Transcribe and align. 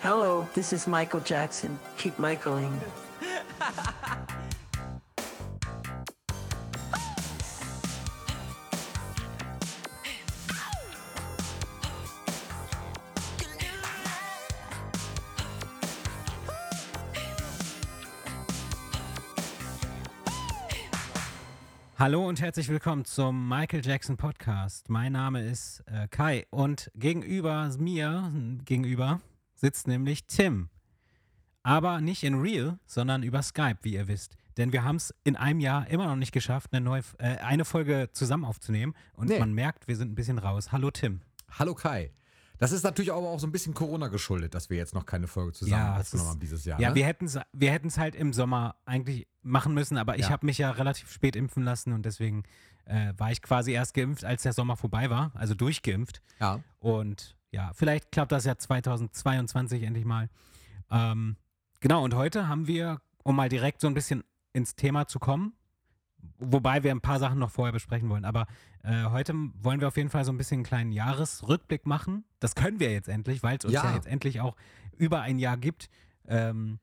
Hello, 0.00 0.46
this 0.54 0.72
is 0.72 0.86
Michael 0.86 1.20
Jackson. 1.20 1.78
Keep 1.96 2.18
Michaeling. 2.18 2.80
Hallo 21.98 22.28
und 22.28 22.42
herzlich 22.42 22.68
willkommen 22.68 23.06
zum 23.06 23.48
Michael 23.48 23.84
Jackson 23.84 24.18
Podcast. 24.18 24.90
Mein 24.90 25.12
Name 25.12 25.42
ist 25.42 25.82
äh, 25.86 26.06
Kai 26.08 26.46
und 26.50 26.90
gegenüber 26.94 27.70
mir, 27.78 28.30
gegenüber, 28.66 29.20
sitzt 29.56 29.88
nämlich 29.88 30.26
Tim. 30.26 30.68
Aber 31.62 32.00
nicht 32.00 32.22
in 32.22 32.36
real, 32.40 32.78
sondern 32.86 33.22
über 33.24 33.42
Skype, 33.42 33.78
wie 33.82 33.94
ihr 33.94 34.06
wisst. 34.06 34.36
Denn 34.56 34.72
wir 34.72 34.84
haben 34.84 34.96
es 34.96 35.12
in 35.24 35.34
einem 35.36 35.60
Jahr 35.60 35.88
immer 35.88 36.06
noch 36.06 36.16
nicht 36.16 36.32
geschafft, 36.32 36.72
eine, 36.72 36.80
neue, 36.84 37.02
äh, 37.18 37.38
eine 37.38 37.64
Folge 37.64 38.08
zusammen 38.12 38.44
aufzunehmen. 38.44 38.94
Und 39.14 39.28
Nee. 39.28 39.38
man 39.40 39.52
merkt, 39.52 39.88
wir 39.88 39.96
sind 39.96 40.12
ein 40.12 40.14
bisschen 40.14 40.38
raus. 40.38 40.70
Hallo 40.72 40.90
Tim. 40.90 41.20
Hallo 41.50 41.74
Kai. 41.74 42.12
Das 42.58 42.72
ist 42.72 42.84
natürlich 42.84 43.12
aber 43.12 43.28
auch 43.28 43.38
so 43.38 43.46
ein 43.46 43.52
bisschen 43.52 43.74
Corona 43.74 44.08
geschuldet, 44.08 44.54
dass 44.54 44.70
wir 44.70 44.78
jetzt 44.78 44.94
noch 44.94 45.04
keine 45.04 45.26
Folge 45.26 45.52
zusammen 45.52 45.82
Ja, 45.82 45.96
aufgenommen 45.98 46.30
haben 46.30 46.40
dieses 46.40 46.64
Jahr. 46.64 46.80
Ja, 46.80 46.88
ne? 46.90 46.94
wir 46.94 47.04
hätten 47.04 47.26
es 47.26 47.38
wir 47.52 47.70
hätten's 47.70 47.98
halt 47.98 48.14
im 48.14 48.32
Sommer 48.32 48.76
eigentlich 48.86 49.26
machen 49.42 49.74
müssen, 49.74 49.98
aber 49.98 50.14
ich 50.16 50.22
Ja. 50.22 50.30
habe 50.30 50.46
mich 50.46 50.56
ja 50.56 50.70
relativ 50.70 51.12
spät 51.12 51.36
impfen 51.36 51.64
lassen 51.64 51.92
und 51.92 52.06
deswegen 52.06 52.44
äh, 52.86 53.12
war 53.18 53.30
ich 53.30 53.42
quasi 53.42 53.72
erst 53.72 53.92
geimpft, 53.92 54.24
als 54.24 54.44
der 54.44 54.52
Sommer 54.54 54.76
vorbei 54.76 55.10
war, 55.10 55.32
also 55.34 55.54
durchgeimpft. 55.54 56.22
ja. 56.40 56.60
Und 56.78 57.35
ja, 57.50 57.72
vielleicht 57.74 58.12
klappt 58.12 58.32
das 58.32 58.44
ja 58.44 58.56
2022 58.56 59.82
endlich 59.82 60.04
mal. 60.04 60.28
Ähm, 60.90 61.36
genau, 61.80 62.04
und 62.04 62.14
heute 62.14 62.48
haben 62.48 62.66
wir, 62.66 63.00
um 63.22 63.36
mal 63.36 63.48
direkt 63.48 63.80
so 63.80 63.86
ein 63.86 63.94
bisschen 63.94 64.24
ins 64.52 64.76
Thema 64.76 65.06
zu 65.06 65.18
kommen, 65.18 65.52
wobei 66.38 66.82
wir 66.82 66.90
ein 66.90 67.00
paar 67.00 67.18
Sachen 67.18 67.38
noch 67.38 67.50
vorher 67.50 67.72
besprechen 67.72 68.08
wollen, 68.08 68.24
aber 68.24 68.46
äh, 68.82 69.04
heute 69.04 69.34
wollen 69.60 69.80
wir 69.80 69.88
auf 69.88 69.96
jeden 69.96 70.10
Fall 70.10 70.24
so 70.24 70.32
ein 70.32 70.38
bisschen 70.38 70.58
einen 70.58 70.64
kleinen 70.64 70.92
Jahresrückblick 70.92 71.86
machen. 71.86 72.24
Das 72.40 72.54
können 72.54 72.80
wir 72.80 72.92
jetzt 72.92 73.08
endlich, 73.08 73.42
weil 73.42 73.58
es 73.58 73.64
uns 73.64 73.74
ja. 73.74 73.84
Ja. 73.84 73.94
jetzt 73.94 74.06
endlich 74.06 74.40
auch 74.40 74.56
über 74.96 75.20
ein 75.20 75.38
Jahr 75.38 75.56
gibt. 75.56 75.88
Ähm, 76.26 76.78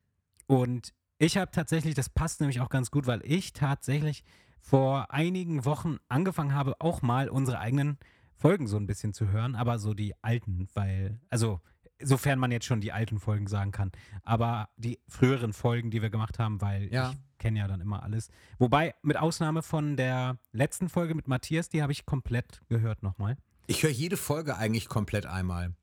und 0.48 0.94
ich 1.18 1.38
habe 1.38 1.52
tatsächlich, 1.52 1.96
das 1.96 2.09
passt 2.09 2.42
nämlich 2.42 2.59
auch 2.59 2.70
ganz 2.70 2.92
gut, 2.92 3.08
weil 3.08 3.22
ich 3.24 3.54
tatsächlich 3.54 4.24
vor 4.59 5.12
einigen 5.12 5.66
Wochen 5.66 5.98
angefangen 6.09 6.54
habe, 6.54 6.76
auch 6.80 7.02
mal 7.02 7.30
unsere 7.30 7.59
eigenen 7.59 7.98
Folgen 8.38 8.67
so 8.67 8.78
ein 8.78 8.88
bisschen 8.88 9.14
zu 9.14 9.30
hören, 9.30 9.56
aber 9.56 9.80
so 9.80 9.94
die 9.94 10.14
alten, 10.22 10.67
weil, 10.73 11.20
also 11.30 11.62
sofern 12.02 12.40
man 12.40 12.52
jetzt 12.52 12.66
schon 12.66 12.81
die 12.81 12.92
alten 12.92 13.20
Folgen 13.20 13.48
sagen 13.48 13.72
kann, 13.72 13.92
aber 14.23 14.70
die 14.75 15.00
früheren 15.08 15.53
Folgen, 15.53 15.92
die 15.92 16.02
wir 16.02 16.09
gemacht 16.09 16.40
haben, 16.40 16.59
weil 16.62 16.92
Ja. 16.94 17.12
ich 17.12 17.17
kenne 17.38 17.59
ja 17.59 17.67
dann 17.67 17.80
immer 17.81 18.03
alles. 18.03 18.30
Wobei, 18.58 18.94
mit 19.02 19.17
Ausnahme 19.17 19.62
von 19.64 19.95
der 19.95 20.38
letzten 20.52 20.90
Folge 20.90 21.16
mit 21.16 21.28
Matthias, 21.28 21.70
die 21.70 21.81
habe 21.81 21.92
ich 21.94 22.06
komplett 22.06 22.62
gehört 22.67 23.03
nochmal. 23.03 23.38
Ich 23.67 23.84
höre 23.84 23.90
jede 23.92 24.17
Folge 24.17 24.58
eigentlich 24.58 24.90
komplett 24.90 25.25
einmal. 25.25 25.73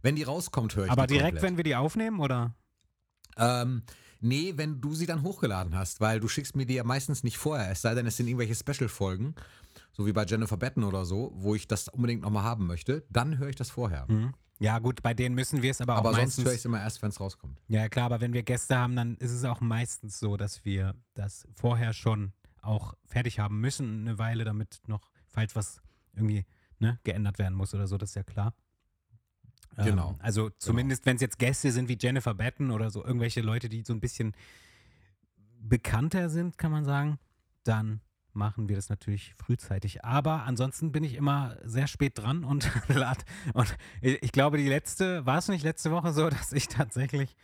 Wenn 0.00 0.16
die 0.16 0.22
rauskommt, 0.22 0.74
höre 0.76 0.86
ich 0.86 0.90
Aber 0.90 1.06
direkt, 1.06 1.24
komplett. 1.32 1.42
wenn 1.42 1.56
wir 1.58 1.64
die 1.64 1.76
aufnehmen, 1.76 2.20
oder? 2.20 2.54
Ähm, 3.36 3.82
nee, 4.20 4.54
wenn 4.56 4.80
du 4.80 4.94
sie 4.94 5.06
dann 5.06 5.22
hochgeladen 5.22 5.76
hast, 5.76 6.00
weil 6.00 6.20
du 6.20 6.28
schickst 6.28 6.56
mir 6.56 6.66
die 6.66 6.74
ja 6.74 6.84
meistens 6.84 7.24
nicht 7.24 7.36
vorher, 7.38 7.70
es 7.70 7.82
sei 7.82 7.94
denn, 7.94 8.06
es 8.06 8.16
sind 8.16 8.26
irgendwelche 8.28 8.54
Special-Folgen, 8.54 9.34
so 9.98 10.06
wie 10.06 10.12
bei 10.12 10.24
Jennifer 10.24 10.56
Batten 10.56 10.84
oder 10.84 11.04
so, 11.04 11.32
wo 11.34 11.56
ich 11.56 11.66
das 11.66 11.88
unbedingt 11.88 12.22
nochmal 12.22 12.44
haben 12.44 12.68
möchte, 12.68 13.04
dann 13.10 13.36
höre 13.38 13.48
ich 13.48 13.56
das 13.56 13.68
vorher. 13.68 14.06
Mhm. 14.08 14.32
Ja, 14.60 14.78
gut, 14.78 15.02
bei 15.02 15.12
denen 15.12 15.34
müssen 15.34 15.60
wir 15.60 15.72
es 15.72 15.80
aber, 15.80 15.96
Aber 15.96 16.10
auch 16.10 16.14
sonst 16.14 16.24
meistens. 16.38 16.44
höre 16.44 16.52
ich 16.52 16.58
es 16.58 16.64
immer 16.64 16.80
erst, 16.80 17.02
wenn 17.02 17.10
es 17.10 17.20
rauskommt. 17.20 17.60
Ja, 17.66 17.88
klar, 17.88 18.06
aber 18.06 18.20
wenn 18.20 18.32
wir 18.32 18.44
Gäste 18.44 18.76
haben, 18.76 18.94
dann 18.94 19.16
ist 19.16 19.32
es 19.32 19.44
auch 19.44 19.60
meistens 19.60 20.20
so, 20.20 20.36
dass 20.36 20.64
wir 20.64 20.94
das 21.14 21.48
vorher 21.52 21.92
schon 21.92 22.32
auch 22.62 22.94
fertig 23.06 23.40
haben 23.40 23.60
müssen, 23.60 24.02
eine 24.02 24.18
Weile, 24.18 24.44
damit 24.44 24.80
noch, 24.86 25.10
falls 25.26 25.56
was 25.56 25.80
irgendwie 26.14 26.44
ne, 26.78 27.00
geändert 27.02 27.38
werden 27.40 27.54
muss 27.54 27.74
oder 27.74 27.88
so, 27.88 27.98
das 27.98 28.10
ist 28.10 28.14
ja 28.14 28.22
klar. 28.22 28.54
Ähm, 29.76 29.84
Genau. 29.84 30.16
Also 30.20 30.50
zumindest, 30.58 31.06
wenn 31.06 31.16
es 31.16 31.22
jetzt 31.22 31.38
Gäste 31.40 31.72
sind 31.72 31.88
wie 31.88 31.98
Jennifer 32.00 32.34
Batten 32.34 32.70
oder 32.70 32.90
so, 32.90 33.04
irgendwelche 33.04 33.40
Leute, 33.40 33.68
die 33.68 33.82
so 33.84 33.92
ein 33.92 34.00
bisschen 34.00 34.32
bekannter 35.60 36.30
sind, 36.30 36.56
kann 36.56 36.70
man 36.70 36.84
sagen, 36.84 37.18
dann 37.64 38.00
machen 38.38 38.68
wir 38.70 38.76
das 38.76 38.88
natürlich 38.88 39.34
frühzeitig. 39.36 40.04
Aber 40.04 40.44
ansonsten 40.44 40.92
bin 40.92 41.04
ich 41.04 41.14
immer 41.14 41.56
sehr 41.64 41.86
spät 41.86 42.16
dran 42.16 42.44
und 42.44 42.70
lad. 42.88 43.24
Und 43.52 43.76
ich 44.00 44.32
glaube, 44.32 44.56
die 44.56 44.68
letzte, 44.68 45.26
war 45.26 45.36
es 45.38 45.48
nicht 45.48 45.64
letzte 45.64 45.90
Woche 45.90 46.12
so, 46.14 46.30
dass 46.30 46.52
ich 46.52 46.68
tatsächlich, 46.68 47.36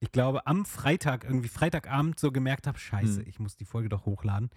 ich 0.00 0.12
glaube, 0.12 0.46
am 0.46 0.64
Freitag, 0.64 1.24
irgendwie 1.24 1.48
Freitagabend 1.48 2.18
so 2.18 2.32
gemerkt 2.32 2.66
habe, 2.66 2.78
scheiße, 2.78 3.20
Hm. 3.20 3.28
ich 3.28 3.38
muss 3.38 3.56
die 3.56 3.64
Folge 3.66 3.88
doch 3.90 4.06
hochladen. 4.06 4.48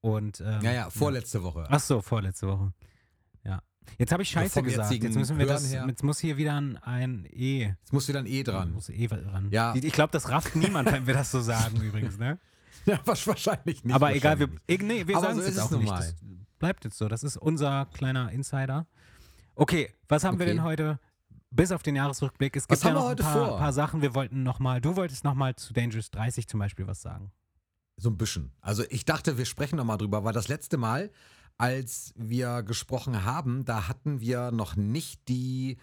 Und 0.00 0.40
ähm, 0.40 0.60
Ja, 0.62 0.72
ja, 0.72 0.90
vorletzte 0.90 1.42
Woche. 1.42 1.66
Ach 1.68 1.80
so, 1.80 2.00
vorletzte 2.02 2.46
Woche. 2.46 2.72
Ja. 3.42 3.62
Jetzt 3.98 4.12
habe 4.12 4.22
ich 4.22 4.28
Scheiße 4.30 4.62
gesagt. 4.62 4.92
Jetzt 4.92 5.16
müssen 5.16 5.38
wir 5.38 5.46
Hören 5.46 5.54
das, 5.54 5.72
her. 5.72 5.84
jetzt 5.88 6.04
muss 6.04 6.18
hier 6.20 6.36
wieder 6.36 6.54
ein, 6.60 6.76
ein 6.78 7.26
E. 7.32 7.68
Jetzt 7.80 7.92
muss 7.92 8.06
wieder 8.08 8.18
ein 8.20 8.26
E 8.26 8.42
dran. 8.42 8.72
Muss 8.72 8.88
E 8.88 9.06
dran. 9.06 9.48
Ja. 9.50 9.74
Ich 9.74 9.92
glaube, 9.92 10.12
das 10.12 10.28
rafft 10.28 10.54
niemand, 10.54 10.92
wenn 10.92 11.06
wir 11.06 11.14
das 11.14 11.30
so 11.30 11.40
sagen 11.40 11.80
übrigens, 11.80 12.18
ne? 12.18 12.38
Ja, 12.86 13.00
wahrscheinlich 13.04 13.84
nicht. 13.84 13.94
Aber 13.94 14.14
egal, 14.14 14.38
wir, 14.38 14.48
nee, 14.68 15.06
wir 15.06 15.18
sagen 15.18 15.34
so 15.36 15.40
es 15.40 15.48
jetzt 15.48 15.60
auch 15.60 15.70
nun 15.70 15.80
nicht. 15.80 15.92
Das 15.92 16.14
bleibt 16.58 16.84
jetzt 16.84 16.98
so. 16.98 17.08
Das 17.08 17.24
ist 17.24 17.36
unser 17.36 17.86
kleiner 17.94 18.30
Insider. 18.30 18.86
Okay, 19.54 19.90
was 20.08 20.22
haben 20.24 20.38
wir 20.38 20.46
Okay. 20.46 20.54
denn 20.54 20.62
heute? 20.62 20.98
Bis 21.50 21.72
auf 21.72 21.82
den 21.82 21.96
Jahresrückblick. 21.96 22.54
Es 22.56 22.64
Was 22.68 22.80
gibt 22.80 22.82
ja 22.84 22.88
haben 22.90 22.96
wir 22.96 23.00
noch 23.00 23.08
heute 23.10 23.26
ein 23.26 23.32
paar, 23.32 23.58
paar 23.58 23.72
Sachen. 23.72 24.02
Wir 24.02 24.14
wollten 24.14 24.42
noch 24.42 24.58
mal, 24.58 24.80
du 24.80 24.96
wolltest 24.96 25.24
noch 25.24 25.34
mal 25.34 25.56
zu 25.56 25.72
Dangerous 25.72 26.10
30 26.10 26.48
zum 26.48 26.60
Beispiel 26.60 26.86
was 26.86 27.00
sagen. 27.02 27.32
So 27.96 28.10
ein 28.10 28.18
bisschen. 28.18 28.52
Also 28.60 28.84
ich 28.90 29.04
dachte, 29.06 29.38
wir 29.38 29.46
sprechen 29.46 29.76
nochmal 29.76 29.96
drüber, 29.96 30.22
weil 30.24 30.34
das 30.34 30.48
letzte 30.48 30.76
Mal, 30.76 31.10
als 31.56 32.12
wir 32.16 32.62
gesprochen 32.62 33.24
haben, 33.24 33.64
da 33.64 33.88
hatten 33.88 34.20
wir 34.20 34.50
noch 34.50 34.76
nicht 34.76 35.28
die 35.28 35.78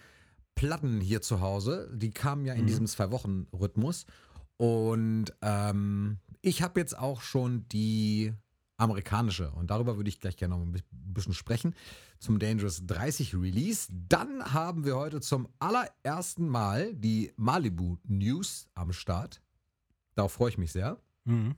Platten 0.54 1.00
hier 1.00 1.20
zu 1.22 1.40
Hause. 1.40 1.90
Die 1.92 2.10
kamen 2.12 2.44
ja 2.44 2.54
in 2.54 2.62
Mhm. 2.62 2.66
diesem 2.68 2.86
Zwei-Wochen-Rhythmus. 2.86 4.06
Und 4.56 5.26
ähm, 5.42 6.18
ich 6.42 6.62
habe 6.62 6.80
jetzt 6.80 6.96
auch 6.98 7.20
schon 7.22 7.66
die 7.68 8.32
amerikanische. 8.76 9.50
Und 9.52 9.70
darüber 9.70 9.96
würde 9.96 10.08
ich 10.08 10.20
gleich 10.20 10.36
gerne 10.36 10.54
noch 10.56 10.62
ein 10.62 10.72
bi- 10.72 10.82
bisschen 10.90 11.34
sprechen. 11.34 11.74
Zum 12.18 12.38
Dangerous 12.38 12.86
30 12.86 13.34
Release. 13.34 13.88
Dann 13.92 14.52
haben 14.52 14.84
wir 14.84 14.96
heute 14.96 15.20
zum 15.20 15.48
allerersten 15.58 16.48
Mal 16.48 16.94
die 16.94 17.32
Malibu 17.36 17.96
News 18.04 18.68
am 18.74 18.92
Start. 18.92 19.40
Darauf 20.14 20.32
freue 20.32 20.50
ich 20.50 20.58
mich 20.58 20.72
sehr. 20.72 20.98
Mhm. 21.24 21.54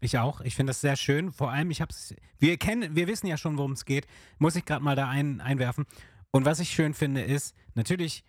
Ich 0.00 0.18
auch. 0.18 0.40
Ich 0.40 0.54
finde 0.56 0.70
das 0.70 0.80
sehr 0.80 0.96
schön. 0.96 1.30
Vor 1.32 1.50
allem, 1.50 1.70
ich 1.70 1.80
habe 1.80 1.92
es. 1.92 2.14
Wir 2.38 2.56
kennen, 2.56 2.96
wir 2.96 3.06
wissen 3.06 3.26
ja 3.26 3.36
schon, 3.36 3.58
worum 3.58 3.72
es 3.72 3.84
geht. 3.84 4.06
Muss 4.38 4.56
ich 4.56 4.64
gerade 4.64 4.82
mal 4.82 4.96
da 4.96 5.08
ein, 5.08 5.40
einwerfen. 5.40 5.84
Und 6.30 6.44
was 6.46 6.60
ich 6.60 6.70
schön 6.70 6.94
finde, 6.94 7.22
ist, 7.22 7.54
natürlich 7.74 8.24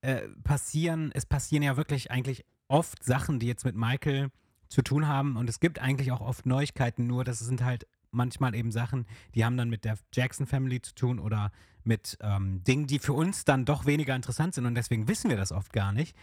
äh, 0.00 0.28
passieren, 0.44 1.10
es 1.12 1.26
passieren 1.26 1.62
ja 1.62 1.76
wirklich 1.76 2.10
eigentlich 2.10 2.44
oft 2.68 3.04
Sachen, 3.04 3.38
die 3.38 3.46
jetzt 3.46 3.64
mit 3.64 3.76
Michael 3.76 4.30
zu 4.68 4.82
tun 4.82 5.06
haben. 5.06 5.36
Und 5.36 5.48
es 5.48 5.60
gibt 5.60 5.78
eigentlich 5.78 6.12
auch 6.12 6.20
oft 6.20 6.46
Neuigkeiten, 6.46 7.06
nur 7.06 7.24
das 7.24 7.38
sind 7.38 7.62
halt 7.62 7.86
manchmal 8.10 8.54
eben 8.54 8.70
Sachen, 8.70 9.06
die 9.34 9.44
haben 9.44 9.56
dann 9.56 9.68
mit 9.68 9.84
der 9.84 9.98
Jackson 10.12 10.46
Family 10.46 10.80
zu 10.80 10.94
tun 10.94 11.18
oder 11.18 11.50
mit 11.82 12.16
ähm, 12.20 12.62
Dingen, 12.64 12.86
die 12.86 12.98
für 12.98 13.12
uns 13.12 13.44
dann 13.44 13.64
doch 13.64 13.86
weniger 13.86 14.16
interessant 14.16 14.54
sind. 14.54 14.66
Und 14.66 14.74
deswegen 14.74 15.08
wissen 15.08 15.30
wir 15.30 15.36
das 15.36 15.52
oft 15.52 15.72
gar 15.72 15.92
nicht. 15.92 16.16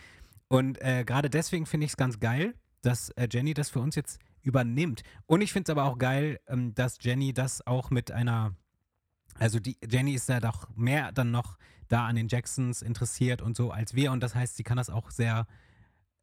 Und 0.47 0.81
äh, 0.81 1.03
gerade 1.06 1.29
deswegen 1.29 1.66
finde 1.66 1.85
ich 1.85 1.91
es 1.91 1.97
ganz 1.97 2.19
geil, 2.19 2.56
dass 2.81 3.09
äh, 3.12 3.28
Jenny 3.31 3.53
das 3.53 3.69
für 3.69 3.79
uns 3.79 3.96
jetzt 3.96 4.19
übernimmt. 4.41 5.03
Und 5.28 5.41
ich 5.41 5.53
finde 5.53 5.72
es 5.72 5.78
aber 5.78 5.90
auch 5.90 5.97
geil, 5.97 6.40
ähm, 6.47 6.73
dass 6.73 6.97
Jenny 7.00 7.34
das 7.34 7.66
auch 7.68 7.91
mit 7.91 8.12
einer, 8.12 8.56
also 9.35 9.59
die 9.59 9.78
Jenny 9.88 10.13
ist 10.13 10.29
ja 10.29 10.40
doch 10.40 10.68
mehr 10.75 11.12
dann 11.12 11.31
noch 11.31 11.58
da 11.88 12.08
an 12.08 12.16
den 12.16 12.28
Jacksons 12.28 12.81
interessiert 12.81 13.41
und 13.41 13.56
so 13.56 13.72
als 13.72 13.94
wir. 13.94 14.12
Und 14.12 14.22
das 14.22 14.34
heißt, 14.34 14.56
sie 14.56 14.63
kann 14.63 14.78
das 14.78 14.90
auch 14.90 15.11
sehr 15.11 15.46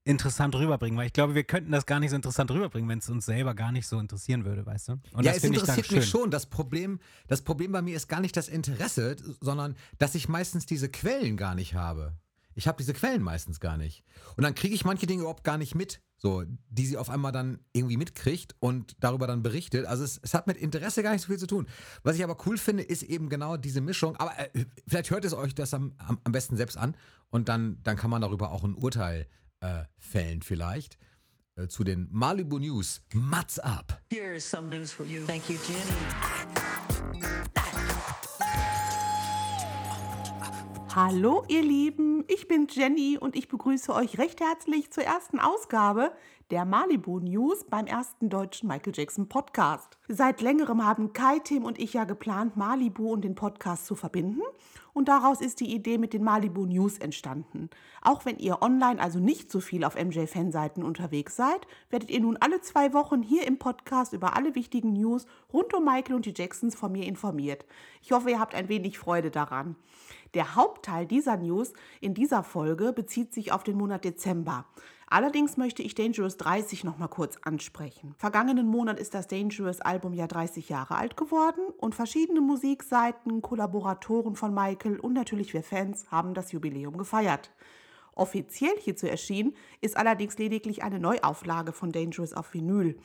interessant 0.08 0.54
rüberbringen, 0.54 0.98
weil 0.98 1.06
ich 1.06 1.12
glaube, 1.12 1.34
wir 1.34 1.44
könnten 1.44 1.70
das 1.70 1.84
gar 1.84 2.00
nicht 2.00 2.10
so 2.10 2.16
interessant 2.16 2.50
rüberbringen, 2.50 2.88
wenn 2.88 2.98
es 2.98 3.10
uns 3.10 3.26
selber 3.26 3.54
gar 3.54 3.72
nicht 3.72 3.86
so 3.86 4.00
interessieren 4.00 4.46
würde, 4.46 4.64
weißt 4.64 4.88
du? 4.88 4.92
Und 5.12 5.24
ja, 5.24 5.32
das 5.32 5.38
es 5.38 5.44
interessiert 5.44 5.92
mich 5.92 6.08
schon. 6.08 6.30
Das 6.30 6.46
Problem, 6.46 6.98
das 7.26 7.42
Problem 7.42 7.72
bei 7.72 7.82
mir 7.82 7.94
ist 7.94 8.08
gar 8.08 8.20
nicht 8.20 8.36
das 8.36 8.48
Interesse, 8.48 9.16
sondern 9.40 9.76
dass 9.98 10.14
ich 10.14 10.28
meistens 10.28 10.64
diese 10.64 10.88
Quellen 10.88 11.36
gar 11.36 11.54
nicht 11.54 11.74
habe. 11.74 12.16
Ich 12.54 12.66
habe 12.66 12.78
diese 12.78 12.94
Quellen 12.94 13.22
meistens 13.22 13.60
gar 13.60 13.76
nicht. 13.76 14.02
Und 14.36 14.44
dann 14.44 14.54
kriege 14.54 14.74
ich 14.74 14.84
manche 14.84 15.06
Dinge 15.06 15.20
überhaupt 15.20 15.44
gar 15.44 15.58
nicht 15.58 15.74
mit, 15.74 16.00
so, 16.16 16.42
die 16.70 16.86
sie 16.86 16.96
auf 16.96 17.10
einmal 17.10 17.30
dann 17.30 17.60
irgendwie 17.72 17.98
mitkriegt 17.98 18.56
und 18.58 18.96
darüber 19.00 19.26
dann 19.26 19.42
berichtet. 19.42 19.84
Also 19.84 20.04
es, 20.04 20.18
es 20.22 20.32
hat 20.34 20.46
mit 20.46 20.56
Interesse 20.56 21.02
gar 21.02 21.12
nicht 21.12 21.22
so 21.22 21.28
viel 21.28 21.38
zu 21.38 21.46
tun. 21.46 21.68
Was 22.02 22.16
ich 22.16 22.24
aber 22.24 22.36
cool 22.46 22.56
finde, 22.56 22.82
ist 22.82 23.02
eben 23.02 23.28
genau 23.28 23.58
diese 23.58 23.82
Mischung. 23.82 24.16
Aber 24.16 24.32
äh, 24.38 24.64
vielleicht 24.88 25.10
hört 25.10 25.24
es 25.26 25.34
euch 25.34 25.54
das 25.54 25.74
am, 25.74 25.92
am, 25.98 26.18
am 26.24 26.32
besten 26.32 26.56
selbst 26.56 26.78
an 26.78 26.96
und 27.28 27.48
dann, 27.48 27.80
dann 27.84 27.96
kann 27.96 28.10
man 28.10 28.22
darüber 28.22 28.50
auch 28.50 28.64
ein 28.64 28.74
Urteil 28.74 29.28
äh, 29.60 29.84
fällen 29.98 30.42
vielleicht. 30.42 30.98
Äh, 31.56 31.68
zu 31.68 31.84
den 31.84 32.08
Malibu 32.10 32.58
News. 32.58 33.02
Mats 33.12 33.58
ab. 33.58 34.00
Here 34.10 34.34
is 34.34 34.48
some 34.48 34.68
news 34.68 34.92
for 34.92 35.04
you. 35.04 35.24
Thank 35.26 35.48
you, 35.48 35.56
Jenny. 35.66 36.88
Hallo 40.94 41.44
ihr 41.48 41.62
Lieben, 41.62 42.24
ich 42.28 42.48
bin 42.48 42.66
Jenny 42.68 43.18
und 43.18 43.36
ich 43.36 43.46
begrüße 43.46 43.94
euch 43.94 44.18
recht 44.18 44.40
herzlich 44.40 44.90
zur 44.90 45.04
ersten 45.04 45.38
Ausgabe 45.38 46.12
der 46.50 46.64
Malibu 46.64 47.20
News 47.20 47.64
beim 47.64 47.86
ersten 47.86 48.30
deutschen 48.30 48.68
Michael 48.68 48.94
Jackson 48.96 49.28
Podcast. 49.28 49.98
Seit 50.08 50.40
längerem 50.40 50.82
haben 50.82 51.12
Kai, 51.12 51.40
Tim 51.40 51.64
und 51.64 51.78
ich 51.78 51.92
ja 51.92 52.04
geplant, 52.04 52.56
Malibu 52.56 53.12
und 53.12 53.22
den 53.22 53.34
Podcast 53.34 53.84
zu 53.84 53.94
verbinden 53.94 54.40
und 54.94 55.08
daraus 55.08 55.42
ist 55.42 55.60
die 55.60 55.74
Idee 55.74 55.98
mit 55.98 56.14
den 56.14 56.24
Malibu 56.24 56.64
News 56.64 56.96
entstanden. 56.96 57.68
Auch 58.00 58.24
wenn 58.24 58.38
ihr 58.38 58.62
online 58.62 58.98
also 58.98 59.18
nicht 59.18 59.50
so 59.52 59.60
viel 59.60 59.84
auf 59.84 59.94
MJ-Fanseiten 59.94 60.82
unterwegs 60.82 61.36
seid, 61.36 61.66
werdet 61.90 62.10
ihr 62.10 62.20
nun 62.20 62.38
alle 62.38 62.62
zwei 62.62 62.94
Wochen 62.94 63.22
hier 63.22 63.46
im 63.46 63.58
Podcast 63.58 64.14
über 64.14 64.34
alle 64.34 64.54
wichtigen 64.54 64.94
News 64.94 65.26
rund 65.52 65.74
um 65.74 65.84
Michael 65.84 66.16
und 66.16 66.24
die 66.24 66.34
Jacksons 66.34 66.74
von 66.74 66.92
mir 66.92 67.04
informiert. 67.04 67.66
Ich 68.02 68.12
hoffe, 68.12 68.30
ihr 68.30 68.40
habt 68.40 68.54
ein 68.54 68.70
wenig 68.70 68.98
Freude 68.98 69.30
daran. 69.30 69.76
Der 70.32 70.54
Hauptteil 70.54 71.06
dieser 71.06 71.36
News 71.36 71.74
in 72.00 72.14
dieser 72.14 72.42
Folge 72.42 72.94
bezieht 72.94 73.34
sich 73.34 73.52
auf 73.52 73.64
den 73.64 73.76
Monat 73.76 74.04
Dezember. 74.04 74.64
Allerdings 75.10 75.56
möchte 75.56 75.82
ich 75.82 75.94
Dangerous 75.94 76.36
30 76.36 76.84
noch 76.84 76.98
mal 76.98 77.08
kurz 77.08 77.38
ansprechen. 77.42 78.14
Vergangenen 78.18 78.66
Monat 78.66 79.00
ist 79.00 79.14
das 79.14 79.26
Dangerous 79.26 79.80
Album 79.80 80.12
ja 80.12 80.26
30 80.26 80.68
Jahre 80.68 80.96
alt 80.96 81.16
geworden 81.16 81.62
und 81.78 81.94
verschiedene 81.94 82.42
Musikseiten, 82.42 83.40
Kollaboratoren 83.40 84.36
von 84.36 84.52
Michael 84.52 85.00
und 85.00 85.14
natürlich 85.14 85.54
wir 85.54 85.62
Fans 85.62 86.10
haben 86.10 86.34
das 86.34 86.52
Jubiläum 86.52 86.98
gefeiert. 86.98 87.50
Offiziell 88.14 88.74
hierzu 88.80 89.06
erschienen 89.06 89.54
ist 89.80 89.96
allerdings 89.96 90.36
lediglich 90.36 90.82
eine 90.82 90.98
Neuauflage 90.98 91.72
von 91.72 91.90
Dangerous 91.90 92.34
auf 92.34 92.52
Vinyl. 92.52 92.98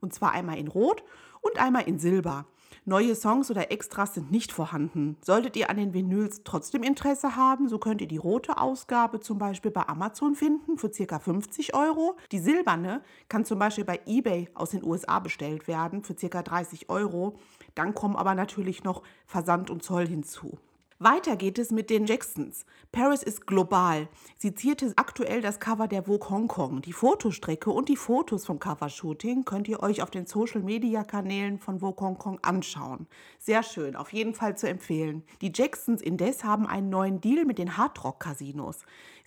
Und 0.00 0.14
zwar 0.14 0.32
einmal 0.32 0.56
in 0.56 0.68
Rot 0.68 1.04
und 1.42 1.58
einmal 1.58 1.82
in 1.82 1.98
Silber. 1.98 2.46
Neue 2.90 3.14
Songs 3.14 3.52
oder 3.52 3.70
Extras 3.70 4.14
sind 4.14 4.32
nicht 4.32 4.50
vorhanden. 4.50 5.16
Solltet 5.22 5.56
ihr 5.56 5.70
an 5.70 5.76
den 5.76 5.94
Vinyls 5.94 6.40
trotzdem 6.42 6.82
Interesse 6.82 7.36
haben, 7.36 7.68
so 7.68 7.78
könnt 7.78 8.00
ihr 8.00 8.08
die 8.08 8.16
rote 8.16 8.58
Ausgabe 8.58 9.20
zum 9.20 9.38
Beispiel 9.38 9.70
bei 9.70 9.86
Amazon 9.86 10.34
finden 10.34 10.76
für 10.76 10.90
ca. 10.90 11.20
50 11.20 11.72
Euro. 11.72 12.16
Die 12.32 12.40
silberne 12.40 13.00
kann 13.28 13.44
zum 13.44 13.60
Beispiel 13.60 13.84
bei 13.84 14.00
eBay 14.06 14.48
aus 14.54 14.70
den 14.70 14.84
USA 14.84 15.20
bestellt 15.20 15.68
werden 15.68 16.02
für 16.02 16.16
ca. 16.16 16.42
30 16.42 16.90
Euro. 16.90 17.36
Dann 17.76 17.94
kommen 17.94 18.16
aber 18.16 18.34
natürlich 18.34 18.82
noch 18.82 19.04
Versand 19.24 19.70
und 19.70 19.84
Zoll 19.84 20.08
hinzu. 20.08 20.58
Weiter 21.02 21.36
geht 21.36 21.58
es 21.58 21.70
mit 21.70 21.88
den 21.88 22.04
Jacksons. 22.04 22.66
Paris 22.92 23.22
ist 23.22 23.46
global. 23.46 24.06
Sie 24.36 24.52
zierte 24.52 24.92
aktuell 24.96 25.40
das 25.40 25.58
Cover 25.58 25.88
der 25.88 26.02
Vogue 26.02 26.28
Hong 26.28 26.46
Kong. 26.46 26.82
Die 26.82 26.92
Fotostrecke 26.92 27.70
und 27.70 27.88
die 27.88 27.96
Fotos 27.96 28.44
vom 28.44 28.58
Covershooting 28.58 29.46
könnt 29.46 29.66
ihr 29.66 29.82
euch 29.82 30.02
auf 30.02 30.10
den 30.10 30.26
Social 30.26 30.60
Media 30.60 31.02
Kanälen 31.02 31.58
von 31.58 31.80
Vogue 31.80 32.06
Hong 32.06 32.18
Kong 32.18 32.38
anschauen. 32.42 33.06
Sehr 33.38 33.62
schön, 33.62 33.96
auf 33.96 34.12
jeden 34.12 34.34
Fall 34.34 34.58
zu 34.58 34.68
empfehlen. 34.68 35.22
Die 35.40 35.52
Jacksons 35.54 36.02
indes 36.02 36.44
haben 36.44 36.66
einen 36.66 36.90
neuen 36.90 37.22
Deal 37.22 37.46
mit 37.46 37.56
den 37.56 37.78
Hardrock 37.78 38.20
Casinos. 38.20 38.80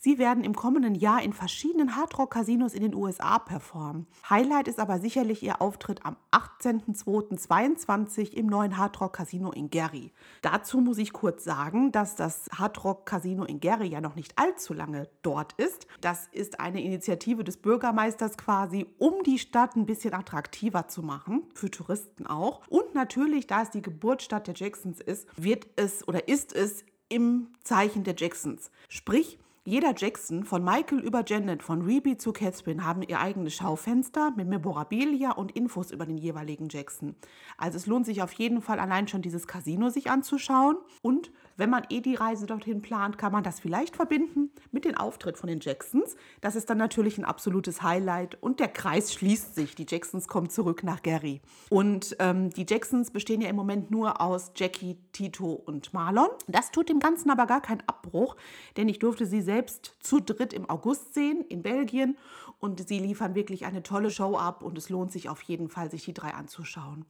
Sie 0.04 0.18
werden 0.18 0.44
im 0.44 0.54
kommenden 0.54 0.96
Jahr 0.96 1.24
in 1.24 1.32
verschiedenen 1.32 1.96
Hardrock-Casinos 1.96 2.74
in 2.74 2.82
den 2.82 2.94
USA 2.94 3.40
performen. 3.40 4.06
Highlight 4.30 4.68
ist 4.68 4.82
aber 4.82 5.00
sicherlich 5.00 5.42
ihr 5.44 5.62
Auftritt 5.62 6.06
am 6.06 6.18
18.02.22 6.34 8.34
im 8.34 8.48
neuen 8.48 8.78
Hardrock-Casino 8.78 9.54
in 9.54 9.70
Gary. 9.70 10.12
Dazu 10.42 10.82
muss 10.82 10.98
ich 10.98 11.14
kurz 11.14 11.46
sagen, 11.46 11.94
dass 11.94 12.18
das 12.18 12.50
Hardrock-Casino 12.54 13.46
in 13.46 13.62
Gary 13.62 13.88
ja 13.88 14.02
noch 14.02 14.16
nicht 14.16 14.38
allzu 14.38 14.74
lange 14.74 15.08
dort 15.22 15.54
ist. 15.54 15.88
Das 16.02 16.28
ist 16.34 16.60
eine 16.60 16.84
Initiative 16.84 17.46
des 17.46 17.56
Bürgermeisters 17.56 18.38
quasi, 18.38 18.86
um 18.98 19.24
die 19.24 19.40
Stadt 19.40 19.78
ein 19.78 19.86
bisschen 19.86 20.14
attraktiver 20.14 20.90
zu 20.90 21.02
machen, 21.02 21.44
für 21.54 21.72
Touristen 21.72 22.28
auch. 22.28 22.68
Und 22.68 22.94
natürlich, 22.94 23.48
da 23.48 23.62
es 23.62 23.70
die 23.70 23.82
Geburtsstadt 23.82 24.48
der 24.48 24.56
Jacksons 24.56 25.00
ist, 25.00 25.30
wird 25.38 25.66
es 25.78 26.06
oder 26.06 26.28
ist 26.28 26.52
es 26.52 26.84
im 27.08 27.48
Zeichen 27.64 28.04
der 28.04 28.16
Jacksons. 28.18 28.70
Sprich, 28.90 29.40
jeder 29.66 29.94
Jackson, 29.96 30.44
von 30.44 30.62
Michael 30.62 31.00
über 31.00 31.24
Janet, 31.26 31.64
von 31.64 31.84
Reby 31.84 32.18
zu 32.18 32.34
Catherine, 32.34 32.86
haben 32.86 33.02
ihr 33.02 33.22
eigenes 33.22 33.54
Schaufenster 33.54 34.32
mit 34.36 34.50
Memorabilia 34.50 35.32
und 35.32 35.54
Infos 35.54 35.92
über 35.92 36.06
den 36.06 36.18
jeweiligen 36.18 36.68
Jackson. 36.68 37.16
Also 37.58 37.78
es 37.78 37.86
lohnt 37.86 38.06
sich 38.06 38.22
auf 38.22 38.34
jeden 38.34 38.62
Fall 38.62 38.78
allein 38.78 39.08
schon 39.08 39.22
dieses 39.22 39.48
Casino 39.48 39.90
sich 39.90 40.12
anzuschauen. 40.12 40.76
Und 41.02 41.32
wenn 41.56 41.70
man 41.70 41.84
eh 41.90 42.02
die 42.02 42.16
Reise 42.16 42.46
dorthin 42.46 42.82
plant, 42.82 43.18
kann 43.18 43.32
man 43.32 43.44
das 43.44 43.62
vielleicht 43.62 43.96
verbinden 43.96 44.52
mit 44.72 44.84
dem 44.84 44.96
Auftritt 44.96 45.38
von 45.38 45.48
den 45.48 45.62
Jacksons. 45.62 46.18
Das 46.42 46.58
ist 46.58 46.70
dann 46.70 46.78
natürlich 46.78 47.18
ein 47.18 47.26
absolutes 47.26 47.82
Highlight 47.82 48.42
und 48.42 48.60
der 48.60 48.68
Kreis 48.68 49.14
schließt 49.14 49.56
sich. 49.56 49.76
Die 49.76 49.86
Jacksons 49.88 50.28
kommen 50.28 50.50
zurück 50.50 50.84
nach 50.84 51.04
Gary. 51.04 51.42
Und 51.70 52.18
ähm, 52.20 52.50
die 52.50 52.66
Jacksons 52.68 53.12
bestehen 53.12 53.40
ja 53.40 53.50
im 53.50 53.56
Moment 53.56 53.92
nur 53.92 54.20
aus 54.20 54.52
Jackie, 54.56 54.98
Tito 55.14 55.54
und 55.54 55.94
Marlon. 55.94 56.30
Das 56.48 56.72
tut 56.72 56.90
dem 56.90 57.00
Ganzen 57.00 57.30
aber 57.30 57.46
gar 57.46 57.62
keinen 57.62 57.84
Abbruch, 57.88 58.36
denn 58.76 58.90
ich 58.90 59.00
durfte 59.00 59.26
sie 59.26 59.42
selbst 59.54 59.96
zu 60.00 60.20
dritt 60.20 60.52
im 60.52 60.68
August 60.68 61.14
sehen 61.14 61.46
in 61.48 61.62
Belgien 61.62 62.18
und 62.60 62.88
sie 62.88 62.98
liefern 62.98 63.36
wirklich 63.36 63.68
eine 63.68 63.84
tolle 63.84 64.10
Show 64.10 64.36
ab 64.36 64.64
und 64.64 64.80
es 64.80 64.90
lohnt 64.90 65.12
sich 65.12 65.30
auf 65.30 65.44
jeden 65.44 65.70
Fall, 65.70 65.92
sich 65.92 66.06
die 66.06 66.14
drei 66.16 66.34
anzuschauen. 66.34 67.06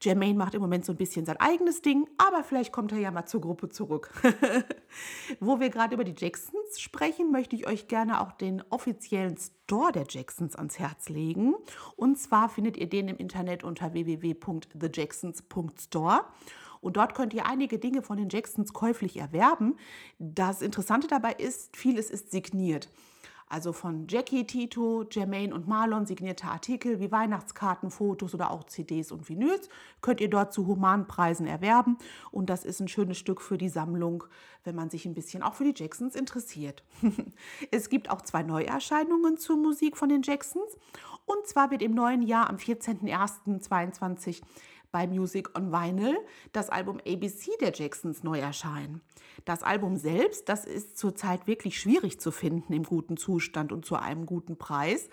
Jermaine 0.00 0.38
macht 0.38 0.54
im 0.54 0.60
Moment 0.60 0.84
so 0.84 0.92
ein 0.92 0.96
bisschen 0.96 1.26
sein 1.26 1.38
eigenes 1.38 1.82
Ding, 1.82 2.06
aber 2.16 2.44
vielleicht 2.44 2.70
kommt 2.70 2.92
er 2.92 2.98
ja 2.98 3.10
mal 3.10 3.26
zur 3.26 3.40
Gruppe 3.40 3.68
zurück. 3.68 4.12
Wo 5.40 5.58
wir 5.58 5.70
gerade 5.70 5.94
über 5.94 6.04
die 6.04 6.14
Jacksons 6.16 6.78
sprechen, 6.78 7.32
möchte 7.32 7.56
ich 7.56 7.66
euch 7.66 7.88
gerne 7.88 8.20
auch 8.20 8.30
den 8.30 8.62
offiziellen 8.70 9.36
Store 9.36 9.90
der 9.90 10.04
Jacksons 10.08 10.54
ans 10.54 10.78
Herz 10.78 11.08
legen. 11.08 11.56
Und 11.96 12.16
zwar 12.16 12.48
findet 12.48 12.76
ihr 12.76 12.88
den 12.88 13.08
im 13.08 13.16
Internet 13.16 13.64
unter 13.64 13.92
www.thejacksons.store. 13.92 16.26
Und 16.80 16.96
dort 16.96 17.14
könnt 17.14 17.34
ihr 17.34 17.46
einige 17.46 17.78
Dinge 17.78 18.02
von 18.02 18.16
den 18.16 18.28
Jacksons 18.28 18.72
käuflich 18.72 19.18
erwerben. 19.18 19.76
Das 20.18 20.62
Interessante 20.62 21.08
dabei 21.08 21.32
ist, 21.32 21.76
vieles 21.76 22.10
ist 22.10 22.30
signiert. 22.30 22.88
Also 23.50 23.72
von 23.72 24.06
Jackie, 24.08 24.46
Tito, 24.46 25.06
Jermaine 25.10 25.54
und 25.54 25.66
Marlon 25.66 26.04
signierte 26.04 26.48
Artikel 26.48 27.00
wie 27.00 27.10
Weihnachtskarten, 27.10 27.90
Fotos 27.90 28.34
oder 28.34 28.50
auch 28.50 28.64
CDs 28.64 29.10
und 29.10 29.26
Vinyls 29.28 29.70
könnt 30.02 30.20
ihr 30.20 30.28
dort 30.28 30.52
zu 30.52 30.66
Humanpreisen 30.66 31.46
erwerben. 31.46 31.96
Und 32.30 32.50
das 32.50 32.66
ist 32.66 32.80
ein 32.80 32.88
schönes 32.88 33.16
Stück 33.16 33.40
für 33.40 33.56
die 33.56 33.70
Sammlung, 33.70 34.24
wenn 34.64 34.74
man 34.74 34.90
sich 34.90 35.06
ein 35.06 35.14
bisschen 35.14 35.42
auch 35.42 35.54
für 35.54 35.64
die 35.64 35.72
Jacksons 35.74 36.14
interessiert. 36.14 36.82
es 37.70 37.88
gibt 37.88 38.10
auch 38.10 38.20
zwei 38.20 38.42
Neuerscheinungen 38.42 39.38
zur 39.38 39.56
Musik 39.56 39.96
von 39.96 40.10
den 40.10 40.20
Jacksons. 40.20 40.76
Und 41.24 41.46
zwar 41.46 41.70
wird 41.70 41.80
im 41.82 41.94
neuen 41.94 42.20
Jahr 42.22 42.50
am 42.50 42.56
14.01.2022 42.56 44.42
bei 44.90 45.06
Music 45.06 45.56
on 45.56 45.72
Vinyl 45.72 46.16
das 46.52 46.70
Album 46.70 46.98
ABC 47.06 47.50
der 47.60 47.72
Jacksons 47.72 48.22
neu 48.22 48.38
erscheinen. 48.38 49.00
Das 49.44 49.62
Album 49.62 49.96
selbst, 49.96 50.48
das 50.48 50.64
ist 50.64 50.98
zurzeit 50.98 51.46
wirklich 51.46 51.78
schwierig 51.80 52.20
zu 52.20 52.30
finden 52.30 52.72
im 52.72 52.82
guten 52.82 53.16
Zustand 53.16 53.72
und 53.72 53.84
zu 53.84 53.96
einem 53.96 54.26
guten 54.26 54.56
Preis. 54.56 55.08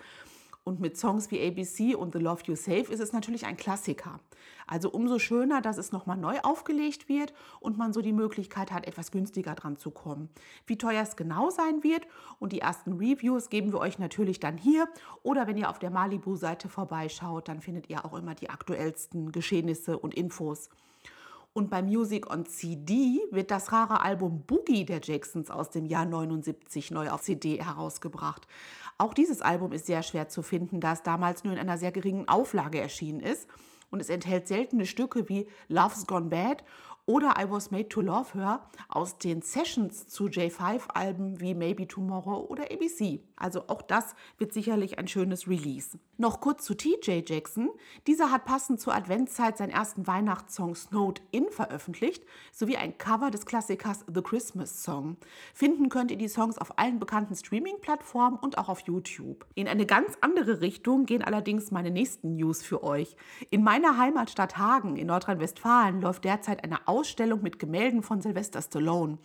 Und 0.68 0.80
mit 0.80 0.98
Songs 0.98 1.30
wie 1.30 1.46
ABC 1.46 1.94
und 1.94 2.12
The 2.12 2.18
Love 2.18 2.42
You 2.46 2.56
Save 2.56 2.92
ist 2.92 2.98
es 2.98 3.12
natürlich 3.12 3.46
ein 3.46 3.56
Klassiker. 3.56 4.18
Also 4.66 4.90
umso 4.90 5.20
schöner, 5.20 5.62
dass 5.62 5.78
es 5.78 5.92
nochmal 5.92 6.16
neu 6.16 6.40
aufgelegt 6.42 7.08
wird 7.08 7.32
und 7.60 7.78
man 7.78 7.92
so 7.92 8.02
die 8.02 8.12
Möglichkeit 8.12 8.72
hat, 8.72 8.84
etwas 8.84 9.12
günstiger 9.12 9.54
dran 9.54 9.76
zu 9.76 9.92
kommen. 9.92 10.28
Wie 10.66 10.76
teuer 10.76 11.04
es 11.04 11.14
genau 11.14 11.50
sein 11.50 11.84
wird 11.84 12.08
und 12.40 12.52
die 12.52 12.62
ersten 12.62 12.94
Reviews 12.94 13.48
geben 13.48 13.72
wir 13.72 13.78
euch 13.78 14.00
natürlich 14.00 14.40
dann 14.40 14.58
hier. 14.58 14.88
Oder 15.22 15.46
wenn 15.46 15.56
ihr 15.56 15.70
auf 15.70 15.78
der 15.78 15.90
Malibu-Seite 15.90 16.68
vorbeischaut, 16.68 17.46
dann 17.46 17.60
findet 17.60 17.88
ihr 17.88 18.04
auch 18.04 18.18
immer 18.18 18.34
die 18.34 18.50
aktuellsten 18.50 19.30
Geschehnisse 19.30 19.96
und 19.96 20.14
Infos. 20.14 20.68
Und 21.56 21.70
bei 21.70 21.80
Music 21.80 22.30
on 22.30 22.44
CD 22.44 23.18
wird 23.30 23.50
das 23.50 23.72
rare 23.72 24.02
Album 24.02 24.42
Boogie 24.46 24.84
der 24.84 25.00
Jacksons 25.02 25.50
aus 25.50 25.70
dem 25.70 25.86
Jahr 25.86 26.04
79 26.04 26.90
neu 26.90 27.08
auf 27.08 27.22
CD 27.22 27.64
herausgebracht. 27.64 28.46
Auch 28.98 29.12
dieses 29.12 29.42
Album 29.42 29.72
ist 29.72 29.86
sehr 29.86 30.02
schwer 30.02 30.28
zu 30.28 30.42
finden, 30.42 30.80
da 30.80 30.92
es 30.92 31.02
damals 31.02 31.44
nur 31.44 31.52
in 31.52 31.58
einer 31.58 31.76
sehr 31.76 31.92
geringen 31.92 32.28
Auflage 32.28 32.80
erschienen 32.80 33.20
ist. 33.20 33.46
Und 33.90 34.00
es 34.00 34.08
enthält 34.08 34.48
seltene 34.48 34.86
Stücke 34.86 35.28
wie 35.28 35.46
Love's 35.68 36.06
Gone 36.06 36.28
Bad 36.28 36.64
oder 37.04 37.34
I 37.38 37.48
Was 37.50 37.70
Made 37.70 37.88
to 37.88 38.00
Love 38.00 38.34
Her 38.34 38.68
aus 38.88 39.18
den 39.18 39.42
Sessions 39.42 40.08
zu 40.08 40.24
J5-Alben 40.26 41.40
wie 41.40 41.54
Maybe 41.54 41.86
Tomorrow 41.86 42.46
oder 42.48 42.64
ABC. 42.64 43.20
Also 43.36 43.64
auch 43.68 43.82
das 43.82 44.14
wird 44.38 44.52
sicherlich 44.52 44.98
ein 44.98 45.08
schönes 45.08 45.46
Release. 45.46 45.98
Noch 46.16 46.40
kurz 46.40 46.64
zu 46.64 46.74
TJ 46.74 47.20
Jackson. 47.26 47.70
Dieser 48.06 48.30
hat 48.32 48.46
passend 48.46 48.80
zur 48.80 48.94
Adventszeit 48.94 49.58
seinen 49.58 49.70
ersten 49.70 50.06
Weihnachtssong 50.06 50.74
Snowed 50.74 51.20
In 51.30 51.50
veröffentlicht, 51.50 52.24
sowie 52.50 52.78
ein 52.78 52.96
Cover 52.96 53.30
des 53.30 53.44
Klassikers 53.44 54.04
The 54.12 54.22
Christmas 54.22 54.82
Song. 54.82 55.18
Finden 55.52 55.90
könnt 55.90 56.10
ihr 56.10 56.16
die 56.16 56.28
Songs 56.28 56.56
auf 56.56 56.78
allen 56.78 56.98
bekannten 56.98 57.36
Streaming-Plattformen 57.36 58.38
und 58.38 58.56
auch 58.56 58.70
auf 58.70 58.80
YouTube. 58.80 59.44
In 59.54 59.68
eine 59.68 59.84
ganz 59.84 60.16
andere 60.22 60.62
Richtung 60.62 61.04
gehen 61.04 61.22
allerdings 61.22 61.70
meine 61.70 61.90
nächsten 61.90 62.36
News 62.36 62.62
für 62.62 62.82
euch. 62.82 63.16
In 63.50 63.62
meiner 63.62 63.98
Heimatstadt 63.98 64.56
Hagen 64.56 64.96
in 64.96 65.08
Nordrhein-Westfalen 65.08 66.00
läuft 66.00 66.24
derzeit 66.24 66.64
eine 66.64 66.88
Ausstellung 66.88 67.42
mit 67.42 67.58
Gemälden 67.58 68.02
von 68.02 68.22
Sylvester 68.22 68.62
Stallone. 68.62 69.18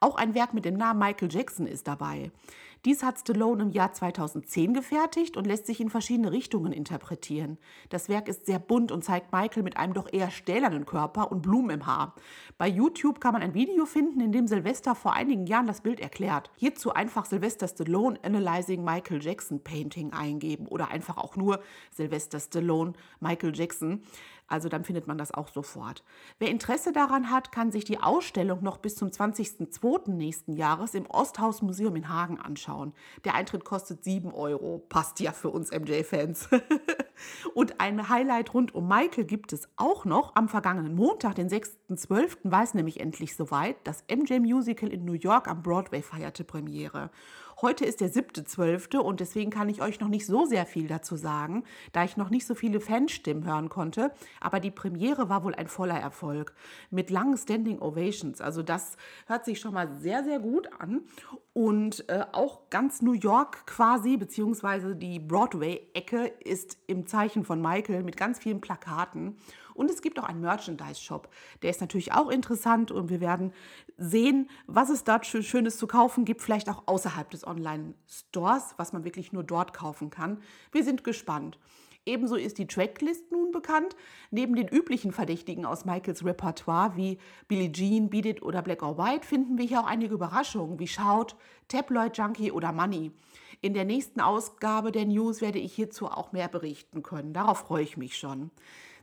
Auch 0.00 0.16
ein 0.16 0.34
Werk 0.34 0.52
mit 0.52 0.66
dem 0.66 0.76
Namen 0.76 1.00
Michael 1.00 1.32
Jackson 1.32 1.66
ist 1.66 1.88
dabei. 1.88 2.30
Dies 2.84 3.02
hat 3.02 3.18
Stallone 3.18 3.62
im 3.62 3.70
Jahr 3.70 3.94
2010 3.94 4.74
gefertigt 4.74 5.38
und 5.38 5.46
lässt 5.46 5.64
sich 5.64 5.80
in 5.80 5.88
verschiedene 5.88 6.32
Richtungen 6.32 6.70
interpretieren. 6.70 7.56
Das 7.88 8.10
Werk 8.10 8.28
ist 8.28 8.44
sehr 8.44 8.58
bunt 8.58 8.92
und 8.92 9.02
zeigt 9.02 9.32
Michael 9.32 9.62
mit 9.62 9.78
einem 9.78 9.94
doch 9.94 10.12
eher 10.12 10.30
stählernen 10.30 10.84
Körper 10.84 11.32
und 11.32 11.40
Blumen 11.40 11.70
im 11.70 11.86
Haar. 11.86 12.14
Bei 12.58 12.68
YouTube 12.68 13.20
kann 13.20 13.32
man 13.32 13.40
ein 13.40 13.54
Video 13.54 13.86
finden, 13.86 14.20
in 14.20 14.32
dem 14.32 14.46
Sylvester 14.46 14.94
vor 14.94 15.14
einigen 15.14 15.46
Jahren 15.46 15.66
das 15.66 15.80
Bild 15.80 15.98
erklärt. 15.98 16.50
Hierzu 16.56 16.92
einfach 16.92 17.24
Sylvester 17.24 17.68
Stallone 17.68 18.18
Analyzing 18.22 18.84
Michael 18.84 19.22
Jackson 19.22 19.64
Painting 19.64 20.12
eingeben 20.12 20.66
oder 20.66 20.88
einfach 20.88 21.16
auch 21.16 21.36
nur 21.36 21.60
Sylvester 21.90 22.38
Stallone 22.38 22.92
Michael 23.18 23.56
Jackson. 23.56 24.02
Also 24.46 24.68
dann 24.68 24.84
findet 24.84 25.06
man 25.06 25.16
das 25.16 25.32
auch 25.32 25.48
sofort. 25.48 26.04
Wer 26.38 26.50
Interesse 26.50 26.92
daran 26.92 27.30
hat, 27.30 27.50
kann 27.50 27.72
sich 27.72 27.84
die 27.84 27.98
Ausstellung 27.98 28.62
noch 28.62 28.76
bis 28.76 28.94
zum 28.94 29.08
20.02. 29.08 30.10
nächsten 30.10 30.52
Jahres 30.52 30.94
im 30.94 31.06
Osthaus 31.06 31.62
Museum 31.62 31.96
in 31.96 32.08
Hagen 32.08 32.38
anschauen. 32.38 32.92
Der 33.24 33.34
Eintritt 33.34 33.64
kostet 33.64 34.04
7 34.04 34.32
Euro. 34.34 34.84
Passt 34.88 35.20
ja 35.20 35.32
für 35.32 35.48
uns 35.50 35.70
MJ-Fans. 35.70 36.48
Und 37.54 37.80
ein 37.80 38.08
Highlight 38.08 38.52
rund 38.52 38.74
um 38.74 38.86
Michael 38.86 39.24
gibt 39.24 39.52
es 39.52 39.68
auch 39.76 40.04
noch. 40.04 40.34
Am 40.34 40.48
vergangenen 40.48 40.94
Montag, 40.94 41.36
den 41.36 41.48
6.12., 41.48 42.38
war 42.42 42.62
es 42.62 42.74
nämlich 42.74 43.00
endlich 43.00 43.36
soweit. 43.36 43.76
Das 43.84 44.04
MJ 44.10 44.40
Musical 44.40 44.90
in 44.90 45.04
New 45.04 45.12
York 45.12 45.48
am 45.48 45.62
Broadway 45.62 46.02
feierte 46.02 46.44
Premiere. 46.44 47.10
Heute 47.60 47.84
ist 47.84 48.00
der 48.00 48.10
7.12. 48.10 48.98
und 48.98 49.20
deswegen 49.20 49.50
kann 49.50 49.68
ich 49.68 49.80
euch 49.80 50.00
noch 50.00 50.08
nicht 50.08 50.26
so 50.26 50.44
sehr 50.44 50.66
viel 50.66 50.88
dazu 50.88 51.16
sagen, 51.16 51.64
da 51.92 52.04
ich 52.04 52.16
noch 52.16 52.30
nicht 52.30 52.46
so 52.46 52.54
viele 52.54 52.80
Fanstimmen 52.80 53.46
hören 53.46 53.68
konnte. 53.68 54.10
Aber 54.40 54.60
die 54.60 54.70
Premiere 54.70 55.28
war 55.28 55.44
wohl 55.44 55.54
ein 55.54 55.68
voller 55.68 55.98
Erfolg 55.98 56.54
mit 56.90 57.10
langen 57.10 57.36
Standing 57.36 57.80
Ovations. 57.80 58.40
Also 58.40 58.62
das 58.62 58.96
hört 59.26 59.44
sich 59.44 59.60
schon 59.60 59.74
mal 59.74 59.88
sehr, 60.00 60.24
sehr 60.24 60.40
gut 60.40 60.68
an. 60.78 61.02
Und 61.52 62.08
äh, 62.08 62.24
auch 62.32 62.70
ganz 62.70 63.00
New 63.00 63.12
York 63.12 63.66
quasi, 63.66 64.16
beziehungsweise 64.16 64.96
die 64.96 65.20
Broadway-Ecke 65.20 66.26
ist 66.40 66.78
im 66.88 67.06
Zeichen 67.06 67.44
von 67.44 67.62
Michael 67.62 68.02
mit 68.02 68.16
ganz 68.16 68.40
vielen 68.40 68.60
Plakaten. 68.60 69.36
Und 69.74 69.90
es 69.90 70.02
gibt 70.02 70.18
auch 70.18 70.24
einen 70.24 70.40
Merchandise-Shop. 70.40 71.28
Der 71.62 71.70
ist 71.70 71.80
natürlich 71.80 72.12
auch 72.12 72.30
interessant 72.30 72.90
und 72.90 73.10
wir 73.10 73.20
werden 73.20 73.52
sehen, 73.96 74.48
was 74.66 74.88
es 74.88 75.04
dort 75.04 75.26
Schönes 75.26 75.76
zu 75.76 75.86
kaufen 75.86 76.24
gibt, 76.24 76.42
vielleicht 76.42 76.68
auch 76.68 76.84
außerhalb 76.86 77.30
des 77.30 77.46
Online-Stores, 77.46 78.74
was 78.76 78.92
man 78.92 79.04
wirklich 79.04 79.32
nur 79.32 79.44
dort 79.44 79.74
kaufen 79.74 80.10
kann. 80.10 80.40
Wir 80.72 80.84
sind 80.84 81.04
gespannt. 81.04 81.58
Ebenso 82.06 82.36
ist 82.36 82.58
die 82.58 82.66
Tracklist 82.66 83.32
nun 83.32 83.50
bekannt. 83.50 83.96
Neben 84.30 84.54
den 84.54 84.68
üblichen 84.68 85.10
Verdächtigen 85.10 85.64
aus 85.64 85.86
Michaels 85.86 86.24
Repertoire 86.24 86.96
wie 86.96 87.18
Billie 87.48 87.72
Jean, 87.72 88.10
Beat 88.10 88.26
It 88.26 88.42
oder 88.42 88.60
Black 88.60 88.82
or 88.82 88.98
White 88.98 89.26
finden 89.26 89.56
wir 89.56 89.64
hier 89.64 89.80
auch 89.80 89.86
einige 89.86 90.14
Überraschungen 90.14 90.78
wie 90.78 90.86
Shout, 90.86 91.34
Tabloid 91.68 92.18
Junkie 92.18 92.52
oder 92.52 92.72
Money. 92.72 93.10
In 93.62 93.72
der 93.72 93.86
nächsten 93.86 94.20
Ausgabe 94.20 94.92
der 94.92 95.06
News 95.06 95.40
werde 95.40 95.58
ich 95.58 95.74
hierzu 95.74 96.06
auch 96.06 96.32
mehr 96.32 96.48
berichten 96.48 97.02
können. 97.02 97.32
Darauf 97.32 97.60
freue 97.60 97.82
ich 97.82 97.96
mich 97.96 98.18
schon. 98.18 98.50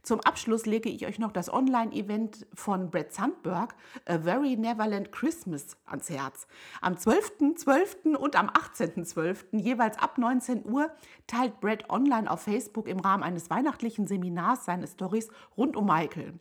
Zum 0.03 0.19
Abschluss 0.21 0.65
lege 0.65 0.89
ich 0.89 1.05
euch 1.05 1.19
noch 1.19 1.31
das 1.31 1.53
Online-Event 1.53 2.47
von 2.55 2.89
Brett 2.89 3.13
Sandberg, 3.13 3.75
A 4.05 4.17
Very 4.17 4.55
Neverland 4.55 5.11
Christmas, 5.11 5.77
ans 5.85 6.09
Herz. 6.09 6.47
Am 6.81 6.95
12.12. 6.95 7.63
.12. 7.63 8.15
und 8.15 8.35
am 8.35 8.49
18.12. 8.49 9.59
jeweils 9.59 9.99
ab 9.99 10.17
19 10.17 10.65
Uhr 10.65 10.89
teilt 11.27 11.59
Brett 11.59 11.89
online 11.89 12.29
auf 12.29 12.41
Facebook 12.41 12.87
im 12.87 12.99
Rahmen 12.99 13.21
eines 13.21 13.51
weihnachtlichen 13.51 14.07
Seminars 14.07 14.65
seine 14.65 14.87
Stories 14.87 15.29
rund 15.55 15.77
um 15.77 15.85
Michael. 15.85 16.33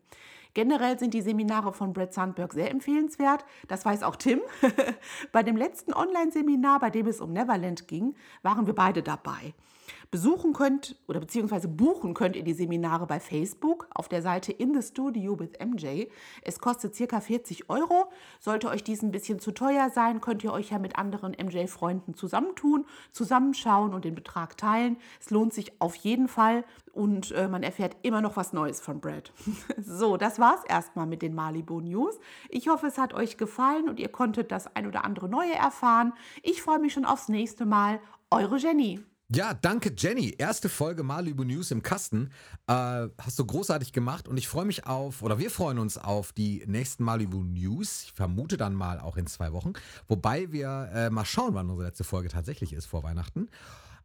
Generell 0.54 0.98
sind 0.98 1.14
die 1.14 1.20
Seminare 1.20 1.72
von 1.72 1.92
Brett 1.92 2.14
Sandberg 2.14 2.54
sehr 2.54 2.70
empfehlenswert. 2.70 3.44
Das 3.68 3.84
weiß 3.84 4.02
auch 4.02 4.16
Tim. 4.16 4.40
bei 5.32 5.42
dem 5.42 5.56
letzten 5.56 5.92
Online-Seminar, 5.92 6.80
bei 6.80 6.90
dem 6.90 7.06
es 7.06 7.20
um 7.20 7.32
Neverland 7.32 7.86
ging, 7.86 8.16
waren 8.42 8.66
wir 8.66 8.74
beide 8.74 9.02
dabei. 9.02 9.54
Besuchen 10.10 10.52
könnt 10.52 10.96
oder 11.06 11.20
beziehungsweise 11.20 11.68
buchen 11.68 12.14
könnt 12.14 12.36
ihr 12.36 12.42
die 12.42 12.52
Seminare 12.52 13.06
bei 13.06 13.20
Facebook 13.20 13.86
auf 13.94 14.08
der 14.08 14.22
Seite 14.22 14.52
In 14.52 14.74
the 14.74 14.86
Studio 14.86 15.38
with 15.38 15.50
MJ. 15.64 16.06
Es 16.42 16.58
kostet 16.58 16.94
circa 16.94 17.20
40 17.20 17.70
Euro. 17.70 18.10
Sollte 18.40 18.68
euch 18.68 18.82
dies 18.82 19.02
ein 19.02 19.12
bisschen 19.12 19.38
zu 19.38 19.52
teuer 19.52 19.90
sein, 19.90 20.20
könnt 20.20 20.42
ihr 20.44 20.52
euch 20.52 20.70
ja 20.70 20.78
mit 20.78 20.96
anderen 20.96 21.32
MJ-Freunden 21.32 22.14
zusammentun, 22.14 22.86
zusammenschauen 23.12 23.94
und 23.94 24.04
den 24.04 24.14
Betrag 24.14 24.56
teilen. 24.56 24.96
Es 25.20 25.30
lohnt 25.30 25.52
sich 25.52 25.80
auf 25.80 25.94
jeden 25.94 26.28
Fall 26.28 26.64
und 26.92 27.32
äh, 27.32 27.48
man 27.48 27.62
erfährt 27.62 27.96
immer 28.02 28.20
noch 28.20 28.36
was 28.36 28.52
Neues 28.52 28.80
von 28.80 29.00
Brad. 29.00 29.32
so, 29.78 30.16
das 30.16 30.38
war's 30.38 30.64
erstmal 30.64 31.06
mit 31.06 31.22
den 31.22 31.34
Malibu 31.34 31.80
News. 31.80 32.18
Ich 32.48 32.68
hoffe, 32.68 32.86
es 32.86 32.98
hat 32.98 33.14
euch 33.14 33.36
gefallen 33.36 33.88
und 33.88 34.00
ihr 34.00 34.08
konntet 34.08 34.50
das 34.52 34.74
ein 34.74 34.86
oder 34.86 35.04
andere 35.04 35.28
Neue 35.28 35.54
erfahren. 35.54 36.12
Ich 36.42 36.62
freue 36.62 36.78
mich 36.78 36.92
schon 36.92 37.04
aufs 37.04 37.28
nächste 37.28 37.66
Mal. 37.66 38.00
Eure 38.30 38.58
Jenny. 38.58 39.00
Ja, 39.32 39.54
danke 39.54 39.92
Jenny. 39.96 40.34
Erste 40.38 40.68
Folge 40.68 41.04
Malibu 41.04 41.44
News 41.44 41.70
im 41.70 41.82
Kasten. 41.84 42.30
Äh, 42.66 43.06
hast 43.16 43.38
du 43.38 43.46
großartig 43.46 43.92
gemacht 43.92 44.26
und 44.26 44.36
ich 44.36 44.48
freue 44.48 44.64
mich 44.64 44.86
auf, 44.86 45.22
oder 45.22 45.38
wir 45.38 45.52
freuen 45.52 45.78
uns 45.78 45.98
auf 45.98 46.32
die 46.32 46.64
nächsten 46.66 47.04
Malibu 47.04 47.44
News. 47.44 48.02
Ich 48.06 48.12
vermute 48.12 48.56
dann 48.56 48.74
mal 48.74 48.98
auch 48.98 49.16
in 49.16 49.28
zwei 49.28 49.52
Wochen. 49.52 49.74
Wobei 50.08 50.50
wir 50.50 50.90
äh, 50.92 51.10
mal 51.10 51.24
schauen, 51.24 51.54
wann 51.54 51.70
unsere 51.70 51.86
letzte 51.86 52.02
Folge 52.02 52.28
tatsächlich 52.28 52.72
ist 52.72 52.86
vor 52.86 53.04
Weihnachten. 53.04 53.48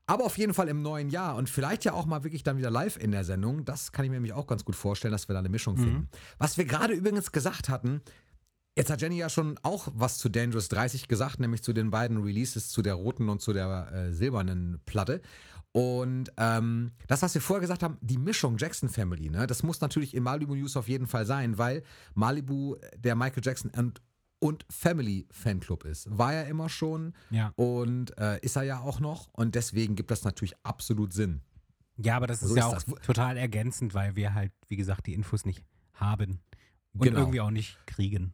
Aber 0.06 0.26
auf 0.26 0.38
jeden 0.38 0.54
Fall 0.54 0.68
im 0.68 0.84
neuen 0.84 1.10
Jahr 1.10 1.36
und 1.36 1.50
vielleicht 1.50 1.86
ja 1.86 1.94
auch 1.94 2.06
mal 2.06 2.24
wirklich 2.24 2.44
dann 2.44 2.60
wieder 2.60 2.70
live 2.70 2.96
in 2.96 3.10
der 3.10 3.24
Sendung. 3.24 3.66
Das 3.66 3.92
kann 3.92 4.06
ich 4.06 4.12
mir 4.12 4.18
nämlich 4.18 4.34
auch 4.34 4.46
ganz 4.46 4.64
gut 4.64 4.76
vorstellen, 4.76 5.12
dass 5.12 5.28
wir 5.28 5.34
da 5.34 5.40
eine 5.40 5.50
Mischung 5.50 5.76
finden. 5.76 6.02
Mhm. 6.02 6.08
Was 6.38 6.60
wir 6.60 6.66
gerade 6.66 6.94
übrigens 6.94 7.32
gesagt 7.32 7.70
hatten, 7.70 8.02
Jetzt 8.78 8.90
hat 8.90 9.02
Jenny 9.02 9.18
ja 9.18 9.30
schon 9.30 9.58
auch 9.64 9.88
was 9.94 10.18
zu 10.18 10.28
Dangerous 10.28 10.68
30 10.68 11.08
gesagt, 11.08 11.40
nämlich 11.40 11.64
zu 11.64 11.72
den 11.72 11.92
beiden 11.92 12.22
Releases, 12.22 12.70
zu 12.70 12.82
der 12.82 12.96
roten 12.96 13.30
und 13.30 13.42
zu 13.42 13.54
der 13.54 13.92
äh, 13.92 14.12
silbernen 14.12 14.82
Platte. 14.86 15.22
Und 15.72 16.32
ähm, 16.38 16.92
das, 17.08 17.22
was 17.22 17.34
wir 17.34 17.42
vorher 17.42 17.62
gesagt 17.62 17.84
haben, 17.84 17.98
die 18.02 18.18
Mischung 18.18 18.58
Jackson 18.58 18.90
Family, 18.90 19.30
ne, 19.30 19.48
das 19.48 19.64
muss 19.64 19.82
natürlich 19.82 20.14
in 20.14 20.24
Malibu 20.24 20.56
News 20.56 20.78
auf 20.78 20.88
jeden 20.88 21.08
Fall 21.08 21.26
sein, 21.26 21.58
weil 21.58 21.84
Malibu 22.14 22.76
der 22.98 23.16
Michael 23.16 23.44
Jackson 23.44 23.72
und, 23.78 24.02
und 24.40 24.66
Family 24.70 25.28
Fanclub 25.32 25.86
ist. 25.86 26.08
War 26.18 26.34
er 26.34 26.48
immer 26.48 26.70
schon 26.70 27.14
ja. 27.30 27.52
und 27.56 28.18
äh, 28.18 28.40
ist 28.40 28.56
er 28.58 28.64
ja 28.64 28.80
auch 28.80 29.00
noch. 29.00 29.30
Und 29.34 29.56
deswegen 29.56 29.96
gibt 29.96 30.12
das 30.12 30.24
natürlich 30.24 30.54
absolut 30.64 31.14
Sinn. 31.14 31.42
Ja, 31.98 32.18
aber 32.18 32.28
das 32.28 32.42
ist 32.42 32.50
so 32.50 32.56
ja 32.56 32.68
ist 32.68 32.90
auch 32.90 32.94
das. 32.94 33.06
total 33.06 33.38
ergänzend, 33.38 33.94
weil 33.94 34.16
wir 34.16 34.34
halt, 34.34 34.52
wie 34.68 34.76
gesagt, 34.76 35.08
die 35.08 35.14
Infos 35.14 35.46
nicht 35.46 35.64
haben 35.94 36.40
und 36.94 37.02
genau. 37.02 37.20
irgendwie 37.20 37.42
auch 37.42 37.52
nicht 37.52 37.78
kriegen. 37.86 38.34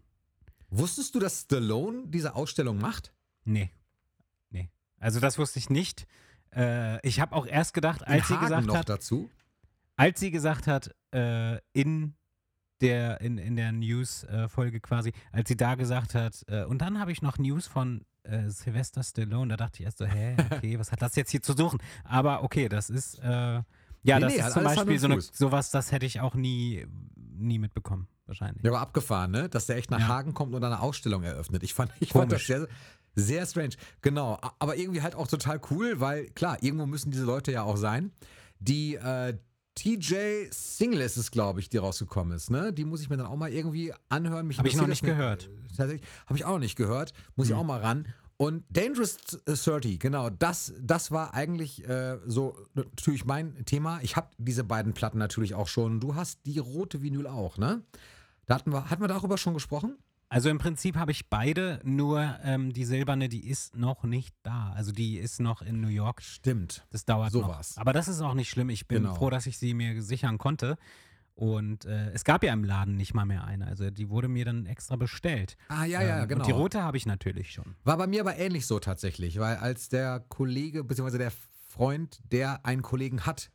Wusstest 0.72 1.13
du, 1.13 1.20
dass 1.20 1.42
Stallone 1.42 2.04
diese 2.08 2.34
Ausstellung 2.34 2.80
macht? 2.80 3.13
Nee. 3.44 3.72
Nee. 4.50 4.72
Also 5.00 5.20
das 5.20 5.38
wusste 5.38 5.60
ich 5.60 5.70
nicht. 5.70 6.08
Äh, 6.56 7.06
ich 7.06 7.20
habe 7.20 7.36
auch 7.36 7.46
erst 7.46 7.74
gedacht, 7.74 8.08
als 8.08 8.30
sie 8.30 8.38
gesagt 8.38 8.66
noch 8.66 8.78
hat. 8.78 8.90
dazu? 8.90 9.30
Als 9.98 10.22
sie 10.22 10.32
gesagt 10.32 10.68
hat, 10.68 10.96
äh, 11.13 11.60
in 11.74 12.16
der, 12.80 13.20
in, 13.20 13.38
in 13.38 13.58
der 13.58 13.74
News-Folge 13.74 14.80
quasi, 14.80 15.12
als 15.34 15.50
sie 15.50 15.58
da 15.58 15.75
gesagt 15.75 16.16
hat, 16.16 16.44
äh, 16.48 16.63
und 16.63 16.80
dann 16.80 17.00
habe 17.00 17.12
ich 17.12 17.22
noch 17.22 17.38
News 17.38 17.68
von 17.68 18.06
äh, 18.24 18.50
Sylvester 18.50 19.04
Stallone, 19.04 19.50
da 19.50 19.58
dachte 19.58 19.82
ich 19.82 19.86
erst 19.86 19.98
so, 19.98 20.06
hä, 20.06 20.38
okay, 20.51 20.80
was 20.80 20.94
hat 20.94 21.01
das 21.01 21.18
jetzt 21.18 21.32
hier 21.32 21.42
zu 21.42 21.54
suchen? 21.54 21.80
Aber 22.06 22.44
okay, 22.44 22.70
das 22.70 22.90
ist, 22.90 23.20
äh, 23.20 23.25
ja, 23.25 23.63
nee, 24.04 24.20
das 24.20 24.34
nee, 24.34 24.40
ist 24.40 24.54
zum 24.54 24.63
Beispiel 24.63 25.00
so 25.00 25.08
eine, 25.08 25.22
sowas, 25.22 25.70
das 25.70 25.92
hätte 25.92 26.06
ich 26.06 26.22
auch 26.22 26.34
nie, 26.34 26.88
nie 27.16 27.60
mitbekommen 27.60 28.08
wahrscheinlich. 28.31 28.63
Ja, 28.63 28.71
aber 28.71 28.81
abgefahren, 28.81 29.31
ne? 29.31 29.50
Dass 29.50 29.65
der 29.65 29.77
echt 29.77 29.91
nach 29.91 30.00
ja. 30.00 30.07
Hagen 30.07 30.33
kommt 30.33 30.55
und 30.55 30.63
eine 30.63 30.79
Ausstellung 30.79 31.23
eröffnet. 31.23 31.63
Ich 31.63 31.73
fand, 31.73 31.91
ich 32.00 32.09
fand 32.09 32.31
das 32.31 32.45
sehr, 32.45 32.67
sehr 33.15 33.45
strange. 33.45 33.75
Genau, 34.01 34.39
aber 34.59 34.77
irgendwie 34.77 35.01
halt 35.01 35.15
auch 35.15 35.27
total 35.27 35.59
cool, 35.69 36.00
weil 36.00 36.29
klar, 36.29 36.57
irgendwo 36.61 36.85
müssen 36.85 37.11
diese 37.11 37.25
Leute 37.25 37.51
ja 37.51 37.63
auch 37.63 37.77
sein. 37.77 38.11
Die 38.59 38.95
äh, 38.95 39.38
TJ 39.75 40.47
Single 40.51 41.01
ist 41.01 41.17
es, 41.17 41.31
glaube 41.31 41.59
ich, 41.59 41.69
die 41.69 41.77
rausgekommen 41.77 42.35
ist. 42.35 42.50
Ne? 42.50 42.73
Die 42.73 42.85
muss 42.85 43.01
ich 43.01 43.09
mir 43.09 43.17
dann 43.17 43.27
auch 43.27 43.38
mal 43.38 43.51
irgendwie 43.51 43.93
anhören. 44.09 44.55
Habe 44.57 44.67
ich 44.67 44.75
noch 44.75 44.88
nicht 44.88 45.03
gehört. 45.03 45.50
Tatsächlich, 45.75 46.07
habe 46.25 46.38
ich 46.38 46.45
auch 46.45 46.51
noch 46.51 46.59
nicht 46.59 46.75
gehört. 46.75 47.13
Muss 47.35 47.47
mhm. 47.47 47.53
ich 47.53 47.59
auch 47.59 47.63
mal 47.63 47.79
ran. 47.79 48.07
Und 48.41 48.63
Dangerous 48.69 49.17
30, 49.45 50.00
genau, 50.00 50.31
das, 50.31 50.73
das 50.81 51.11
war 51.11 51.35
eigentlich 51.35 51.88
äh, 51.88 52.17
so 52.25 52.57
natürlich 52.73 53.23
mein 53.23 53.65
Thema. 53.65 54.00
Ich 54.01 54.15
habe 54.15 54.29
diese 54.39 54.63
beiden 54.63 54.93
Platten 54.93 55.19
natürlich 55.19 55.53
auch 55.53 55.67
schon. 55.67 56.00
Du 56.00 56.15
hast 56.15 56.39
die 56.47 56.57
rote 56.57 57.03
Vinyl 57.03 57.27
auch, 57.27 57.59
ne? 57.59 57.83
Da 58.51 58.55
hatten 58.55 58.74
wir, 58.74 58.89
hatten 58.89 59.01
wir 59.01 59.08
darüber 59.08 59.38
schon 59.38 59.53
gesprochen? 59.53 59.98
Also 60.27 60.50
im 60.50 60.58
Prinzip 60.58 60.98
habe 60.98 61.12
ich 61.12 61.29
beide, 61.29 61.79
nur 61.86 62.36
ähm, 62.43 62.74
die 62.74 62.84
silberne, 62.84 63.29
die 63.29 63.48
ist 63.48 63.77
noch 63.77 64.03
nicht 64.03 64.36
da. 64.43 64.74
Also 64.75 64.91
die 64.91 65.17
ist 65.17 65.39
noch 65.39 65.62
in 65.62 65.79
New 65.79 65.88
York. 65.88 66.22
Stimmt. 66.22 66.86
Das 66.89 67.05
dauert 67.05 67.31
so 67.31 67.41
noch. 67.41 67.48
War's. 67.48 67.77
Aber 67.77 67.93
das 67.93 68.10
ist 68.10 68.20
auch 68.20 68.34
nicht 68.34 68.50
schlimm. 68.50 68.70
Ich 68.70 68.89
bin 68.89 69.03
genau. 69.03 69.15
froh, 69.15 69.29
dass 69.29 69.46
ich 69.46 69.58
sie 69.58 69.74
mir 69.74 70.01
sichern 70.01 70.38
konnte. 70.38 70.75
Und 71.34 71.86
äh, 71.86 72.12
es 72.12 72.25
gab 72.25 72.43
ja 72.43 72.51
im 72.51 72.65
Laden 72.65 72.98
nicht 72.98 73.13
mal 73.13 73.24
mehr 73.24 73.46
eine. 73.46 73.67
Also 73.67 73.89
die 73.89 74.10
wurde 74.10 74.27
mir 74.27 74.43
dann 74.43 74.65
extra 74.65 74.98
bestellt. 74.98 75.55
Ah, 75.70 75.86
ja, 75.86 76.01
ja, 76.01 76.24
ähm, 76.24 76.27
genau. 76.27 76.41
Und 76.41 76.48
die 76.48 76.51
rote 76.51 76.84
habe 76.84 76.98
ich 76.98 77.05
natürlich 77.05 77.53
schon. 77.53 77.75
War 77.86 77.96
bei 77.96 78.08
mir 78.08 78.20
aber 78.20 78.36
ähnlich 78.36 78.67
so 78.67 78.79
tatsächlich, 78.79 79.39
weil 79.39 79.55
als 79.55 79.88
der 79.88 80.20
Kollege, 80.27 80.84
beziehungsweise 80.84 81.20
der 81.20 81.31
Freund, 81.70 82.20
der 82.29 82.65
einen 82.65 82.81
Kollegen 82.81 83.25
hat, 83.25 83.50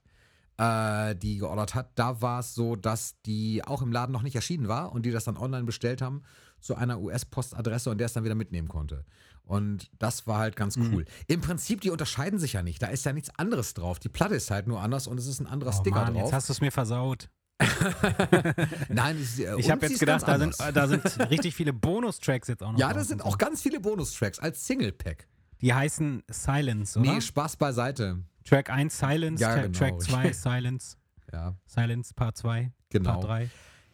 äh, 0.59 1.15
die 1.17 1.39
geordert 1.39 1.75
hat, 1.75 1.91
da 1.97 2.21
war 2.23 2.41
es 2.41 2.55
so, 2.55 2.77
dass 2.77 3.21
die 3.27 3.63
auch 3.65 3.83
im 3.83 3.93
Laden 3.93 4.13
noch 4.13 4.23
nicht 4.23 4.35
erschienen 4.37 4.69
war 4.69 4.93
und 4.93 5.05
die 5.07 5.11
das 5.11 5.25
dann 5.25 5.37
online 5.37 5.65
bestellt 5.65 6.01
haben 6.03 6.23
zu 6.61 6.75
einer 6.75 6.99
US-Postadresse 7.01 7.91
und 7.91 7.99
der 7.99 8.07
es 8.07 8.13
dann 8.15 8.25
wieder 8.25 8.35
mitnehmen 8.35 8.69
konnte. 8.69 9.05
Und 9.45 9.91
das 9.99 10.27
war 10.27 10.39
halt 10.39 10.55
Mhm. 10.55 10.59
ganz 10.59 10.77
cool. 10.79 11.05
Im 11.29 11.41
Prinzip, 11.41 11.81
die 11.83 11.91
unterscheiden 11.91 12.39
sich 12.39 12.55
ja 12.55 12.63
nicht. 12.63 12.83
Da 12.83 12.89
ist 12.89 13.05
ja 13.05 13.13
nichts 13.13 13.31
anderes 13.39 13.75
drauf. 13.75 13.99
Die 14.01 14.09
Platte 14.09 14.35
ist 14.35 14.51
halt 14.51 14.67
nur 14.67 14.81
anders 14.81 15.07
und 15.07 15.19
es 15.19 15.27
ist 15.27 15.39
ein 15.41 15.47
anderer 15.47 15.71
Oh 15.71 15.81
Sticker 15.81 16.03
Mann, 16.03 16.15
drauf. 16.15 16.23
jetzt 16.25 16.33
hast 16.33 16.49
du 16.49 16.53
es 16.55 16.61
mir 16.61 16.73
versaut. 16.73 17.29
Nein, 18.89 19.21
ist, 19.21 19.39
äh, 19.39 19.55
Ich 19.59 19.71
habe 19.71 19.87
jetzt 19.87 20.01
gedacht, 20.01 20.27
da 20.27 20.39
sind, 20.39 20.55
da 20.75 20.89
sind 20.89 21.31
richtig 21.31 21.55
viele 21.55 21.73
Bonustracks 21.73 22.49
jetzt 22.49 22.63
auch 22.63 22.73
noch. 22.73 22.79
Ja, 22.79 22.93
da 22.93 23.05
sind 23.05 23.23
auch 23.25 23.39
ganz 23.39 23.63
viele 23.63 23.81
Bonustracks 23.81 24.39
als 24.39 24.67
Single-Pack. 24.67 25.27
Die 25.61 25.73
heißen 25.73 26.23
Silence, 26.29 26.99
oder? 26.99 27.15
Nee, 27.15 27.21
Spaß 27.21 27.57
beiseite. 27.57 28.19
Track 28.45 28.71
1 28.71 28.99
Silence, 28.99 29.43
Ja, 29.43 29.55
genau. 29.63 29.79
Track 29.79 30.01
2 30.03 30.33
Silence, 30.35 30.97
Ja, 31.33 31.57
Silence 31.67 32.15
Part 32.15 32.37
2, 32.37 32.73
Genau. 32.91 33.13
Part 33.13 33.25
3. 33.25 33.51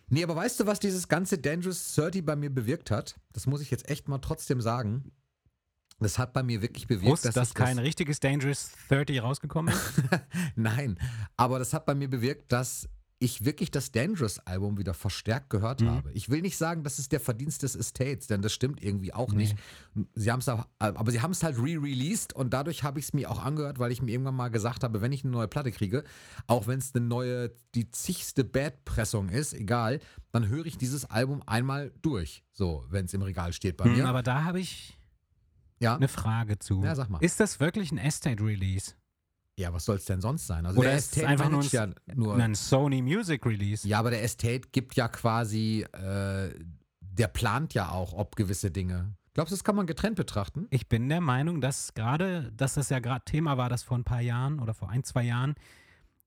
Nee, 0.08 0.24
aber 0.24 0.36
weißt 0.36 0.60
du, 0.60 0.66
was 0.66 0.78
dieses 0.78 1.08
ganze 1.08 1.38
Dangerous 1.38 1.94
30 1.94 2.24
bei 2.24 2.36
mir 2.36 2.50
bewirkt 2.50 2.90
hat? 2.90 3.18
Das 3.32 3.46
muss 3.46 3.62
ich 3.62 3.70
jetzt 3.70 3.88
echt 3.88 4.08
mal 4.08 4.18
trotzdem 4.18 4.60
sagen. 4.60 5.10
Das 6.00 6.18
hat 6.18 6.32
bei 6.32 6.42
mir 6.42 6.60
wirklich 6.60 6.86
bewirkt, 6.86 7.06
Groß, 7.06 7.22
dass 7.22 7.34
dass 7.34 7.54
kein 7.54 7.76
das, 7.76 7.86
richtiges 7.86 8.20
Dangerous 8.20 8.72
30 8.88 9.22
rausgekommen 9.22 9.72
ist. 9.72 10.02
Nein, 10.56 10.98
aber 11.36 11.58
das 11.60 11.72
hat 11.72 11.86
bei 11.86 11.94
mir 11.94 12.10
bewirkt, 12.10 12.50
dass 12.52 12.88
ich 13.22 13.44
wirklich 13.44 13.70
das 13.70 13.92
Dangerous-Album 13.92 14.78
wieder 14.78 14.94
verstärkt 14.94 15.48
gehört 15.50 15.80
Mhm. 15.80 15.90
habe. 15.90 16.12
Ich 16.12 16.28
will 16.28 16.42
nicht 16.42 16.56
sagen, 16.56 16.82
das 16.82 16.98
ist 16.98 17.12
der 17.12 17.20
Verdienst 17.20 17.62
des 17.62 17.76
Estates, 17.76 18.26
denn 18.26 18.42
das 18.42 18.52
stimmt 18.52 18.82
irgendwie 18.82 19.12
auch 19.14 19.32
nicht. 19.32 19.56
Sie 20.14 20.30
haben's 20.32 20.48
auch, 20.48 20.66
aber 20.78 21.10
sie 21.12 21.20
haben 21.22 21.30
es 21.30 21.42
halt 21.42 21.56
re-released 21.58 22.32
und 22.32 22.52
dadurch 22.52 22.82
habe 22.82 22.98
ich 22.98 23.06
es 23.06 23.12
mir 23.12 23.30
auch 23.30 23.42
angehört, 23.42 23.78
weil 23.78 23.92
ich 23.92 24.02
mir 24.02 24.10
irgendwann 24.12 24.34
mal 24.34 24.48
gesagt 24.48 24.82
habe, 24.84 25.00
wenn 25.00 25.12
ich 25.12 25.22
eine 25.24 25.30
neue 25.32 25.48
Platte 25.48 25.70
kriege, 25.70 26.04
auch 26.46 26.66
wenn 26.66 26.78
es 26.78 26.94
eine 26.94 27.04
neue, 27.06 27.52
die 27.74 27.90
zigste 27.90 28.44
Bad-Pressung 28.44 29.28
ist, 29.28 29.54
egal, 29.54 30.00
dann 30.32 30.48
höre 30.48 30.66
ich 30.66 30.76
dieses 30.78 31.04
Album 31.04 31.42
einmal 31.46 31.92
durch, 32.02 32.42
so, 32.52 32.84
wenn 32.90 33.04
es 33.06 33.14
im 33.14 33.22
Regal 33.22 33.52
steht 33.52 33.76
bei 33.76 33.84
Hm, 33.84 33.96
mir. 33.96 34.06
aber 34.08 34.22
da 34.22 34.44
habe 34.44 34.60
ich 34.60 34.98
ja. 35.80 35.96
eine 35.96 36.08
Frage 36.08 36.58
zu. 36.58 36.82
Ja, 36.82 36.94
sag 36.94 37.08
mal. 37.10 37.18
Ist 37.18 37.40
das 37.40 37.60
wirklich 37.60 37.92
ein 37.92 37.98
Estate-Release? 37.98 38.92
Ja, 39.62 39.72
was 39.72 39.84
soll 39.84 39.96
es 39.96 40.04
denn 40.04 40.20
sonst 40.20 40.46
sein? 40.46 40.66
Also 40.66 40.80
Oder 40.80 40.90
der 40.90 40.98
ist 40.98 41.16
es 41.16 41.24
einfach 41.24 41.48
nur 41.48 41.62
ein, 41.62 41.68
ja 41.70 41.88
nur 42.14 42.36
ein 42.36 42.54
Sony 42.54 43.00
Music 43.00 43.46
Release? 43.46 43.86
Ja, 43.88 43.98
aber 43.98 44.10
der 44.10 44.22
Estate 44.22 44.68
gibt 44.72 44.94
ja 44.96 45.08
quasi, 45.08 45.86
äh, 45.92 46.50
der 47.00 47.28
plant 47.28 47.74
ja 47.74 47.90
auch, 47.90 48.12
ob 48.12 48.36
gewisse 48.36 48.70
Dinge. 48.70 49.14
Glaubst 49.34 49.52
du, 49.52 49.56
das 49.56 49.64
kann 49.64 49.76
man 49.76 49.86
getrennt 49.86 50.16
betrachten? 50.16 50.66
Ich 50.70 50.88
bin 50.88 51.08
der 51.08 51.22
Meinung, 51.22 51.60
dass 51.60 51.94
gerade, 51.94 52.52
dass 52.54 52.74
das 52.74 52.90
ja 52.90 52.98
gerade 52.98 53.24
Thema 53.24 53.56
war, 53.56 53.70
dass 53.70 53.82
vor 53.82 53.96
ein 53.96 54.04
paar 54.04 54.20
Jahren 54.20 54.60
oder 54.60 54.74
vor 54.74 54.90
ein, 54.90 55.04
zwei 55.04 55.22
Jahren 55.22 55.54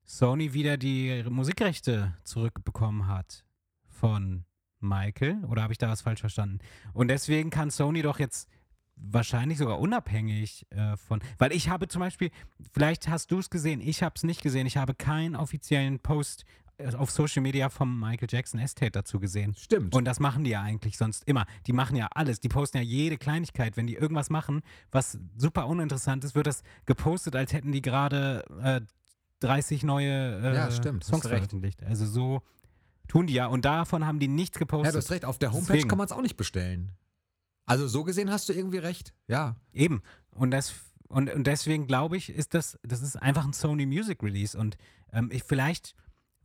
Sony 0.04 0.54
wieder 0.54 0.76
die 0.76 1.24
Musikrechte 1.28 2.16
zurückbekommen 2.24 3.06
hat 3.06 3.44
von 3.88 4.44
Michael. 4.80 5.44
Oder 5.44 5.62
habe 5.62 5.72
ich 5.72 5.78
da 5.78 5.88
was 5.88 6.02
falsch 6.02 6.20
verstanden? 6.20 6.58
Und 6.94 7.08
deswegen 7.08 7.50
kann 7.50 7.70
Sony 7.70 8.02
doch 8.02 8.18
jetzt 8.18 8.48
wahrscheinlich 8.96 9.58
sogar 9.58 9.78
unabhängig 9.78 10.66
äh, 10.70 10.96
von, 10.96 11.20
weil 11.38 11.52
ich 11.52 11.68
habe 11.68 11.88
zum 11.88 12.00
Beispiel, 12.00 12.30
vielleicht 12.72 13.08
hast 13.08 13.30
du 13.30 13.38
es 13.38 13.50
gesehen, 13.50 13.80
ich 13.80 14.02
habe 14.02 14.14
es 14.16 14.22
nicht 14.22 14.42
gesehen, 14.42 14.66
ich 14.66 14.76
habe 14.76 14.94
keinen 14.94 15.36
offiziellen 15.36 16.00
Post 16.00 16.44
äh, 16.78 16.94
auf 16.94 17.10
Social 17.10 17.42
Media 17.42 17.68
vom 17.68 17.98
Michael 17.98 18.28
Jackson 18.30 18.60
Estate 18.60 18.90
dazu 18.90 19.20
gesehen. 19.20 19.54
Stimmt. 19.54 19.94
Und 19.94 20.04
das 20.04 20.20
machen 20.20 20.44
die 20.44 20.50
ja 20.50 20.62
eigentlich 20.62 20.98
sonst 20.98 21.26
immer. 21.26 21.46
Die 21.66 21.72
machen 21.72 21.96
ja 21.96 22.08
alles. 22.14 22.40
Die 22.40 22.48
posten 22.48 22.78
ja 22.78 22.82
jede 22.82 23.16
Kleinigkeit. 23.16 23.76
Wenn 23.76 23.86
die 23.86 23.94
irgendwas 23.94 24.30
machen, 24.30 24.62
was 24.90 25.18
super 25.36 25.66
uninteressant 25.66 26.24
ist, 26.24 26.34
wird 26.34 26.46
das 26.46 26.62
gepostet, 26.84 27.36
als 27.36 27.52
hätten 27.52 27.72
die 27.72 27.82
gerade 27.82 28.44
äh, 28.62 28.80
30 29.40 29.84
neue 29.84 30.40
äh, 30.42 30.54
Ja, 30.54 30.70
stimmt, 30.70 31.04
Songs 31.04 31.26
veröffentlicht. 31.26 31.82
Also 31.82 32.06
so 32.06 32.42
tun 33.08 33.26
die 33.26 33.34
ja. 33.34 33.46
Und 33.46 33.64
davon 33.64 34.06
haben 34.06 34.18
die 34.18 34.28
nichts 34.28 34.56
ja, 34.56 34.60
gepostet. 34.60 34.94
du 34.94 34.98
hast 34.98 35.10
recht, 35.10 35.24
auf 35.24 35.38
der 35.38 35.52
Homepage 35.52 35.72
Deswegen. 35.74 35.88
kann 35.88 35.98
man 35.98 36.06
es 36.06 36.12
auch 36.12 36.22
nicht 36.22 36.36
bestellen. 36.36 36.92
Also 37.66 37.86
so 37.88 38.04
gesehen 38.04 38.30
hast 38.30 38.48
du 38.48 38.52
irgendwie 38.52 38.78
recht. 38.78 39.12
Ja. 39.28 39.56
Eben. 39.72 40.02
Und 40.30 40.50
das 40.52 40.74
und, 41.08 41.30
und 41.32 41.46
deswegen 41.46 41.86
glaube 41.86 42.16
ich, 42.16 42.30
ist 42.30 42.54
das, 42.54 42.78
das 42.82 43.00
ist 43.02 43.16
einfach 43.16 43.44
ein 43.44 43.52
Sony 43.52 43.86
Music 43.86 44.22
Release. 44.22 44.58
Und 44.58 44.76
ähm, 45.12 45.30
ich 45.32 45.44
vielleicht, 45.44 45.94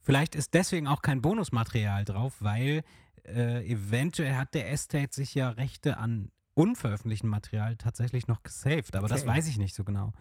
vielleicht 0.01 0.35
ist 0.35 0.53
deswegen 0.53 0.87
auch 0.87 1.01
kein 1.01 1.21
Bonusmaterial 1.21 2.05
drauf, 2.05 2.35
weil 2.39 2.83
äh, 3.25 3.65
eventuell 3.67 4.35
hat 4.35 4.53
der 4.53 4.71
Estate 4.71 5.13
sich 5.13 5.33
ja 5.33 5.49
Rechte 5.49 5.97
an 5.97 6.31
unveröffentlichten 6.53 7.29
Material 7.29 7.75
tatsächlich 7.75 8.27
noch 8.27 8.43
gesaved. 8.43 8.95
Aber 8.95 9.07
das 9.07 9.21
Okay. 9.21 9.29
weiß 9.31 9.47
ich 9.47 9.57
nicht 9.57 9.73
so 9.75 9.83
genau. 9.83 10.13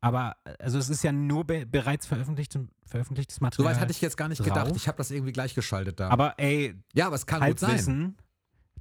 Aber 0.00 0.36
äh, 0.44 0.54
also 0.58 0.78
es 0.78 0.90
ist 0.90 1.02
ja 1.02 1.12
nur 1.12 1.44
be 1.44 1.64
bereits 1.66 2.06
veröffentlicht, 2.06 2.58
veröffentlichtes 2.84 3.40
Material. 3.40 3.72
Soweit 3.72 3.80
hatte 3.80 3.92
ich 3.92 4.00
jetzt 4.00 4.16
gar 4.16 4.28
nicht 4.28 4.42
gedacht. 4.44 4.68
drauf. 4.68 4.76
Ich 4.76 4.86
habe 4.86 4.98
das 4.98 5.10
irgendwie 5.10 5.32
gleichgeschaltet 5.32 5.98
da. 5.98 6.08
Aber 6.10 6.34
ey, 6.38 6.74
ja, 6.94 7.06
aber 7.06 7.16
es 7.16 7.26
kann 7.26 7.40
gut 7.40 7.58
sein. 7.58 7.70
Halbwissen, 7.70 8.16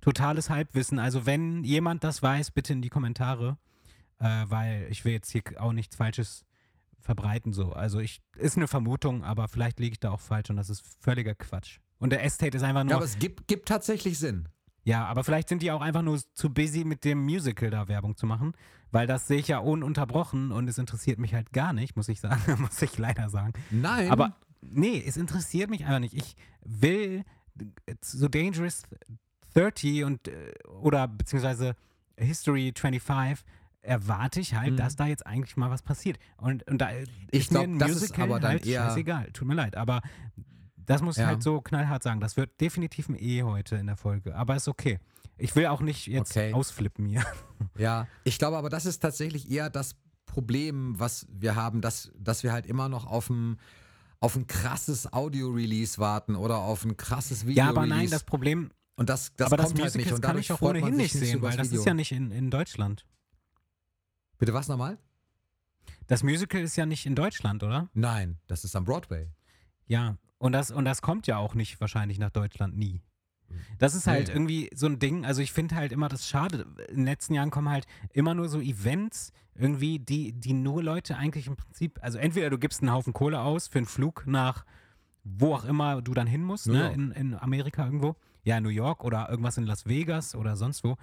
totales 0.01 0.49
Halbwissen. 0.49 0.99
Also 0.99 1.25
wenn 1.25 1.63
jemand 1.63 2.03
das 2.03 2.21
weiß, 2.23 2.51
bitte 2.51 2.73
in 2.73 2.81
die 2.81 2.89
Kommentare, 2.89 3.57
äh, 4.19 4.45
weil 4.47 4.87
ich 4.89 5.05
will 5.05 5.13
jetzt 5.13 5.31
hier 5.31 5.43
auch 5.57 5.73
nichts 5.73 5.95
Falsches 5.95 6.45
verbreiten 6.99 7.53
so. 7.53 7.73
Also 7.73 7.99
ich 7.99 8.21
ist 8.35 8.57
eine 8.57 8.67
Vermutung, 8.67 9.23
aber 9.23 9.47
vielleicht 9.47 9.79
liege 9.79 9.93
ich 9.93 9.99
da 9.99 10.11
auch 10.11 10.19
falsch 10.19 10.49
und 10.49 10.57
das 10.57 10.69
ist 10.69 10.83
völliger 10.99 11.35
Quatsch. 11.35 11.79
Und 11.99 12.11
der 12.11 12.23
Estate 12.23 12.57
ist 12.57 12.63
einfach 12.63 12.83
nur 12.83 12.91
Ja, 12.91 12.95
aber 12.97 13.05
es 13.05 13.17
gibt, 13.19 13.47
gibt 13.47 13.67
tatsächlich 13.67 14.19
Sinn. 14.19 14.49
ja, 14.83 15.05
aber 15.05 15.23
vielleicht 15.23 15.49
sind 15.49 15.61
die 15.61 15.71
auch 15.71 15.81
einfach 15.81 16.01
nur 16.01 16.19
zu 16.33 16.53
busy 16.53 16.83
mit 16.83 17.03
dem 17.05 17.23
Musical 17.23 17.69
da 17.69 17.87
Werbung 17.87 18.17
zu 18.17 18.25
machen, 18.25 18.53
weil 18.91 19.07
das 19.07 19.27
sehe 19.27 19.39
ich 19.39 19.47
ja 19.47 19.59
ununterbrochen 19.59 20.51
und 20.51 20.67
es 20.67 20.77
interessiert 20.77 21.17
mich 21.19 21.33
halt 21.33 21.53
gar 21.53 21.71
nicht, 21.73 21.95
muss 21.95 22.09
ich 22.09 22.19
sagen, 22.19 22.41
muss 22.61 22.81
ich 22.81 22.97
leider 22.97 23.29
sagen. 23.29 23.53
Nein. 23.69 24.11
Aber 24.11 24.35
nee, 24.61 25.01
es 25.05 25.17
interessiert 25.17 25.69
mich 25.69 25.85
einfach 25.85 25.99
nicht. 25.99 26.13
Ich 26.13 26.35
will 26.63 27.23
äh, 27.85 27.95
so 28.01 28.27
Dangerous 28.27 28.83
30 29.53 30.03
und 30.03 30.27
äh, 30.27 30.53
oder 30.81 31.07
beziehungsweise 31.07 31.75
History 32.17 32.73
25 32.75 33.45
erwarte 33.81 34.39
ich 34.41 34.53
halt, 34.55 34.73
Mhm. 34.73 34.77
dass 34.77 34.95
da 34.95 35.05
jetzt 35.07 35.25
eigentlich 35.25 35.55
mal 35.55 35.69
was 35.69 35.81
passiert. 35.81 36.17
Und, 36.37 36.67
und 36.67 36.79
da 36.79 36.89
Ich 37.31 37.41
ist 37.41 37.51
mir 37.51 37.59
glaub, 37.59 37.63
ein 37.69 37.79
das 37.79 37.91
ist 37.91 38.01
Musical 38.01 38.23
aber 38.25 38.39
dann 38.39 38.51
halt 38.51 38.65
eher- 38.65 38.85
scheißegal. 38.87 39.31
Tut 39.31 39.47
mir 39.47 39.53
leid, 39.55 39.75
aber 39.77 40.01
das 40.75 41.01
muss 41.01 41.17
ich 41.17 41.21
Ja. 41.21 41.27
halt 41.27 41.43
so 41.43 41.61
knallhart 41.61 42.03
sagen. 42.03 42.19
Das 42.19 42.37
wird 42.37 42.59
definitiv 42.59 43.07
ein 43.09 43.15
E 43.17 43.43
heute 43.43 43.75
in 43.77 43.87
der 43.87 43.97
Folge. 43.97 44.35
Aber 44.35 44.55
ist 44.55 44.67
okay. 44.67 44.99
Ich 45.37 45.55
will 45.55 45.67
auch 45.67 45.81
nicht 45.81 46.07
jetzt 46.07 46.31
Okay. 46.35 46.53
ausflippen 46.53 47.05
hier. 47.05 47.23
Ja, 47.77 48.07
ich 48.23 48.39
glaube 48.39 48.57
aber, 48.57 48.69
das 48.69 48.85
ist 48.85 48.99
tatsächlich 48.99 49.49
eher 49.51 49.69
das 49.69 49.95
Problem, 50.25 50.99
was 50.99 51.25
wir 51.31 51.55
haben, 51.55 51.81
dass, 51.81 52.11
dass 52.17 52.43
wir 52.43 52.51
halt 52.51 52.65
immer 52.65 52.89
noch 52.89 53.05
auf 53.05 53.29
ein, 53.29 53.57
auf 54.19 54.35
ein 54.35 54.47
krasses 54.47 55.11
Audio-Release 55.13 55.97
warten 55.99 56.35
oder 56.35 56.57
auf 56.57 56.83
ein 56.85 56.97
krasses 56.97 57.45
Video. 57.45 57.63
ja, 57.63 57.69
aber 57.69 57.85
nein, 57.85 58.09
das 58.09 58.23
Problem, 58.23 58.71
und 58.97 59.09
das, 59.09 59.33
das 59.35 59.47
aber 59.47 59.57
das 59.57 59.67
kommt 59.67 59.81
halt 59.81 59.95
nicht. 59.95 60.11
Und 60.11 60.21
kann 60.21 60.37
ich 60.37 60.51
auch 60.51 60.61
ohnehin 60.61 60.97
nicht 60.97 61.13
sehen, 61.13 61.41
weil 61.41 61.55
das 61.55 61.67
Video. 61.69 61.79
ist 61.79 61.85
ja 61.85 61.93
nicht 61.93 62.11
in, 62.11 62.31
in 62.31 62.51
Deutschland. 62.51 63.05
Bitte 64.37 64.53
was 64.53 64.67
nochmal? 64.67 64.97
Das 66.07 66.23
Musical 66.23 66.61
ist 66.61 66.75
ja 66.75 66.85
nicht 66.85 67.05
in 67.05 67.15
Deutschland, 67.15 67.63
oder? 67.63 67.89
Nein, 67.93 68.39
das 68.47 68.63
ist 68.63 68.75
am 68.75 68.85
Broadway. 68.85 69.29
Ja, 69.85 70.17
und 70.37 70.51
das, 70.51 70.71
und 70.71 70.85
das 70.85 71.01
kommt 71.01 71.27
ja 71.27 71.37
auch 71.37 71.53
nicht 71.53 71.79
wahrscheinlich 71.79 72.19
nach 72.19 72.31
Deutschland 72.31 72.77
nie. 72.77 73.01
Das 73.77 73.95
ist 73.95 74.07
halt 74.07 74.27
Nee. 74.27 74.33
irgendwie 74.33 74.69
so 74.75 74.87
ein 74.87 74.99
Ding, 74.99 75.25
also 75.25 75.41
ich 75.41 75.51
finde 75.53 75.75
halt 75.75 75.91
immer 75.91 76.09
das 76.09 76.27
schade. 76.27 76.65
In 76.89 76.97
den 76.97 77.05
letzten 77.05 77.33
Jahren 77.33 77.49
kommen 77.49 77.69
halt 77.69 77.85
immer 78.11 78.33
nur 78.33 78.49
so 78.49 78.59
Events, 78.59 79.31
irgendwie, 79.55 79.99
die, 79.99 80.33
die 80.33 80.53
nur 80.53 80.83
Leute 80.83 81.17
eigentlich 81.17 81.47
im 81.47 81.55
Prinzip, 81.55 81.97
also 82.01 82.17
entweder 82.17 82.49
du 82.49 82.57
gibst 82.57 82.81
einen 82.81 82.91
Haufen 82.91 83.13
Kohle 83.13 83.39
aus 83.39 83.67
für 83.67 83.77
einen 83.79 83.87
Flug 83.87 84.25
nach 84.27 84.65
wo 85.29 85.53
auch 85.53 85.65
immer 85.65 86.01
du 86.01 86.13
dann 86.13 86.27
hin 86.27 86.41
musst, 86.41 86.67
ne? 86.67 86.91
In, 86.93 87.11
in 87.11 87.35
Amerika 87.35 87.83
irgendwo. 87.85 88.15
Ja, 88.47 88.61
New 88.61 88.69
York 88.69 89.03
oder 89.03 89.29
irgendwas 89.29 89.57
in 89.57 89.65
Las 89.65 89.85
Vegas 89.87 90.33
oder 90.33 90.55
sonst 90.55 90.81
wo. 90.85 90.95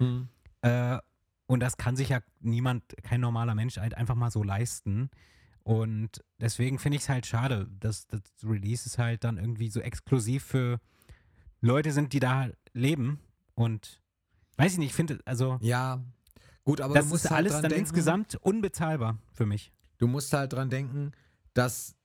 Äh, 0.61 0.97
und 1.45 1.59
das 1.59 1.77
kann 1.77 1.95
sich 1.95 2.09
ja 2.09 2.21
niemand, 2.39 2.83
kein 3.03 3.21
normaler 3.21 3.53
Mensch 3.53 3.77
halt 3.77 3.93
einfach 3.93 4.15
mal 4.15 4.31
so 4.31 4.41
leisten. 4.41 5.11
Und 5.61 6.23
deswegen 6.39 6.79
finde 6.79 6.95
ich 6.97 7.03
es 7.03 7.09
halt 7.09 7.27
schade, 7.27 7.67
dass 7.79 8.07
das 8.07 8.21
Release 8.43 8.87
ist 8.87 8.97
halt 8.97 9.23
dann 9.23 9.37
irgendwie 9.37 9.69
so 9.69 9.79
exklusiv 9.79 10.43
für 10.43 10.79
Leute 11.61 11.91
sind, 11.91 12.13
die 12.13 12.19
da 12.19 12.49
leben. 12.73 13.19
Und 13.53 14.01
weiß 14.57 14.73
ich 14.73 14.77
nicht, 14.79 14.89
ich 14.89 14.95
finde, 14.95 15.19
also 15.25 15.59
Ja, 15.61 16.03
gut, 16.63 16.81
aber 16.81 16.95
das 16.95 17.11
ist 17.11 17.25
halt 17.25 17.37
alles 17.37 17.53
dann 17.53 17.69
denken, 17.69 17.79
insgesamt 17.79 18.35
unbezahlbar 18.41 19.19
für 19.33 19.45
mich. 19.45 19.71
Du 19.99 20.07
musst 20.07 20.33
halt 20.33 20.53
dran 20.53 20.71
denken, 20.71 21.11
dass 21.55 21.95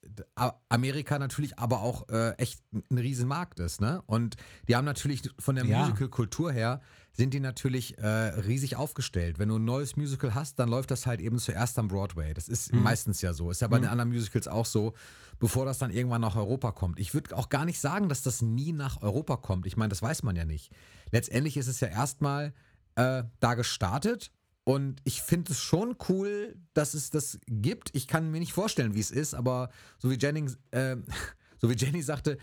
Amerika 0.68 1.18
natürlich 1.18 1.58
aber 1.58 1.80
auch 1.80 2.08
äh, 2.08 2.30
echt 2.38 2.62
ein 2.72 2.98
Riesenmarkt 2.98 3.58
ist, 3.60 3.80
ne? 3.80 4.00
Und 4.06 4.36
die 4.68 4.76
haben 4.76 4.84
natürlich 4.84 5.28
von 5.38 5.56
der 5.56 5.64
Ja. 5.66 5.80
Musical-Kultur 5.80 6.52
her, 6.52 6.80
sind 7.12 7.34
die 7.34 7.40
natürlich 7.40 7.98
äh, 7.98 8.06
riesig 8.06 8.76
aufgestellt. 8.76 9.38
Wenn 9.40 9.48
du 9.48 9.56
ein 9.58 9.64
neues 9.64 9.96
Musical 9.96 10.34
hast, 10.34 10.58
dann 10.60 10.68
läuft 10.68 10.92
das 10.92 11.06
halt 11.06 11.20
eben 11.20 11.38
zuerst 11.38 11.78
am 11.80 11.88
Broadway. 11.88 12.32
Das 12.32 12.48
ist 12.48 12.72
Mhm. 12.72 12.82
meistens 12.82 13.20
ja 13.22 13.32
so. 13.32 13.50
Ist 13.50 13.60
ja 13.60 13.68
bei 13.68 13.78
den 13.80 13.88
anderen 13.88 14.10
Musicals 14.10 14.46
auch 14.46 14.66
so, 14.66 14.94
bevor 15.40 15.64
das 15.66 15.78
dann 15.78 15.90
irgendwann 15.90 16.20
nach 16.20 16.36
Europa 16.36 16.70
kommt. 16.70 17.00
Ich 17.00 17.12
würde 17.12 17.36
auch 17.36 17.48
gar 17.48 17.64
nicht 17.64 17.80
sagen, 17.80 18.08
dass 18.08 18.22
das 18.22 18.42
nie 18.42 18.72
nach 18.72 19.02
Europa 19.02 19.36
kommt. 19.36 19.66
Ich 19.66 19.76
meine, 19.76 19.88
das 19.88 20.00
weiß 20.00 20.22
man 20.22 20.36
ja 20.36 20.44
nicht. 20.44 20.70
Letztendlich 21.10 21.56
ist 21.56 21.66
es 21.66 21.80
ja 21.80 21.88
erstmal 21.88 22.54
äh, 22.94 23.24
da 23.40 23.54
gestartet 23.54 24.30
und 24.64 25.01
ich 25.05 25.23
finde 25.23 25.53
es 25.53 25.61
schon 25.61 25.96
cool, 26.09 26.57
dass 26.75 26.94
es 26.94 27.11
das 27.11 27.38
gibt. 27.46 27.90
Ich 27.94 28.07
kann 28.07 28.31
mir 28.31 28.40
nicht 28.40 28.53
vorstellen, 28.53 28.94
wie 28.94 29.01
es 29.01 29.11
ist, 29.11 29.35
aber 29.35 29.70
so 29.99 30.11
wie 30.11 30.18
Jennings, 30.18 30.59
äh, 30.70 30.96
so 31.61 31.70
wie 31.70 31.77
Jenny 31.77 32.03
sagte, 32.03 32.38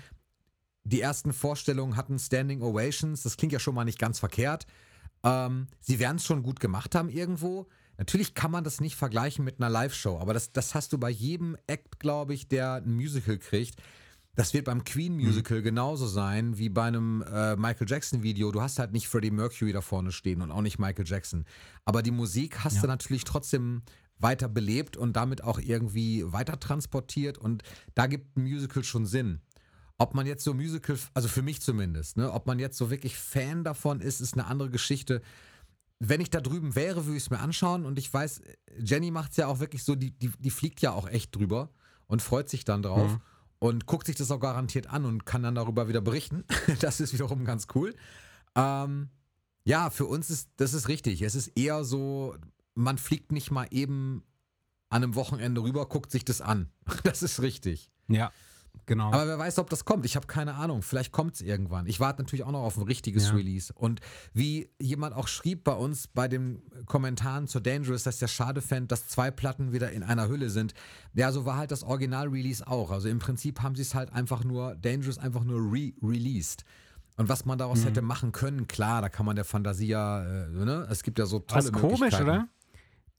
die 0.84 1.02
ersten 1.02 1.34
Vorstellungen 1.34 1.96
hatten 1.96 2.18
Standing 2.18 2.62
Ovations. 2.62 3.24
Das 3.24 3.38
klingt 3.38 3.54
ja 3.54 3.60
schon 3.60 3.76
mal 3.76 3.86
nicht 3.86 4.00
ganz 4.00 4.20
verkehrt. 4.20 4.66
Ähm, 5.24 5.68
sie 5.80 6.00
werden 6.00 6.18
es 6.18 6.26
schon 6.26 6.44
gut 6.44 6.60
gemacht 6.60 6.96
haben 6.96 7.10
irgendwo. 7.10 7.68
Natürlich 7.98 8.36
kann 8.36 8.52
man 8.52 8.64
das 8.64 8.80
nicht 8.80 8.96
vergleichen 8.96 9.44
mit 9.44 9.60
einer 9.60 9.70
Live-Show, 9.70 10.20
aber 10.20 10.34
das, 10.34 10.52
das 10.52 10.76
hast 10.76 10.94
du 10.94 11.00
bei 11.00 11.10
jedem 11.10 11.58
Act, 11.66 12.00
glaube 12.00 12.36
ich, 12.36 12.48
der 12.48 12.76
ein 12.76 12.94
Musical 12.94 13.38
kriegt. 13.40 13.82
Das 14.38 14.54
wird 14.54 14.66
beim 14.66 14.84
Queen 14.84 15.16
Musical 15.16 15.64
genauso 15.64 16.06
sein 16.06 16.60
wie 16.60 16.70
bei 16.70 16.84
einem 16.84 17.24
äh, 17.24 17.56
Michael 17.56 17.90
Jackson 17.90 18.22
Video. 18.22 18.52
Du 18.52 18.62
hast 18.62 18.78
halt 18.78 18.92
nicht 18.94 19.08
Freddie 19.08 19.32
Mercury 19.32 19.74
da 19.74 19.82
vorne 19.82 20.12
stehen 20.12 20.44
und 20.44 20.52
auch 20.52 20.62
nicht 20.62 20.78
Michael 20.78 21.08
Jackson. 21.08 21.44
Aber 21.86 22.04
die 22.04 22.12
Musik 22.12 22.64
hast 22.64 22.76
Ja. 22.76 22.82
du 22.82 22.88
natürlich 22.88 23.24
trotzdem 23.24 23.82
weiter 24.20 24.48
belebt 24.48 24.96
und 24.96 25.14
damit 25.14 25.44
auch 25.44 25.58
irgendwie 25.60 26.24
weiter 26.32 26.60
transportiert 26.60 27.40
und 27.40 27.64
da 27.96 28.06
gibt 28.06 28.38
ein 28.38 28.44
Musical 28.44 28.84
schon 28.84 29.08
Sinn. 29.08 29.42
Ob 29.98 30.14
man 30.14 30.28
jetzt 30.28 30.44
so 30.44 30.54
Musical, 30.54 30.98
also 31.16 31.28
für 31.28 31.42
mich 31.42 31.60
zumindest, 31.62 32.18
ne, 32.18 32.32
ob 32.32 32.46
man 32.46 32.60
jetzt 32.60 32.78
so 32.78 32.92
wirklich 32.92 33.18
Fan 33.18 33.64
davon 33.64 34.02
ist, 34.02 34.22
ist 34.22 34.34
eine 34.36 34.46
andere 34.46 34.70
Geschichte. 34.70 35.24
Wenn 35.98 36.22
ich 36.22 36.30
da 36.30 36.42
drüben 36.42 36.76
wäre, 36.76 37.06
würde 37.08 37.18
ich 37.18 37.24
es 37.24 37.30
mir 37.32 37.40
anschauen 37.40 37.86
und 37.88 37.98
ich 37.98 38.14
weiß, 38.14 38.42
Jenny 38.78 39.10
macht 39.10 39.32
es 39.32 39.38
ja 39.38 39.48
auch 39.48 39.60
wirklich 39.60 39.84
so, 39.84 39.96
die, 39.96 40.12
die, 40.12 40.30
die 40.38 40.52
fliegt 40.52 40.80
ja 40.82 40.92
auch 40.92 41.08
echt 41.10 41.36
drüber 41.36 41.72
und 42.06 42.22
freut 42.22 42.50
sich 42.50 42.66
dann 42.66 42.84
drauf 42.84 43.14
Mhm. 43.14 43.22
Und 43.60 43.86
guckt 43.86 44.08
sich 44.08 44.16
das 44.16 44.32
auch 44.32 44.40
garantiert 44.40 44.88
an 44.88 45.06
und 45.06 45.26
kann 45.26 45.44
dann 45.44 45.56
darüber 45.56 45.88
wieder 45.88 46.02
berichten. 46.02 46.44
Das 46.80 47.00
ist 47.00 47.14
wiederum 47.14 47.46
ganz 47.46 47.68
cool. 47.76 47.96
Ähm, 48.56 49.10
ja, 49.64 49.90
für 49.90 50.06
uns 50.06 50.30
ist 50.30 50.50
das 50.58 50.74
ist 50.74 50.88
richtig. 50.88 51.22
Es 51.22 51.36
ist 51.36 51.50
eher 51.58 51.84
so, 51.84 52.36
man 52.76 52.98
fliegt 52.98 53.32
nicht 53.32 53.52
mal 53.52 53.68
eben 53.72 54.24
an 54.90 55.04
einem 55.04 55.16
Wochenende 55.16 55.62
rüber, 55.62 55.88
guckt 55.88 56.12
sich 56.12 56.26
das 56.26 56.42
an. 56.42 56.70
Das 57.04 57.24
ist 57.24 57.42
richtig. 57.42 57.92
Ja, 58.08 58.32
genau. 58.86 59.08
Aber 59.12 59.28
wer 59.28 59.40
weiß, 59.40 59.60
ob 59.60 59.70
das 59.70 59.86
kommt. 59.86 60.06
Ich 60.06 60.16
habe 60.16 60.28
keine 60.28 60.56
Ahnung. 60.56 60.82
Vielleicht 60.82 61.12
kommt 61.12 61.36
es 61.36 61.42
irgendwann. 61.42 61.86
Ich 61.88 62.00
warte 62.00 62.22
natürlich 62.22 62.44
auch 62.46 62.52
noch 62.52 62.62
auf 62.64 62.78
ein 62.78 62.84
richtiges 62.84 63.28
Ja. 63.30 63.34
Release. 63.34 63.74
Und 63.74 64.00
wie 64.34 64.70
jemand 64.80 65.16
auch 65.16 65.28
schrieb 65.28 65.64
bei 65.64 65.74
uns 65.74 66.08
bei 66.08 66.28
den 66.28 66.62
Kommentaren 66.86 67.48
zur 67.48 67.62
Dangerous, 67.62 68.04
dass 68.04 68.20
der 68.20 68.28
schade 68.28 68.62
fände, 68.62 68.88
dass 68.88 69.08
zwei 69.08 69.32
Platten 69.32 69.72
wieder 69.74 69.92
in 69.92 70.04
einer 70.04 70.28
Hülle 70.28 70.50
sind. 70.50 70.74
Ja, 71.14 71.32
so 71.32 71.46
war 71.46 71.58
halt 71.58 71.72
das 71.72 71.84
Original-Release 71.84 72.66
auch. 72.68 72.92
Also 72.92 73.10
im 73.10 73.20
Prinzip 73.20 73.62
haben 73.62 73.76
sie 73.76 73.82
es 73.82 73.96
halt 73.96 74.14
einfach 74.14 74.44
nur, 74.44 74.76
Dangerous 74.76 75.18
einfach 75.18 75.44
nur 75.44 75.60
re-released. 75.72 76.64
Und 77.18 77.30
was 77.30 77.46
man 77.46 77.56
Mhm. 77.56 77.60
daraus 77.60 77.84
hätte 77.84 78.02
machen 78.04 78.32
können, 78.32 78.68
klar, 78.68 79.02
da 79.02 79.10
kann 79.10 79.26
man 79.26 79.36
der 79.36 79.46
Fantasie 79.46 79.88
ja, 79.88 80.24
äh, 80.24 80.50
ne? 80.50 80.88
Es 80.90 81.02
gibt 81.02 81.18
ja 81.18 81.26
so 81.26 81.40
tolle 81.40 81.64
Was 81.64 81.72
komisch, 81.72 82.00
Möglichkeiten. 82.00 82.24
oder? 82.30 82.48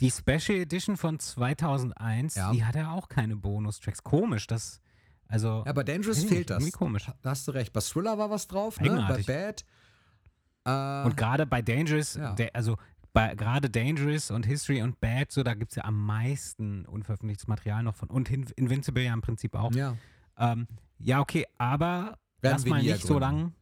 Die 0.01 0.13
Special 0.13 0.57
Edition 0.61 0.97
von 0.97 1.19
2001, 1.19 2.37
Ja. 2.37 2.53
die 2.53 2.65
hat 2.65 2.77
ja 2.77 2.93
auch 2.93 3.09
keine 3.09 3.35
Bonustracks. 3.35 4.05
Komisch, 4.05 4.47
das, 4.47 4.81
also, 5.29 5.63
Ja, 5.67 5.73
bei 5.73 5.85
Dangerous 5.85 6.21
fehlt 6.21 6.31
nicht, 6.31 6.51
das. 6.51 6.57
irgendwie 6.59 6.73
komisch. 6.73 7.07
Da 7.23 7.31
hast 7.31 7.47
du 7.47 7.53
recht. 7.53 7.73
Bei 7.73 7.81
Thriller 7.81 8.19
war 8.19 8.31
was 8.31 8.47
drauf, 8.49 8.81
ne? 8.81 9.05
Bei. 9.09 9.23
Bad. 9.23 9.65
Äh, 10.65 11.07
und 11.07 11.17
gerade 11.17 11.47
bei 11.47 11.63
Dangerous, 11.63 12.15
Ja. 12.15 12.33
der, 12.35 12.51
also 12.55 12.77
bei 13.13 13.35
gerade 13.35 13.71
Dangerous 13.71 14.31
und 14.31 14.47
History 14.47 14.83
und 14.83 15.01
Bad, 15.01 15.31
so, 15.33 15.43
da 15.43 15.55
gibt 15.55 15.73
es 15.73 15.77
ja 15.77 15.85
am 15.85 16.05
meisten 16.05 16.85
unveröffentlichtes 16.87 17.47
Material 17.47 17.83
noch 17.83 17.95
von. 17.95 18.09
Und 18.11 18.31
Invincible 18.31 19.03
ja 19.05 19.13
im 19.15 19.21
Prinzip 19.23 19.55
auch. 19.55 19.73
ja. 19.73 19.97
Ähm, 20.39 20.67
ja, 21.01 21.21
okay, 21.21 21.47
aber 21.59 22.17
Werden 22.41 22.53
lass 22.55 22.67
mal 22.67 22.83
nicht 22.83 23.03
so 23.03 23.15
ergründen. 23.15 23.21
lang 23.41 23.53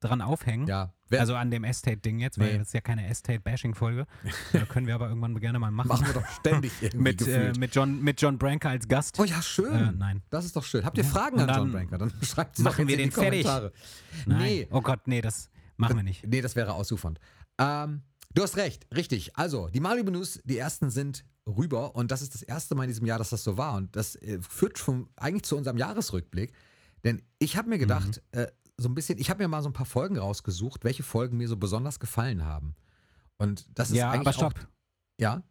dran 0.00 0.20
aufhängen. 0.20 0.66
Ja. 0.66 0.92
Wer, 1.08 1.20
Also 1.20 1.34
an 1.34 1.50
dem 1.50 1.64
Estate-Ding 1.64 2.20
jetzt, 2.20 2.38
weil 2.38 2.52
Nee. 2.52 2.58
das 2.58 2.68
ist 2.68 2.72
ja 2.74 2.80
keine 2.80 3.06
Estate-Bashing-Folge. 3.08 4.06
Da 4.52 4.64
können 4.64 4.86
wir 4.86 4.94
aber 4.94 5.08
irgendwann 5.08 5.38
gerne 5.40 5.58
mal 5.58 5.70
machen. 5.70 5.88
machen 5.88 6.06
wir 6.06 6.14
doch 6.14 6.26
ständig 6.38 6.72
irgendwie 6.80 6.98
mit, 7.02 7.26
äh, 7.26 7.52
mit, 7.58 7.74
John, 7.74 8.00
mit 8.02 8.20
John 8.22 8.38
Branker 8.38 8.70
als 8.70 8.86
Gast. 8.86 9.18
oh 9.18 9.24
ja, 9.24 9.42
schön. 9.42 9.74
Äh, 9.74 9.92
nein. 9.92 10.22
Das 10.30 10.44
ist 10.44 10.54
doch 10.54 10.64
schön. 10.64 10.84
Habt 10.84 10.96
ihr 10.98 11.04
Ja, 11.04 11.10
Fragen 11.10 11.40
an 11.40 11.48
John 11.56 11.72
Branker? 11.72 11.98
Dann 11.98 12.12
schreibt 12.22 12.56
sie 12.56 12.62
machen 12.62 12.86
wir 12.86 12.94
in 12.94 12.98
die 12.98 13.04
den 13.04 13.12
fertig. 13.12 13.44
Kommentare. 13.44 13.72
Nein. 14.26 14.38
Nee, 14.42 14.68
Oh 14.70 14.80
Gott, 14.80 15.00
nee, 15.06 15.20
das 15.20 15.50
machen 15.76 15.96
wir 15.96 16.02
nicht. 16.04 16.26
nee, 16.26 16.40
das 16.40 16.54
wäre 16.56 16.74
ausufernd. 16.74 17.18
Ähm, 17.58 18.02
du 18.34 18.42
hast 18.42 18.56
recht, 18.56 18.86
richtig. 18.94 19.36
Also, 19.36 19.68
die 19.68 19.80
Malibu 19.80 20.10
News, 20.12 20.40
die 20.44 20.58
ersten 20.58 20.90
sind 20.90 21.24
rüber 21.46 21.96
und 21.96 22.10
das 22.12 22.22
ist 22.22 22.34
das 22.34 22.42
erste 22.42 22.74
Mal 22.76 22.84
in 22.84 22.90
diesem 22.90 23.06
Jahr, 23.06 23.18
dass 23.18 23.30
das 23.30 23.42
so 23.42 23.56
war. 23.56 23.74
Und 23.74 23.96
das 23.96 24.14
äh, 24.16 24.38
führt 24.40 24.78
schon 24.78 25.08
eigentlich 25.16 25.42
zu 25.42 25.56
unserem 25.56 25.76
Jahresrückblick. 25.78 26.52
Denn 27.02 27.22
ich 27.38 27.56
habe 27.56 27.68
mir 27.70 27.78
gedacht, 27.78 28.22
Mhm. 28.34 28.40
äh, 28.40 28.46
so 28.80 28.88
ein 28.88 28.94
bisschen, 28.94 29.18
ich 29.18 29.28
habe 29.30 29.42
mir 29.42 29.48
mal 29.48 29.62
so 29.62 29.68
ein 29.68 29.72
paar 29.74 29.86
Folgen 29.86 30.16
rausgesucht, 30.18 30.84
welche 30.84 31.02
Folgen 31.02 31.36
mir 31.36 31.48
so 31.48 31.56
besonders 31.56 32.00
gefallen 32.00 32.44
haben. 32.44 32.74
Und 33.36 33.66
das 33.78 33.90
ist 33.90 33.96
Ja, 33.96 34.10
eigentlich 34.10 34.20
aber 34.22 34.32
stopp. 34.32 34.54
auch. 34.58 34.68
Ja. 35.18 35.42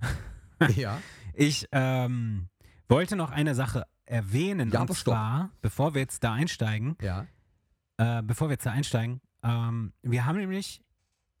ja. 0.76 1.00
Ich 1.34 1.66
ähm, 1.72 2.48
wollte 2.88 3.16
noch 3.16 3.30
eine 3.30 3.54
Sache 3.54 3.86
erwähnen. 4.04 4.70
Ja, 4.70 4.82
und 4.82 4.92
zwar, 4.94 5.50
bevor 5.62 5.94
wir 5.94 6.00
jetzt 6.02 6.22
da 6.24 6.32
einsteigen, 6.34 6.96
Ja. 7.00 7.26
äh, 7.96 8.22
bevor 8.22 8.48
wir 8.48 8.52
jetzt 8.52 8.66
da 8.66 8.70
einsteigen, 8.72 9.20
ähm, 9.42 9.92
wir 10.02 10.24
haben 10.26 10.38
nämlich, 10.38 10.82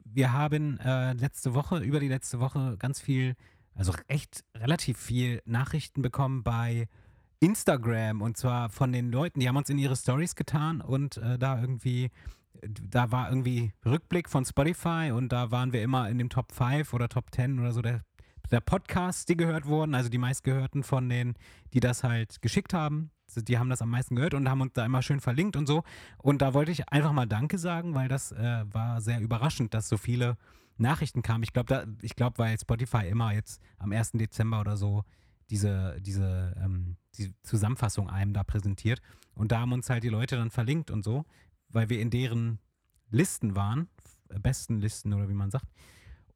wir 0.04 0.32
haben 0.32 0.78
äh, 0.80 1.12
letzte 1.14 1.54
Woche, 1.54 1.78
über 1.78 2.00
die 2.00 2.08
letzte 2.08 2.40
Woche 2.40 2.76
ganz 2.78 3.00
viel, 3.00 3.34
also 3.74 3.92
echt 4.08 4.44
relativ 4.56 4.98
viel 4.98 5.42
Nachrichten 5.44 6.00
bekommen 6.02 6.42
bei 6.42 6.88
Instagram 7.46 8.22
und 8.22 8.36
zwar 8.36 8.70
von 8.70 8.92
den 8.92 9.12
Leuten, 9.12 9.38
die 9.38 9.48
haben 9.48 9.56
uns 9.56 9.70
in 9.70 9.78
ihre 9.78 9.94
Stories 9.94 10.34
getan 10.34 10.80
und 10.80 11.16
äh, 11.18 11.38
da 11.38 11.60
irgendwie, 11.60 12.10
da 12.60 13.12
war 13.12 13.28
irgendwie 13.28 13.72
Rückblick 13.84 14.28
von 14.28 14.44
Spotify 14.44 15.12
und 15.14 15.30
da 15.30 15.52
waren 15.52 15.72
wir 15.72 15.80
immer 15.80 16.10
in 16.10 16.18
dem 16.18 16.28
Top 16.28 16.50
5 16.50 16.92
oder 16.92 17.08
Top 17.08 17.26
10 17.32 17.60
oder 17.60 17.70
so 17.70 17.82
der, 17.82 18.02
der 18.50 18.58
Podcasts, 18.58 19.26
die 19.26 19.36
gehört 19.36 19.66
wurden, 19.66 19.94
also 19.94 20.08
die 20.08 20.18
meistgehörten 20.18 20.82
von 20.82 21.08
denen, 21.08 21.34
die 21.72 21.78
das 21.78 22.02
halt 22.02 22.42
geschickt 22.42 22.74
haben. 22.74 23.12
Die 23.36 23.58
haben 23.58 23.70
das 23.70 23.82
am 23.82 23.90
meisten 23.90 24.16
gehört 24.16 24.34
und 24.34 24.48
haben 24.48 24.60
uns 24.60 24.72
da 24.72 24.84
immer 24.84 25.02
schön 25.02 25.20
verlinkt 25.20 25.56
und 25.56 25.66
so. 25.66 25.84
Und 26.18 26.42
da 26.42 26.54
wollte 26.54 26.72
ich 26.72 26.88
einfach 26.88 27.12
mal 27.12 27.26
Danke 27.26 27.58
sagen, 27.58 27.94
weil 27.94 28.08
das 28.08 28.32
äh, 28.32 28.64
war 28.72 29.00
sehr 29.00 29.20
überraschend, 29.20 29.74
dass 29.74 29.88
so 29.88 29.96
viele 29.96 30.36
Nachrichten 30.78 31.22
kamen. 31.22 31.42
Ich 31.42 31.52
glaube, 31.52 31.86
ich 32.02 32.16
glaube, 32.16 32.38
weil 32.38 32.58
Spotify 32.58 33.08
immer 33.08 33.32
jetzt 33.32 33.60
am 33.78 33.92
1. 33.92 34.12
Dezember 34.12 34.60
oder 34.60 34.76
so 34.76 35.04
diese, 35.50 35.96
diese, 36.00 36.54
ähm, 36.62 36.96
die 37.18 37.34
Zusammenfassung 37.42 38.08
einem 38.08 38.32
da 38.32 38.44
präsentiert. 38.44 39.00
Und 39.34 39.52
da 39.52 39.60
haben 39.60 39.72
uns 39.72 39.90
halt 39.90 40.04
die 40.04 40.08
Leute 40.08 40.36
dann 40.36 40.50
verlinkt 40.50 40.90
und 40.90 41.02
so, 41.02 41.24
weil 41.68 41.88
wir 41.88 42.00
in 42.00 42.10
deren 42.10 42.58
Listen 43.10 43.56
waren, 43.56 43.88
f- 44.04 44.40
besten 44.42 44.80
Listen 44.80 45.12
oder 45.12 45.28
wie 45.28 45.34
man 45.34 45.50
sagt. 45.50 45.66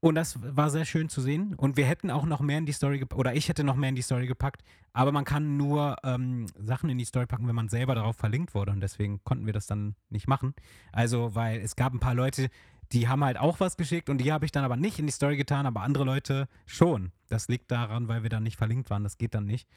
Und 0.01 0.15
das 0.15 0.39
war 0.43 0.71
sehr 0.71 0.87
schön 0.87 1.11
zu 1.11 1.21
sehen. 1.21 1.55
Und 1.55 1.77
wir 1.77 1.85
hätten 1.85 2.11
auch 2.11 2.25
noch 2.25 2.41
mehr 2.41 2.57
in 2.57 2.65
die 2.65 2.73
Story 2.73 2.99
gepackt, 2.99 3.19
oder 3.19 3.35
ich 3.35 3.49
hätte 3.49 3.65
noch 3.65 3.77
mehr 3.77 3.91
in 3.91 3.97
die 3.97 4.03
Story 4.03 4.27
gepackt, 4.27 4.63
aber 4.95 5.13
man 5.13 5.25
kann 5.25 5.57
nur 5.59 5.97
ähm, 6.05 6.47
Sachen 6.59 6.89
in 6.89 6.97
die 6.97 7.05
Story 7.05 7.27
packen, 7.27 7.47
wenn 7.47 7.55
man 7.55 7.69
selber 7.69 7.95
darauf 7.95 8.17
verlinkt 8.17 8.55
wurde. 8.55 8.73
Und 8.73 8.81
deswegen 8.81 9.23
konnten 9.25 9.45
wir 9.45 9.53
das 9.53 9.67
dann 9.67 9.95
nicht 10.09 10.27
machen. 10.27 10.55
Also, 10.91 11.35
weil 11.35 11.61
es 11.61 11.77
gab 11.77 11.93
ein 11.93 12.01
paar 12.01 12.15
Leute, 12.15 12.49
die 12.93 13.09
haben 13.09 13.23
halt 13.23 13.39
auch 13.39 13.61
was 13.61 13.77
geschickt 13.77 14.09
und 14.09 14.19
die 14.19 14.33
habe 14.33 14.47
ich 14.47 14.53
dann 14.53 14.65
aber 14.65 14.77
nicht 14.77 14.99
in 14.99 15.07
die 15.07 15.13
Story 15.13 15.37
getan, 15.37 15.67
aber 15.67 15.83
andere 15.83 16.05
Leute 16.05 16.49
schon. 16.67 17.13
Das 17.29 17.49
liegt 17.49 17.71
daran, 17.71 18.09
weil 18.09 18.23
wir 18.23 18.31
dann 18.31 18.43
nicht 18.43 18.57
verlinkt 18.57 18.91
waren. 18.91 19.05
Das 19.05 19.19
geht 19.19 19.35
dann 19.35 19.45
nicht. 19.45 19.69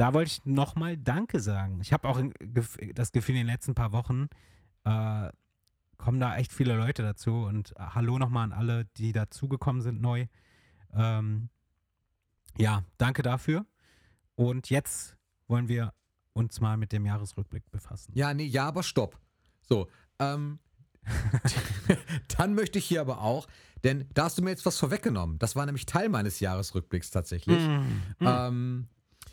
Da 0.00 0.14
wollte 0.14 0.30
ich 0.30 0.46
nochmal 0.46 0.96
Danke 0.96 1.40
sagen. 1.40 1.78
Ich 1.82 1.92
habe 1.92 2.08
auch 2.08 2.18
das 2.94 3.12
Gefühl, 3.12 3.34
in 3.34 3.42
den 3.42 3.46
letzten 3.48 3.74
paar 3.74 3.92
Wochen 3.92 4.28
äh, 4.84 5.28
kommen 5.98 6.18
da 6.18 6.38
echt 6.38 6.54
viele 6.54 6.74
Leute 6.74 7.02
dazu. 7.02 7.42
Und 7.42 7.72
äh, 7.72 7.80
hallo 7.80 8.18
nochmal 8.18 8.44
an 8.44 8.54
alle, 8.54 8.86
die 8.96 9.12
dazugekommen 9.12 9.82
sind 9.82 10.00
neu. 10.00 10.26
Ähm, 10.94 11.50
ja, 12.56 12.82
danke 12.96 13.20
dafür. 13.20 13.66
Und 14.36 14.70
jetzt 14.70 15.18
wollen 15.48 15.68
wir 15.68 15.92
uns 16.32 16.62
mal 16.62 16.78
mit 16.78 16.92
dem 16.92 17.04
Jahresrückblick 17.04 17.70
befassen. 17.70 18.10
Ja, 18.14 18.32
nee, 18.32 18.44
ja, 18.44 18.68
aber 18.68 18.82
stopp. 18.82 19.20
So, 19.60 19.86
ähm, 20.18 20.60
dann 22.38 22.54
möchte 22.54 22.78
ich 22.78 22.86
hier 22.86 23.02
aber 23.02 23.20
auch, 23.20 23.46
denn 23.84 24.08
da 24.14 24.24
hast 24.24 24.38
du 24.38 24.42
mir 24.42 24.48
jetzt 24.48 24.64
was 24.64 24.78
vorweggenommen. 24.78 25.38
Das 25.38 25.56
war 25.56 25.66
nämlich 25.66 25.84
Teil 25.84 26.08
meines 26.08 26.40
Jahresrückblicks 26.40 27.10
tatsächlich. 27.10 27.60
Ähm, 28.20 28.88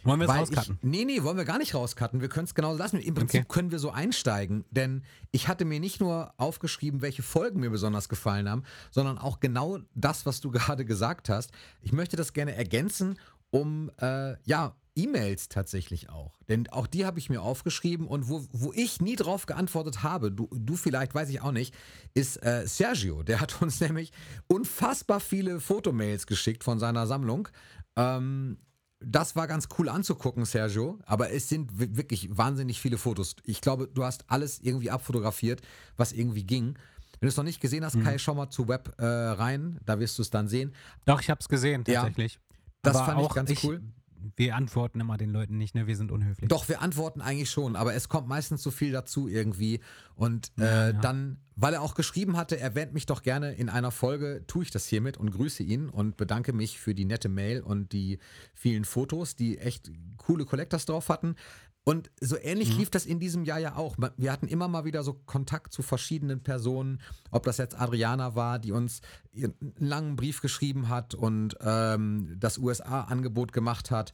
Wollen 0.08 0.20
wir 0.20 0.28
es 0.28 0.34
rauscutten? 0.36 0.80
Ich, 0.82 0.84
nee, 0.88 1.06
nee, 1.06 1.24
wollen 1.24 1.38
wir 1.38 1.46
gar 1.46 1.58
nicht 1.58 1.76
rauscutten. 1.76 2.22
Wir 2.22 2.30
können 2.30 2.46
es 2.46 2.56
genauso 2.56 2.80
lassen. 2.80 3.00
Im 3.00 3.13
Prinzip 3.13 3.41
Okay. 3.41 3.48
können 3.54 3.72
wir 3.72 3.80
so 3.80 3.91
einsteigen, 3.91 4.65
denn 4.72 5.04
ich 5.32 5.48
hatte 5.48 5.65
mir 5.65 5.80
nicht 5.80 6.00
nur 6.00 6.34
aufgeschrieben, 6.38 7.02
welche 7.02 7.24
Folgen 7.24 7.60
mir 7.60 7.70
besonders 7.70 8.10
gefallen 8.10 8.50
haben, 8.50 8.63
sondern 8.91 9.17
auch 9.17 9.39
genau 9.39 9.80
das, 9.96 10.26
was 10.26 10.41
du 10.41 10.50
gerade 10.52 10.86
gesagt 10.86 11.30
hast. 11.30 11.52
Ich 11.82 11.91
möchte 11.91 12.15
das 12.15 12.34
gerne 12.34 12.56
ergänzen, 12.56 13.20
um, 13.52 13.91
äh, 14.02 14.36
ja, 14.46 14.76
E-Mails 14.96 15.48
tatsächlich 15.48 16.10
auch. 16.10 16.39
Denn 16.50 16.67
auch 16.70 16.88
die 16.88 17.06
habe 17.06 17.20
ich 17.20 17.30
mir 17.30 17.43
aufgeschrieben 17.43 18.08
und 18.08 18.30
wo, 18.30 18.43
wo 18.52 18.74
ich 18.74 19.00
nie 19.00 19.15
drauf 19.15 19.46
geantwortet 19.46 20.02
habe, 20.02 20.32
du, 20.32 20.50
du 20.52 20.76
vielleicht, 20.76 21.13
weiß 21.13 21.30
ich 21.30 21.41
auch 21.41 21.52
nicht, 21.52 21.76
ist 22.15 22.43
äh, 22.43 22.65
Sergio. 22.65 23.22
Der 23.22 23.39
hat 23.39 23.62
uns 23.62 23.80
nämlich 23.80 24.12
unfassbar 24.48 25.20
viele 25.20 25.60
Fotomails 25.60 26.26
geschickt 26.26 26.63
von 26.63 26.80
seiner 26.80 27.06
Sammlung. 27.06 27.48
Ähm, 27.96 28.58
das 28.99 29.36
war 29.36 29.47
ganz 29.47 29.67
cool 29.77 29.89
anzugucken, 29.89 30.45
Sergio, 30.45 30.99
aber 31.05 31.31
es 31.31 31.49
sind 31.49 31.79
wi- 31.79 31.95
wirklich 31.97 32.36
wahnsinnig 32.36 32.81
viele 32.81 32.97
Fotos. 32.97 33.36
Ich 33.43 33.62
glaube, 33.62 33.88
du 33.88 34.03
hast 34.03 34.25
alles 34.29 34.60
irgendwie 34.60 34.89
abfotografiert, 34.91 35.62
was 35.97 36.12
irgendwie 36.13 36.43
ging. 36.43 36.75
Wenn 37.19 37.27
du 37.27 37.29
es 37.29 37.38
noch 37.38 37.43
nicht 37.43 37.62
gesehen 37.62 37.83
hast, 37.83 37.99
Kai, 38.01 38.17
schau 38.17 38.36
mal 38.36 38.49
zu 38.49 38.67
Web 38.67 38.93
äh, 38.99 39.05
rein, 39.05 39.79
da 39.86 39.99
wirst 39.99 40.17
du 40.17 40.21
es 40.21 40.29
dann 40.29 40.47
sehen. 40.47 40.73
Doch, 41.05 41.21
ich 41.21 41.29
habe 41.29 41.39
es 41.41 41.49
gesehen, 41.49 41.83
Ja, 41.88 42.01
tatsächlich. 42.01 42.39
Das 42.83 42.95
Aber 42.95 43.05
fand 43.05 43.19
ich 43.21 43.25
auch 43.25 43.36
ganz 43.36 43.63
cool. 43.63 43.81
Wir 44.35 44.55
antworten 44.55 44.99
immer 44.99 45.17
den 45.17 45.29
Leuten 45.29 45.57
nicht, 45.57 45.75
ne? 45.75 45.87
Wir 45.87 45.95
sind 45.95 46.11
unhöflich. 46.11 46.49
Doch, 46.49 46.67
wir 46.69 46.81
antworten 46.81 47.21
eigentlich 47.21 47.49
schon, 47.49 47.75
aber 47.75 47.93
es 47.93 48.09
kommt 48.09 48.27
meistens 48.27 48.61
zu 48.61 48.71
viel 48.71 48.91
dazu 48.91 49.27
irgendwie. 49.27 49.79
Und 50.15 50.51
äh, 50.57 50.61
Ja, 50.63 50.85
ja. 50.87 50.93
dann, 50.93 51.37
weil 51.55 51.73
er 51.73 51.81
auch 51.81 51.95
geschrieben 51.95 52.37
hatte, 52.37 52.59
erwähnt 52.59 52.93
mich 52.93 53.05
doch 53.05 53.21
gerne 53.21 53.53
in 53.53 53.69
einer 53.69 53.91
Folge, 53.91 54.43
tue 54.47 54.63
ich 54.63 54.71
das 54.71 54.87
hiermit 54.87 55.17
und 55.17 55.31
grüße 55.31 55.63
ihn 55.63 55.89
und 55.89 56.17
bedanke 56.17 56.53
mich 56.53 56.79
für 56.79 56.93
die 56.93 57.05
nette 57.05 57.29
Mail 57.29 57.61
und 57.61 57.93
die 57.93 58.19
vielen 58.53 58.85
Fotos, 58.85 59.35
die 59.35 59.57
echt 59.57 59.91
coole 60.17 60.45
Collectors 60.45 60.85
drauf 60.85 61.09
hatten. 61.09 61.35
Und 61.88 62.12
so 62.19 62.36
ähnlich 62.38 62.73
Mhm. 62.73 62.80
lief 62.80 62.89
das 62.89 63.06
in 63.06 63.17
diesem 63.17 63.45
Jahr 63.45 63.60
ja 63.60 63.78
auch. 63.78 63.95
Wir 64.17 64.34
hatten 64.34 64.50
immer 64.50 64.67
mal 64.67 64.84
wieder 64.84 65.04
so 65.04 65.13
Kontakt 65.13 65.71
zu 65.71 65.84
verschiedenen 65.84 66.43
Personen, 66.43 67.00
ob 67.32 67.43
das 67.43 67.60
jetzt 67.60 67.80
Adriana 67.80 68.36
war, 68.36 68.60
die 68.60 68.73
uns 68.73 69.00
ihren 69.32 69.54
langen 69.80 70.17
Brief 70.17 70.41
geschrieben 70.41 70.89
hat 70.89 71.15
und 71.15 71.56
ähm, 71.62 72.36
das 72.38 72.58
USA-Angebot 72.58 73.54
gemacht 73.54 73.89
hat. 73.89 74.12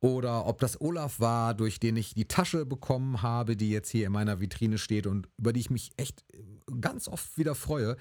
Oder 0.00 0.44
ob 0.44 0.60
das 0.60 0.78
Olaf 0.82 1.18
war, 1.18 1.54
durch 1.54 1.80
den 1.80 1.96
ich 1.96 2.12
die 2.12 2.28
Tasche 2.28 2.66
bekommen 2.66 3.22
habe, 3.22 3.56
die 3.56 3.70
jetzt 3.70 3.88
hier 3.88 4.04
in 4.06 4.12
meiner 4.12 4.38
Vitrine 4.40 4.76
steht 4.76 5.06
und 5.06 5.26
über 5.38 5.54
die 5.54 5.60
ich 5.60 5.70
mich 5.70 5.92
echt 5.96 6.26
äh, 6.34 6.42
ganz 6.78 7.08
oft 7.08 7.38
wieder 7.38 7.54
freue. 7.54 7.96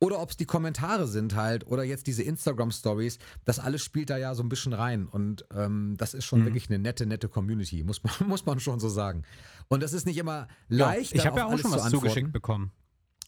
Oder 0.00 0.20
ob 0.20 0.30
es 0.30 0.36
die 0.36 0.44
Kommentare 0.46 1.08
sind 1.08 1.34
halt 1.34 1.66
oder 1.66 1.82
jetzt 1.82 2.06
diese 2.06 2.22
Instagram-Stories. 2.22 3.18
Das 3.44 3.58
alles 3.58 3.82
spielt 3.82 4.10
da 4.10 4.16
ja 4.16 4.34
so 4.36 4.44
ein 4.44 4.48
bisschen 4.48 4.72
rein. 4.72 5.06
Und 5.06 5.44
ähm, 5.52 5.96
das 5.98 6.14
ist 6.14 6.24
Mhm. 6.24 6.28
schon 6.28 6.44
wirklich 6.44 6.68
eine 6.70 6.78
nette, 6.78 7.04
nette 7.04 7.28
Community, 7.28 7.82
muss 7.82 8.02
man, 8.04 8.12
muss 8.28 8.46
man 8.46 8.60
schon 8.60 8.78
so 8.78 8.88
sagen. 8.88 9.24
Und 9.66 9.82
das 9.82 9.92
ist 9.92 10.06
nicht 10.06 10.18
immer 10.18 10.46
leicht. 10.68 11.12
ich 11.14 11.22
dann 11.22 11.26
habe 11.32 11.40
ja 11.40 11.46
auch 11.46 11.50
schon 11.58 11.58
zu 11.58 11.72
was 11.72 11.82
antworten. 11.82 12.06
zugeschickt 12.06 12.32
bekommen. 12.32 12.70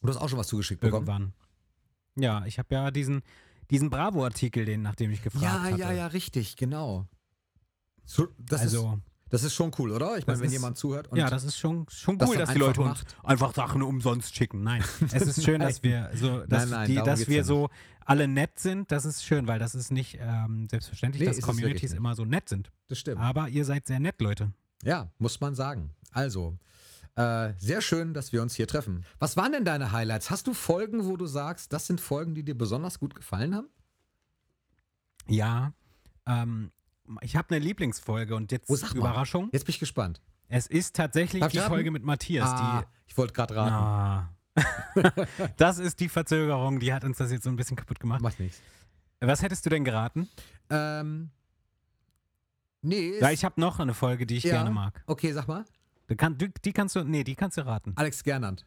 Du 0.00 0.08
hast 0.08 0.16
auch 0.18 0.28
schon 0.28 0.38
was 0.38 0.46
zugeschickt 0.46 0.80
bekommen. 0.80 1.06
Irgendwann. 1.08 1.32
Ja, 2.16 2.44
ich 2.46 2.58
habe 2.58 2.72
ja 2.74 2.90
diesen, 2.92 3.22
diesen 3.70 3.90
Bravo-Artikel, 3.90 4.64
den, 4.64 4.82
nach 4.82 4.94
dem 4.94 5.10
ich 5.10 5.22
gefragt 5.22 5.42
Ja, 5.44 5.62
hatte. 5.62 5.76
ja, 5.78 5.92
ja, 5.92 6.06
richtig, 6.06 6.56
genau. 6.56 7.06
So, 8.04 8.28
also, 8.50 8.98
das 9.30 9.42
ist 9.44 9.54
schon 9.54 9.70
cool, 9.78 9.92
oder? 9.92 10.18
Ich 10.18 10.26
meine, 10.26 10.38
wenn 10.40 10.46
ist- 10.46 10.52
jemand 10.52 10.76
zuhört 10.76 11.08
und 11.08 11.16
ja, 11.18 11.30
das 11.30 11.44
ist 11.44 11.56
schon, 11.58 11.86
schon 11.88 12.16
cool, 12.20 12.36
dann 12.36 12.38
dass 12.40 12.50
die 12.52 12.58
Leute 12.58 12.80
einfach 12.82 13.00
uns 13.02 13.04
einfach 13.24 13.54
Sachen 13.54 13.82
umsonst 13.82 14.34
schicken. 14.36 14.62
Nein, 14.62 14.84
es 15.12 15.22
ist 15.22 15.42
schön, 15.44 15.60
dass 15.60 15.82
wir 15.82 16.10
so, 16.14 16.40
dass, 16.46 16.62
Nein, 16.66 16.70
nein, 16.70 16.86
die, 16.88 16.94
dass 16.96 17.26
wir 17.28 17.38
ja 17.38 17.44
so 17.44 17.70
alle 18.04 18.26
nett 18.28 18.58
sind. 18.58 18.90
Das 18.90 19.04
ist 19.04 19.24
schön, 19.24 19.46
weil 19.46 19.58
das 19.58 19.74
ist 19.74 19.90
nicht 19.92 20.18
ähm, 20.20 20.68
selbstverständlich, 20.68 21.20
Nee, 21.28 21.34
dass 21.34 21.40
Communities 21.42 21.92
immer 21.92 22.14
so 22.14 22.24
nett 22.24 22.48
sind. 22.48 22.70
das 22.88 22.98
stimmt. 22.98 23.20
Aber 23.20 23.48
ihr 23.48 23.64
seid 23.64 23.86
sehr 23.86 24.00
nett, 24.00 24.20
Leute. 24.20 24.52
Ja, 24.82 25.10
muss 25.18 25.40
man 25.40 25.54
sagen. 25.54 25.90
Also, 26.12 26.58
äh, 27.14 27.52
sehr 27.58 27.82
schön, 27.82 28.14
dass 28.14 28.32
wir 28.32 28.42
uns 28.42 28.54
hier 28.54 28.66
treffen. 28.66 29.04
Was 29.18 29.36
waren 29.36 29.52
denn 29.52 29.64
deine 29.64 29.92
Highlights? 29.92 30.30
Hast 30.30 30.46
du 30.46 30.54
Folgen, 30.54 31.04
wo 31.04 31.16
du 31.16 31.26
sagst, 31.26 31.72
das 31.72 31.86
sind 31.86 32.00
Folgen, 32.00 32.34
die 32.34 32.42
dir 32.42 32.56
besonders 32.56 32.98
gut 32.98 33.14
gefallen 33.14 33.54
haben? 33.54 33.68
Ja, 35.28 35.72
ähm, 36.26 36.72
ich 37.22 37.36
habe 37.36 37.54
eine 37.54 37.64
Lieblingsfolge 37.64 38.34
und 38.34 38.52
jetzt 38.52 38.70
Oh, 38.70 38.74
mal. 38.76 38.96
Überraschung. 38.96 39.48
Jetzt 39.52 39.64
bin 39.64 39.70
ich 39.74 39.80
gespannt. 39.80 40.20
Es 40.48 40.66
ist 40.66 40.96
tatsächlich 40.96 41.44
die 41.46 41.58
raten? 41.58 41.68
Folge 41.70 41.90
mit 41.90 42.02
Matthias, 42.02 42.48
ah, 42.50 42.80
die 42.82 42.86
ich 43.10 43.16
wollte 43.16 43.32
gerade 43.32 43.54
raten. 43.56 43.74
Ah. 43.74 44.34
das 45.56 45.78
ist 45.78 46.00
die 46.00 46.08
Verzögerung, 46.08 46.80
die 46.80 46.92
hat 46.92 47.04
uns 47.04 47.18
das 47.18 47.30
jetzt 47.30 47.44
so 47.44 47.50
ein 47.50 47.56
bisschen 47.56 47.76
kaputt 47.76 48.00
gemacht. 48.00 48.20
Macht 48.20 48.40
nichts. 48.40 48.60
Was 49.20 49.42
hättest 49.42 49.64
du 49.66 49.70
denn 49.70 49.84
geraten? 49.84 50.28
Ähm, 50.70 51.30
nee. 52.82 53.18
Ja, 53.20 53.30
ich 53.30 53.44
habe 53.44 53.60
noch 53.60 53.78
eine 53.78 53.94
Folge, 53.94 54.26
die 54.26 54.36
ich 54.38 54.44
Ja. 54.44 54.52
gerne 54.54 54.70
mag. 54.70 55.02
Okay, 55.06 55.32
sag 55.32 55.46
mal. 55.48 55.64
Die, 56.08 56.16
kann, 56.16 56.36
die, 56.38 56.50
die 56.64 56.72
kannst 56.72 56.96
du, 56.96 57.04
nee, 57.04 57.22
die 57.22 57.36
kannst 57.36 57.56
du 57.56 57.64
raten. 57.66 57.92
Alex 57.96 58.24
Gernand. 58.24 58.66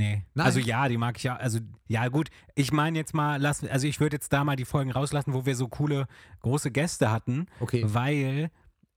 Nee. 0.00 0.24
Nein. 0.34 0.46
Also 0.46 0.60
ja, 0.60 0.88
die 0.88 0.96
mag 0.96 1.18
ich 1.18 1.24
ja. 1.24 1.36
Also 1.36 1.58
ja, 1.86 2.08
gut. 2.08 2.30
Ich 2.54 2.72
meine 2.72 2.96
jetzt 2.98 3.12
mal, 3.12 3.38
lass, 3.38 3.62
also 3.64 3.86
ich 3.86 4.00
würde 4.00 4.16
jetzt 4.16 4.32
da 4.32 4.44
mal 4.44 4.56
die 4.56 4.64
Folgen 4.64 4.90
rauslassen, 4.90 5.34
wo 5.34 5.44
wir 5.44 5.54
so 5.54 5.68
coole 5.68 6.06
große 6.40 6.70
Gäste 6.70 7.10
hatten, 7.10 7.46
Okay. 7.60 7.84
weil 7.86 8.50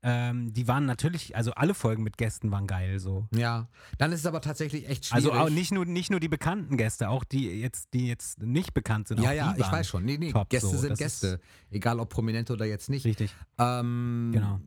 ähm, 0.05 0.53
die 0.53 0.65
waren 0.67 0.85
natürlich, 0.85 1.35
also 1.35 1.51
alle 1.55 1.73
Folgen 1.73 2.03
mit 2.03 2.17
Gästen 2.17 2.51
waren 2.51 2.67
geil 2.67 2.99
so. 2.99 3.27
Ja. 3.35 3.67
Dann 3.97 4.13
ist 4.13 4.21
es 4.21 4.25
aber 4.25 4.39
tatsächlich 4.39 4.87
echt 4.87 5.05
schwierig. 5.05 5.25
Also 5.29 5.33
auch 5.37 5.49
nicht 5.49 5.73
nur, 5.73 5.85
nicht 5.85 6.09
nur 6.09 6.21
die 6.21 6.29
bekannten 6.29 6.77
Gäste, 6.77 7.09
auch 7.09 7.25
die 7.25 7.47
jetzt, 7.59 7.93
die 7.93 8.07
jetzt 8.07 8.41
nicht 8.41 8.73
bekannt 8.73 9.09
sind. 9.09 9.19
Ja, 9.21 9.33
ja, 9.33 9.55
ich 9.57 9.69
weiß 9.69 9.87
schon. 9.87 10.05
Nee, 10.05 10.17
nee, 10.17 10.31
top, 10.31 10.49
Gäste 10.49 10.69
so. 10.69 10.77
sind 10.77 10.91
Das 10.91 10.99
Gäste. 10.99 11.41
Egal 11.69 11.99
ob 11.99 12.09
Prominente 12.09 12.53
oder 12.53 12.65
jetzt 12.65 12.89
nicht. 12.89 13.05
Richtig, 13.05 13.33
Ähm, 13.57 14.31
genau. 14.33 14.59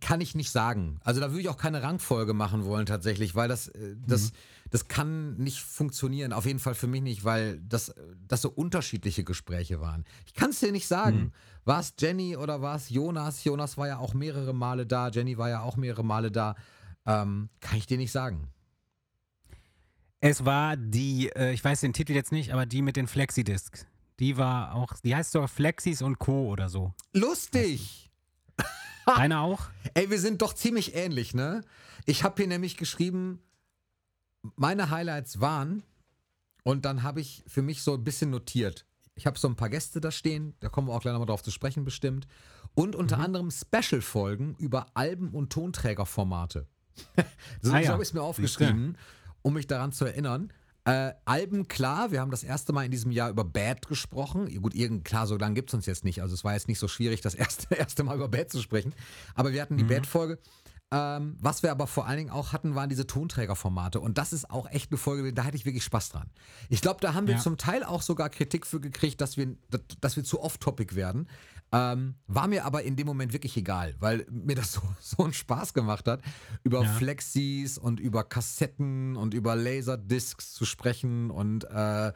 Kann 0.00 0.20
ich 0.20 0.34
nicht 0.34 0.50
sagen. 0.50 0.98
Also 1.04 1.20
da 1.20 1.30
würde 1.30 1.40
ich 1.40 1.48
auch 1.48 1.56
keine 1.56 1.82
Rangfolge 1.82 2.34
machen 2.34 2.64
wollen 2.64 2.84
tatsächlich, 2.86 3.36
weil 3.36 3.48
das, 3.48 3.68
äh, 3.68 3.94
das, 4.06 4.32
Mhm. 4.32 4.36
Das 4.74 4.88
kann 4.88 5.36
nicht 5.36 5.60
funktionieren. 5.60 6.32
Auf 6.32 6.46
jeden 6.46 6.58
Fall 6.58 6.74
für 6.74 6.88
mich 6.88 7.00
nicht, 7.00 7.22
weil 7.22 7.60
das, 7.60 7.94
das 8.26 8.42
so 8.42 8.50
unterschiedliche 8.50 9.22
Gespräche 9.22 9.80
waren. 9.80 10.04
Ich 10.26 10.34
kann 10.34 10.50
es 10.50 10.58
dir 10.58 10.72
nicht 10.72 10.88
sagen. 10.88 11.16
Mhm. 11.16 11.32
War 11.64 11.78
es 11.78 11.94
Jenny 11.96 12.36
oder 12.36 12.60
war 12.60 12.74
es 12.74 12.90
Jonas? 12.90 13.44
Jonas 13.44 13.78
war 13.78 13.86
ja 13.86 13.98
auch 13.98 14.14
mehrere 14.14 14.52
Male 14.52 14.84
da, 14.84 15.10
Jenny 15.10 15.38
war 15.38 15.48
ja 15.48 15.62
auch 15.62 15.76
mehrere 15.76 16.02
Male 16.04 16.32
da. 16.32 16.56
Ähm, 17.06 17.50
kann 17.60 17.78
ich 17.78 17.86
dir 17.86 17.98
nicht 17.98 18.10
sagen. 18.10 18.48
Es 20.18 20.44
war 20.44 20.76
die, 20.76 21.30
äh, 21.36 21.52
ich 21.52 21.62
weiß 21.62 21.82
den 21.82 21.92
Titel 21.92 22.12
jetzt 22.12 22.32
nicht, 22.32 22.52
aber 22.52 22.66
die 22.66 22.82
mit 22.82 22.96
den 22.96 23.06
Flexidiscs. 23.06 23.86
Die 24.18 24.38
war 24.38 24.74
auch, 24.74 24.94
die 25.04 25.14
heißt 25.14 25.30
sogar 25.30 25.46
Flexis 25.46 26.02
und 26.02 26.18
Co. 26.18 26.48
oder 26.48 26.68
so. 26.68 26.92
Lustig! 27.12 28.10
Deine 29.06 29.38
auch? 29.38 29.68
Ey, 29.94 30.10
wir 30.10 30.18
sind 30.18 30.42
doch 30.42 30.52
ziemlich 30.52 30.96
ähnlich, 30.96 31.32
ne? 31.32 31.60
Ich 32.06 32.24
habe 32.24 32.34
hier 32.38 32.48
nämlich 32.48 32.76
geschrieben, 32.76 33.38
meine 34.56 34.90
Highlights 34.90 35.40
waren, 35.40 35.82
und 36.62 36.84
dann 36.86 37.02
habe 37.02 37.20
ich 37.20 37.44
für 37.46 37.60
mich 37.62 37.82
so 37.82 37.94
ein 37.94 38.04
bisschen 38.04 38.30
notiert. 38.30 38.86
Ich 39.14 39.26
habe 39.26 39.38
so 39.38 39.46
ein 39.48 39.54
paar 39.56 39.68
Gäste 39.68 40.00
da 40.00 40.10
stehen, 40.10 40.54
da 40.60 40.68
kommen 40.70 40.88
wir 40.88 40.94
auch 40.94 41.02
gleich 41.02 41.12
nochmal 41.12 41.26
drauf 41.26 41.42
zu 41.42 41.50
sprechen, 41.50 41.84
bestimmt. 41.84 42.26
Und 42.74 42.96
unter 42.96 43.18
Mhm. 43.18 43.22
anderem 43.24 43.50
Special-Folgen 43.50 44.56
über 44.58 44.86
Alben- 44.94 45.30
und 45.30 45.52
Tonträgerformate. 45.52 46.66
so 47.60 47.72
Ah 47.72 47.80
ja, 47.80 47.90
habe 47.92 48.02
ich 48.02 48.08
es 48.08 48.14
mir 48.14 48.22
aufgeschrieben, 48.22 48.96
um 49.42 49.54
mich 49.54 49.66
daran 49.66 49.92
zu 49.92 50.04
erinnern. 50.06 50.52
Äh, 50.86 51.12
Alben, 51.24 51.68
klar, 51.68 52.10
wir 52.12 52.20
haben 52.20 52.30
das 52.30 52.42
erste 52.44 52.72
Mal 52.72 52.84
in 52.84 52.90
diesem 52.90 53.10
Jahr 53.10 53.30
über 53.30 53.44
Bad 53.44 53.86
gesprochen. 53.88 54.50
Gut, 54.60 54.74
irgend, 54.74 55.04
klar, 55.04 55.26
so 55.26 55.36
lange 55.36 55.54
gibt 55.54 55.70
es 55.70 55.74
uns 55.74 55.86
jetzt 55.86 56.04
nicht. 56.04 56.20
Also 56.20 56.34
es 56.34 56.44
war 56.44 56.52
jetzt 56.54 56.68
nicht 56.68 56.78
so 56.78 56.88
schwierig, 56.88 57.20
das 57.20 57.34
erste, 57.34 57.74
erste 57.74 58.04
Mal 58.04 58.16
über 58.16 58.28
Bad 58.28 58.50
zu 58.50 58.60
sprechen. 58.60 58.94
Aber 59.34 59.52
wir 59.52 59.62
hatten 59.62 59.76
die 59.76 59.84
Bad-Folge. 59.84 60.38
Ähm, 60.92 61.36
was 61.40 61.62
wir 61.62 61.70
aber 61.72 61.86
vor 61.86 62.06
allen 62.06 62.18
Dingen 62.18 62.30
auch 62.30 62.52
hatten, 62.52 62.74
waren 62.74 62.88
diese 62.88 63.06
Tonträgerformate. 63.06 64.00
Und 64.00 64.16
das 64.18 64.32
ist 64.32 64.50
auch 64.50 64.68
echt 64.70 64.90
eine 64.92 64.98
Folge, 64.98 65.32
da 65.32 65.44
hatte 65.44 65.56
ich 65.56 65.64
wirklich 65.64 65.82
Spaß 65.84 66.10
dran. 66.10 66.30
Ich 66.68 66.80
glaube, 66.82 67.00
da 67.00 67.14
haben 67.14 67.26
wir 67.26 67.34
Ja. 67.34 67.40
zum 67.40 67.56
Teil 67.56 67.82
auch 67.82 68.02
sogar 68.02 68.28
Kritik 68.28 68.66
für 68.66 68.80
gekriegt, 68.80 69.20
dass 69.20 69.36
wir, 69.36 69.56
dass, 70.00 70.16
wir 70.16 70.24
zu 70.24 70.40
off-topic 70.40 70.94
werden. 70.94 71.26
Ähm, 71.72 72.14
war 72.28 72.46
mir 72.46 72.64
aber 72.66 72.84
in 72.84 72.94
dem 72.94 73.06
Moment 73.06 73.32
wirklich 73.32 73.56
egal, 73.56 73.96
weil 73.98 74.24
mir 74.30 74.54
das 74.54 74.72
so, 74.74 74.82
so 75.00 75.24
einen 75.24 75.32
Spaß 75.32 75.74
gemacht 75.74 76.06
hat, 76.06 76.20
über 76.62 76.82
Ja. 76.82 76.88
Flexis 76.92 77.76
und 77.78 77.98
über 77.98 78.22
Kassetten 78.22 79.16
und 79.16 79.34
über 79.34 79.56
Laserdiscs 79.56 80.52
zu 80.52 80.64
sprechen. 80.64 81.30
Und 81.30 81.64
äh, 81.64 82.12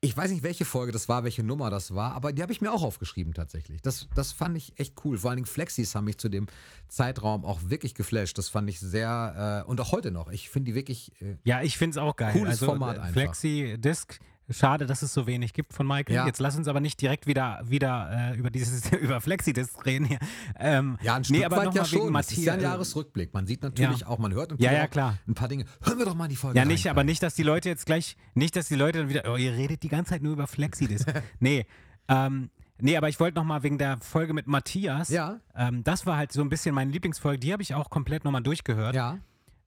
ich 0.00 0.16
weiß 0.16 0.30
nicht, 0.30 0.42
welche 0.42 0.64
Folge 0.64 0.92
das 0.92 1.08
war, 1.08 1.24
welche 1.24 1.42
Nummer 1.42 1.70
das 1.70 1.94
war, 1.94 2.12
aber 2.12 2.32
die 2.32 2.42
habe 2.42 2.52
ich 2.52 2.60
mir 2.60 2.72
auch 2.72 2.82
aufgeschrieben 2.82 3.32
tatsächlich. 3.32 3.80
Das, 3.80 4.08
das 4.14 4.32
fand 4.32 4.56
ich 4.56 4.78
echt 4.78 4.94
cool. 5.04 5.18
Vor 5.18 5.30
allen 5.30 5.38
Dingen 5.38 5.46
Flexis 5.46 5.94
haben 5.94 6.04
mich 6.04 6.18
zu 6.18 6.28
dem 6.28 6.46
Zeitraum 6.88 7.44
auch 7.44 7.60
wirklich 7.64 7.94
geflasht. 7.94 8.36
Das 8.38 8.48
fand 8.48 8.68
ich 8.68 8.78
sehr, 8.78 9.64
äh, 9.64 9.68
und 9.68 9.80
auch 9.80 9.92
heute 9.92 10.10
noch. 10.10 10.30
Ich 10.30 10.50
finde 10.50 10.70
die 10.70 10.74
wirklich, 10.74 11.12
äh, 11.22 11.36
Ja, 11.44 11.62
ich 11.62 11.78
finde 11.78 11.92
es 11.92 11.98
auch 11.98 12.14
geil. 12.14 12.32
Cooles 12.32 12.62
also, 12.62 12.66
Format 12.66 12.96
äh, 12.96 13.00
einfach. 13.00 13.12
Flexi-Disc, 13.12 14.20
schade, 14.50 14.86
dass 14.86 15.02
es 15.02 15.12
so 15.12 15.26
wenig 15.26 15.52
gibt 15.52 15.72
von 15.72 15.86
Michael. 15.86 16.14
Ja. 16.14 16.26
Jetzt 16.26 16.38
lass 16.40 16.56
uns 16.56 16.68
aber 16.68 16.80
nicht 16.80 17.00
direkt 17.00 17.26
wieder, 17.26 17.60
wieder 17.64 18.32
äh, 18.34 18.36
über 18.38 18.50
dieses 18.50 18.90
über 19.00 19.20
Flexi-Disc 19.20 19.84
reden 19.86 20.04
hier. 20.06 20.18
Ähm, 20.58 20.98
ja, 21.02 21.14
ein 21.16 21.22
nee, 21.22 21.38
Stück 21.38 21.44
aber 21.46 21.56
weit 21.56 21.64
noch 21.66 21.74
ja 21.74 21.82
mal 21.82 21.90
wegen 21.92 22.02
schon. 22.04 22.12
Das 22.14 22.30
ist 22.32 22.36
ja 22.38 22.52
ein 22.52 22.56
Matthias- 22.58 22.62
Jahresrückblick. 22.72 23.34
Man 23.34 23.46
sieht 23.46 23.62
natürlich 23.62 24.00
Ja. 24.00 24.06
auch, 24.08 24.18
man 24.18 24.32
hört 24.34 24.50
natürlich 24.50 24.72
Ja, 24.72 24.78
ja, 24.78 24.86
klar. 24.86 25.18
ein 25.26 25.34
paar 25.34 25.48
Dinge. 25.48 25.64
Hören 25.82 25.98
wir 25.98 26.04
doch 26.06 26.14
mal 26.14 26.28
die 26.28 26.36
Folge 26.36 26.58
Ja, 26.58 26.64
nicht, 26.64 26.86
rein. 26.86 26.90
aber 26.92 27.04
nicht, 27.04 27.22
dass 27.22 27.34
die 27.34 27.42
Leute 27.42 27.68
jetzt 27.68 27.86
gleich, 27.86 28.16
nicht, 28.34 28.54
dass 28.56 28.68
die 28.68 28.76
Leute 28.76 28.98
dann 29.00 29.08
wieder, 29.08 29.24
oh, 29.32 29.36
ihr 29.36 29.52
redet 29.52 29.82
die 29.82 29.88
ganze 29.88 30.10
Zeit 30.10 30.22
nur 30.22 30.32
über 30.32 30.46
Flexidisc. 30.46 31.06
nee, 31.40 31.66
ähm, 32.08 32.50
nee, 32.80 32.96
aber 32.96 33.08
ich 33.08 33.18
wollte 33.18 33.36
nochmal 33.36 33.62
wegen 33.62 33.78
der 33.78 33.98
Folge 33.98 34.32
mit 34.32 34.46
Matthias, 34.46 35.08
Ja, 35.08 35.40
ähm, 35.56 35.82
das 35.82 36.06
war 36.06 36.16
halt 36.16 36.30
so 36.32 36.40
ein 36.42 36.48
bisschen 36.48 36.74
meine 36.74 36.90
Lieblingsfolge, 36.92 37.38
die 37.40 37.52
habe 37.52 37.62
ich 37.62 37.74
auch 37.74 37.90
komplett 37.90 38.24
nochmal 38.24 38.42
durchgehört. 38.42 38.94
ja. 38.94 39.18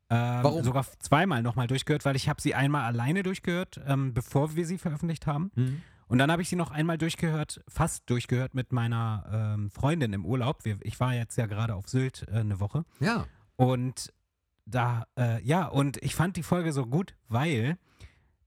Ähm, 0.09 0.43
Warum? 0.43 0.63
Sogar 0.63 0.85
zweimal 0.99 1.43
nochmal 1.43 1.67
durchgehört, 1.67 2.05
weil 2.05 2.15
ich 2.15 2.29
habe 2.29 2.41
sie 2.41 2.55
einmal 2.55 2.83
alleine 2.83 3.23
durchgehört, 3.23 3.79
ähm, 3.85 4.13
bevor 4.13 4.55
wir 4.55 4.65
sie 4.65 4.77
veröffentlicht 4.77 5.27
haben. 5.27 5.51
Hm. 5.55 5.81
Und 6.07 6.17
dann 6.17 6.31
habe 6.31 6.41
ich 6.41 6.49
sie 6.49 6.55
noch 6.55 6.71
einmal 6.71 6.97
durchgehört, 6.97 7.61
fast 7.67 8.09
durchgehört 8.09 8.55
mit 8.55 8.71
meiner 8.71 9.55
ähm, 9.55 9.69
Freundin 9.69 10.11
im 10.13 10.25
Urlaub. 10.25 10.65
Wir, 10.65 10.79
ich 10.81 10.99
war 10.99 11.13
jetzt 11.13 11.37
ja 11.37 11.45
gerade 11.45 11.75
auf 11.75 11.87
Sylt 11.87 12.25
äh, 12.27 12.39
eine 12.39 12.59
Woche. 12.59 12.83
Ja. 12.99 13.27
Und 13.55 14.11
da, 14.65 15.05
äh, 15.17 15.43
ja, 15.43 15.67
und 15.67 15.97
ich 15.97 16.15
fand 16.15 16.35
die 16.35 16.43
Folge 16.43 16.73
so 16.73 16.87
gut, 16.87 17.15
weil 17.27 17.77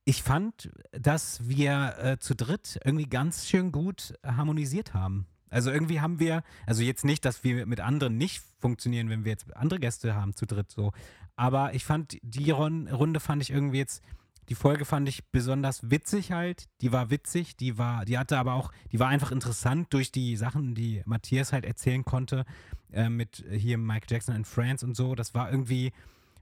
ich 0.04 0.24
fand, 0.24 0.72
dass 0.90 1.48
wir 1.48 1.94
äh, 1.98 2.18
zu 2.18 2.34
dritt 2.34 2.80
irgendwie 2.84 3.08
ganz 3.08 3.46
schön 3.46 3.70
gut 3.70 4.14
harmonisiert 4.24 4.94
haben. 4.94 5.28
Also 5.52 5.70
irgendwie 5.70 6.00
haben 6.00 6.18
wir, 6.18 6.42
also 6.66 6.82
jetzt 6.82 7.04
nicht, 7.04 7.24
dass 7.24 7.44
wir 7.44 7.66
mit 7.66 7.80
anderen 7.80 8.16
nicht 8.16 8.42
funktionieren, 8.58 9.10
wenn 9.10 9.24
wir 9.24 9.32
jetzt 9.32 9.54
andere 9.54 9.78
Gäste 9.78 10.14
haben 10.14 10.34
zu 10.34 10.46
dritt 10.46 10.70
so. 10.70 10.92
Aber 11.36 11.74
ich 11.74 11.84
fand, 11.84 12.18
die 12.22 12.50
Runde 12.50 13.20
fand 13.20 13.42
ich 13.42 13.50
irgendwie 13.50 13.78
jetzt, 13.78 14.02
Die 14.48 14.56
Folge 14.56 14.84
fand 14.84 15.08
ich 15.08 15.24
besonders 15.30 15.90
witzig 15.90 16.32
halt. 16.32 16.68
Die 16.80 16.92
war 16.92 17.10
witzig, 17.10 17.56
die 17.56 17.78
war, 17.78 18.04
die 18.04 18.18
hatte 18.18 18.38
aber 18.38 18.54
auch, 18.54 18.72
die 18.90 18.98
war 18.98 19.08
einfach 19.08 19.30
interessant 19.30 19.92
durch 19.94 20.10
die 20.10 20.36
Sachen, 20.36 20.74
die 20.74 21.02
Matthias 21.06 21.52
halt 21.52 21.64
erzählen 21.64 22.04
konnte 22.04 22.44
äh, 22.92 23.08
mit 23.08 23.44
hier 23.50 23.78
Mike 23.78 24.06
Jackson 24.10 24.34
in 24.34 24.44
France 24.44 24.84
und 24.84 24.96
so. 24.96 25.14
Das 25.14 25.32
war 25.34 25.50
irgendwie, 25.50 25.92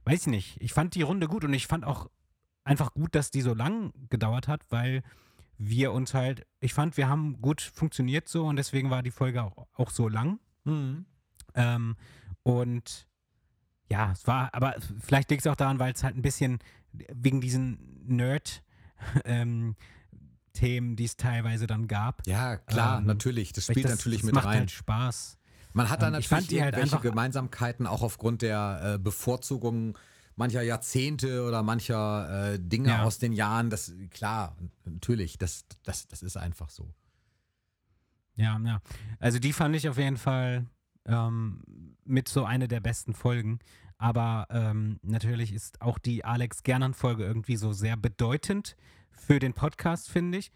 weiß 0.05 0.21
ich 0.21 0.27
nicht. 0.27 0.57
Ich 0.61 0.73
fand 0.73 0.95
die 0.95 1.03
Runde 1.03 1.27
gut 1.27 1.43
und 1.43 1.53
ich 1.53 1.67
fand 1.67 1.85
auch 1.85 2.09
einfach 2.63 2.93
gut, 2.93 3.13
dass 3.13 3.29
die 3.31 3.41
so 3.41 3.53
lang 3.53 3.93
gedauert 4.09 4.47
hat, 4.47 4.61
weil 4.69 5.03
wir 5.57 5.91
uns 5.91 6.15
halt, 6.15 6.47
ich 6.59 6.73
fand, 6.73 6.97
wir 6.97 7.07
haben 7.07 7.39
gut 7.39 7.61
funktioniert 7.61 8.27
so 8.27 8.47
und 8.47 8.55
deswegen 8.55 8.89
war 8.89 9.03
die 9.03 9.11
Folge 9.11 9.43
auch, 9.43 9.67
auch 9.73 9.91
so 9.91 10.09
lang. 10.09 10.39
Mhm. 10.63 11.05
Ähm, 11.53 11.95
und 12.41 13.07
ja, 13.91 14.11
es 14.13 14.25
war, 14.25 14.53
aber 14.53 14.75
vielleicht 15.01 15.29
liegt 15.29 15.45
es 15.45 15.51
auch 15.51 15.55
daran, 15.55 15.77
weil 15.79 15.93
es 15.93 16.03
halt 16.03 16.15
ein 16.15 16.21
bisschen 16.21 16.59
wegen 16.93 17.41
diesen 17.41 17.77
Nerd-Themen, 18.07 19.75
die 20.95 21.03
es 21.05 21.17
teilweise 21.17 21.67
dann 21.67 21.87
gab. 21.87 22.25
Ja, 22.27 22.57
klar, 22.57 22.99
Ähm, 22.99 23.05
natürlich. 23.05 23.53
Das 23.53 23.65
spielt 23.65 23.85
das, 23.85 23.91
natürlich 23.97 24.19
das 24.21 24.25
mit 24.27 24.35
macht 24.35 24.45
rein. 24.45 24.59
halt 24.59 24.71
Spaß. 24.71 25.37
Man 25.73 25.89
hat 25.89 26.01
da 26.01 26.07
ähm, 26.09 26.15
ich 26.15 26.29
natürlich 26.29 26.61
halt 26.61 26.73
irgendwelche 26.75 26.95
einfach- 26.97 27.01
Gemeinsamkeiten, 27.09 27.87
auch 27.87 28.01
aufgrund 28.01 28.41
der 28.41 28.95
äh, 28.95 28.99
Bevorzugung 28.99 29.97
mancher 30.35 30.61
Jahrzehnte 30.61 31.45
oder 31.45 31.61
mancher 31.63 32.53
äh, 32.53 32.59
Dinge 32.59 32.89
Ja. 32.89 33.03
aus 33.03 33.19
den 33.19 33.31
Jahren. 33.33 33.69
Das, 33.69 33.93
klar, 34.09 34.55
natürlich, 34.85 35.37
das, 35.37 35.65
das, 35.83 36.07
das 36.07 36.23
ist 36.23 36.37
einfach 36.37 36.69
so. 36.69 36.93
Ja, 38.35 38.59
ja. 38.63 38.81
Also 39.19 39.39
die 39.39 39.53
fand 39.53 39.75
ich 39.75 39.87
auf 39.87 39.97
jeden 39.97 40.17
Fall 40.17 40.65
ähm, 41.05 41.95
mit 42.05 42.27
so 42.27 42.45
eine 42.45 42.67
der 42.67 42.79
besten 42.79 43.13
Folgen. 43.13 43.59
Aber 43.97 44.47
ähm, 44.49 44.99
natürlich 45.03 45.53
ist 45.53 45.81
auch 45.81 45.99
die 45.99 46.25
Alex 46.25 46.63
Gernand-Folge 46.63 47.23
irgendwie 47.23 47.55
so 47.55 47.71
sehr 47.71 47.97
bedeutend 47.97 48.75
für 49.11 49.39
den 49.39 49.53
Podcast, 49.53 50.09
finde 50.09 50.39
ich. 50.39 50.51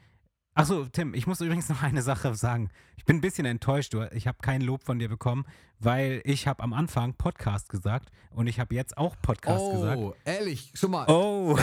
Achso, 0.56 0.86
Tim, 0.86 1.14
ich 1.14 1.28
muss 1.28 1.42
übrigens 1.42 1.70
noch 1.70 1.84
eine 1.84 2.02
Sache 2.02 2.34
sagen. 2.34 2.70
Ich 2.96 3.06
bin 3.06 3.18
ein 3.18 3.22
bisschen 3.22 3.46
enttäuscht. 3.46 3.94
Ich 4.14 4.26
habe 4.26 4.38
kein 4.42 4.62
Lob 4.62 4.84
von 4.84 5.00
dir 5.00 5.10
bekommen, 5.10 5.46
weil 5.80 6.22
ich 6.26 6.48
habe 6.48 6.64
am 6.64 6.74
Anfang 6.74 7.14
Podcast 7.14 7.70
gesagt 7.70 8.10
und 8.32 8.48
ich 8.48 8.60
habe 8.60 8.74
jetzt 8.76 8.98
auch 8.98 9.16
Podcast 9.22 9.72
gesagt. 9.72 9.98
oh, 9.98 10.14
ehrlich, 10.26 10.72
schon 10.74 10.92
mal. 10.92 11.06
Oh, 11.08 11.58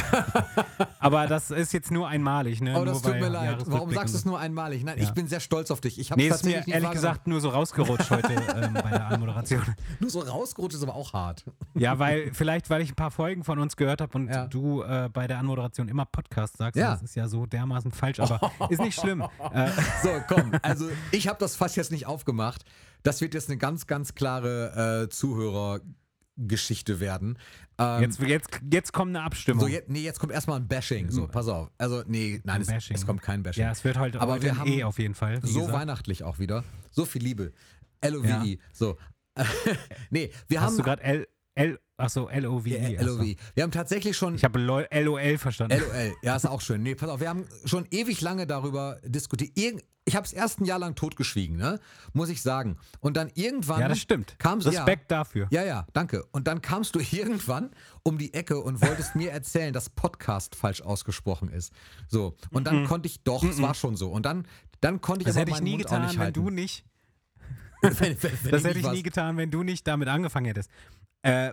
aber 1.01 1.27
das 1.27 1.51
ist 1.51 1.73
jetzt 1.73 1.91
nur 1.91 2.09
einmalig, 2.09 2.61
ne? 2.61 2.73
Oh, 2.73 2.77
nur 2.85 2.87
das 2.87 3.03
tut 3.03 3.13
weil 3.13 3.21
mir 3.21 3.29
leid. 3.29 3.59
Warum 3.67 3.93
sagst 3.93 4.15
du 4.15 4.19
es 4.19 4.25
nur 4.25 4.39
einmalig? 4.39 4.85
Nein, 4.85 4.99
Ja. 4.99 5.05
ich 5.05 5.11
bin 5.13 5.27
sehr 5.29 5.41
stolz 5.41 5.71
auf 5.71 5.81
dich. 5.81 5.99
Ich 5.99 6.11
habe 6.11 6.21
Nee, 6.21 6.29
ist 6.29 6.45
mir 6.45 6.53
ehrlich 6.57 6.67
wahrgenommen. 6.73 6.95
gesagt 6.95 7.27
nur 7.27 7.41
so 7.41 7.49
rausgerutscht 7.51 8.11
heute 8.11 8.33
ähm, 8.57 8.75
bei 8.75 8.91
der 8.91 9.07
Anmoderation. 9.09 9.63
Nur 10.01 10.11
so 10.11 10.21
rausgerutscht 10.21 10.77
ist 10.77 10.83
aber 10.83 10.95
auch 10.95 11.13
hart. 11.13 11.45
Ja, 11.75 11.99
weil 11.99 12.33
vielleicht, 12.33 12.71
weil 12.71 12.83
ich 12.83 12.93
ein 12.93 12.97
paar 12.97 13.11
Folgen 13.11 13.45
von 13.45 13.59
uns 13.59 13.77
gehört 13.77 14.01
habe 14.01 14.17
und 14.17 14.29
Ja. 14.29 14.47
du 14.47 14.83
äh, 14.83 15.09
bei 15.13 15.27
der 15.27 15.39
Anmoderation 15.39 15.89
immer 15.89 16.05
Podcast 16.07 16.57
sagst. 16.59 16.77
Ja. 16.79 16.93
Das 16.93 17.03
ist 17.03 17.15
ja 17.17 17.29
so 17.29 17.47
dermaßen 17.47 17.91
falsch, 17.91 18.21
aber 18.21 18.41
ist 18.71 18.81
nicht 18.81 18.99
schlimm. 18.99 19.23
Äh, 19.53 19.71
So, 20.03 20.11
komm. 20.29 20.53
Also, 20.63 20.89
ich 21.11 21.29
habe 21.29 21.39
das 21.39 21.57
Fass 21.57 21.77
jetzt 21.77 21.91
nicht 21.93 22.07
aufgemacht. 22.07 22.65
Das 23.03 23.21
wird 23.21 23.35
jetzt 23.35 23.49
eine 23.49 23.59
ganz, 23.59 23.87
ganz 23.87 24.15
klare 24.15 25.05
äh, 25.05 25.09
Zuhörergeschichte 25.09 27.01
werden. 27.01 27.39
Ähm, 27.79 28.03
jetzt, 28.03 28.21
jetzt, 28.21 28.61
jetzt 28.71 28.93
kommt 28.93 29.11
eine 29.17 29.25
Abstimmung. 29.25 29.61
so, 29.61 29.67
jetzt, 29.67 29.89
nee, 29.89 30.03
jetzt 30.03 30.21
kommt 30.21 30.33
erstmal 30.33 30.61
ein 30.61 30.69
Bashing. 30.69 31.11
So, 31.11 31.27
pass 31.27 31.49
auf. 31.49 31.71
Also, 31.79 32.03
nee, 32.07 32.41
nein, 32.45 32.63
es, 32.63 32.91
es 32.91 33.07
kommt 33.07 33.23
kein 33.23 33.43
Bashing. 33.43 33.65
ja, 33.65 33.71
es 33.71 33.83
wird 33.85 33.99
heute, 33.99 34.21
Aber 34.21 34.33
heute 34.35 34.45
wir 34.45 34.53
ein 34.53 34.59
haben 34.59 34.71
E 34.71 34.85
auf 34.85 34.99
jeden 34.99 35.15
Fall. 35.15 35.41
So 35.43 35.61
gesagt. 35.61 35.73
weihnachtlich 35.79 36.25
auch 36.25 36.39
wieder. 36.39 36.65
So 36.91 37.05
viel 37.05 37.23
Liebe. 37.23 37.53
L-O-V-E. 38.01 38.59
So. 38.73 38.99
nee, 40.11 40.31
wir 40.49 40.61
Hast 40.61 40.73
haben. 40.73 40.77
du 40.77 40.83
gerade 40.83 41.03
L, 41.03 41.27
L, 41.55 41.79
achso, 41.97 42.29
L-O-V-E. 42.29 42.75
äh, 42.75 42.95
L-O-V-E. 42.97 43.37
Wir 43.55 43.63
haben 43.63 43.71
tatsächlich 43.71 44.17
schon. 44.17 44.35
Ich 44.35 44.45
habe 44.45 44.59
LOL 44.59 44.87
LOL 44.93 45.39
verstanden. 45.39 45.79
LOL, 45.81 46.15
ja, 46.23 46.37
ist 46.37 46.47
auch 46.47 46.61
schön. 46.61 46.83
Nee, 46.83 46.95
pass 46.95 47.09
auf, 47.09 47.21
wir 47.21 47.29
haben 47.29 47.47
schon 47.65 47.87
ewig 47.91 48.21
lange 48.21 48.47
darüber 48.47 48.99
diskutiert. 49.05 49.57
Irgend, 49.57 49.83
ich 50.05 50.17
habe 50.17 50.27
es 50.27 50.33
erst 50.33 50.61
ein 50.61 50.65
Jahr 50.65 50.79
lang 50.79 50.95
totgeschwiegen, 50.97 51.57
ne? 51.57 51.79
Muss 52.13 52.29
ich 52.29 52.43
sagen. 52.43 52.77
Und 53.01 53.17
dann 53.17 53.31
irgendwann. 53.35 53.81
ja, 53.81 53.89
das 53.89 54.01
stimmt. 54.01 54.37
Kam's, 54.39 54.67
Respekt 54.67 55.11
dafür. 55.11 55.47
Ja, 55.51 55.63
ja, 55.63 55.67
ja, 55.67 55.87
danke. 55.93 56.25
Und 56.33 56.49
dann 56.49 56.61
kamst 56.61 56.95
du 56.95 57.01
irgendwann 57.11 57.71
um 58.03 58.19
die 58.19 58.35
Ecke 58.35 58.59
und 58.61 58.81
wolltest 58.83 59.15
mir 59.15 59.31
erzählen, 59.31 59.73
dass 59.73 59.91
Podcast 59.91 60.57
falsch 60.57 60.83
ausgesprochen 60.83 61.49
ist. 61.51 61.73
So. 62.09 62.37
Und 62.51 62.67
dann 62.67 62.87
konnte 62.87 63.07
ich 63.07 63.23
doch, 63.23 63.45
es 63.45 63.63
war 63.63 63.75
schon 63.75 63.97
so. 63.97 64.11
Und 64.11 64.27
dann, 64.27 64.47
dann 64.81 65.01
konnte 65.01 65.23
ich 65.23 65.27
Das 65.27 65.37
aber 65.37 65.43
hätte 65.43 65.51
ich 65.53 65.57
meinen 65.59 65.65
nie 65.65 65.71
Mund 65.77 65.87
auch 65.87 65.91
getan, 65.91 66.03
nicht 66.03 66.15
wenn 66.15 66.21
halten. 66.25 66.45
du 66.45 66.51
nicht. 66.51 66.85
wenn, 67.83 67.99
wenn, 68.01 68.23
wenn 68.43 68.51
Das 68.51 68.65
hätte 68.65 68.79
ich 68.81 68.91
nie 68.91 69.03
getan, 69.03 69.37
wenn 69.37 69.51
du 69.51 69.63
nicht 69.63 69.87
damit 69.87 70.09
angefangen 70.09 70.47
hättest. 70.47 70.71
Äh, 71.23 71.53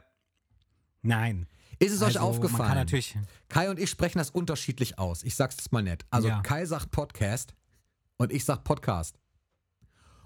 nein. 1.04 1.48
Ist 1.78 1.94
es 1.94 2.02
euch 2.02 2.08
Also, 2.08 2.20
Man 2.20 2.28
aufgefallen? 2.30 2.88
Kai 3.48 3.70
und 3.70 3.80
ich 3.80 3.90
sprechen 3.90 4.18
das 4.18 4.32
unterschiedlich 4.32 5.00
aus. 5.00 5.24
Ich 5.24 5.36
sag's 5.36 5.56
jetzt 5.58 5.72
mal 5.72 5.84
nett. 5.84 6.06
Also 6.10 6.28
Ja. 6.28 6.42
Kai 6.42 6.66
sagt 6.66 6.92
Podcast 6.92 7.54
und 8.20 8.32
ich 8.32 8.46
sag 8.46 8.64
Podcast. 8.64 9.18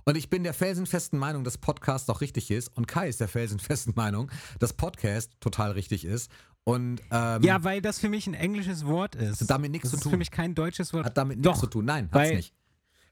Und 0.05 0.17
ich 0.17 0.29
bin 0.29 0.43
der 0.43 0.53
felsenfesten 0.53 1.17
Meinung, 1.17 1.45
dass 1.45 1.57
Podcast 1.57 2.09
auch 2.09 2.19
richtig 2.19 2.51
ist. 2.51 2.67
Und 2.75 2.87
Kai 2.87 3.07
ist 3.07 3.21
der 3.21 3.29
felsenfesten 3.29 3.93
Meinung, 3.95 4.29
dass 4.59 4.73
Podcast 4.73 5.31
total 5.39 5.71
richtig 5.71 6.03
ist. 6.03 6.29
Und 6.65 7.01
ähm, 7.11 7.41
Ja, 7.43 7.63
weil 7.63 7.81
das 7.81 7.99
für 7.99 8.09
mich 8.09 8.27
ein 8.27 8.33
englisches 8.33 8.85
Wort 8.85 9.15
ist. 9.15 9.41
Hat 9.41 9.49
damit 9.49 9.71
nichts 9.71 9.83
das 9.85 9.91
zu 9.91 9.97
ist 9.97 10.03
tun. 10.03 10.11
für 10.11 10.17
mich 10.17 10.31
kein 10.31 10.55
deutsches 10.55 10.91
Wort. 10.93 11.05
hat 11.05 11.17
damit 11.17 11.37
Doch, 11.37 11.51
nichts 11.51 11.59
zu 11.61 11.67
tun. 11.67 11.85
Nein, 11.85 12.09
hat's 12.11 12.31
nicht. 12.31 12.53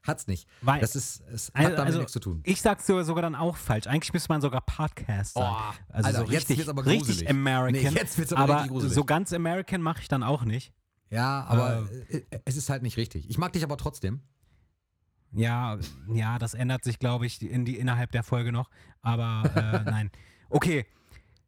Hat's 0.02 0.26
nicht. 0.26 0.48
Weil- 0.62 0.80
das 0.80 0.96
ist, 0.96 1.22
es 1.32 1.46
hat 1.48 1.56
Also, 1.56 1.68
damit 1.70 1.86
also, 1.86 1.98
nichts 2.00 2.12
zu 2.12 2.20
tun. 2.20 2.40
Ich 2.44 2.60
sag's 2.60 2.86
so, 2.86 3.02
sogar 3.04 3.22
dann 3.22 3.36
auch 3.36 3.56
falsch. 3.56 3.86
Eigentlich 3.86 4.12
müsste 4.12 4.30
man 4.30 4.40
sogar 4.42 4.60
Podcast 4.62 5.34
sagen. 5.34 5.46
Oh, 5.78 5.92
also 5.94 6.06
Alter, 6.08 6.18
so 6.18 6.24
jetzt 6.24 6.40
richtig, 6.40 6.58
wird's 6.58 6.68
aber 6.70 6.84
richtig 6.84 7.06
gruselig. 7.06 7.30
American. 7.30 7.72
Nee, 7.94 7.98
jetzt 8.00 8.18
wird's 8.18 8.32
aber 8.32 8.54
richtig 8.54 8.70
gruselig. 8.72 8.94
so 8.94 9.04
ganz 9.04 9.32
American 9.32 9.80
mache 9.80 10.02
ich 10.02 10.08
dann 10.08 10.22
auch 10.24 10.44
nicht. 10.44 10.74
Ja, 11.08 11.44
aber 11.44 11.88
äh, 12.08 12.22
es 12.44 12.56
ist 12.56 12.68
halt 12.68 12.82
nicht 12.82 12.96
richtig. 12.96 13.30
Ich 13.30 13.38
mag 13.38 13.52
dich 13.52 13.62
aber 13.64 13.76
trotzdem. 13.76 14.20
Ja, 15.32 15.78
ja, 16.12 16.38
das 16.38 16.54
ändert 16.54 16.84
sich, 16.84 16.98
glaube 16.98 17.26
ich, 17.26 17.40
in 17.42 17.64
die, 17.64 17.78
innerhalb 17.78 18.12
der 18.12 18.22
Folge 18.22 18.52
noch. 18.52 18.68
Aber 19.00 19.50
äh, 19.56 19.90
nein. 19.90 20.10
Okay, 20.50 20.86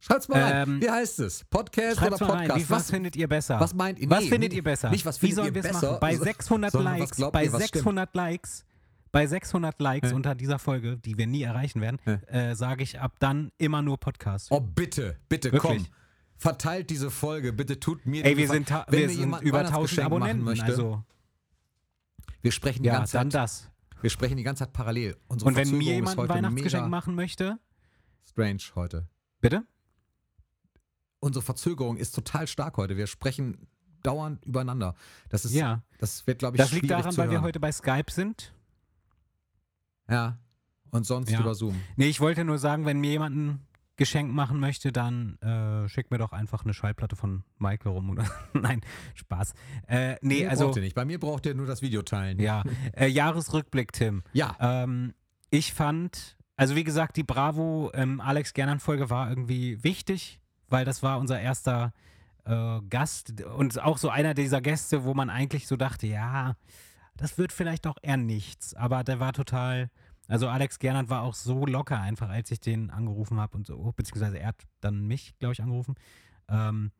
Schreibt's 0.00 0.28
mal 0.28 0.42
rein. 0.42 0.68
Ähm, 0.68 0.82
Wie 0.82 0.90
heißt 0.90 1.18
es? 1.20 1.44
Podcast 1.44 2.02
oder 2.02 2.10
mal 2.10 2.30
rein. 2.30 2.48
Podcast? 2.48 2.68
Wie, 2.68 2.70
was, 2.70 2.90
findet 2.90 3.16
ihr 3.16 3.26
besser? 3.26 3.58
was 3.58 3.72
meint 3.72 3.98
ihr? 3.98 4.10
Was 4.10 4.24
Nee, 4.24 4.28
findet 4.28 4.50
nee, 4.52 4.56
ihr 4.58 4.62
besser? 4.64 4.90
nicht, 4.90 5.06
was 5.06 5.22
Wie 5.22 5.32
sollen 5.32 5.54
wir 5.54 5.64
es 5.64 5.72
machen? 5.72 5.96
Bei 5.98 6.14
so- 6.14 6.24
600 6.24 6.72
sondern 6.72 6.92
was 7.00 7.00
Likes, 7.18 7.32
bei 7.32 7.44
ihr, 7.44 7.52
was 7.54 7.62
stimmt? 7.68 7.74
600 7.84 8.14
Likes, 8.14 8.66
bei 9.12 9.26
600 9.26 9.80
Likes 9.80 10.10
Ja. 10.10 10.16
unter 10.16 10.34
dieser 10.34 10.58
Folge, 10.58 10.98
die 10.98 11.16
wir 11.16 11.26
nie 11.26 11.42
erreichen 11.42 11.80
werden, 11.80 12.00
Ja. 12.04 12.14
äh, 12.26 12.54
sage 12.54 12.82
ich 12.82 13.00
ab 13.00 13.14
dann 13.18 13.50
immer 13.56 13.80
nur 13.80 13.98
Podcast. 13.98 14.48
Oh, 14.50 14.60
bitte, 14.60 15.16
bitte, 15.30 15.52
Wirklich. 15.52 15.84
komm. 15.84 15.94
Verteilt 16.36 16.90
diese 16.90 17.10
Folge, 17.10 17.54
bitte 17.54 17.80
tut 17.80 18.04
mir 18.04 18.26
Ey, 18.26 18.36
wir 18.36 18.48
sind, 18.48 18.68
wir 18.88 19.08
sind 19.08 19.22
über 19.40 19.60
1000 19.60 19.72
Weihnachtsgeschenk 19.72 20.10
machen 20.10 20.12
Abonnenten. 20.22 20.44
möchte, 20.44 20.64
also, 20.66 21.02
wir 22.42 22.52
sprechen 22.52 22.82
die 22.82 22.88
ja, 22.88 22.98
ganze 22.98 23.16
dann 23.16 23.30
Zeit, 23.30 23.42
das. 23.42 23.70
Wir 24.00 24.10
sprechen 24.10 24.36
die 24.36 24.42
ganze 24.42 24.64
Zeit 24.64 24.72
parallel. 24.72 25.16
Unsere 25.28 25.48
Und 25.48 25.56
wenn 25.56 25.64
Verzögerung 25.66 25.78
mir 25.86 25.94
jemand 25.94 26.18
ein 26.18 26.28
Weihnachtsgeschenk 26.28 26.88
machen 26.88 27.14
möchte, 27.14 27.58
strange 28.24 28.58
heute. 28.74 29.08
bitte? 29.40 29.64
Unsere 31.20 31.42
Verzögerung 31.42 31.96
ist 31.96 32.14
total 32.14 32.46
stark 32.46 32.76
heute. 32.76 32.96
Wir 32.96 33.06
sprechen 33.06 33.66
dauernd 34.02 34.44
übereinander. 34.44 34.94
Das 35.30 35.44
ist, 35.46 35.54
Ja. 35.54 35.82
das 35.98 36.26
wird, 36.26 36.38
glaube 36.38 36.56
ich, 36.56 36.62
Das 36.62 36.72
liegt 36.72 36.90
daran, 36.90 37.16
weil 37.16 37.28
wir 37.30 37.36
hören. 37.38 37.44
heute 37.44 37.60
bei 37.60 37.72
Skype 37.72 38.10
sind. 38.10 38.52
Ja. 40.08 40.38
Und 40.90 41.06
sonst 41.06 41.30
Ja. 41.30 41.40
über 41.40 41.54
Zoom. 41.54 41.80
Nee, 41.96 42.08
ich 42.08 42.20
wollte 42.20 42.44
nur 42.44 42.58
sagen, 42.58 42.84
wenn 42.84 43.00
mir 43.00 43.10
jemand 43.12 43.36
ein 43.36 43.66
Geschenk 43.96 44.32
machen 44.32 44.58
möchte, 44.58 44.90
dann 44.92 45.38
äh, 45.38 45.88
schickt 45.88 46.10
mir 46.10 46.18
doch 46.18 46.32
einfach 46.32 46.64
eine 46.64 46.74
Schallplatte 46.74 47.14
von 47.16 47.44
Michael 47.58 47.92
rum. 47.92 48.10
Oder 48.10 48.24
Nein, 48.52 48.80
Spaß. 49.14 49.54
Äh, 49.86 50.16
nee, 50.20 50.40
Mir 50.42 50.50
also, 50.50 50.66
braucht 50.66 50.76
ihr 50.76 50.82
nicht. 50.82 50.94
Bei 50.94 51.04
mir 51.04 51.20
braucht 51.20 51.46
ihr 51.46 51.54
nur 51.54 51.66
das 51.66 51.80
Video 51.82 52.02
teilen. 52.02 52.40
ja. 52.40 52.64
Äh, 52.92 53.06
Jahresrückblick, 53.06 53.92
Tim. 53.92 54.22
Ja. 54.32 54.56
Ähm, 54.58 55.14
ich 55.50 55.72
fand, 55.72 56.36
also 56.56 56.74
wie 56.74 56.84
gesagt, 56.84 57.16
die 57.16 57.22
Bravo 57.22 57.90
ähm, 57.94 58.20
Alex 58.20 58.52
Gernand-Folge 58.54 59.10
war 59.10 59.28
irgendwie 59.28 59.82
wichtig, 59.84 60.40
weil 60.68 60.84
das 60.84 61.02
war 61.02 61.18
unser 61.18 61.40
erster 61.40 61.92
äh, 62.44 62.80
Gast 62.90 63.42
und 63.42 63.80
auch 63.80 63.98
so 63.98 64.08
einer 64.08 64.34
dieser 64.34 64.60
Gäste, 64.60 65.04
wo 65.04 65.14
man 65.14 65.30
eigentlich 65.30 65.68
so 65.68 65.76
dachte, 65.76 66.06
ja, 66.08 66.56
das 67.16 67.38
wird 67.38 67.52
vielleicht 67.52 67.86
auch 67.86 67.96
eher 68.02 68.16
nichts. 68.16 68.74
Aber 68.74 69.04
der 69.04 69.20
war 69.20 69.32
total, 69.32 69.90
also 70.28 70.48
Alex 70.48 70.78
Gernand 70.78 71.10
war 71.10 71.22
auch 71.22 71.34
so 71.34 71.66
locker 71.66 72.00
einfach, 72.00 72.28
als 72.28 72.50
ich 72.50 72.60
den 72.60 72.90
angerufen 72.90 73.38
habe 73.38 73.56
und 73.56 73.66
so, 73.66 73.92
beziehungsweise 73.96 74.38
er 74.38 74.48
hat 74.48 74.62
dann 74.80 75.06
mich, 75.06 75.36
glaube 75.38 75.52
ich, 75.52 75.62
angerufen. 75.62 75.94
Ähm, 76.48 76.92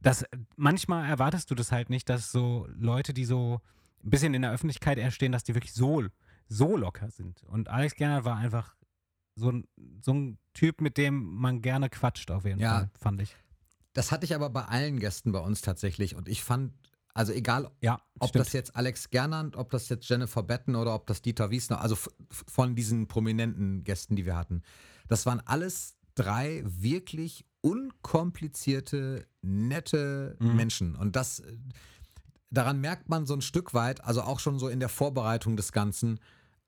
das, 0.00 0.24
manchmal 0.56 1.08
erwartest 1.08 1.50
du 1.50 1.54
das 1.54 1.72
halt 1.72 1.90
nicht, 1.90 2.08
dass 2.08 2.30
so 2.30 2.66
Leute, 2.70 3.12
die 3.12 3.24
so 3.24 3.60
ein 4.04 4.10
bisschen 4.10 4.34
in 4.34 4.42
der 4.42 4.52
Öffentlichkeit 4.52 4.98
erstehen, 4.98 5.32
dass 5.32 5.44
die 5.44 5.54
wirklich 5.54 5.74
so, 5.74 6.04
so 6.48 6.76
locker 6.76 7.10
sind. 7.10 7.42
Und 7.44 7.68
Alex 7.68 7.96
Gernand 7.96 8.24
war 8.24 8.36
einfach 8.36 8.76
so 9.34 9.50
ein, 9.50 9.68
so 10.00 10.12
ein 10.12 10.38
Typ, 10.54 10.80
mit 10.80 10.96
dem 10.96 11.34
man 11.34 11.62
gerne 11.62 11.90
quatscht, 11.90 12.30
auf 12.30 12.44
jeden 12.44 12.60
Ja. 12.60 12.78
Fall, 12.78 12.90
fand 12.98 13.22
ich. 13.22 13.36
Das 13.92 14.12
hatte 14.12 14.24
ich 14.24 14.34
aber 14.34 14.50
bei 14.50 14.64
allen 14.64 14.98
Gästen 15.00 15.32
bei 15.32 15.40
uns 15.40 15.60
tatsächlich. 15.60 16.14
Und 16.14 16.28
ich 16.28 16.44
fand, 16.44 16.72
also 17.18 17.32
egal, 17.32 17.68
Ja, 17.82 18.00
ob 18.20 18.28
stimmt. 18.28 18.46
das 18.46 18.52
jetzt 18.52 18.76
Alex 18.76 19.10
Gernand, 19.10 19.56
ob 19.56 19.70
das 19.70 19.88
jetzt 19.88 20.08
Jennifer 20.08 20.42
Betten 20.42 20.76
oder 20.76 20.94
ob 20.94 21.06
das 21.08 21.20
Dieter 21.20 21.50
Wiesner, 21.50 21.80
also 21.80 21.96
von 22.30 22.76
diesen 22.76 23.08
prominenten 23.08 23.82
Gästen, 23.82 24.14
die 24.14 24.24
wir 24.24 24.36
hatten, 24.36 24.62
das 25.08 25.26
waren 25.26 25.40
alles 25.44 25.96
drei 26.14 26.62
wirklich 26.64 27.44
unkomplizierte, 27.60 29.26
nette 29.42 30.36
Mhm. 30.38 30.56
Menschen. 30.56 30.94
Und 30.96 31.16
das, 31.16 31.40
äh, 31.40 31.56
daran 32.50 32.80
merkt 32.80 33.08
man 33.08 33.26
so 33.26 33.34
ein 33.34 33.42
Stück 33.42 33.74
weit, 33.74 34.02
also 34.04 34.22
auch 34.22 34.38
schon 34.40 34.58
so 34.58 34.68
in 34.68 34.80
der 34.80 34.88
Vorbereitung 34.88 35.56
des 35.56 35.72
Ganzen, 35.72 36.20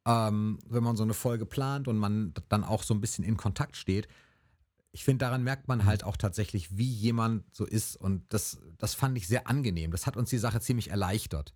ähm, 0.07 0.59
wenn 0.69 0.83
man 0.83 0.97
so 0.97 1.03
eine 1.05 1.15
Folge 1.15 1.47
plant 1.47 1.87
und 1.89 1.97
man 1.97 2.35
dann 2.49 2.65
auch 2.65 2.83
so 2.83 2.93
ein 2.95 3.01
bisschen 3.01 3.25
in 3.25 3.37
Kontakt 3.37 3.77
steht. 3.77 4.09
Ich 4.93 5.05
finde, 5.05 5.25
daran 5.25 5.45
merkt 5.45 5.69
man 5.69 5.85
halt 5.85 6.03
auch 6.05 6.17
tatsächlich, 6.17 6.77
wie 6.77 6.91
jemand 6.91 7.45
so 7.55 7.65
ist. 7.65 7.97
Und 7.97 8.25
das, 8.33 8.59
das 8.79 8.95
fand 8.95 9.17
ich 9.17 9.29
sehr 9.29 9.47
angenehm. 9.47 9.93
Das 9.93 10.07
hat 10.07 10.17
uns 10.17 10.31
die 10.31 10.39
Sache 10.39 10.61
ziemlich 10.61 10.91
erleichtert. 10.91 11.55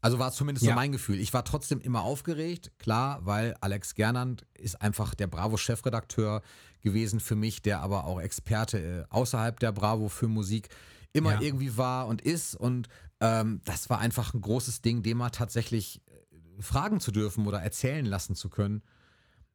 Also 0.00 0.18
war 0.18 0.32
zumindest 0.32 0.66
Ja. 0.66 0.72
so 0.72 0.74
mein 0.76 0.92
Gefühl. 0.92 1.18
Ich 1.20 1.32
war 1.32 1.44
trotzdem 1.44 1.80
immer 1.80 2.02
aufgeregt, 2.02 2.72
klar, 2.78 3.24
weil 3.24 3.54
Alex 3.60 3.94
Gernand 3.94 4.46
ist 4.54 4.80
einfach 4.82 5.14
der 5.14 5.28
Bravo-Chefredakteur 5.28 6.42
gewesen 6.80 7.20
für 7.20 7.36
mich, 7.36 7.62
der 7.62 7.80
aber 7.80 8.04
auch 8.04 8.20
Experte 8.20 8.78
äh, 8.78 9.04
außerhalb 9.10 9.58
der 9.60 9.70
Bravo 9.72 10.08
für 10.08 10.26
Musik 10.28 10.68
immer 11.12 11.34
Ja. 11.34 11.40
irgendwie 11.40 11.76
war 11.76 12.08
und 12.08 12.20
ist. 12.22 12.56
Und 12.56 12.88
ähm, 13.20 13.60
das 13.64 13.90
war 13.90 13.98
einfach 14.00 14.34
ein 14.34 14.40
großes 14.40 14.80
Ding, 14.80 15.02
dem 15.04 15.18
mal 15.18 15.30
tatsächlich 15.30 16.02
äh, 16.08 16.62
fragen 16.62 16.98
zu 16.98 17.12
dürfen 17.12 17.46
oder 17.46 17.62
erzählen 17.62 18.04
lassen 18.06 18.34
zu 18.34 18.48
können. 18.48 18.82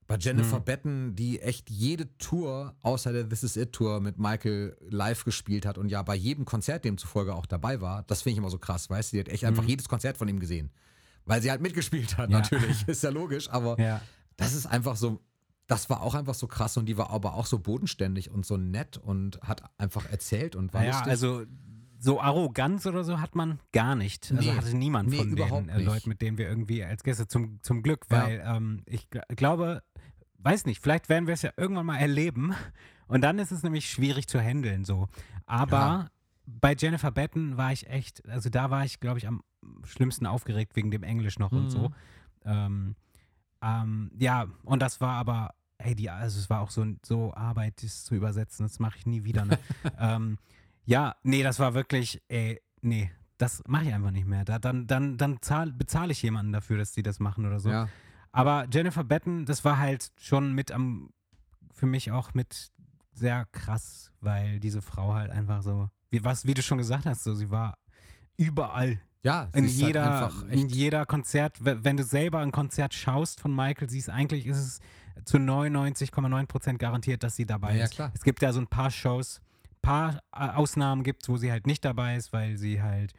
Bei 0.08 0.16
Jennifer 0.18 0.60
Mhm. 0.60 0.64
Betten, 0.66 1.16
die 1.16 1.42
echt 1.42 1.70
jede 1.70 2.18
Tour 2.18 2.76
außer 2.82 3.12
der 3.12 3.28
This 3.28 3.44
Is 3.44 3.58
It 3.58 3.74
Tour 3.74 4.00
mit 4.00 4.18
Michael 4.18 4.78
live 4.90 5.26
gespielt 5.26 5.66
hat 5.66 5.78
und 5.78 5.90
ja 5.90 6.02
bei 6.02 6.16
jedem 6.16 6.46
Konzert 6.46 6.86
demzufolge 6.86 7.36
auch 7.36 7.46
dabei 7.46 7.82
war, 7.82 8.04
das 8.04 8.22
finde 8.22 8.32
ich 8.34 8.38
immer 8.38 8.50
so 8.50 8.58
krass, 8.58 8.90
weißt 8.90 9.12
du, 9.12 9.18
die 9.18 9.20
hat 9.22 9.28
echt 9.30 9.44
einfach 9.44 9.66
jedes 9.66 9.90
Konzert 9.90 10.18
von 10.18 10.28
ihm 10.30 10.40
gesehen. 10.40 10.72
Weil 11.26 11.42
sie 11.42 11.52
halt 11.52 11.60
mitgespielt 11.62 12.18
hat, 12.18 12.30
Mhm. 12.30 12.34
Ja. 12.36 12.40
natürlich, 12.40 12.88
ist 12.88 13.04
ja 13.04 13.10
logisch, 13.10 13.50
aber 13.50 13.78
Ja. 13.82 14.00
das 14.38 14.54
ist 14.54 14.66
einfach 14.66 14.96
so, 14.96 15.20
das 15.68 15.90
war 15.90 16.02
auch 16.02 16.16
einfach 16.16 16.36
so 16.36 16.48
krass 16.48 16.78
und 16.78 16.86
die 16.86 16.98
war 16.98 17.10
aber 17.10 17.34
auch 17.34 17.46
so 17.46 17.60
bodenständig 17.60 18.32
und 18.32 18.46
so 18.46 18.56
nett 18.56 18.96
und 18.96 19.42
hat 19.42 19.62
einfach 19.78 20.10
erzählt 20.10 20.56
und 20.56 20.74
war 20.74 20.80
Naja, 20.82 20.94
lustig. 20.94 21.10
also 21.12 21.44
so 22.00 22.22
Arroganz 22.22 22.86
oder 22.86 23.04
so 23.04 23.20
hat 23.20 23.36
man 23.36 23.60
gar 23.74 23.96
nicht. 23.96 24.32
Also 24.32 24.42
Nee, 24.50 24.56
hatte 24.56 24.78
niemand 24.78 25.10
nee, 25.10 25.18
von 25.18 25.36
den 25.36 25.68
äh. 25.70 25.82
Leuten, 25.82 26.08
mit 26.10 26.22
denen 26.22 26.38
wir 26.38 26.48
irgendwie 26.48 26.84
als 26.84 27.04
Gäste 27.04 27.28
zum, 27.28 27.60
zum 27.64 27.82
Glück, 27.82 28.06
Ja. 28.10 28.24
weil 28.24 28.44
ähm, 28.46 28.84
ich 28.86 29.08
gl- 29.12 29.36
glaube, 29.36 29.82
weiß 30.40 30.66
nicht, 30.66 30.82
vielleicht 30.82 31.10
werden 31.10 31.28
wir 31.28 31.34
es 31.34 31.42
ja 31.42 31.52
irgendwann 31.58 31.86
mal 31.86 31.98
erleben 31.98 32.54
und 33.08 33.22
dann 33.22 33.40
ist 33.40 33.52
es 33.52 33.64
nämlich 33.64 33.90
schwierig 33.90 34.28
zu 34.28 34.40
handeln 34.42 34.86
so. 34.86 35.08
Aber 35.46 35.78
Ja. 35.78 36.12
bei 36.46 36.76
Jennifer 36.78 37.12
Betten 37.12 37.58
war 37.58 37.72
ich 37.72 37.88
echt, 37.90 38.28
also 38.30 38.50
da 38.50 38.70
war 38.70 38.86
ich, 38.86 39.00
glaube 39.00 39.18
ich, 39.20 39.28
am 39.28 39.44
schlimmsten 39.84 40.26
aufgeregt 40.26 40.76
wegen 40.76 40.92
dem 40.92 41.04
Englisch 41.04 41.40
noch 41.40 41.52
und 41.52 41.70
so. 41.70 41.90
Mhm. 41.90 41.96
Ähm, 42.46 42.96
ähm, 43.62 44.12
ja, 44.20 44.48
und 44.64 44.82
das 44.82 45.02
war 45.02 45.16
aber, 45.16 45.54
hey, 45.80 45.96
die, 45.96 46.10
also 46.10 46.40
es 46.40 46.50
war 46.50 46.62
auch 46.62 46.70
so, 46.70 46.86
so 47.04 47.34
Arbeit, 47.34 47.84
das 47.84 48.04
zu 48.06 48.16
übersetzen, 48.16 48.66
das 48.66 48.80
mache 48.80 48.98
ich 49.00 49.06
nie 49.06 49.24
wieder. 49.24 49.46
Ne? 49.46 49.58
ähm, 50.00 50.38
ja, 50.86 51.16
nee, 51.24 51.44
das 51.44 51.60
war 51.60 51.74
wirklich, 51.74 52.22
ey, 52.30 52.62
nee, 52.82 53.12
das 53.38 53.64
mache 53.68 53.86
ich 53.86 53.94
einfach 53.94 54.12
nicht 54.12 54.26
mehr. 54.28 54.46
Da, 54.46 54.58
dann 54.60 54.88
dann, 54.88 55.18
dann 55.18 55.42
zahl, 55.42 55.72
bezahle 55.72 56.12
ich 56.12 56.22
jemanden 56.22 56.54
dafür, 56.54 56.78
dass 56.78 56.92
die 56.94 57.04
das 57.04 57.20
machen 57.20 57.46
oder 57.46 57.60
so. 57.60 57.70
ja. 57.70 57.90
Aber 58.38 58.68
Jennifer 58.72 59.04
Betten, 59.04 59.46
das 59.46 59.66
war 59.66 59.78
halt 59.80 60.12
schon 60.20 60.54
mit 60.54 60.72
am, 60.72 61.10
für 61.74 61.86
mich 61.86 62.12
auch 62.12 62.34
mit 62.34 62.72
sehr 63.14 63.46
krass, 63.52 64.12
weil 64.22 64.60
diese 64.60 64.82
Frau 64.82 65.14
halt 65.14 65.32
einfach 65.32 65.62
so, 65.64 65.90
wie, 66.10 66.24
was, 66.24 66.46
wie 66.46 66.54
du 66.54 66.62
schon 66.62 66.78
gesagt 66.78 67.06
hast, 67.06 67.24
so, 67.24 67.34
sie 67.34 67.50
war 67.50 67.78
überall 68.38 69.00
Ja, 69.24 69.50
sie 69.52 69.60
in 69.60 69.66
ist 69.66 69.72
halt 69.82 69.88
jeder, 69.88 70.06
einfach 70.28 70.48
in 70.50 70.70
jeder 70.70 71.06
Konzert, 71.06 71.58
wenn 71.60 71.98
du 71.98 72.04
selber 72.04 72.40
ein 72.40 72.52
Konzert 72.52 72.94
schaust 72.94 73.40
von 73.42 73.56
Michael, 73.56 73.90
siehst 73.90 74.10
eigentlich 74.10 74.46
ist 74.46 74.58
es 74.58 74.80
zu 75.26 75.38
99,9 75.38 76.46
Prozent 76.46 76.80
garantiert, 76.80 77.24
dass 77.24 77.36
sie 77.36 77.46
dabei 77.46 77.72
Ja, 77.74 77.78
ja, 77.80 77.84
ist. 77.86 77.92
klar. 77.94 78.12
Es 78.14 78.24
gibt 78.24 78.42
ja 78.44 78.54
so 78.54 78.60
ein 78.62 78.68
paar 78.68 78.92
Shows, 78.92 79.42
paar 79.82 80.22
äh, 80.36 80.50
Ausnahmen 80.50 81.04
gibt 81.04 81.24
es, 81.24 81.30
wo 81.30 81.38
sie 81.38 81.52
halt 81.52 81.66
nicht 81.66 81.84
dabei 81.84 82.16
ist, 82.18 82.34
weil 82.34 82.58
sie 82.58 82.82
halt 82.82 83.14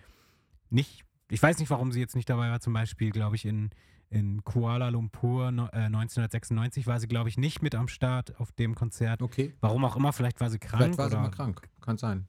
nicht, 0.71 1.05
ich 1.29 1.43
weiß 1.43 1.59
nicht, 1.59 1.71
warum 1.71 1.91
sie 1.93 2.01
jetzt 2.01 2.14
nicht 2.14 2.31
dabei 2.31 2.51
war, 2.51 2.61
zum 2.61 2.73
Beispiel, 2.73 3.11
glaube 3.11 3.37
ich, 3.37 3.45
in, 3.47 3.71
in 4.11 4.43
Kuala 4.45 4.89
Lumpur 4.89 5.51
no, 5.51 5.67
äh, 5.67 5.87
1996 5.87 6.87
war 6.87 6.99
sie, 7.01 7.09
glaube 7.09 7.29
ich, 7.29 7.37
nicht 7.37 7.63
mit 7.63 7.75
am 7.75 7.89
Start 7.89 8.39
auf 8.41 8.53
dem 8.53 8.75
Konzert. 8.75 9.23
okay. 9.23 9.55
Warum 9.61 9.85
auch 9.85 9.97
immer, 9.97 10.13
vielleicht 10.13 10.41
war 10.41 10.51
sie 10.51 10.59
krank 10.59 10.83
Vielleicht 10.83 10.99
war 10.99 11.09
sie 11.09 11.17
oder 11.17 11.23
mal 11.23 11.31
krank, 11.31 11.69
kann 11.81 11.99
sein. 11.99 12.29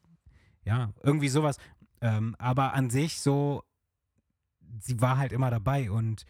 ja, 0.66 0.92
irgendwie 1.04 1.30
sowas. 1.30 1.58
Ähm, 2.02 2.36
aber 2.40 2.74
an 2.74 2.90
sich 2.90 3.20
so, 3.20 3.64
sie 4.80 5.02
war 5.02 5.18
halt 5.18 5.32
immer 5.32 5.50
dabei 5.50 5.92
und 5.92 6.26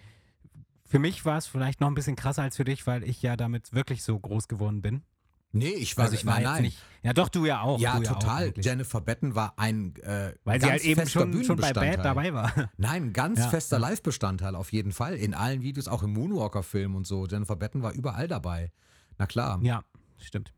für 0.86 1.00
mich 1.00 1.24
war 1.26 1.38
es 1.38 1.45
vielleicht 1.45 1.82
noch 1.82 1.88
ein 1.88 1.93
bisschen 1.93 2.16
krasser 2.16 2.41
als 2.41 2.58
für 2.58 2.64
dich, 2.64 2.88
weil 2.88 3.04
ich 3.04 3.22
ja 3.22 3.36
damit 3.36 3.74
wirklich 3.74 4.04
so 4.04 4.18
groß 4.20 4.47
geworden 4.47 4.82
bin. 4.82 5.04
Nee, 5.52 5.70
ich 5.70 5.97
war, 5.97 6.06
also 6.06 6.16
ich 6.16 6.26
war 6.26 6.39
nein, 6.39 6.62
nicht. 6.64 6.78
Ja, 7.02 7.14
doch, 7.14 7.28
du 7.30 7.45
ja 7.45 7.62
auch. 7.62 7.80
Ja, 7.80 7.97
du 7.97 8.04
ja 8.04 8.12
Auch 8.12 8.20
total. 8.20 8.54
Jennifer 8.58 9.02
Betten 9.02 9.34
war 9.34 9.58
ein 9.58 9.95
äh, 9.97 10.34
weil 10.43 10.60
ganz 10.60 10.64
sie 10.64 10.70
halt 10.70 10.84
eben 10.84 11.02
fester 11.02 11.20
schon, 11.22 11.43
schon 11.43 11.56
bei 11.58 11.74
Bad 11.74 12.06
dabei 12.06 12.34
war. 12.34 12.70
Nein, 12.78 13.14
ganz 13.14 13.39
Ja, 13.39 13.50
fester. 13.50 13.80
Live-Bestandteil 13.80 14.56
auf 14.56 14.72
jeden 14.72 14.91
Fall. 14.91 15.16
In 15.16 15.34
allen 15.34 15.62
Videos, 15.64 15.88
auch 15.88 16.04
im 16.04 16.14
Moonwalker-Film 16.14 16.95
und 16.95 17.08
so. 17.08 17.26
Jennifer 17.26 17.56
Betten 17.56 17.82
war 17.82 17.93
überall 17.93 18.28
dabei. 18.28 18.72
Na 19.18 19.26
klar, 19.26 19.60
ja, 19.64 19.84
stimmt. 20.18 20.54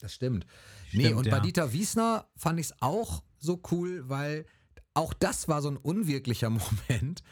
das 0.00 0.12
stimmt. 0.12 0.44
nee, 0.92 1.04
Stimmt, 1.06 1.16
und 1.18 1.30
bei 1.30 1.36
ja. 1.38 1.42
Dieter 1.42 1.72
Wiesner 1.72 2.26
fand 2.36 2.60
ich 2.60 2.66
es 2.66 2.74
auch 2.80 3.22
so 3.38 3.62
cool, 3.70 4.08
weil 4.08 4.44
auch 4.92 5.14
das 5.14 5.48
war 5.48 5.62
so 5.62 5.70
ein 5.70 5.76
unwirklicher 5.78 6.50
Moment, 6.90 7.22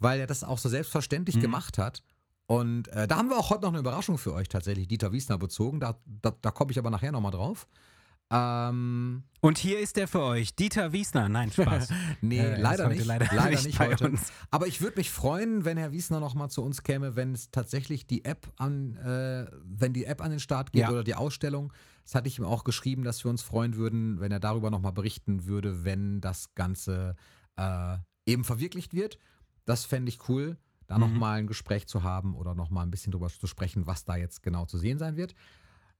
weil 0.00 0.18
er 0.20 0.26
das 0.26 0.42
auch 0.42 0.58
so 0.58 0.68
selbstverständlich 0.68 1.36
Mhm. 1.36 1.40
gemacht 1.42 1.78
hat. 1.78 2.02
Und 2.50 2.88
äh, 2.88 3.06
da 3.06 3.16
haben 3.16 3.28
wir 3.28 3.38
auch 3.38 3.50
heute 3.50 3.62
noch 3.62 3.68
eine 3.68 3.78
Überraschung 3.78 4.18
für 4.18 4.34
euch 4.34 4.48
tatsächlich, 4.48 4.88
Dieter 4.88 5.12
Wiesner 5.12 5.38
bezogen. 5.38 5.78
Da, 5.78 6.00
da, 6.04 6.32
da 6.42 6.50
komme 6.50 6.72
ich 6.72 6.80
aber 6.80 6.90
nachher 6.90 7.12
nochmal 7.12 7.30
drauf. 7.30 7.68
Ähm, 8.32 9.22
Und 9.40 9.58
hier 9.58 9.78
ist 9.78 9.96
er 9.96 10.08
für 10.08 10.22
euch, 10.22 10.56
Dieter 10.56 10.92
Wiesner. 10.92 11.28
Nein, 11.28 11.52
Spaß. 11.52 11.90
Nee, 12.20 12.38
Äh, 12.40 12.60
leider, 12.60 12.88
nicht, 12.88 13.04
leider 13.04 13.28
leider, 13.32 13.50
nicht 13.50 13.66
nicht, 13.66 13.78
bei 13.78 13.90
heute. 13.92 14.08
uns. 14.10 14.32
Aber 14.50 14.66
ich 14.66 14.80
würde 14.80 14.96
mich 14.96 15.12
freuen, 15.12 15.64
wenn 15.64 15.76
Herr 15.76 15.92
Wiesner 15.92 16.18
noch 16.18 16.34
mal 16.34 16.48
zu 16.48 16.64
uns 16.64 16.82
käme, 16.82 17.14
wenn 17.14 17.34
es 17.34 17.52
tatsächlich 17.52 18.08
die 18.08 18.24
App 18.24 18.48
an, 18.56 18.96
äh, 18.96 19.46
wenn 19.64 19.92
die 19.92 20.04
App 20.06 20.20
an 20.20 20.30
den 20.30 20.40
Start 20.40 20.72
geht 20.72 20.82
Ja. 20.82 20.90
oder 20.90 21.04
die 21.04 21.14
Ausstellung. 21.14 21.72
Das 22.02 22.16
hatte 22.16 22.26
ich 22.26 22.38
ihm 22.38 22.44
auch 22.44 22.64
geschrieben, 22.64 23.04
dass 23.04 23.22
wir 23.24 23.30
uns 23.30 23.42
freuen 23.42 23.76
würden, 23.76 24.18
wenn 24.18 24.32
er 24.32 24.40
darüber 24.40 24.70
noch 24.70 24.80
mal 24.80 24.90
berichten 24.90 25.46
würde, 25.46 25.84
wenn 25.84 26.20
das 26.20 26.52
Ganze 26.56 27.14
äh, 27.56 27.96
eben 28.26 28.42
verwirklicht 28.42 28.92
wird. 28.92 29.18
Das 29.66 29.84
fände 29.84 30.08
ich 30.08 30.28
cool, 30.28 30.56
da 30.90 30.98
noch 30.98 31.08
Mhm. 31.08 31.18
mal 31.18 31.38
ein 31.38 31.46
Gespräch 31.46 31.86
zu 31.86 32.02
haben 32.02 32.34
oder 32.34 32.56
noch 32.56 32.68
mal 32.70 32.82
ein 32.82 32.90
bisschen 32.90 33.12
drüber 33.12 33.28
zu 33.28 33.46
sprechen, 33.46 33.86
was 33.86 34.04
da 34.04 34.16
jetzt 34.16 34.42
genau 34.42 34.66
zu 34.66 34.76
sehen 34.76 34.98
sein 34.98 35.16
wird. 35.16 35.36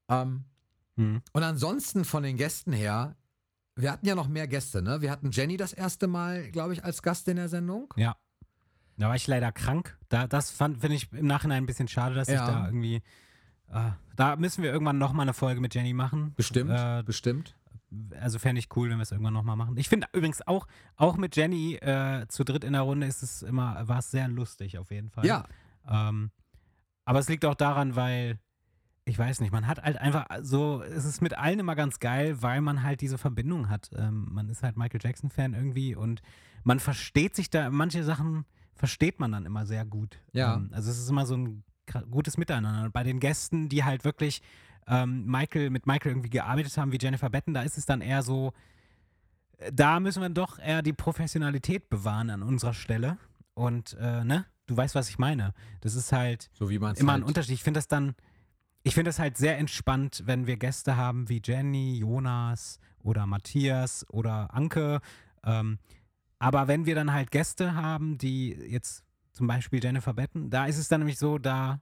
Ähm, 0.09 0.45
Hm. 0.97 1.23
und 1.33 1.43
ansonsten 1.45 2.05
von 2.05 2.25
den 2.25 2.37
Gästen 2.37 2.73
her, 2.73 3.15
wir 3.77 3.93
hatten 3.93 4.05
ja 4.05 4.17
noch 4.17 4.27
mehr 4.27 4.49
Gäste, 4.49 4.83
ne? 4.83 5.01
Wir 5.01 5.13
hatten 5.13 5.31
Jenny 5.31 5.57
das 5.57 5.73
erste 5.73 6.09
Mal, 6.09 6.51
glaube 6.51 6.73
ich, 6.73 6.83
als 6.85 7.03
Gast 7.03 7.29
in 7.29 7.37
der 7.37 7.49
Sendung. 7.49 7.95
Ja. 7.97 8.17
Da 8.97 9.09
war 9.09 9.15
ich 9.15 9.29
leider 9.29 9.53
krank. 9.53 9.97
Da, 10.09 10.27
das 10.27 10.51
fand, 10.51 10.81
finde 10.81 10.97
ich 10.97 11.13
im 11.13 11.27
Nachhinein 11.27 11.63
ein 11.63 11.67
bisschen 11.67 11.87
schade, 11.89 12.17
dass 12.17 12.27
ich 12.29 12.35
Ja. 12.35 12.47
da 12.51 12.67
irgendwie. 12.67 12.97
Äh, 13.73 13.93
da 14.17 14.35
müssen 14.35 14.65
wir 14.65 14.73
irgendwann 14.73 14.99
nochmal 14.99 15.23
eine 15.23 15.33
Folge 15.35 15.61
mit 15.61 15.73
Jenny 15.73 15.93
machen. 15.95 16.35
Bestimmt, 16.35 16.73
Äh, 16.73 17.05
bestimmt. 17.05 17.57
Also 18.21 18.39
fände 18.39 18.59
ich 18.61 18.69
cool, 18.77 18.91
wenn 18.91 18.99
wir 18.99 19.03
es 19.03 19.13
irgendwann 19.13 19.35
nochmal 19.35 19.57
machen. 19.57 19.77
Ich 19.77 19.89
finde 19.89 20.07
übrigens 20.13 20.47
auch, 20.47 20.67
auch 20.97 21.17
mit 21.17 21.37
Jenny 21.37 21.75
äh, 21.77 22.27
zu 22.29 22.45
dritt 22.45 22.65
in 22.65 22.73
der 22.73 22.83
Runde 22.83 23.07
ist 23.07 23.23
es 23.23 23.43
immer, 23.43 23.89
war 23.89 23.99
es 23.99 24.11
sehr 24.11 24.29
lustig 24.29 24.79
auf 24.79 24.91
jeden 24.91 25.11
Fall. 25.11 25.27
Ja, 25.27 25.45
Ähm, 25.89 26.31
aber 27.05 27.19
es 27.19 27.29
liegt 27.29 27.45
auch 27.45 27.55
daran, 27.55 27.97
weil, 27.97 28.39
ich 29.05 29.19
weiß 29.19 29.41
nicht, 29.41 29.53
man 29.53 29.67
hat 29.67 29.83
halt 29.83 29.97
einfach 29.99 30.27
so, 30.43 30.83
es 30.83 31.05
ist 31.05 31.21
mit 31.23 31.37
allen 31.37 31.59
immer 31.59 31.75
ganz 31.75 31.99
geil, 31.99 32.41
weil 32.43 32.61
man 32.61 32.83
halt 32.83 33.01
diese 33.01 33.19
Verbindung 33.19 33.69
hat. 33.69 33.91
Ähm, 33.97 34.29
man 34.31 34.49
ist 34.49 34.63
halt 34.63 34.77
Michael 34.77 35.01
Jackson-Fan 35.03 35.55
irgendwie 35.55 35.97
und 35.97 36.23
man 36.63 36.79
versteht 36.79 37.35
sich 37.35 37.51
da, 37.51 37.71
manche 37.71 38.05
Sachen 38.05 38.45
versteht 38.75 39.19
man 39.19 39.33
dann 39.33 39.47
immer 39.47 39.67
sehr 39.67 39.85
gut. 39.85 40.21
Ja. 40.33 40.55
Ähm, 40.55 40.71
also 40.73 40.91
es 40.91 40.99
ist 40.99 41.11
immer 41.11 41.27
so 41.27 41.37
ein 41.37 41.65
gutes 42.11 42.37
Miteinander. 42.37 42.89
Bei 42.91 43.03
den 43.03 43.19
Gästen, 43.19 43.69
die 43.69 43.83
halt 43.83 44.05
wirklich 44.05 44.43
ähm, 44.87 45.27
Michael, 45.27 45.71
mit 45.71 45.87
Michael 45.87 46.13
irgendwie 46.13 46.31
gearbeitet 46.31 46.77
haben, 46.77 46.93
wie 46.93 46.99
Jennifer 47.01 47.31
Betten, 47.31 47.55
da 47.55 47.63
ist 47.63 47.79
es 47.79 47.87
dann 47.87 48.01
eher 48.01 48.23
so, 48.23 48.53
äh, 49.59 49.73
da 49.73 50.01
müssen 50.01 50.23
wir 50.23 50.29
doch 50.31 50.59
eher 50.59 50.83
die 50.83 50.93
Professionalität 50.93 51.89
bewahren 51.89 52.31
an 52.31 52.43
unserer 52.43 52.75
Stelle. 52.75 53.19
Und, 53.55 53.97
äh, 54.01 54.25
ne? 54.25 54.47
Du 54.67 54.77
weißt, 54.77 54.95
was 54.95 55.09
ich 55.09 55.19
meine. 55.19 55.53
Das 55.81 55.97
ist 55.97 56.13
halt 56.13 56.49
so 56.53 56.69
immer 56.69 56.89
halt, 56.89 57.01
ein 57.01 57.23
Unterschied. 57.25 57.55
Ich 57.55 57.65
finde 57.65 57.79
das 57.79 57.89
dann, 57.89 58.15
ich 58.85 58.95
finde 58.95 59.09
das 59.09 59.19
halt 59.19 59.37
sehr 59.37 59.59
entspannt, 59.59 60.23
wenn 60.27 60.47
wir 60.47 60.57
Gäste 60.57 60.97
haben 60.97 61.29
wie 61.29 61.43
Jenny, 61.45 61.99
Jonas 61.99 62.79
oder 63.03 63.27
Matthias 63.27 64.07
oder 64.11 64.55
Anke. 64.55 65.01
Ähm, 65.45 65.79
aber 66.39 66.69
wenn 66.69 66.87
wir 66.87 66.95
dann 66.95 67.13
halt 67.13 67.31
Gäste 67.31 67.75
haben, 67.75 68.17
die 68.17 68.51
jetzt 68.51 69.05
zum 69.33 69.47
Beispiel 69.47 69.83
Jennifer 69.83 70.15
Betten, 70.15 70.51
da 70.51 70.67
ist 70.67 70.79
es 70.79 70.89
dann 70.89 71.01
nämlich 71.01 71.19
so, 71.19 71.39
da 71.39 71.81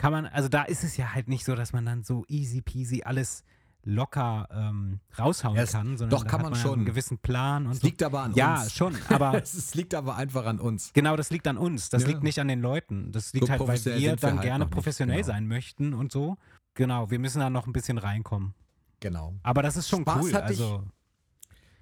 kann 0.00 0.12
man, 0.12 0.24
also 0.26 0.48
da 0.48 0.62
ist 0.62 0.82
es 0.82 0.96
ja 0.96 1.12
halt 1.12 1.28
nicht 1.28 1.44
so, 1.44 1.54
dass 1.54 1.74
man 1.74 1.84
dann 1.84 2.02
so 2.04 2.24
easy 2.26 2.62
peasy 2.62 3.02
alles 3.04 3.44
locker 3.82 4.48
ähm, 4.50 5.00
raushauen 5.18 5.56
Ja, 5.56 5.64
es- 5.64 5.72
kann, 5.72 5.98
sondern 5.98 6.18
doch, 6.18 6.26
kann 6.26 6.40
hat 6.40 6.50
man 6.50 6.54
ja 6.54 6.58
schon. 6.60 6.74
einen 6.78 6.84
gewissen 6.86 7.18
Plan 7.18 7.66
und 7.66 7.72
Es 7.72 7.80
so. 7.80 7.86
liegt 7.86 8.02
aber 8.02 8.22
an 8.22 8.32
Ja, 8.34 8.62
uns. 8.62 8.72
schon, 8.72 8.96
aber 9.10 9.34
es, 9.42 9.74
liegt 9.74 9.94
aber 9.94 10.16
einfach 10.16 10.46
an 10.46 10.58
uns. 10.58 10.94
Genau, 10.94 11.16
das 11.16 11.28
liegt 11.28 11.46
an 11.46 11.58
uns. 11.58 11.90
Das 11.90 12.02
Ja. 12.02 12.08
liegt 12.08 12.22
nicht 12.22 12.40
an 12.40 12.48
den 12.48 12.62
Leuten. 12.62 13.12
Das 13.12 13.34
liegt 13.34 13.44
So 13.46 13.50
halt, 13.52 13.60
weil 13.60 13.68
wir 13.68 13.76
sind 13.76 14.00
wir 14.00 14.16
dann 14.16 14.30
halt 14.38 14.42
gerne 14.42 14.64
nicht, 14.64 14.72
professionell 14.72 15.16
genau. 15.18 15.26
sein 15.26 15.46
möchten 15.46 15.92
und 15.92 16.10
so. 16.12 16.38
Genau, 16.74 17.10
wir 17.10 17.18
müssen 17.18 17.40
da 17.40 17.50
noch 17.50 17.66
ein 17.66 17.74
bisschen 17.74 17.98
reinkommen. 17.98 18.54
Genau. 19.00 19.34
Aber 19.42 19.62
das 19.62 19.76
ist 19.76 19.88
schon 19.90 20.00
Spaß 20.02 20.24
cool. 20.24 20.32
hatte 20.32 20.52
ich- 20.54 20.60
Also, 20.60 20.84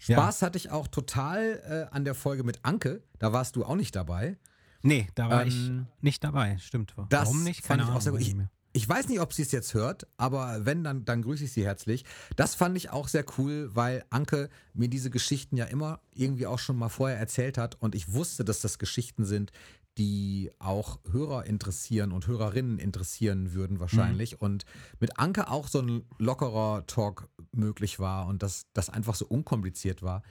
Spaß 0.01 0.43
hatte 0.43 0.57
ich 0.59 0.71
auch 0.71 0.87
total 0.89 1.89
äh, 1.91 1.95
an 1.95 2.05
der 2.05 2.15
Folge 2.15 2.45
mit 2.45 2.65
Anke. 2.65 3.03
Da 3.19 3.33
warst 3.33 3.55
du 3.57 3.65
auch 3.65 3.75
nicht 3.77 3.95
dabei. 3.97 4.39
Nee, 4.83 5.07
da 5.15 5.29
war 5.31 5.47
ich 5.47 5.55
Ähm, 5.69 5.87
nicht 6.01 6.23
dabei. 6.25 6.57
Stimmt. 6.59 6.95
Das 7.09 7.27
Warum 7.27 7.45
nicht? 7.45 7.65
fand 7.65 7.81
Keine 7.81 7.83
ich 7.83 7.87
auch 7.87 7.91
Ahnung. 7.91 8.03
sehr 8.03 8.13
gut. 8.13 8.21
weiß 8.21 8.49
Ich, 8.73 8.83
ich 8.83 8.89
weiß 8.89 9.09
nicht, 9.09 9.21
ob 9.21 9.33
sie 9.33 9.43
es 9.43 9.51
jetzt 9.51 9.75
hört, 9.75 10.07
aber 10.19 10.65
wenn, 10.67 10.85
dann, 10.85 11.05
dann 11.05 11.23
grüße 11.23 11.45
ich 11.45 11.53
sie 11.53 11.65
herzlich. 11.65 12.05
Das 12.37 12.55
fand 12.55 12.77
ich 12.77 12.91
auch 12.91 13.09
sehr 13.09 13.25
cool, 13.39 13.71
weil 13.75 14.05
Anke 14.11 14.51
mir 14.75 14.89
diese 14.89 15.11
Geschichten 15.11 15.57
ja 15.57 15.65
immer 15.65 16.01
irgendwie 16.13 16.47
auch 16.47 16.59
schon 16.59 16.77
mal 16.77 16.89
vorher 16.91 17.19
erzählt 17.19 17.59
hat 17.59 17.77
und 17.81 17.95
ich 17.95 18.13
wusste, 18.13 18.45
dass 18.45 18.61
das 18.61 18.79
Geschichten 18.79 19.25
sind, 19.25 19.51
die 19.97 20.53
auch 20.61 21.01
Hörer 21.11 21.45
interessieren 21.47 22.13
und 22.13 22.29
Hörerinnen 22.29 22.79
interessieren 22.79 23.53
würden 23.53 23.81
wahrscheinlich. 23.81 24.41
Und 24.41 24.65
mit 25.01 25.19
Anke 25.19 25.49
auch 25.51 25.67
so 25.67 25.81
ein 25.81 26.05
lockerer 26.19 26.87
Talk 26.87 27.29
möglich 27.51 27.99
war 27.99 28.27
und 28.29 28.45
dass 28.45 28.67
das 28.75 28.91
einfach 28.91 29.17
so 29.17 29.27
unkompliziert 29.27 30.03
war. 30.03 30.23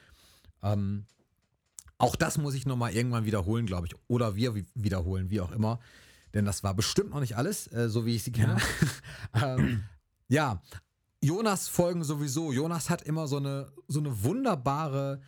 Ähm, 0.64 1.06
auch 1.98 2.16
das 2.16 2.38
muss 2.38 2.54
ich 2.54 2.66
nochmal 2.66 2.93
irgendwann 2.93 3.26
wiederholen, 3.26 3.66
glaube 3.66 3.88
ich. 3.88 3.95
Oder 4.08 4.36
wir 4.36 4.56
wi- 4.56 4.66
wiederholen, 4.76 5.30
wie 5.30 5.41
auch 5.41 5.52
immer. 5.52 5.80
Denn 6.34 6.45
das 6.45 6.64
war 6.64 6.74
bestimmt 6.74 7.10
noch 7.12 7.20
nicht 7.22 7.36
alles, 7.38 7.72
äh, 7.72 7.89
so 7.89 8.06
wie 8.06 8.16
ich 8.16 8.24
sie 8.24 8.32
kenne. 8.32 8.58
ähm, 9.34 9.84
ja, 10.28 10.62
Jonas 11.24 11.68
folgen 11.68 12.04
sowieso. 12.04 12.52
Jonas 12.52 12.89
hat 12.89 13.02
immer 13.02 13.28
so 13.28 13.38
eine, 13.38 13.72
so 13.88 14.00
eine 14.00 14.24
wunderbare, 14.24 15.22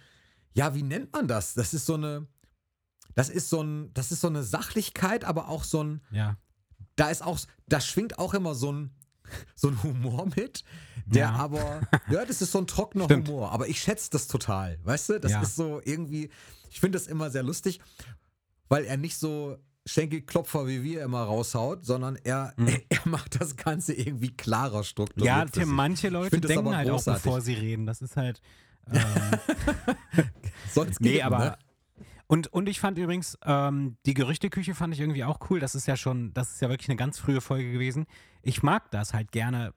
ja, 0.53 0.75
wie 0.75 0.83
nennt 0.83 1.11
man 1.13 1.27
das? 1.27 1.53
Das 1.55 1.73
ist 1.73 1.85
so 1.85 1.95
eine, 1.95 2.27
das 3.15 3.29
ist 3.29 3.49
so 3.49 3.61
ein, 3.63 3.91
das 3.93 4.11
ist 4.11 4.21
so 4.21 4.27
eine 4.27 4.43
Sachlichkeit, 4.43 5.23
aber 5.25 5.47
auch 5.49 5.63
so 5.63 5.83
ein, 5.83 6.01
Ja. 6.11 6.37
da 6.95 7.09
ist 7.09 7.23
auch, 7.23 7.39
da 7.67 7.81
schwingt 7.81 8.19
auch 8.19 8.33
immer 8.35 8.53
so 8.53 8.71
ein, 8.71 8.91
so 9.55 9.69
ein 9.69 9.81
Humor 9.83 10.27
mit, 10.35 10.63
der 11.05 11.25
Ja. 11.27 11.31
aber, 11.33 11.81
ja, 12.11 12.25
das 12.25 12.41
ist 12.41 12.51
so 12.51 12.59
ein 12.59 12.67
trockener 12.67 13.05
Stimmt. 13.05 13.27
Humor, 13.29 13.51
aber 13.51 13.67
ich 13.67 13.81
schätze 13.81 14.09
das 14.11 14.27
total, 14.27 14.79
weißt 14.83 15.09
du? 15.09 15.19
Das 15.19 15.31
Ja. 15.31 15.41
ist 15.41 15.55
so 15.55 15.81
irgendwie, 15.83 16.29
ich 16.69 16.79
finde 16.79 16.97
das 16.97 17.07
immer 17.07 17.29
sehr 17.29 17.43
lustig, 17.43 17.79
weil 18.67 18.85
er 18.85 18.97
nicht 18.97 19.17
so 19.17 19.57
Schenkelklopfer 19.85 20.67
wie 20.67 20.83
wir 20.83 21.01
immer 21.03 21.23
raushaut, 21.23 21.83
sondern 21.85 22.15
er, 22.23 22.53
er 22.89 23.01
macht 23.07 23.41
das 23.41 23.55
Ganze 23.55 23.93
irgendwie 23.93 24.29
klarer 24.35 24.83
strukturiert. 24.83 25.23
Mhm. 25.35 25.39
Ja, 25.39 25.45
Tim, 25.45 25.69
manche 25.69 26.09
Leute 26.09 26.39
denken 26.39 26.75
halt 26.75 26.89
auch, 26.89 27.03
bevor 27.03 27.41
sie 27.41 27.53
reden. 27.53 27.85
Das 27.85 28.01
ist 28.01 28.15
halt. 28.15 28.41
Ähm, 28.91 30.25
Soll's 30.71 30.99
nee, 30.99 31.21
aber. 31.21 31.39
ne? 31.39 31.57
Und, 32.31 32.45
und 32.53 32.69
ich 32.69 32.79
fand 32.79 32.99
übrigens, 32.99 33.39
ähm, 33.43 33.97
die 34.05 34.13
Gerüchteküche 34.13 34.75
fand 34.75 34.93
ich 34.93 34.99
irgendwie 34.99 35.23
auch 35.23 35.39
cool. 35.49 35.59
Das 35.59 35.73
ist 35.73 35.87
ja 35.87 35.97
schon, 35.97 36.31
das 36.35 36.51
ist 36.51 36.61
ja 36.61 36.69
wirklich 36.69 36.87
eine 36.87 36.95
ganz 36.95 37.17
frühe 37.17 37.41
Folge 37.41 37.71
gewesen. 37.71 38.05
Ich 38.43 38.61
mag 38.61 38.91
das 38.91 39.15
halt 39.15 39.31
gerne. 39.31 39.73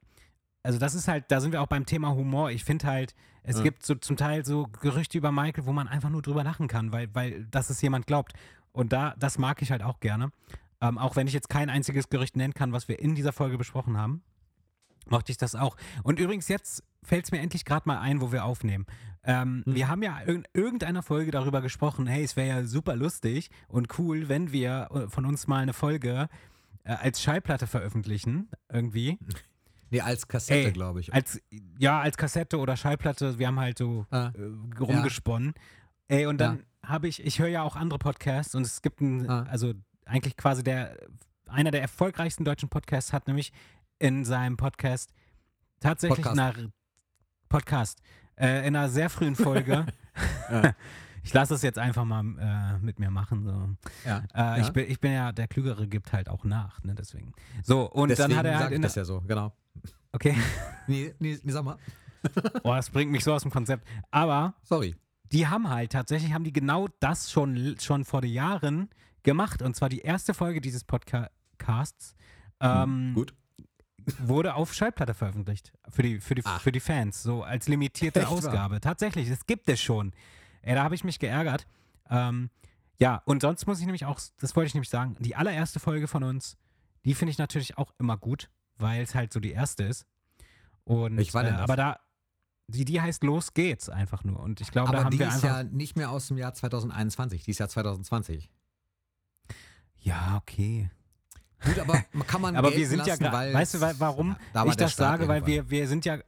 Also, 0.63 0.79
das 0.79 0.95
ist 0.95 1.09
halt, 1.09 1.25
da 1.31 1.41
sind 1.41 1.53
wir 1.53 1.63
auch 1.63 1.67
beim 1.67 1.87
Thema 1.87 2.15
Humor. 2.15 2.51
Ich 2.51 2.63
finde 2.63 2.87
halt, 2.87 3.15
es 3.43 3.57
Ja. 3.57 3.63
gibt 3.63 3.87
so 3.87 3.95
zum 3.95 4.19
Teil 4.19 4.45
so 4.45 4.67
Gerüchte 4.83 5.17
über 5.17 5.33
Michael, 5.33 5.65
wo 5.65 5.73
man 5.73 5.89
einfach 5.89 6.11
nur 6.11 6.21
drüber 6.21 6.45
lachen 6.45 6.69
kann, 6.69 6.93
weil, 6.93 7.09
weil 7.15 7.47
dass 7.47 7.71
es 7.71 7.81
jemand 7.81 8.07
glaubt. 8.07 8.35
Und 8.73 8.93
da, 8.93 9.15
das 9.19 9.39
mag 9.39 9.63
ich 9.63 9.71
halt 9.71 9.83
auch 9.83 9.99
gerne. 10.01 10.31
Ähm, 10.83 10.99
auch 10.99 11.17
wenn 11.17 11.27
ich 11.27 11.33
jetzt 11.33 11.49
kein 11.49 11.71
einziges 11.71 12.11
Gerücht 12.11 12.37
nennen 12.37 12.53
kann, 12.53 12.73
was 12.73 12.87
wir 12.87 12.99
in 12.99 13.15
dieser 13.15 13.33
Folge 13.33 13.57
besprochen 13.57 13.97
haben, 13.97 14.23
mochte 15.11 15.33
ich 15.33 15.39
das 15.39 15.55
auch. 15.55 15.77
Und 16.03 16.19
übrigens, 16.19 16.49
jetzt 16.49 16.83
fällt 17.03 17.25
es 17.25 17.33
mir 17.33 17.41
endlich 17.41 17.65
gerade 17.65 17.89
mal 17.89 17.99
ein, 18.01 18.21
wo 18.21 18.33
wir 18.33 18.45
aufnehmen. 18.45 18.87
Ähm, 19.25 19.63
Hm. 19.65 19.75
Wir 19.75 19.89
haben 19.89 20.03
ja 20.03 20.19
in 20.21 20.45
irgendeiner 20.53 21.03
Folge 21.03 21.31
darüber 21.31 21.61
gesprochen, 21.63 22.07
hey, 22.07 22.25
es 22.25 22.35
wäre 22.37 22.49
ja 22.49 22.65
super 22.65 22.97
lustig 22.97 23.51
und 23.69 23.99
cool, 23.99 24.29
wenn 24.29 24.51
wir 24.53 24.89
äh, 24.93 25.09
von 25.09 25.25
uns 25.27 25.47
mal 25.47 25.63
eine 25.63 25.73
Folge 25.73 26.29
äh, 26.85 26.93
als 26.93 27.23
Schallplatte 27.23 27.67
veröffentlichen, 27.69 28.49
irgendwie. 28.73 29.19
Nee, 29.91 30.01
als 30.01 30.27
Kassette, 30.27 30.73
glaube 30.73 31.01
ich. 31.01 31.13
Als, 31.15 31.41
ja, 31.79 32.01
als 32.01 32.17
Kassette 32.17 32.59
oder 32.59 32.77
Schallplatte, 32.77 33.39
wir 33.39 33.47
haben 33.47 33.61
halt 33.61 33.79
so 33.79 34.07
Ah. 34.11 34.33
äh, 34.37 34.81
rumgesponnen. 34.81 35.55
Ey, 36.09 36.27
und 36.27 36.39
dann 36.39 36.65
habe 36.85 37.07
ich, 37.09 37.25
ich 37.25 37.39
höre 37.39 37.49
ja 37.49 37.63
auch 37.63 37.77
andere 37.77 37.99
Podcasts 37.99 38.55
und 38.57 38.63
es 38.67 38.83
gibt 38.83 39.01
einen, 39.01 39.29
Ah. 39.31 39.45
also 39.51 39.73
eigentlich 40.05 40.37
quasi 40.37 40.65
der, 40.65 40.97
einer 41.47 41.71
der 41.71 41.83
erfolgreichsten 41.83 42.45
deutschen 42.45 42.69
Podcasts 42.71 43.13
hat 43.13 43.27
nämlich 43.29 43.53
in 44.03 44.25
seinem 44.25 44.57
Podcast 44.57 45.13
tatsächlich 45.81 46.25
Podcast. 46.25 46.37
nach 46.37 46.59
Podcast 47.49 48.03
äh, 48.37 48.67
in 48.67 48.75
einer 48.75 48.89
sehr 48.89 49.09
frühen 49.09 49.37
Folge. 49.37 49.87
Ja. 50.51 50.75
Ich 51.25 51.33
lasse 51.33 51.55
es 51.55 51.63
jetzt 51.63 51.79
einfach 51.79 52.05
mal 52.05 52.25
äh, 52.41 52.79
mit 52.85 52.99
mir 52.99 53.09
machen. 53.09 53.45
So. 53.45 54.09
ja. 54.09 54.25
Äh, 54.35 54.39
Ja. 54.39 54.57
ich, 54.59 54.71
bin, 54.71 54.91
ich 54.91 54.99
bin 54.99 55.13
ja, 55.13 55.31
der 55.31 55.47
Klügere 55.47 55.87
gibt 55.87 56.13
halt 56.13 56.29
auch 56.29 56.43
nach, 56.43 56.83
ne, 56.83 56.97
deswegen. 56.97 57.33
So, 57.63 57.89
und 57.89 58.09
Deswegen 58.09 58.31
dann 58.31 58.39
hat 58.39 58.47
er 58.47 58.59
halt 58.59 58.73
in 58.73 58.83
das 58.83 58.97
ja 58.97 59.05
so, 59.05 59.21
genau. 59.21 59.53
Okay, 60.11 60.37
Nee, 60.89 61.15
nee, 61.21 61.39
nee, 61.41 61.53
sag 61.53 61.65
mal. 61.65 61.79
oh, 62.65 62.75
das 62.75 62.91
bringt 62.91 63.13
mich 63.13 63.23
so 63.23 63.33
aus 63.33 63.43
dem 63.43 63.53
Konzept. 63.53 63.87
Aber 64.11 64.55
Sorry. 64.65 64.97
die 65.31 65.47
haben 65.47 65.71
halt 65.71 65.93
tatsächlich, 65.93 66.33
haben 66.35 66.43
die 66.43 66.53
genau 66.53 66.89
das 66.99 67.31
schon, 67.31 67.77
schon 67.79 68.05
vor 68.05 68.21
den 68.21 68.33
Jahren 68.33 68.91
gemacht. 69.23 69.63
Und 69.63 69.77
zwar 69.77 69.89
die 69.89 70.01
erste 70.01 70.35
Folge 70.35 70.61
dieses 70.61 70.83
Podcasts 70.83 72.17
ähm, 72.61 73.13
Gut. 73.15 73.33
Wurde 74.19 74.55
auf 74.55 74.75
Schallplatte 74.75 75.15
veröffentlicht. 75.15 75.73
Für 75.89 76.03
die, 76.03 76.21
für 76.21 76.35
die, 76.35 76.43
Ach. 76.45 76.61
für 76.61 76.73
die 76.73 76.81
Fans. 76.81 77.23
So 77.23 77.43
als 77.43 77.69
limitierte 77.69 78.21
Echt 78.21 78.31
wahr? 78.31 78.39
Ausgabe. 78.39 78.81
Tatsächlich, 78.81 79.29
das 79.29 79.47
gibt 79.47 79.69
es 79.69 79.81
schon. 79.81 80.13
Ey, 80.63 80.75
da 80.75 80.85
habe 80.85 80.95
ich 80.95 81.05
mich 81.05 81.19
geärgert. 81.19 81.67
Ähm, 82.11 82.51
ja, 82.99 83.23
und 83.25 83.43
sonst 83.43 83.67
muss 83.67 83.81
ich 83.81 83.87
nämlich 83.87 84.05
auch, 84.05 84.21
das 84.39 84.55
wollte 84.55 84.69
ich 84.69 84.75
nämlich 84.75 84.91
sagen, 84.91 85.17
die 85.19 85.35
allererste 85.35 85.81
Folge 85.81 86.07
von 86.07 86.23
uns, 86.23 86.57
die 87.05 87.15
finde 87.15 87.33
ich 87.33 87.39
natürlich 87.39 87.79
auch 87.79 87.93
immer 87.99 88.17
gut, 88.17 88.49
weil 88.77 89.03
es 89.03 89.15
halt 89.15 89.33
so 89.33 89.41
die 89.41 89.53
erste 89.53 89.85
ist. 89.85 90.07
Und, 90.85 91.17
Welche 91.17 91.35
war 91.35 91.43
denn 91.43 91.55
äh, 91.55 91.59
aber 91.59 91.77
da, 91.77 92.01
die, 92.69 92.85
die 92.85 93.01
heißt 93.01 93.25
Los 93.25 93.55
geht's 93.55 93.89
einfach 93.89 94.25
nur. 94.25 94.41
Und 94.41 94.61
ich 94.61 94.71
glaube, 94.71 94.93
da 94.93 94.99
Aber 94.99 95.05
haben 95.07 95.11
die 95.11 95.19
wir 95.19 95.29
ist 95.29 95.43
ja 95.43 95.63
nicht 95.63 95.97
mehr 95.97 96.11
aus 96.11 96.29
dem 96.29 96.39
Jahr 96.39 96.55
2021, 96.55 97.45
die 97.45 97.51
ist 97.51 97.59
ja 97.59 97.69
2020. 97.69 98.51
Ja, 99.99 100.37
okay. 100.41 100.91
Gut, 101.65 101.79
aber 101.79 102.05
kann 102.27 102.41
man 102.41 102.57
Aber 102.57 102.75
wir 102.75 102.87
sind 102.89 103.01
ja 103.01 103.07
lassen, 103.07 103.23
gerade, 103.23 103.37
weil 103.37 103.55
weißt 103.55 103.75
du, 103.75 103.81
wa- 103.81 103.95
warum 103.99 104.37
da 104.53 104.65
ich 104.67 104.77
das 104.77 104.97
sage? 104.97 105.29
Weil 105.29 105.47
wir, 105.47 105.71
wir 105.71 105.87
sind 105.89 106.05
ja, 106.05 106.19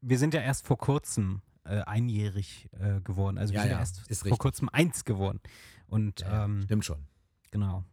wir 0.00 0.18
sind 0.18 0.34
ja 0.34 0.40
erst 0.40 0.66
vor 0.66 0.78
kurzem 0.78 1.42
äh, 1.64 1.80
einjährig 1.82 2.68
äh, 2.78 3.00
geworden. 3.00 3.38
Also 3.38 3.52
wir 3.52 3.56
Ja, 3.58 3.62
sind 3.62 3.70
ja 3.70 3.76
ja, 3.76 3.80
erst 3.80 4.00
vor 4.00 4.08
richtig. 4.10 4.38
kurzem 4.38 4.68
eins 4.70 5.04
geworden. 5.04 5.40
Und 5.86 6.20
Ja, 6.20 6.28
ja, 6.32 6.44
ähm, 6.44 6.62
stimmt 6.64 6.84
schon. 6.84 7.06
genau. 7.50 7.84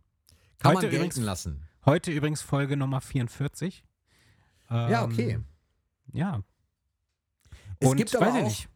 Kann 0.60 0.76
Heute 0.76 0.88
man 0.88 0.96
übrigens- 0.96 1.18
lassen. 1.18 1.64
Heute 1.86 2.12
übrigens 2.12 2.42
Folge 2.42 2.78
Nummer 2.78 3.02
44. 3.02 3.84
Ja, 4.70 5.04
Ähm, 5.04 5.12
okay. 5.12 5.40
Ja. 6.14 6.42
Es 7.80 7.90
Und 7.90 7.98
gibt 7.98 8.16
aber 8.16 8.28
weiß 8.28 8.36
auch- 8.36 8.44
nicht. 8.48 8.70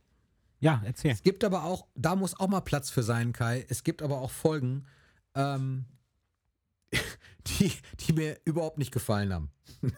Ja, 0.59 0.81
erzähl. 0.83 1.11
Es 1.11 1.21
gibt 1.21 1.43
aber 1.43 1.63
auch, 1.63 1.85
da 1.95 2.15
muss 2.15 2.39
auch 2.39 2.47
mal 2.47 2.61
Platz 2.61 2.89
für 2.89 3.03
sein, 3.03 3.33
Kai. 3.33 3.65
Es 3.69 3.83
gibt 3.83 4.01
aber 4.01 4.19
auch 4.19 4.31
Folgen, 4.31 4.85
ähm, 5.35 5.85
die, 7.47 7.71
die 8.01 8.13
mir 8.13 8.37
überhaupt 8.45 8.77
nicht 8.77 8.91
gefallen 8.91 9.33
haben. 9.33 9.51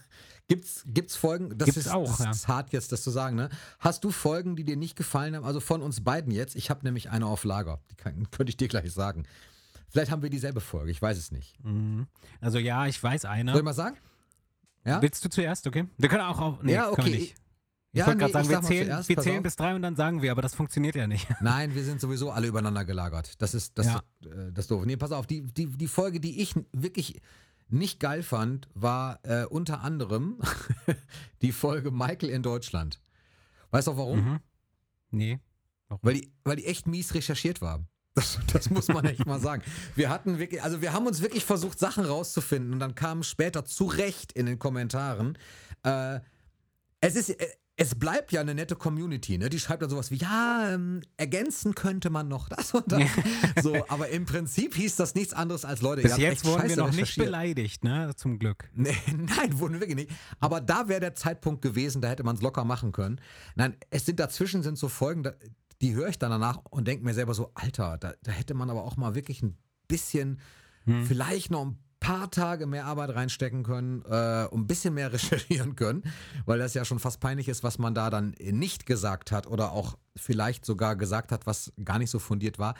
Gibt's, 0.49 0.83
gibt's 0.85 1.17
Folgen, 1.17 1.57
das 1.57 1.65
Gibt's 1.65 1.87
ist, 1.87 1.89
auch, 1.89 2.07
das 2.07 2.19
ja. 2.19 2.31
ist 2.31 2.47
hart 2.47 2.71
jetzt, 2.71 2.93
das 2.93 3.03
zu 3.03 3.11
sagen, 3.11 3.35
ne? 3.35 3.49
Hast 3.79 4.05
du 4.05 4.11
Folgen, 4.11 4.55
die 4.55 4.63
dir 4.63 4.77
nicht 4.77 4.95
gefallen 4.95 5.35
haben? 5.35 5.43
Also 5.43 5.59
von 5.59 5.81
uns 5.81 6.05
beiden 6.05 6.31
jetzt. 6.31 6.55
Ich 6.55 6.69
habe 6.69 6.85
nämlich 6.85 7.09
eine 7.09 7.25
auf 7.25 7.43
Lager. 7.43 7.81
Die 7.91 7.95
kann, 7.95 8.27
könnte 8.31 8.51
ich 8.51 8.55
dir 8.55 8.69
gleich 8.69 8.89
sagen. 8.93 9.25
Vielleicht 9.89 10.09
haben 10.09 10.21
wir 10.21 10.29
dieselbe 10.29 10.61
Folge, 10.61 10.89
ich 10.89 11.01
weiß 11.01 11.17
es 11.17 11.31
nicht. 11.31 11.61
Mhm. 11.65 12.07
Also 12.39 12.59
ja, 12.59 12.87
ich 12.87 13.01
weiß 13.03 13.25
eine. 13.25 13.51
Soll 13.51 13.59
ich 13.59 13.65
mal 13.65 13.73
sagen? 13.73 13.97
Ja? 14.85 15.01
Willst 15.01 15.23
du 15.25 15.29
zuerst, 15.29 15.67
okay? 15.67 15.85
Wir 15.97 16.07
können 16.07 16.23
auch 16.23 16.39
auf. 16.39 16.63
Nee, 16.63 16.75
Ja, 16.75 16.89
okay. 16.91 17.33
Ich 17.97 18.01
Ja, 18.01 18.07
wollte 18.07 18.25
nee, 18.25 18.31
gerade 18.31 18.45
sagen, 18.45 18.49
wir 18.49 18.61
zählen, 18.61 19.03
wir 19.07 19.17
zählen 19.17 19.41
bis 19.41 19.55
drei 19.55 19.73
und 19.73 19.81
dann 19.81 19.95
sagen 19.95 20.21
wir, 20.21 20.31
aber 20.31 20.43
das 20.43 20.53
funktioniert 20.53 20.95
ja 20.95 21.07
nicht. 21.07 21.27
Nein, 21.41 21.73
wir 21.73 21.83
sind 21.83 21.99
sowieso 21.99 22.29
alle 22.29 22.45
übereinander 22.45 22.85
gelagert. 22.85 23.41
Das 23.41 23.55
ist 23.55 23.75
das, 23.79 23.87
Ja. 23.87 24.01
äh, 24.23 24.51
das 24.53 24.67
doof. 24.67 24.85
Nee, 24.85 24.97
pass 24.97 25.11
auf, 25.11 25.25
die, 25.25 25.41
die, 25.41 25.65
die 25.65 25.87
Folge, 25.87 26.19
die 26.19 26.39
ich 26.39 26.53
wirklich 26.71 27.21
nicht 27.69 27.99
geil 27.99 28.21
fand, 28.21 28.69
war 28.75 29.19
äh, 29.23 29.45
unter 29.45 29.81
anderem 29.81 30.37
die 31.41 31.51
Folge 31.51 31.89
Michael 31.89 32.29
in 32.29 32.43
Deutschland. 32.43 33.01
Weißt 33.71 33.87
du 33.87 33.93
auch 33.93 33.97
warum? 33.97 34.19
Mhm. 34.23 34.39
Nee. 35.09 35.39
Warum? 35.87 35.99
Weil, 36.03 36.13
die, 36.13 36.31
weil 36.43 36.57
die 36.57 36.65
echt 36.67 36.85
mies 36.85 37.15
recherchiert 37.15 37.61
war. 37.61 37.83
Das, 38.13 38.37
das 38.53 38.69
muss 38.69 38.89
man 38.89 39.05
echt 39.05 39.25
mal 39.25 39.39
sagen. 39.39 39.63
Wir 39.95 40.11
hatten 40.11 40.37
wirklich, 40.37 40.61
also 40.61 40.83
wir 40.83 40.93
haben 40.93 41.07
uns 41.07 41.21
wirklich 41.21 41.45
versucht, 41.45 41.79
Sachen 41.79 42.05
rauszufinden 42.05 42.73
und 42.73 42.79
dann 42.79 42.93
kamen 42.93 43.23
später 43.23 43.65
zu 43.65 43.85
Recht 43.85 44.33
in 44.33 44.45
den 44.45 44.59
Kommentaren, 44.59 45.35
äh, 45.83 46.19
es 46.99 47.15
ist, 47.15 47.29
äh, 47.29 47.47
es 47.80 47.93
bleibt 47.93 48.32
ja 48.32 48.41
eine 48.41 48.55
nette 48.55 48.75
Community, 48.75 49.38
ne? 49.38 49.49
Die 49.49 49.59
schreibt 49.59 49.84
dann 49.84 49.89
sowas 49.91 50.09
wie, 50.09 50.15
ja, 50.15 50.73
ähm, 50.73 51.01
ergänzen 51.15 51.75
könnte 51.75 52.09
man 52.09 52.28
noch 52.28 52.49
das 52.49 52.73
und 52.73 52.91
das. 52.91 53.03
so, 53.61 53.86
aber 53.88 54.09
im 54.09 54.25
Prinzip 54.25 54.73
hieß 54.73 54.95
das 54.95 55.13
nichts 55.13 55.34
anderes 55.34 55.63
als 55.63 55.82
Leute. 55.82 56.01
Bis 56.01 56.17
jetzt 56.17 56.43
wurden 56.43 56.67
wir 56.67 56.75
noch 56.75 56.91
nicht 56.91 57.15
beleidigt, 57.15 57.84
ne? 57.84 58.11
Zum 58.15 58.39
Glück. 58.39 58.67
Nee, 58.73 58.97
nein, 59.38 59.59
wurden 59.59 59.75
wir 59.75 59.82
wirklich 59.82 60.07
nicht. 60.07 60.11
Aber 60.39 60.59
da 60.59 60.88
wäre 60.88 60.99
der 60.99 61.13
Zeitpunkt 61.13 61.61
gewesen, 61.61 62.01
da 62.01 62.09
hätte 62.09 62.23
man 62.23 62.36
es 62.36 62.41
locker 62.41 62.65
machen 62.65 62.91
können. 62.91 63.21
Nein, 63.55 63.78
es 63.91 64.05
sind 64.07 64.19
dazwischen 64.19 64.63
sind 64.63 64.80
so 64.80 64.89
Folgen, 64.89 65.21
da, 65.21 65.34
die 65.80 65.93
höre 65.93 66.09
ich 66.09 66.17
dann 66.17 66.32
danach 66.32 66.59
und 66.71 66.88
denke 66.88 67.05
mir 67.05 67.13
selber 67.13 67.36
so, 67.36 67.51
Alter, 67.53 67.99
da, 67.99 68.13
da 68.23 68.32
hätte 68.32 68.55
man 68.55 68.71
aber 68.71 68.84
auch 68.86 68.97
mal 68.97 69.13
wirklich 69.13 69.43
ein 69.43 69.55
bisschen, 69.88 70.39
Hm. 70.88 71.05
vielleicht 71.05 71.51
noch 71.51 71.65
ein 71.65 71.78
paar 71.99 72.29
Tage 72.31 72.67
mehr 72.67 72.85
Arbeit 72.85 73.15
reinstecken 73.15 73.63
können 73.63 74.03
äh, 74.03 74.47
und 74.49 74.61
ein 74.61 74.67
bisschen 74.67 74.93
mehr 74.93 75.11
recherchieren 75.13 75.75
können, 75.75 76.03
weil 76.45 76.59
das 76.59 76.73
ja 76.73 76.85
schon 76.85 76.99
fast 76.99 77.19
peinlich 77.19 77.47
ist, 77.49 77.63
was 77.63 77.77
man 77.79 77.93
da 77.95 78.09
dann 78.09 78.35
nicht 78.39 78.85
gesagt 78.85 79.31
hat 79.31 79.47
oder 79.47 79.71
auch 79.71 79.97
vielleicht 80.15 80.65
sogar 80.65 80.95
gesagt 80.95 81.31
hat, 81.31 81.45
was 81.45 81.73
gar 81.83 81.99
nicht 81.99 82.09
so 82.09 82.19
fundiert 82.19 82.59
war. 82.59 82.75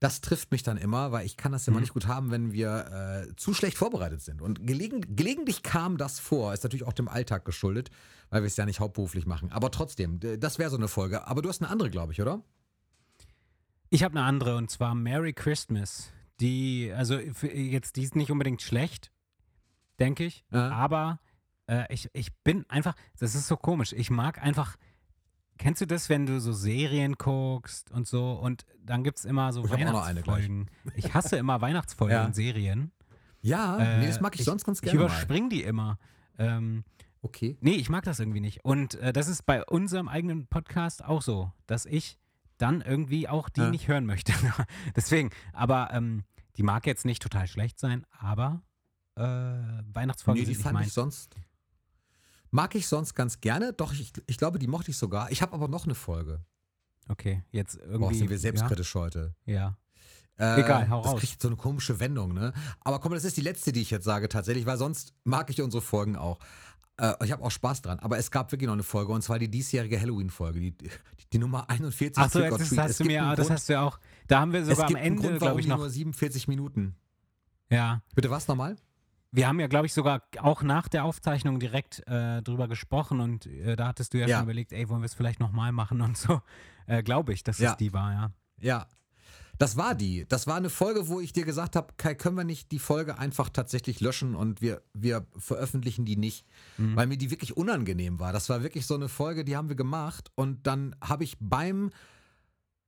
Das 0.00 0.20
trifft 0.20 0.52
mich 0.52 0.62
dann 0.62 0.76
immer, 0.76 1.10
weil 1.10 1.26
ich 1.26 1.36
kann 1.36 1.50
das 1.50 1.66
immer 1.66 1.78
Mhm. 1.78 1.82
nicht 1.82 1.92
gut 1.92 2.06
haben, 2.06 2.30
wenn 2.30 2.52
wir 2.52 3.26
äh, 3.30 3.36
zu 3.36 3.52
schlecht 3.52 3.76
vorbereitet 3.76 4.22
sind. 4.22 4.40
Und 4.40 4.64
gelegen, 4.64 5.16
gelegentlich 5.16 5.64
kam 5.64 5.96
das 5.96 6.20
vor, 6.20 6.54
ist 6.54 6.62
natürlich 6.62 6.86
auch 6.86 6.92
dem 6.92 7.08
Alltag 7.08 7.44
geschuldet, 7.44 7.90
weil 8.30 8.42
wir 8.42 8.46
es 8.46 8.56
ja 8.56 8.64
nicht 8.64 8.78
hauptberuflich 8.78 9.26
machen. 9.26 9.50
Aber 9.50 9.72
trotzdem, 9.72 10.20
das 10.38 10.58
wäre 10.60 10.70
so 10.70 10.76
eine 10.76 10.86
Folge. 10.86 11.26
Aber 11.26 11.42
du 11.42 11.48
hast 11.48 11.62
eine 11.62 11.70
andere, 11.70 11.90
glaube 11.90 12.12
ich, 12.12 12.22
oder? 12.22 12.42
Ich 13.90 14.04
habe 14.04 14.16
eine 14.18 14.24
andere 14.26 14.56
und 14.56 14.70
zwar 14.70 14.94
Merry 14.94 15.32
Christmas. 15.32 16.12
Die, 16.40 16.92
also 16.94 17.18
jetzt, 17.18 17.96
die 17.96 18.02
ist 18.02 18.14
nicht 18.16 18.30
unbedingt 18.30 18.62
schlecht, 18.62 19.10
denke 19.98 20.24
ich, 20.24 20.44
Ja. 20.52 20.70
aber 20.70 21.20
äh, 21.66 21.92
ich, 21.92 22.08
ich 22.12 22.32
bin 22.44 22.64
einfach, 22.70 22.94
das 23.18 23.34
ist 23.34 23.48
so 23.48 23.56
komisch, 23.56 23.92
ich 23.92 24.10
mag 24.10 24.40
einfach, 24.42 24.76
kennst 25.58 25.80
du 25.80 25.86
das, 25.86 26.08
wenn 26.08 26.26
du 26.26 26.40
so 26.40 26.52
Serien 26.52 27.14
guckst 27.14 27.90
und 27.90 28.06
so 28.06 28.32
und 28.34 28.64
dann 28.80 29.02
gibt 29.02 29.18
es 29.18 29.24
immer 29.24 29.52
so 29.52 29.64
Ich. 29.64 29.70
Weihnachtsfolgen. 29.72 30.70
Ich 30.94 31.12
hasse 31.14 31.36
immer 31.36 31.60
Weihnachtsfolgen 31.60 32.14
Ja. 32.16 32.24
in 32.24 32.32
Serien. 32.34 32.92
Ja, 33.40 33.78
Äh, 33.78 33.98
nee, 34.00 34.06
das 34.06 34.20
mag 34.20 34.34
ich, 34.38 34.44
sonst 34.44 34.64
ganz 34.64 34.78
Ich 34.78 34.82
gerne. 34.84 34.98
mal. 35.00 35.04
überspringe 35.06 35.48
die 35.48 35.62
immer. 35.62 35.98
Ähm, 36.38 36.84
Okay. 37.20 37.58
Nee, 37.60 37.72
ich 37.72 37.88
mag 37.90 38.04
das 38.04 38.20
irgendwie 38.20 38.38
nicht. 38.40 38.64
Und 38.64 38.94
äh, 38.94 39.12
das 39.12 39.26
ist 39.26 39.44
bei 39.44 39.64
unserem 39.64 40.06
eigenen 40.06 40.46
Podcast 40.46 41.04
auch 41.04 41.20
so, 41.20 41.50
dass 41.66 41.84
ich 41.84 42.16
dann 42.58 42.80
irgendwie 42.80 43.28
auch 43.28 43.48
die 43.48 43.60
Ja. 43.62 43.70
nicht 43.70 43.88
hören 43.88 44.06
möchte. 44.06 44.32
Deswegen, 44.96 45.30
aber 45.52 45.90
ähm, 45.92 46.24
die 46.56 46.62
mag 46.62 46.86
jetzt 46.86 47.04
nicht 47.04 47.22
total 47.22 47.46
schlecht 47.46 47.78
sein, 47.78 48.04
aber 48.18 48.62
äh, 49.16 49.22
Weihnachtsfolgen 49.22 50.40
Nee, 50.42 50.46
die 50.48 50.54
fand 50.54 50.74
ich 50.78 50.84
meins. 50.86 50.94
sonst. 50.94 51.34
Mag 52.50 52.74
ich 52.74 52.86
sonst 52.88 53.14
ganz 53.14 53.40
gerne, 53.40 53.72
doch 53.74 53.92
ich, 53.92 54.12
ich 54.26 54.38
glaube, 54.38 54.58
die 54.58 54.66
mochte 54.68 54.90
ich 54.90 54.96
sogar. 54.96 55.30
Ich 55.30 55.42
habe 55.42 55.52
aber 55.52 55.68
noch 55.68 55.84
eine 55.84 55.94
Folge. 55.94 56.44
Okay, 57.08 57.42
jetzt 57.50 57.76
irgendwie. 57.76 57.98
Boah, 57.98 58.14
sind 58.14 58.30
wir 58.30 58.38
selbstkritisch 58.38 58.94
heute. 58.94 59.34
Ja. 59.44 59.76
Äh, 60.38 60.60
Egal, 60.60 60.88
hau 60.88 61.02
das 61.02 61.12
raus. 61.12 61.20
kriegt 61.20 61.42
so 61.42 61.48
eine 61.48 61.56
komische 61.56 61.98
Wendung, 62.00 62.32
ne? 62.32 62.52
Aber 62.80 63.00
komm, 63.00 63.12
das 63.12 63.24
ist 63.24 63.36
die 63.36 63.40
letzte, 63.42 63.72
die 63.72 63.82
ich 63.82 63.90
jetzt 63.90 64.04
sage 64.04 64.28
tatsächlich, 64.28 64.66
weil 64.66 64.78
sonst 64.78 65.12
mag 65.24 65.50
ich 65.50 65.60
unsere 65.60 65.82
Folgen 65.82 66.16
auch. 66.16 66.38
Äh, 66.98 67.14
ich 67.24 67.32
habe 67.32 67.42
auch 67.42 67.50
Spaß 67.50 67.82
dran. 67.82 67.98
Aber 68.00 68.18
es 68.18 68.30
gab 68.30 68.50
wirklich 68.52 68.66
noch 68.66 68.74
eine 68.74 68.82
Folge 68.82 69.12
und 69.12 69.22
zwar 69.22 69.38
die 69.38 69.48
diesjährige 69.48 70.00
Halloween-Folge, 70.00 70.60
die, 70.60 70.72
die, 70.72 70.90
die 71.32 71.38
Nummer 71.38 71.68
41. 71.70 72.18
Achso, 72.18 72.40
das 72.40 72.76
hast 72.76 73.00
du 73.00 73.04
mir, 73.04 73.34
das 73.36 73.50
hast 73.50 73.68
du 73.68 73.74
ja 73.74 73.82
auch. 73.82 73.98
Da 74.26 74.40
haben 74.40 74.52
wir 74.52 74.64
sogar 74.64 74.86
am 74.88 74.96
Ende, 74.96 75.38
glaube 75.38 75.60
ich, 75.60 75.66
noch. 75.66 75.78
nur 75.78 75.88
47 75.90 76.48
Minuten. 76.48 76.96
Ja. 77.70 78.02
Bitte 78.14 78.30
was 78.30 78.48
nochmal? 78.48 78.76
Wir 79.30 79.46
haben 79.46 79.60
ja, 79.60 79.66
glaube 79.66 79.84
ich, 79.86 79.92
sogar 79.92 80.22
auch 80.40 80.62
nach 80.62 80.88
der 80.88 81.04
Aufzeichnung 81.04 81.60
direkt 81.60 82.02
äh, 82.08 82.40
drüber 82.42 82.66
gesprochen 82.66 83.20
und 83.20 83.44
äh, 83.46 83.76
da 83.76 83.88
hattest 83.88 84.14
du 84.14 84.18
ja, 84.18 84.26
Ja. 84.26 84.36
schon 84.38 84.44
überlegt, 84.46 84.72
ey, 84.72 84.88
wollen 84.88 85.02
wir 85.02 85.06
es 85.06 85.12
vielleicht 85.14 85.38
nochmal 85.38 85.70
machen 85.72 86.00
und 86.00 86.16
so. 86.16 86.40
Äh, 86.86 87.02
glaube 87.02 87.34
ich, 87.34 87.42
dass 87.44 87.58
Ja. 87.58 87.72
es 87.72 87.76
die 87.76 87.92
war, 87.92 88.12
ja. 88.12 88.30
Ja. 88.58 88.86
Das 89.58 89.76
war 89.76 89.94
die. 89.94 90.24
Das 90.28 90.46
war 90.46 90.54
eine 90.56 90.70
Folge, 90.70 91.08
wo 91.08 91.20
ich 91.20 91.32
dir 91.32 91.44
gesagt 91.44 91.74
habe, 91.74 91.92
Kai, 91.96 92.14
können 92.14 92.36
wir 92.36 92.44
nicht 92.44 92.70
die 92.70 92.78
Folge 92.78 93.18
einfach 93.18 93.48
tatsächlich 93.48 94.00
löschen 94.00 94.34
und 94.36 94.60
wir, 94.62 94.82
wir 94.94 95.26
veröffentlichen 95.36 96.04
die 96.04 96.16
nicht, 96.16 96.46
Mhm. 96.76 96.94
weil 96.96 97.06
mir 97.08 97.18
die 97.18 97.30
wirklich 97.30 97.56
unangenehm 97.56 98.20
war. 98.20 98.32
Das 98.32 98.48
war 98.48 98.62
wirklich 98.62 98.86
so 98.86 98.94
eine 98.94 99.08
Folge, 99.08 99.44
die 99.44 99.56
haben 99.56 99.68
wir 99.68 99.76
gemacht 99.76 100.30
und 100.36 100.66
dann 100.68 100.94
habe 101.02 101.24
ich 101.24 101.36
beim, 101.40 101.90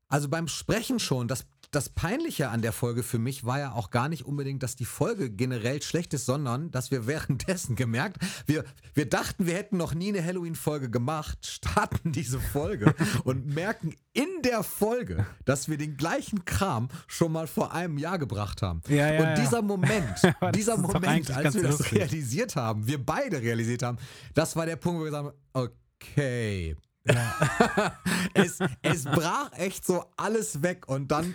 also 0.08 0.28
beim 0.28 0.46
Sprechen 0.48 1.00
schon, 1.00 1.26
das, 1.28 1.44
das 1.70 1.88
Peinliche 1.88 2.48
an 2.48 2.62
der 2.62 2.72
Folge 2.72 3.02
für 3.02 3.18
mich 3.18 3.44
war 3.44 3.60
ja 3.60 3.72
auch 3.72 3.90
gar 3.90 4.08
nicht 4.08 4.26
unbedingt, 4.26 4.62
dass 4.62 4.74
die 4.74 4.84
Folge 4.84 5.30
generell 5.30 5.80
schlecht 5.82 6.12
ist, 6.14 6.26
sondern 6.26 6.70
dass 6.70 6.90
wir 6.90 7.06
währenddessen 7.06 7.76
gemerkt, 7.76 8.18
wir, 8.46 8.64
wir 8.94 9.08
dachten, 9.08 9.46
wir 9.46 9.54
hätten 9.54 9.76
noch 9.76 9.94
nie 9.94 10.08
eine 10.08 10.24
Halloween-Folge 10.24 10.90
gemacht, 10.90 11.46
starten 11.46 12.10
diese 12.12 12.40
Folge 12.40 12.94
und 13.24 13.54
merken 13.54 13.94
in 14.12 14.28
der 14.42 14.64
Folge, 14.64 15.26
dass 15.44 15.68
wir 15.68 15.78
den 15.78 15.96
gleichen 15.96 16.44
Kram 16.44 16.88
schon 17.06 17.30
mal 17.30 17.46
vor 17.46 17.72
einem 17.72 17.98
Jahr 17.98 18.18
gebracht 18.18 18.62
haben. 18.62 18.82
Ja, 18.88 19.12
ja, 19.12 19.20
und 19.20 19.28
ja. 19.28 19.34
dieser 19.34 19.62
Moment, 19.62 20.24
Aber 20.24 20.34
das 20.40 20.52
dieser 20.52 20.76
Moment, 20.76 21.30
als 21.30 21.54
wir 21.54 21.62
das 21.62 21.78
lustig. 21.78 21.98
realisiert 21.98 22.56
haben, 22.56 22.86
wir 22.86 23.04
beide 23.04 23.40
realisiert 23.40 23.84
haben, 23.84 23.98
das 24.34 24.56
war 24.56 24.66
der 24.66 24.76
Punkt, 24.76 25.00
wo 25.00 25.04
wir 25.04 25.10
gesagt 25.10 25.26
haben, 25.26 25.68
okay. 26.02 26.76
es, 28.34 28.58
es 28.82 29.04
brach 29.04 29.52
echt 29.52 29.86
so 29.86 30.04
alles 30.16 30.62
weg 30.62 30.88
und 30.88 31.10
dann 31.10 31.34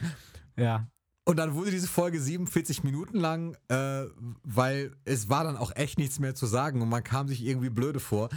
Ja. 0.57 0.88
und 1.26 1.38
dann 1.38 1.55
wurde 1.55 1.72
diese 1.72 1.88
Folge 1.88 2.22
47 2.22 2.84
Minuten 2.84 3.20
lang, 3.20 3.57
äh, 3.68 4.05
weil 4.43 4.95
es 5.05 5.28
war 5.30 5.43
dann 5.43 5.57
auch 5.57 5.76
echt 5.76 5.97
nichts 5.97 6.20
mehr 6.20 6.36
zu 6.36 6.45
sagen 6.45 6.82
und 6.82 6.89
man 6.89 7.03
kam 7.03 7.28
sich 7.28 7.43
irgendwie 7.43 7.70
blöde 7.70 7.99
vor. 7.99 8.30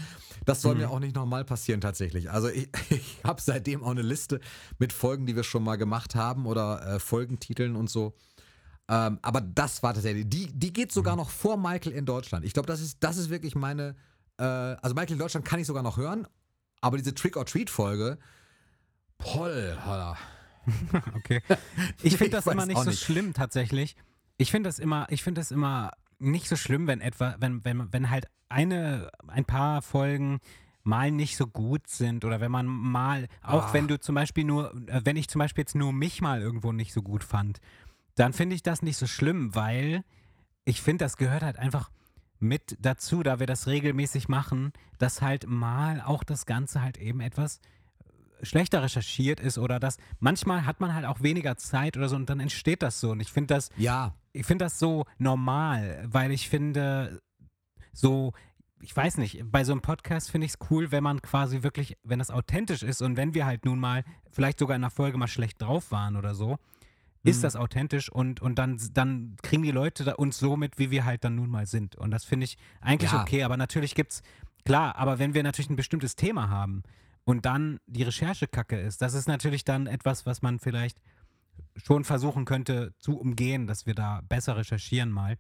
Das 0.46 0.62
soll 0.62 0.76
mir 0.76 0.90
auch 0.90 1.00
nicht 1.00 1.14
nochmal 1.14 1.44
passieren 1.44 1.80
tatsächlich. 1.82 2.30
Also 2.30 2.48
ich, 2.48 2.68
ich 2.90 3.18
habe 3.24 3.40
seitdem 3.42 3.84
auch 3.84 3.90
eine 3.90 4.02
Liste 4.02 4.40
mit 4.78 4.92
Folgen, 4.92 5.26
die 5.26 5.36
wir 5.36 5.44
schon 5.44 5.62
mal 5.62 5.76
gemacht 5.76 6.14
haben 6.14 6.46
oder 6.46 6.94
äh, 6.94 6.98
Folgentiteln 6.98 7.76
und 7.76 7.90
so. 7.90 8.14
Ähm, 8.90 9.18
aber 9.20 9.42
das 9.42 9.82
war 9.82 9.92
tatsächlich, 9.92 10.26
die, 10.30 10.46
die 10.50 10.72
geht 10.72 10.92
sogar 10.92 11.14
noch 11.14 11.28
vor 11.28 11.58
Michael 11.58 11.92
in 11.92 12.06
Deutschland. 12.06 12.46
Ich 12.46 12.54
glaube, 12.54 12.66
das 12.68 12.80
ist, 12.80 12.96
das 13.00 13.18
ist 13.18 13.28
wirklich 13.28 13.54
meine, 13.54 13.94
äh, 14.38 14.44
also 14.44 14.94
Michael 14.94 15.12
in 15.12 15.18
Deutschland 15.18 15.44
kann 15.44 15.60
ich 15.60 15.66
sogar 15.66 15.82
noch 15.82 15.98
hören, 15.98 16.26
aber 16.80 16.96
diese 16.98 17.14
Trick-or-Treat-Folge, 17.14 18.18
Poll, 19.18 19.76
Alter. 19.84 20.16
Okay. 21.16 21.40
Ich 22.02 22.16
finde 22.18 22.26
Ich 22.26 22.30
das 22.30 22.46
weiß 22.46 22.52
immer 22.54 22.66
nicht 22.66 22.78
so 22.78 22.90
nicht. 22.90 23.02
schlimm 23.02 23.32
tatsächlich. 23.32 23.96
Ich 24.36 24.50
finde 24.50 24.68
das 24.68 24.78
immer, 24.78 25.06
ich 25.10 25.22
finde 25.22 25.40
das 25.40 25.50
immer 25.50 25.92
nicht 26.18 26.48
so 26.48 26.56
schlimm, 26.56 26.86
wenn 26.86 27.00
etwa, 27.00 27.36
wenn, 27.40 27.64
wenn, 27.64 27.92
wenn 27.92 28.10
halt 28.10 28.26
eine, 28.48 29.10
ein 29.26 29.44
paar 29.44 29.82
Folgen 29.82 30.40
mal 30.84 31.10
nicht 31.10 31.36
so 31.36 31.46
gut 31.46 31.86
sind 31.88 32.24
oder 32.24 32.40
wenn 32.40 32.50
man 32.50 32.66
mal, 32.66 33.28
auch 33.42 33.68
Ah. 33.68 33.72
wenn 33.72 33.88
du 33.88 33.98
zum 33.98 34.14
Beispiel 34.14 34.44
nur, 34.44 34.74
äh, 34.88 35.00
wenn 35.04 35.16
ich 35.16 35.28
zum 35.28 35.38
Beispiel 35.38 35.62
jetzt 35.62 35.74
nur 35.74 35.92
mich 35.92 36.20
mal 36.20 36.40
irgendwo 36.40 36.72
nicht 36.72 36.92
so 36.92 37.02
gut 37.02 37.24
fand, 37.24 37.60
dann 38.14 38.32
finde 38.32 38.54
ich 38.56 38.62
das 38.62 38.82
nicht 38.82 38.96
so 38.96 39.06
schlimm, 39.06 39.54
weil 39.54 40.02
ich 40.64 40.82
finde, 40.82 41.04
das 41.04 41.16
gehört 41.16 41.42
halt 41.42 41.58
einfach 41.58 41.90
mit 42.40 42.76
dazu, 42.80 43.22
da 43.22 43.40
wir 43.40 43.46
das 43.46 43.66
regelmäßig 43.66 44.28
machen, 44.28 44.72
dass 44.98 45.22
halt 45.22 45.46
mal 45.46 46.00
auch 46.00 46.24
das 46.24 46.46
Ganze 46.46 46.82
halt 46.82 46.98
eben 46.98 47.20
etwas 47.20 47.60
schlechter 48.42 48.82
recherchiert 48.82 49.40
ist 49.40 49.58
oder 49.58 49.80
dass 49.80 49.96
manchmal 50.20 50.64
hat 50.64 50.80
man 50.80 50.94
halt 50.94 51.04
auch 51.04 51.22
weniger 51.22 51.56
Zeit 51.56 51.96
oder 51.96 52.08
so 52.08 52.16
und 52.16 52.30
dann 52.30 52.40
entsteht 52.40 52.82
das 52.82 53.00
so. 53.00 53.10
Und 53.10 53.20
ich 53.20 53.32
finde 53.32 53.54
das 53.54 53.70
Ja, 53.76 54.14
ich 54.32 54.46
finde 54.46 54.64
das 54.66 54.78
so 54.78 55.04
normal, 55.18 56.04
weil 56.06 56.30
ich 56.30 56.48
finde 56.48 57.20
so 57.92 58.32
ich 58.80 58.96
weiß 58.96 59.18
nicht, 59.18 59.40
bei 59.50 59.64
so 59.64 59.72
einem 59.72 59.80
Podcast 59.80 60.30
finde 60.30 60.44
ich 60.44 60.52
es 60.52 60.70
cool, 60.70 60.92
wenn 60.92 61.02
man 61.02 61.20
quasi 61.20 61.62
wirklich, 61.62 61.96
wenn 62.04 62.18
das 62.18 62.30
authentisch 62.30 62.82
ist 62.82 63.02
und 63.02 63.16
wenn 63.16 63.34
wir 63.34 63.46
halt 63.46 63.64
nun 63.64 63.78
mal 63.78 64.04
vielleicht 64.30 64.58
sogar 64.58 64.76
in 64.76 64.84
einer 64.84 64.90
Folge 64.90 65.18
mal 65.18 65.26
schlecht 65.26 65.60
drauf 65.60 65.90
waren 65.90 66.16
oder 66.16 66.34
so, 66.34 66.58
ist 67.24 67.38
Mhm. 67.38 67.42
das 67.42 67.56
authentisch 67.56 68.10
und, 68.10 68.40
und 68.40 68.56
dann, 68.58 68.80
dann 68.92 69.36
kriegen 69.42 69.62
die 69.62 69.70
Leute 69.70 70.16
uns 70.16 70.38
so 70.38 70.56
mit, 70.56 70.78
wie 70.78 70.90
wir 70.90 71.04
halt 71.04 71.24
dann 71.24 71.34
nun 71.34 71.50
mal 71.50 71.66
sind. 71.66 71.96
Und 71.96 72.10
das 72.10 72.24
finde 72.24 72.44
ich 72.44 72.56
eigentlich 72.80 73.12
Ja. 73.12 73.22
okay, 73.22 73.42
aber 73.42 73.56
natürlich 73.56 73.94
gibt's, 73.94 74.22
klar, 74.64 74.96
aber 74.96 75.18
wenn 75.18 75.34
wir 75.34 75.42
natürlich 75.42 75.70
ein 75.70 75.76
bestimmtes 75.76 76.14
Thema 76.16 76.48
haben 76.48 76.82
und 77.24 77.44
dann 77.44 77.80
die 77.86 78.02
Recherche 78.04 78.46
kacke 78.46 78.78
ist, 78.80 79.02
das 79.02 79.14
ist 79.14 79.26
natürlich 79.28 79.64
dann 79.64 79.86
etwas, 79.86 80.26
was 80.26 80.42
man 80.42 80.58
vielleicht 80.60 81.00
schon 81.76 82.04
versuchen 82.04 82.44
könnte 82.44 82.94
zu 82.98 83.18
umgehen, 83.18 83.66
dass 83.66 83.84
wir 83.86 83.94
da 83.94 84.20
besser 84.28 84.56
recherchieren 84.56 85.10
mal. 85.10 85.36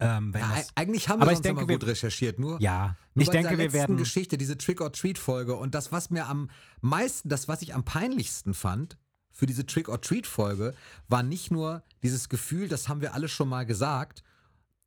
Ähm, 0.00 0.32
wenn 0.32 0.40
ja 0.42 0.54
das, 0.56 0.68
eigentlich 0.76 1.08
haben 1.08 1.20
wir 1.20 1.26
sonst 1.26 1.44
denke, 1.44 1.60
immer 1.62 1.68
wir- 1.68 1.78
gut 1.78 1.88
recherchiert. 1.88 2.38
Nur, 2.38 2.60
ja, 2.62 2.96
nur 3.14 3.22
ich 3.22 3.26
bei 3.28 3.32
denke, 3.32 3.58
wir 3.58 3.72
werden. 3.72 3.96
Geschichte, 3.96 4.38
diese 4.38 4.56
Trick-or-Treat-Folge 4.56 5.54
und 5.56 5.74
das, 5.74 5.90
was 5.92 6.10
mir 6.10 6.26
am 6.28 6.50
meisten, 6.80 7.28
das, 7.28 7.48
was 7.48 7.62
ich 7.62 7.74
am 7.74 7.84
peinlichsten 7.84 8.54
fand 8.54 8.96
für 9.38 9.46
diese 9.46 9.64
Trick-or-Treat-Folge, 9.64 10.74
war 11.06 11.22
nicht 11.22 11.52
nur 11.52 11.84
dieses 12.02 12.28
Gefühl, 12.28 12.66
das 12.68 12.88
haben 12.88 13.00
wir 13.00 13.14
alle 13.14 13.28
schon 13.28 13.48
mal 13.48 13.64
gesagt, 13.64 14.24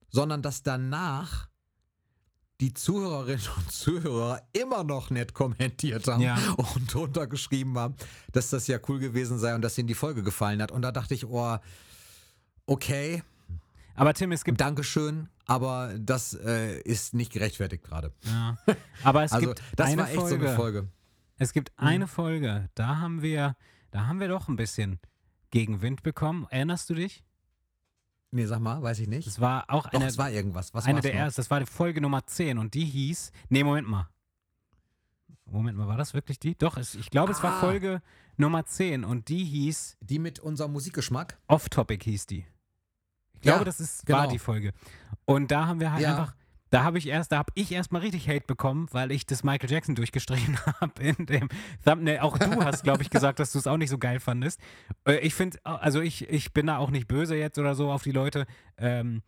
sondern 0.10 0.42
dass 0.42 0.62
danach 0.62 1.48
die 2.60 2.74
Zuhörerinnen 2.74 3.46
und 3.56 3.72
Zuhörer 3.72 4.42
immer 4.52 4.84
noch 4.84 5.10
nett 5.10 5.34
kommentiert 5.34 6.06
haben 6.10 6.22
Ja. 6.22 6.38
und 6.58 6.94
drunter 6.94 7.28
geschrieben 7.28 7.78
haben, 7.80 7.96
dass 8.34 8.50
das 8.50 8.68
ja 8.68 8.78
cool 8.90 9.00
gewesen 9.00 9.40
sei 9.40 9.56
und 9.56 9.62
dass 9.62 9.78
ihnen 9.78 9.88
die 9.88 9.96
Folge 9.96 10.22
gefallen 10.22 10.62
hat. 10.62 10.70
Und 10.72 10.82
da 10.82 10.92
dachte 10.92 11.14
ich, 11.14 11.26
oh, 11.26 11.58
okay, 12.66 13.24
Aber 13.96 14.14
Tim, 14.14 14.32
es 14.34 14.44
gibt. 14.44 14.60
Dankeschön, 14.60 15.30
aber 15.46 15.94
das 15.98 16.34
äh, 16.34 16.80
ist 16.82 17.14
nicht 17.14 17.32
gerechtfertigt 17.32 17.84
gerade. 17.86 18.12
Ja, 18.24 18.58
aber 19.04 19.24
es 19.24 19.32
Also 19.32 19.48
gibt 19.48 19.62
das 19.78 19.88
eine 19.88 20.02
war 20.02 20.08
echt 20.10 20.16
Folge. 20.20 20.40
so 20.40 20.46
eine 20.48 20.56
Folge. 20.56 20.88
Es 21.38 21.54
gibt 21.54 21.72
Mhm. 21.80 21.88
eine 21.88 22.08
Folge, 22.08 22.70
da 22.76 22.98
haben 22.98 23.22
wir, 23.22 23.56
da 23.92 24.08
haben 24.08 24.20
wir 24.20 24.28
doch 24.28 24.48
ein 24.48 24.56
bisschen 24.56 25.00
Gegenwind 25.52 26.04
bekommen. 26.04 26.48
Erinnerst 26.50 26.90
du 26.90 26.96
dich? 26.96 27.24
Nee, 28.32 28.46
sag 28.46 28.60
mal, 28.60 28.82
weiß 28.82 29.00
ich 29.00 29.08
nicht. 29.10 29.28
Das 29.28 29.42
war 29.42 29.66
auch 29.70 29.84
Doch, 29.90 29.94
eine, 30.00 30.06
es 30.08 30.18
war 30.18 30.30
irgendwas. 30.32 30.74
Was 30.74 30.86
eine 30.86 31.02
der 31.02 31.14
ersten. 31.14 31.40
Das 31.42 31.52
war 31.52 31.60
die 31.60 31.66
Folge 31.66 32.00
Nummer 32.00 32.26
10 32.26 32.58
und 32.58 32.74
die 32.74 32.86
hieß. 32.86 33.32
Nee, 33.50 33.64
Moment 33.66 33.90
mal. 33.90 34.08
Moment 35.46 35.78
mal, 35.78 35.88
war 35.88 35.98
das 35.98 36.14
wirklich 36.14 36.40
die? 36.40 36.56
Doch, 36.58 36.78
es, 36.78 36.96
ich 36.96 37.10
glaube, 37.10 37.34
es 37.34 37.44
war 37.44 37.58
Ah. 37.58 37.60
Folge 37.60 38.02
Nummer 38.38 38.66
10 38.66 39.04
und 39.04 39.28
die 39.28 39.44
hieß 39.44 39.98
Die 40.00 40.18
mit 40.20 40.40
unserem 40.40 40.72
Musikgeschmack? 40.72 41.38
Off-Topic 41.48 42.02
hieß 42.10 42.26
die. 42.28 42.46
Ich 43.34 43.42
glaube, 43.42 43.60
Ja, 43.60 43.66
das 43.66 43.82
ist, 43.82 44.06
genau. 44.06 44.20
war 44.20 44.28
die 44.30 44.40
Folge. 44.40 44.72
Und 45.26 45.52
da 45.52 45.68
haben 45.68 45.82
wir 45.82 45.92
halt 45.92 46.02
Ja. 46.02 46.12
einfach, 46.12 46.36
da 46.72 46.84
habe 46.84 46.98
ich 46.98 47.08
erst, 47.08 47.32
da 47.32 47.38
habe 47.38 47.52
ich 47.54 47.72
erst 47.72 47.92
mal 47.92 48.00
richtig 48.00 48.28
Hate 48.28 48.46
bekommen, 48.48 48.88
weil 48.92 49.12
ich 49.12 49.26
das 49.26 49.44
Michael 49.44 49.70
Jackson 49.70 49.94
durchgestrichen 49.94 50.58
habe 50.82 51.04
in 51.04 51.26
dem 51.28 51.50
Thumbnail. 51.86 52.20
Auch 52.22 52.38
du 52.38 52.64
hast, 52.64 52.84
glaube 52.84 53.04
ich, 53.04 53.10
gesagt, 53.10 53.40
dass 53.40 53.52
du 53.52 53.60
es 53.60 53.68
auch 53.68 53.78
nicht 53.78 53.90
so 53.90 53.98
geil 54.00 54.20
fandest. 54.20 54.60
Äh, 55.06 55.18
Ich 55.18 55.36
finde, 55.36 55.60
also 55.64 56.02
ich, 56.02 56.28
ich 56.30 56.54
bin 56.54 56.68
da 56.68 56.78
auch 56.78 56.90
nicht 56.90 57.08
böse 57.08 57.36
jetzt 57.36 57.60
oder 57.60 57.76
so 57.76 57.92
auf 57.92 58.04
die 58.04 58.12
Leute. 58.12 58.48
Ähm, 58.78 59.22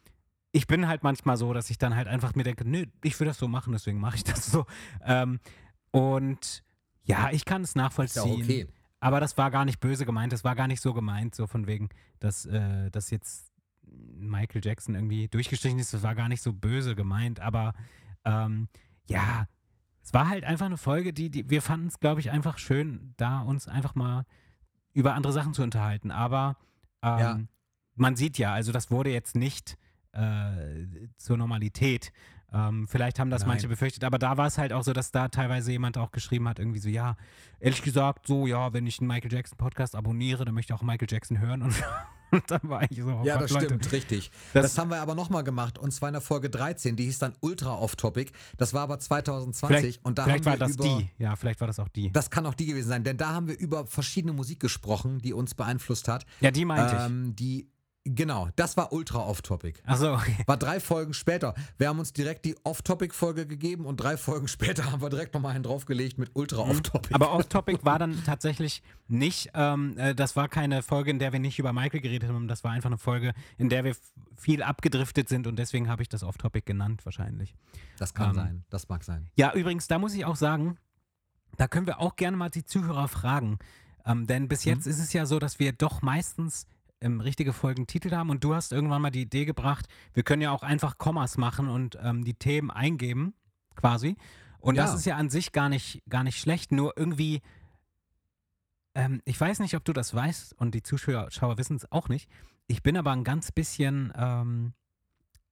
ich 0.54 0.68
bin 0.68 0.88
halt 0.88 1.04
manchmal 1.04 1.36
so, 1.38 1.52
dass 1.54 1.70
ich 1.70 1.78
dann 1.78 1.96
halt 1.96 2.08
einfach 2.08 2.34
mir 2.36 2.44
denke, 2.44 2.68
nö, 2.68 2.86
ich 3.04 3.20
will 3.20 3.28
das 3.28 3.38
so 3.38 3.48
machen, 3.48 3.74
deswegen 3.74 4.00
mache 4.00 4.16
ich 4.18 4.24
das 4.24 4.46
so. 4.48 4.66
Ähm, 5.06 5.40
und 5.92 6.64
ja, 7.04 7.30
ich 7.32 7.46
kann 7.46 7.62
es 7.64 7.70
Ist 7.72 7.76
ja 7.76 7.82
nachvollziehen. 7.84 8.44
okay. 8.44 8.68
Aber 9.00 9.20
das 9.20 9.38
war 9.38 9.52
gar 9.52 9.66
nicht 9.66 9.82
böse 9.82 10.06
gemeint, 10.06 10.32
das 10.32 10.46
war 10.46 10.56
gar 10.56 10.68
nicht 10.68 10.80
so 10.80 10.94
gemeint, 10.94 11.36
so 11.36 11.46
von 11.46 11.68
wegen, 11.68 11.90
dass, 12.20 12.46
äh, 12.46 12.90
dass 12.90 13.10
jetzt 13.10 13.52
Michael 14.18 14.62
Jackson 14.64 14.96
irgendwie 14.96 15.28
durchgestrichen 15.28 15.80
ist, 15.80 15.94
das 15.94 16.04
war 16.04 16.16
gar 16.16 16.30
nicht 16.30 16.42
so 16.42 16.54
böse 16.54 16.96
gemeint, 16.96 17.40
aber 17.40 17.74
ähm, 18.26 18.68
ja, 19.08 19.48
es 20.02 20.14
war 20.14 20.30
halt 20.30 20.44
einfach 20.44 20.66
eine 20.66 20.78
Folge, 20.78 21.14
die, 21.14 21.30
die 21.30 21.50
wir 21.50 21.62
fanden 21.62 21.88
es, 21.88 22.00
glaube 22.00 22.20
ich, 22.22 22.32
einfach 22.32 22.58
schön, 22.58 23.14
da 23.18 23.40
uns 23.42 23.68
einfach 23.68 23.96
mal 23.96 24.26
über 24.94 25.14
andere 25.14 25.34
Sachen 25.34 25.54
zu 25.54 25.64
unterhalten. 25.64 26.12
Aber 26.12 26.58
ähm, 27.02 27.20
Ja. 27.20 27.40
man 27.96 28.16
sieht 28.16 28.38
ja, 28.38 28.54
also 28.54 28.72
das 28.72 28.92
wurde 28.92 29.12
jetzt 29.12 29.36
nicht 29.36 29.78
äh, 30.12 30.78
zur 31.18 31.38
Normalität. 31.38 32.12
Ähm, 32.52 32.88
vielleicht 32.88 33.18
haben 33.20 33.32
das 33.32 33.42
Nein. 33.42 33.50
manche 33.50 33.68
befürchtet, 33.68 34.04
aber 34.04 34.20
da 34.20 34.38
war 34.38 34.46
es 34.46 34.58
halt 34.60 34.74
auch 34.74 34.84
so, 34.84 34.94
dass 34.94 35.12
da 35.12 35.28
teilweise 35.30 35.72
jemand 35.72 35.98
auch 35.98 36.12
geschrieben 36.12 36.48
hat, 36.48 36.60
irgendwie 36.60 36.80
so, 36.80 36.88
ja, 36.90 37.16
ehrlich 37.60 37.82
gesagt, 37.82 38.28
so, 38.28 38.46
ja, 38.46 38.74
wenn 38.74 38.86
ich 38.86 39.00
einen 39.00 39.08
Michael 39.08 39.34
Jackson 39.34 39.58
Podcast 39.58 39.96
abonniere, 39.96 40.46
dann 40.46 40.54
möchte 40.54 40.74
ich 40.74 40.80
auch 40.80 40.84
Michael 40.84 41.08
Jackson 41.10 41.40
hören. 41.40 41.64
Und, 41.64 41.74
und 42.34 42.44
dann 42.52 42.62
war 42.64 42.84
ich 42.90 43.02
so, 43.02 43.08
oh 43.08 43.22
Ja, 43.24 43.38
das 43.38 43.52
Leute. 43.52 43.66
stimmt, 43.66 43.92
richtig. 43.92 44.32
Das- 44.54 44.64
Das, 44.64 44.78
haben 44.78 44.90
wir 44.90 44.98
aber 45.02 45.16
nochmal 45.16 45.44
gemacht 45.44 45.78
und 45.78 45.92
zwar 45.92 46.10
in 46.10 46.14
der 46.14 46.22
Folge 46.22 46.50
13, 46.50 46.96
die 46.96 47.06
hieß 47.06 47.20
dann 47.20 47.34
Ultra 47.40 47.76
Off-Topic. 47.78 48.32
Das 48.58 48.74
war 48.74 48.82
aber 48.84 49.00
2020 49.00 49.78
Vielleicht, 49.80 50.06
und 50.06 50.18
da 50.18 50.24
vielleicht 50.26 50.46
haben 50.46 50.46
war 50.46 50.54
wir 50.54 50.68
das 50.68 50.76
über, 50.76 50.84
die. 51.00 51.10
Ja, 51.18 51.36
vielleicht 51.36 51.60
war 51.62 51.68
das 51.68 51.80
auch 51.80 51.88
die. 51.90 52.12
Das 52.12 52.30
kann 52.30 52.46
auch 52.46 52.54
die 52.54 52.66
gewesen 52.66 52.90
sein, 52.90 53.04
denn 53.04 53.18
da 53.18 53.30
haben 53.34 53.48
wir 53.48 53.58
über 53.58 53.86
verschiedene 53.88 54.34
Musik 54.34 54.60
gesprochen, 54.60 55.20
die 55.20 55.34
uns 55.34 55.54
beeinflusst 55.56 56.08
hat. 56.08 56.26
ja, 56.42 56.52
die 56.52 56.66
meinte 56.66 56.96
ich. 56.96 57.02
Ähm, 57.02 57.36
die, 57.36 57.70
genau, 58.06 58.50
das 58.56 58.78
war 58.78 58.92
Ultra 58.92 59.20
Off-Topic. 59.20 59.80
Achso, 59.86 60.14
okay. 60.16 60.38
War 60.46 60.58
drei 60.58 60.80
Folgen 60.80 61.14
später. 61.14 61.54
Wir 61.78 61.90
haben 61.90 62.00
uns 62.00 62.14
direkt 62.14 62.46
die 62.46 62.56
Off-Topic-Folge 62.64 63.48
gegeben 63.48 63.86
und 63.86 63.98
drei 63.98 64.18
Folgen 64.18 64.48
später 64.50 64.92
haben 64.92 65.02
wir 65.02 65.10
direkt 65.10 65.34
nochmal 65.34 65.56
einen 65.56 65.64
draufgelegt 65.64 66.18
mit 66.18 66.32
Ultra 66.34 66.62
Off-Topic. 66.62 67.10
Mhm. 67.10 67.16
Aber 67.16 67.34
Off-Topic 67.34 67.80
war 67.84 68.00
dann 68.00 68.24
tatsächlich 68.24 68.84
nicht, 69.08 69.52
ähm, 69.54 69.98
äh, 69.98 70.16
das 70.16 70.36
war 70.36 70.48
keine 70.48 70.84
Folge, 70.84 71.12
in 71.12 71.20
der 71.20 71.34
wir 71.34 71.40
nicht 71.40 71.60
über 71.60 71.74
Michael 71.74 72.02
geredet 72.02 72.30
haben, 72.30 72.48
das 72.48 72.64
war 72.64 72.72
einfach 72.72 72.90
eine 72.90 72.98
Folge, 72.98 73.34
in 73.58 73.70
der 73.70 73.84
wir 73.84 73.96
viel 74.36 74.64
abgedriftet 74.64 75.30
sind 75.30 75.48
und 75.48 75.58
deswegen 75.58 75.90
habe 75.90 76.02
ich 76.02 76.10
das 76.10 76.24
Off-Topic 76.24 76.66
genannt 76.66 77.06
wahrscheinlich. 77.06 77.56
das 77.98 78.14
kann 78.14 78.30
ähm, 78.30 78.36
sein, 78.36 78.66
das 78.70 78.90
mag 78.90 79.04
sein. 79.04 79.30
Ja, 79.36 79.54
übrigens, 79.54 79.88
da 79.88 80.00
muss 80.00 80.14
ich 80.14 80.26
auch 80.26 80.36
sagen, 80.36 80.78
da 81.58 81.68
können 81.68 81.88
wir 81.88 82.00
auch 82.00 82.16
gerne 82.16 82.38
mal 82.38 82.50
die 82.50 82.66
Zuhörer 82.66 83.08
fragen. 83.08 83.60
Ähm, 84.06 84.28
denn 84.28 84.48
bis 84.48 84.66
jetzt 84.66 84.86
ist 84.88 85.00
es 85.00 85.14
ja 85.14 85.26
so, 85.26 85.40
dass 85.40 85.60
wir 85.60 85.72
doch 85.72 86.02
meistens 86.02 86.66
ähm, 87.04 87.20
richtige 87.22 87.54
Folgentitel 87.54 88.12
haben 88.16 88.30
und 88.30 88.44
du 88.44 88.56
hast 88.56 88.72
irgendwann 88.72 89.02
mal 89.02 89.12
die 89.12 89.22
Idee 89.22 89.46
gebracht, 89.46 89.88
wir 90.14 90.24
können 90.24 90.42
ja 90.42 90.52
auch 90.52 90.64
einfach 90.64 90.98
Kommas 90.98 91.38
machen 91.38 91.68
und 91.70 91.98
ähm, 92.02 92.24
die 92.24 92.34
Themen 92.34 92.72
eingeben, 92.72 93.34
quasi. 93.76 94.16
Und 94.60 94.78
das 94.78 94.92
Ja. 94.92 94.96
ist 94.98 95.06
ja 95.06 95.16
an 95.18 95.30
sich 95.30 95.52
gar 95.52 95.70
nicht, 95.70 96.02
gar 96.10 96.24
nicht 96.24 96.40
schlecht, 96.40 96.72
nur 96.72 96.94
irgendwie, 96.98 97.42
ähm, 98.96 99.22
ich 99.26 99.40
weiß 99.40 99.60
nicht, 99.60 99.76
ob 99.76 99.84
du 99.86 99.94
das 99.94 100.14
weißt 100.14 100.54
und 100.60 100.74
die 100.76 100.84
Zuschauer 100.84 101.30
Schauer 101.32 101.58
wissen 101.58 101.76
es 101.76 101.92
auch 101.92 102.10
nicht. 102.10 102.30
Ich 102.68 102.82
bin 102.84 102.96
aber 102.96 103.12
ein 103.12 103.24
ganz 103.24 103.52
bisschen 103.52 104.14
ähm, 104.16 104.74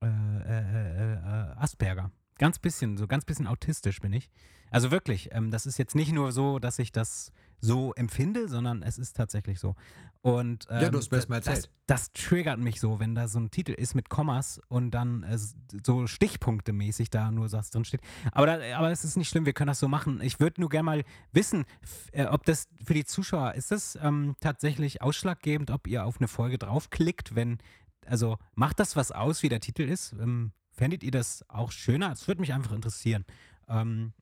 äh, 0.01 0.07
äh, 0.07 0.09
äh, 0.09 1.13
äh, 1.13 1.55
Asperger. 1.57 2.11
Ganz 2.37 2.57
bisschen, 2.59 2.97
so 2.97 3.07
ganz 3.07 3.25
bisschen 3.25 3.47
autistisch 3.47 3.99
bin 3.99 4.13
ich. 4.13 4.29
Also 4.71 4.89
wirklich, 4.89 5.29
ähm, 5.33 5.51
das 5.51 5.65
ist 5.65 5.77
jetzt 5.77 5.95
nicht 5.95 6.11
nur 6.13 6.31
so, 6.31 6.57
dass 6.59 6.79
ich 6.79 6.91
das 6.91 7.31
so 7.61 7.93
empfinde, 7.93 8.47
sondern 8.49 8.81
es 8.81 8.97
ist 8.97 9.15
tatsächlich 9.15 9.59
so. 9.59 9.75
Und 10.21 10.67
ähm, 10.69 10.81
Ja, 10.81 10.89
du 10.89 10.97
hast 10.97 11.11
mir 11.11 11.17
das 11.17 11.29
mal 11.29 11.39
das, 11.39 11.47
erzählt. 11.47 11.69
das 11.87 12.11
triggert 12.13 12.59
mich 12.59 12.79
so, 12.79 12.99
wenn 12.99 13.15
da 13.15 13.27
so 13.27 13.39
ein 13.39 13.49
Titel 13.49 13.71
ist 13.71 13.95
mit 13.95 14.09
Kommas 14.09 14.59
und 14.67 14.91
dann 14.91 15.23
äh, 15.23 15.37
so 15.83 16.05
Stichpunkte 16.07 16.73
mäßig 16.73 17.09
da 17.09 17.31
nur 17.31 17.51
was 17.51 17.71
drin 17.71 17.85
steht. 17.85 18.01
Aber, 18.31 18.45
da, 18.45 18.77
aber 18.77 18.91
es 18.91 19.03
ist 19.03 19.15
nicht 19.15 19.29
schlimm, 19.29 19.45
wir 19.45 19.53
können 19.53 19.69
das 19.69 19.79
so 19.79 19.87
machen. 19.87 20.21
Ich 20.21 20.39
würde 20.39 20.61
nur 20.61 20.69
gerne 20.69 20.83
mal 20.83 21.03
wissen, 21.31 21.65
äh, 22.11 22.25
ob 22.25 22.45
das 22.45 22.67
für 22.83 22.93
die 22.93 23.05
Zuschauer, 23.05 23.53
ist 23.53 23.71
das 23.71 23.97
ähm, 24.01 24.35
tatsächlich 24.39 25.01
ausschlaggebend, 25.01 25.71
ob 25.71 25.87
ihr 25.87 26.05
auf 26.05 26.17
eine 26.19 26.27
Folge 26.27 26.57
draufklickt, 26.57 27.35
wenn, 27.35 27.57
also 28.05 28.37
macht 28.55 28.79
das 28.79 28.95
was 28.95 29.11
aus, 29.11 29.43
wie 29.43 29.49
der 29.49 29.59
Titel 29.59 29.83
ist? 29.83 30.13
Ähm, 30.13 30.51
fändet 30.71 31.03
ihr 31.03 31.11
das 31.11 31.43
auch 31.49 31.71
schöner? 31.71 32.09
Das 32.09 32.27
würde 32.27 32.41
mich 32.41 32.53
einfach 32.53 32.73
interessieren. 32.73 33.25
Ähm, 33.67 34.13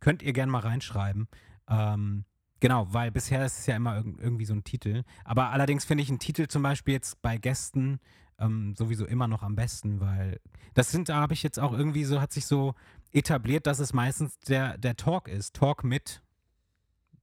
könnt 0.00 0.22
ihr 0.22 0.32
gerne 0.32 0.52
mal 0.52 0.60
reinschreiben. 0.60 1.28
Ähm, 1.68 2.24
genau, 2.64 2.86
weil 2.90 3.10
bisher 3.10 3.44
ist 3.44 3.58
es 3.58 3.66
ja 3.66 3.76
immer 3.76 3.96
irg 3.96 4.06
irgendwie 4.18 4.46
so 4.46 4.54
ein 4.54 4.64
Titel. 4.64 5.02
Aber 5.22 5.50
allerdings 5.50 5.84
finde 5.84 6.02
ich 6.02 6.08
einen 6.08 6.18
Titel 6.18 6.46
zum 6.46 6.62
Beispiel 6.62 6.94
jetzt 6.94 7.20
bei 7.20 7.36
Gästen 7.36 8.00
ähm, 8.38 8.74
sowieso 8.74 9.04
immer 9.04 9.28
noch 9.28 9.42
am 9.42 9.54
besten, 9.54 10.00
weil 10.00 10.40
das 10.72 10.90
sind, 10.90 11.10
da 11.10 11.16
habe 11.16 11.34
ich 11.34 11.42
jetzt 11.42 11.60
auch 11.60 11.74
irgendwie 11.74 12.04
so, 12.04 12.22
hat 12.22 12.32
sich 12.32 12.46
so 12.46 12.74
etabliert, 13.12 13.66
dass 13.66 13.80
es 13.80 13.92
meistens 13.92 14.38
der, 14.38 14.78
der 14.78 14.96
Talk 14.96 15.28
ist. 15.28 15.54
Talk 15.54 15.84
mit, 15.84 16.22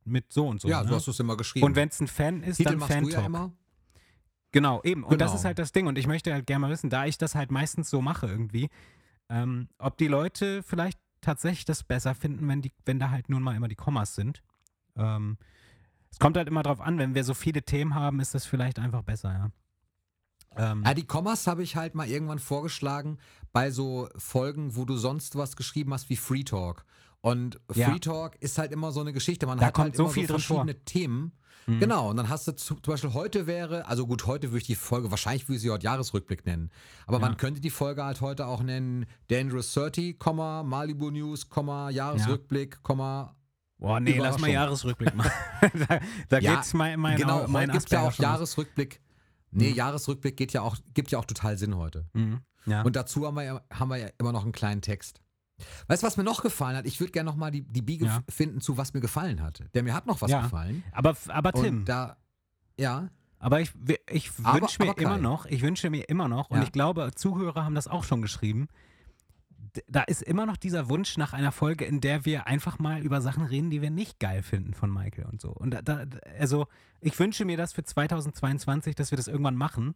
mit 0.05 0.31
so 0.31 0.47
und 0.47 0.61
so. 0.61 0.67
ja, 0.67 0.83
ne? 0.83 0.89
so 0.89 0.95
hast 0.95 1.07
du 1.07 1.11
es 1.11 1.19
immer 1.19 1.35
geschrieben. 1.35 1.65
Und 1.65 1.75
wenn 1.75 1.89
es 1.89 1.99
ein 1.99 2.07
Fan 2.07 2.43
ist, 2.43 2.57
Titel 2.57 2.69
dann 2.73 2.79
ja 2.81 2.85
Fan-Talk. 2.85 3.25
immer. 3.25 3.51
Genau, 4.51 4.83
eben. 4.83 5.03
Und 5.03 5.21
das 5.21 5.31
Genau. 5.31 5.39
ist 5.39 5.45
halt 5.45 5.57
das 5.57 5.71
Ding. 5.71 5.87
Und 5.87 5.97
ich 5.97 6.05
möchte 6.05 6.31
halt 6.31 6.45
gerne 6.45 6.59
mal 6.67 6.71
wissen, 6.71 6.91
da 6.91 7.07
ich 7.07 7.17
das 7.17 7.33
halt 7.33 7.49
meistens 7.49 7.89
so 7.89 7.99
mache 7.99 8.27
irgendwie, 8.27 8.69
ähm, 9.27 9.69
ob 9.79 9.97
die 9.97 10.07
Leute 10.07 10.61
vielleicht 10.61 10.99
tatsächlich 11.19 11.65
das 11.65 11.83
besser 11.83 12.13
finden, 12.13 12.47
wenn, 12.47 12.61
die, 12.61 12.71
wenn 12.85 12.99
da 12.99 13.09
halt 13.09 13.27
nun 13.27 13.41
mal 13.41 13.55
immer 13.55 13.69
die 13.69 13.75
Kommas 13.75 14.13
sind. 14.13 14.43
Ähm, 14.95 15.37
es 16.11 16.19
kommt 16.19 16.37
halt 16.37 16.47
immer 16.47 16.63
drauf 16.63 16.81
an, 16.81 16.97
wenn 16.97 17.15
wir 17.15 17.23
so 17.23 17.33
viele 17.33 17.63
Themen 17.63 17.95
haben, 17.95 18.19
ist 18.19 18.35
das 18.35 18.45
vielleicht 18.45 18.79
einfach 18.79 19.01
besser, 19.03 19.31
ja. 19.31 19.51
Ähm, 20.57 20.83
Ja, 20.85 20.93
die 20.93 21.05
Kommas 21.05 21.47
habe 21.47 21.63
ich 21.63 21.75
halt 21.77 21.95
mal 21.95 22.07
irgendwann 22.07 22.39
vorgeschlagen 22.39 23.17
bei 23.53 23.71
so 23.71 24.09
Folgen, 24.17 24.75
wo 24.75 24.83
du 24.85 24.97
sonst 24.97 25.35
was 25.37 25.55
geschrieben 25.55 25.93
hast 25.93 26.09
wie 26.09 26.17
Free 26.17 26.43
Talk. 26.43 26.83
Und 27.21 27.59
Ja. 27.73 27.89
Free 27.89 27.99
Talk 27.99 28.35
ist 28.41 28.57
halt 28.57 28.71
immer 28.71 28.91
so 28.91 28.99
eine 28.99 29.13
Geschichte. 29.13 29.45
Man 29.45 29.59
Da 29.59 29.67
hat 29.67 29.77
halt 29.77 29.95
so 29.95 30.03
immer 30.03 30.11
so 30.13 30.19
drin 30.21 30.27
vor. 30.27 30.39
verschiedene 30.39 30.83
Themen. 30.85 31.31
Mhm. 31.67 31.79
Genau, 31.79 32.09
und 32.09 32.17
dann 32.17 32.27
hast 32.29 32.47
du 32.47 32.55
zu, 32.55 32.75
zum 32.75 32.93
Beispiel 32.93 33.13
heute 33.13 33.45
wäre, 33.45 33.85
also 33.87 34.07
gut, 34.07 34.25
heute 34.25 34.47
würde 34.49 34.57
ich 34.57 34.63
die 34.65 34.75
Folge, 34.75 35.11
wahrscheinlich 35.11 35.47
würde 35.47 35.57
ich 35.57 35.61
sie 35.61 35.69
heute 35.69 35.83
Jahresrückblick 35.85 36.45
nennen. 36.45 36.71
Aber 37.05 37.17
Ja. 37.19 37.27
man 37.27 37.37
könnte 37.37 37.61
die 37.61 37.69
Folge 37.69 38.03
halt 38.03 38.19
heute 38.19 38.47
auch 38.47 38.63
nennen 38.63 39.05
Dangerous 39.29 39.71
30, 39.73 40.17
Komma, 40.17 40.63
Malibu 40.63 41.11
News, 41.11 41.47
Jahresrückblick, 41.91 42.81
Komma. 42.83 43.35
Boah, 43.81 43.99
nee, 43.99 44.17
lass 44.17 44.39
mal. 44.39 44.49
Jahresrückblick 44.49 45.13
machen. 45.15 45.31
da 45.89 45.99
da 46.29 46.37
Ja, 46.39 46.55
geht's 46.55 46.73
mein, 46.73 46.99
mein, 46.99 47.17
genau, 47.17 47.47
mein 47.47 47.69
heute 47.69 47.79
gibt 47.79 47.91
ja 47.91 48.01
auch. 48.07 48.13
Jahresrückblick. 48.13 49.01
Nee, 49.51 49.71
Jahresrückblick 49.71 50.37
geht 50.37 50.53
ja 50.53 50.61
auch, 50.61 50.77
gibt 50.93 51.11
ja 51.11 51.19
auch 51.19 51.25
total 51.25 51.57
Sinn 51.57 51.75
heute. 51.75 52.05
Mhm. 52.13 52.41
Ja. 52.67 52.83
Und 52.83 52.95
dazu 52.95 53.25
haben 53.25 53.35
wir, 53.35 53.43
ja, 53.43 53.61
haben 53.73 53.89
wir 53.89 53.97
ja 53.97 54.07
immer 54.19 54.31
noch 54.31 54.43
einen 54.43 54.51
kleinen 54.51 54.81
Text. 54.81 55.19
Weißt 55.87 56.03
du, 56.03 56.07
was 56.07 56.15
mir 56.15 56.23
noch 56.23 56.41
gefallen 56.43 56.77
hat? 56.77 56.85
Ich 56.85 56.99
würde 56.99 57.11
gerne 57.11 57.29
noch 57.29 57.35
mal 57.35 57.49
die, 57.51 57.61
die 57.63 57.81
Biege 57.81 58.05
Ja. 58.05 58.21
finden 58.29 58.61
zu, 58.61 58.77
was 58.77 58.93
mir 58.93 59.01
gefallen 59.01 59.41
hat. 59.41 59.63
Denn 59.73 59.85
mir 59.85 59.93
hat 59.95 60.05
noch 60.05 60.21
was 60.21 60.31
gefallen. 60.31 60.83
aber, 60.91 61.15
aber 61.27 61.51
Tim, 61.51 61.79
Und 61.79 61.85
da, 61.85 62.17
ja, 62.79 63.09
Aber 63.39 63.61
ich, 63.61 63.71
ich 64.09 64.31
wünsche 64.37 64.83
mir 64.83 64.91
aber 64.91 65.01
immer 65.01 65.17
noch, 65.17 65.47
ich 65.47 65.63
wünsche 65.63 65.89
mir 65.89 66.07
immer 66.07 66.27
noch, 66.27 66.51
und 66.51 66.61
ich 66.61 66.71
glaube, 66.71 67.11
Zuhörer 67.15 67.65
haben 67.65 67.73
das 67.75 67.87
auch 67.87 68.03
schon 68.03 68.21
geschrieben, 68.21 68.67
da 69.87 70.01
ist 70.03 70.21
immer 70.21 70.45
noch 70.45 70.57
dieser 70.57 70.89
Wunsch 70.89 71.17
nach 71.17 71.33
einer 71.33 71.51
Folge, 71.51 71.85
in 71.85 72.01
der 72.01 72.25
wir 72.25 72.47
einfach 72.47 72.79
mal 72.79 73.01
über 73.01 73.21
Sachen 73.21 73.45
reden, 73.45 73.69
die 73.69 73.81
wir 73.81 73.89
nicht 73.89 74.19
geil 74.19 74.43
finden 74.43 74.73
von 74.73 74.91
Michael 74.91 75.25
und 75.25 75.39
so. 75.41 75.49
Und 75.51 75.71
da, 75.71 75.81
da, 75.81 76.05
also 76.39 76.67
ich 76.99 77.17
wünsche 77.19 77.45
mir 77.45 77.57
das 77.57 77.73
für 77.73 77.83
2022, 77.83 78.95
dass 78.95 79.11
wir 79.11 79.17
das 79.17 79.27
irgendwann 79.27 79.55
machen. 79.55 79.93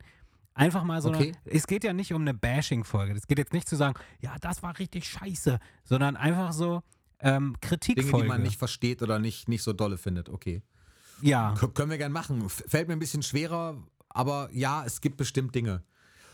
Einfach 0.54 0.84
mal 0.86 1.02
so 1.02 1.10
Okay. 1.10 1.34
eine, 1.44 1.54
es 1.54 1.68
geht 1.68 1.84
ja 1.84 1.92
nicht 1.92 2.14
um 2.14 2.22
eine 2.22 2.34
Bashing-Folge. 2.34 3.14
Es 3.14 3.28
geht 3.28 3.38
jetzt 3.38 3.52
nicht 3.52 3.68
zu 3.68 3.76
sagen, 3.76 4.00
ja, 4.22 4.36
das 4.40 4.64
war 4.64 4.80
richtig 4.80 5.08
scheiße, 5.10 5.60
sondern 5.84 6.16
einfach 6.16 6.54
so 6.54 6.82
ähm, 7.20 7.44
Dinge, 7.48 7.58
Kritikfolge. 7.60 8.24
die 8.24 8.30
man 8.30 8.42
nicht 8.44 8.58
versteht 8.58 9.02
oder 9.02 9.20
nicht, 9.20 9.50
nicht 9.50 9.64
so 9.64 9.74
dolle 9.74 9.98
findet. 9.98 10.30
Okay. 10.30 10.62
ja. 11.22 11.54
K 11.58 11.68
können 11.68 11.92
wir 11.92 11.98
gern 11.98 12.14
machen. 12.14 12.48
Fällt 12.50 12.88
mir 12.88 12.94
ein 12.94 13.00
bisschen 13.00 13.24
schwerer, 13.24 13.84
aber 14.08 14.50
ja, 14.54 14.86
es 14.86 15.02
gibt 15.02 15.18
bestimmt 15.18 15.54
Dinge. 15.56 15.84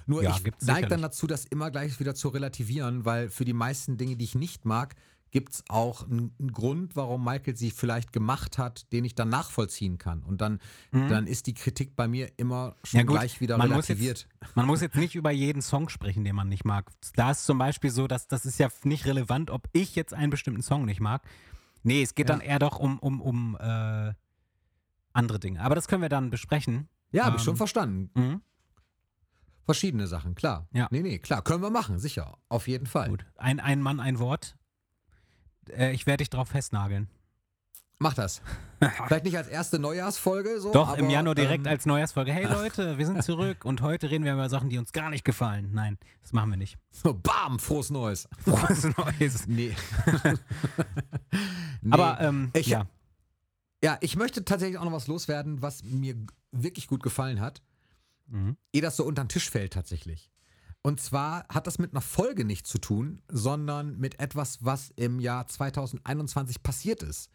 Nur 0.06 0.24
Ja, 0.24 0.36
ich 0.36 0.44
neige 0.66 0.88
dann 0.88 1.02
dazu, 1.02 1.28
das 1.28 1.46
immer 1.46 1.72
gleich 1.72 2.00
wieder 2.00 2.16
zu 2.16 2.30
relativieren, 2.30 3.06
weil 3.06 3.30
für 3.30 3.46
die 3.46 3.54
meisten 3.54 3.98
Dinge, 3.98 4.16
die 4.16 4.26
ich 4.26 4.36
nicht 4.36 4.66
mag, 4.66 4.96
gibt 5.32 5.54
es 5.54 5.64
auch 5.70 6.06
einen 6.10 6.34
Grund, 6.52 6.98
warum 6.98 7.24
Michael 7.24 7.56
sie 7.56 7.72
vielleicht 7.72 8.12
gemacht 8.12 8.58
hat, 8.58 8.92
den 8.92 9.06
ich 9.06 9.16
dann 9.16 9.30
nachvollziehen 9.30 9.98
kann. 9.98 10.24
Und 10.24 10.42
dann, 10.42 10.60
dann 10.92 11.26
ist 11.26 11.48
die 11.48 11.54
Kritik 11.54 11.96
bei 11.96 12.10
mir 12.10 12.30
immer 12.36 12.76
schon 12.84 12.98
Mhm. 12.98 13.00
Ja, 13.00 13.04
gut, 13.06 13.16
gleich 13.18 13.40
wieder 13.40 13.58
man 13.58 13.70
muss 13.70 13.88
relativiert. 13.88 14.28
Jetzt, 14.42 14.56
man 14.58 14.66
muss 14.66 14.82
jetzt 14.82 14.98
nicht 14.98 15.16
über 15.16 15.32
jeden 15.32 15.62
Song 15.62 15.88
sprechen, 15.88 16.26
den 16.26 16.36
man 16.36 16.50
nicht 16.50 16.66
mag. 16.66 16.92
Da 17.16 17.32
ist 17.32 17.46
zum 17.46 17.58
Beispiel 17.58 17.92
so, 17.92 18.08
dass 18.08 18.28
das 18.28 18.46
ist 18.46 18.60
ja 18.60 18.68
nicht 18.84 19.06
relevant, 19.06 19.52
ob 19.52 19.70
ich 19.72 19.96
jetzt 19.96 20.14
einen 20.14 20.32
bestimmten 20.32 20.64
Song 20.64 20.84
nicht 20.84 21.00
mag. 21.00 21.22
Nee, 21.84 22.02
es 22.04 22.14
geht 22.14 22.28
Ja. 22.28 22.36
dann 22.36 22.46
eher 22.46 22.60
doch 22.60 22.78
um, 22.78 23.00
um, 23.00 23.22
um 23.22 23.58
äh, 23.58 24.14
andere 25.14 25.40
Dinge. 25.40 25.62
Aber 25.62 25.76
das 25.76 25.88
können 25.88 26.02
wir 26.02 26.10
dann 26.10 26.30
besprechen. 26.30 26.90
Ja, 27.14 27.24
habe 27.26 27.38
ich 27.38 27.42
Ähm, 27.42 27.46
schon 27.46 27.56
verstanden. 27.58 28.10
Mhm. 28.20 28.42
Verschiedene 29.66 30.08
Sachen, 30.08 30.36
klar. 30.36 30.68
Ja. 30.74 30.88
Nee, 30.92 31.02
nee, 31.02 31.20
klar, 31.20 31.42
können 31.42 31.62
wir 31.62 31.70
machen, 31.70 32.00
sicher, 32.00 32.38
auf 32.50 32.68
jeden 32.68 32.86
Fall. 32.86 33.10
Gut. 33.10 33.26
Ein, 33.38 33.60
ein 33.60 33.82
Mann, 33.82 34.00
ein 34.00 34.20
Wort. 34.20 34.58
Äh, 35.70 35.94
ich 35.94 36.06
werde 36.06 36.18
dich 36.18 36.30
drauf 36.30 36.50
festnageln. 36.50 37.10
Mach 38.02 38.16
das. 38.16 38.42
Vielleicht 39.06 39.26
nicht 39.26 39.38
als 39.38 39.48
erste 39.48 39.78
Neujahrsfolge 39.78 40.60
so. 40.60 40.72
Doch, 40.72 40.90
aber, 40.90 40.98
im 40.98 41.12
Januar 41.12 41.36
direkt 41.36 41.68
ähm, 41.68 41.72
als 41.72 41.86
Neujahrsfolge. 41.86 42.32
Hey 42.32 42.46
Leute, 42.46 42.98
wir 42.98 43.06
sind 43.06 43.24
zurück 43.24 43.64
und 43.64 43.82
heute 43.82 44.10
reden 44.10 44.26
wir 44.26 44.34
über 44.34 44.50
Sachen, 44.50 44.70
die 44.70 44.80
uns 44.80 44.92
gar 44.92 45.12
nicht 45.12 45.24
gefallen. 45.24 45.70
Nein, 45.72 46.00
das 46.24 46.34
machen 46.34 46.50
wir 46.50 46.58
nicht. 46.58 46.80
So, 46.90 47.14
bam, 47.24 47.60
frohes 47.60 47.92
Neues. 47.92 48.28
Frohes 48.44 48.88
Neues. 48.98 49.48
Nee. 49.48 49.76
Nee. 51.84 51.92
Aber 51.92 52.20
ähm, 52.22 52.50
ich, 52.54 52.68
ja. 52.68 52.88
ja, 53.84 54.00
ich 54.02 54.16
möchte 54.16 54.44
tatsächlich 54.46 54.80
auch 54.80 54.86
noch 54.86 54.94
was 54.94 55.06
loswerden, 55.06 55.62
was 55.62 55.84
mir 55.84 56.16
wirklich 56.52 56.88
gut 56.88 57.04
gefallen 57.04 57.40
hat. 57.40 57.62
Mhm. 58.28 58.58
ehe 58.74 58.82
das 58.82 58.96
so 58.98 59.06
unter 59.06 59.24
den 59.24 59.30
Tisch 59.30 59.50
fällt 59.50 59.74
tatsächlich. 59.74 60.32
Und 60.84 61.00
zwar 61.00 61.46
hat 61.50 61.68
das 61.68 61.78
mit 61.78 61.92
einer 61.92 62.02
Folge 62.02 62.44
nichts 62.44 62.70
zu 62.70 62.80
tun, 62.80 63.22
sondern 63.28 63.98
mit 64.00 64.20
etwas, 64.20 64.64
was 64.66 64.92
im 64.96 65.20
Jahr 65.20 65.46
2021 65.48 66.64
passiert 66.64 67.04
ist. 67.04 67.30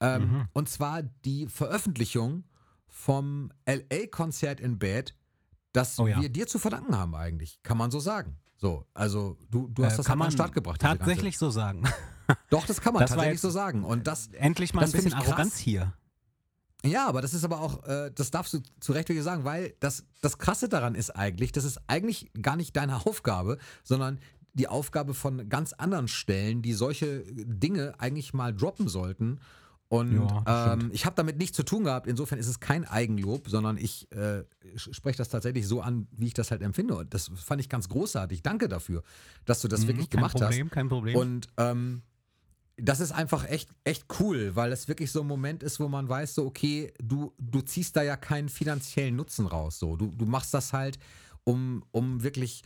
Ähm, 0.00 0.22
Mhm. 0.30 0.48
Und 0.52 0.68
zwar 0.68 1.02
die 1.02 1.46
Veröffentlichung 1.46 2.44
vom 2.88 3.50
LA-Konzert 3.66 4.60
in 4.60 4.78
Bad, 4.78 5.14
das 5.72 5.98
Oh 5.98 6.06
ja. 6.06 6.20
wir 6.20 6.28
dir 6.28 6.46
zu 6.46 6.58
verdanken 6.58 6.96
haben 6.96 7.14
eigentlich, 7.14 7.62
kann 7.62 7.78
man 7.78 7.90
so 7.90 8.00
sagen. 8.00 8.36
So, 8.56 8.86
also 8.94 9.36
du, 9.50 9.68
du 9.68 9.84
hast 9.84 9.94
Äh, 9.94 9.96
das 9.98 10.06
kann 10.06 10.18
halt 10.18 10.26
an 10.26 10.30
den 10.30 10.36
Start 10.36 10.52
gebracht. 10.52 10.80
tatsächlich 10.80 11.38
so 11.38 11.50
sagen. 11.50 11.84
Doch, 12.50 12.64
das 12.66 12.80
kann 12.80 12.92
man 12.94 13.00
Das 13.02 13.10
tatsächlich 13.10 13.40
so 13.40 13.50
sagen. 13.50 13.84
Und 13.84 14.06
das, 14.06 14.28
Endlich 14.28 14.72
mal 14.74 14.82
ein 14.82 14.84
Das 14.84 14.92
find 14.92 15.04
bisschen 15.04 15.18
krass. 15.18 15.28
Arroganz 15.28 15.56
hier. 15.58 15.92
Ja, 16.84 17.08
aber 17.08 17.22
das 17.22 17.32
ist 17.34 17.44
aber 17.44 17.60
auch, 17.60 17.84
äh, 17.86 18.10
das 18.14 18.30
darfst 18.30 18.52
du 18.54 18.60
zu 18.80 18.92
Recht 18.92 19.08
wirklich 19.08 19.24
sagen, 19.24 19.44
weil 19.44 19.74
das, 19.80 20.04
das 20.20 20.38
Krasse 20.38 20.68
daran 20.68 20.94
ist 20.94 21.10
eigentlich, 21.10 21.50
das 21.52 21.64
ist 21.64 21.80
eigentlich 21.86 22.30
gar 22.42 22.56
nicht 22.56 22.76
deine 22.76 23.06
Aufgabe, 23.06 23.58
sondern 23.82 24.18
die 24.52 24.68
Aufgabe 24.68 25.14
von 25.14 25.48
ganz 25.48 25.72
anderen 25.72 26.08
Stellen, 26.08 26.62
die 26.62 26.74
solche 26.74 27.24
Dinge 27.32 27.94
eigentlich 27.98 28.34
mal 28.34 28.54
droppen 28.54 28.88
sollten. 28.88 29.40
Und 29.88 30.14
Ja, 30.46 30.72
ähm, 30.74 30.90
ich 30.92 31.06
habe 31.06 31.14
damit 31.16 31.38
nichts 31.38 31.56
zu 31.56 31.62
tun 31.62 31.84
gehabt. 31.84 32.06
Insofern 32.06 32.38
ist 32.38 32.48
es 32.48 32.58
kein 32.60 32.84
Eigenlob, 32.86 33.48
sondern 33.48 33.76
ich 33.76 34.10
äh, 34.12 34.44
spreche 34.76 35.18
das 35.18 35.28
tatsächlich 35.28 35.66
so 35.68 35.80
an, 35.82 36.06
wie 36.12 36.26
ich 36.26 36.34
das 36.34 36.50
halt 36.50 36.62
empfinde. 36.62 36.96
Und 36.96 37.14
das 37.14 37.30
fand 37.34 37.60
ich 37.60 37.68
ganz 37.68 37.88
großartig. 37.88 38.42
Danke 38.42 38.68
dafür, 38.68 39.02
dass 39.44 39.60
du 39.60 39.68
das 39.68 39.82
Mhm, 39.82 39.88
wirklich 39.88 40.10
kein 40.10 40.18
gemacht 40.20 40.36
Problem, 40.36 40.66
hast. 40.66 40.72
kein 40.72 40.88
Problem. 40.88 41.16
Und 41.16 41.48
ähm, 41.58 42.02
das 42.76 43.00
ist 43.00 43.12
einfach 43.12 43.48
echt, 43.48 43.70
echt 43.84 44.06
cool, 44.18 44.56
weil 44.56 44.72
es 44.72 44.88
wirklich 44.88 45.12
so 45.12 45.20
ein 45.20 45.26
Moment 45.26 45.62
ist, 45.62 45.78
wo 45.78 45.88
man 45.88 46.08
weiß, 46.08 46.34
so, 46.34 46.46
okay, 46.46 46.92
du, 47.02 47.32
du 47.38 47.60
ziehst 47.60 47.96
da 47.96 48.02
ja 48.02 48.16
keinen 48.16 48.48
finanziellen 48.48 49.16
Nutzen 49.16 49.46
raus. 49.46 49.78
So. 49.78 49.96
Du, 49.96 50.08
du 50.08 50.26
machst 50.26 50.52
das 50.54 50.72
halt, 50.72 50.98
um, 51.44 51.84
um 51.92 52.22
wirklich 52.22 52.62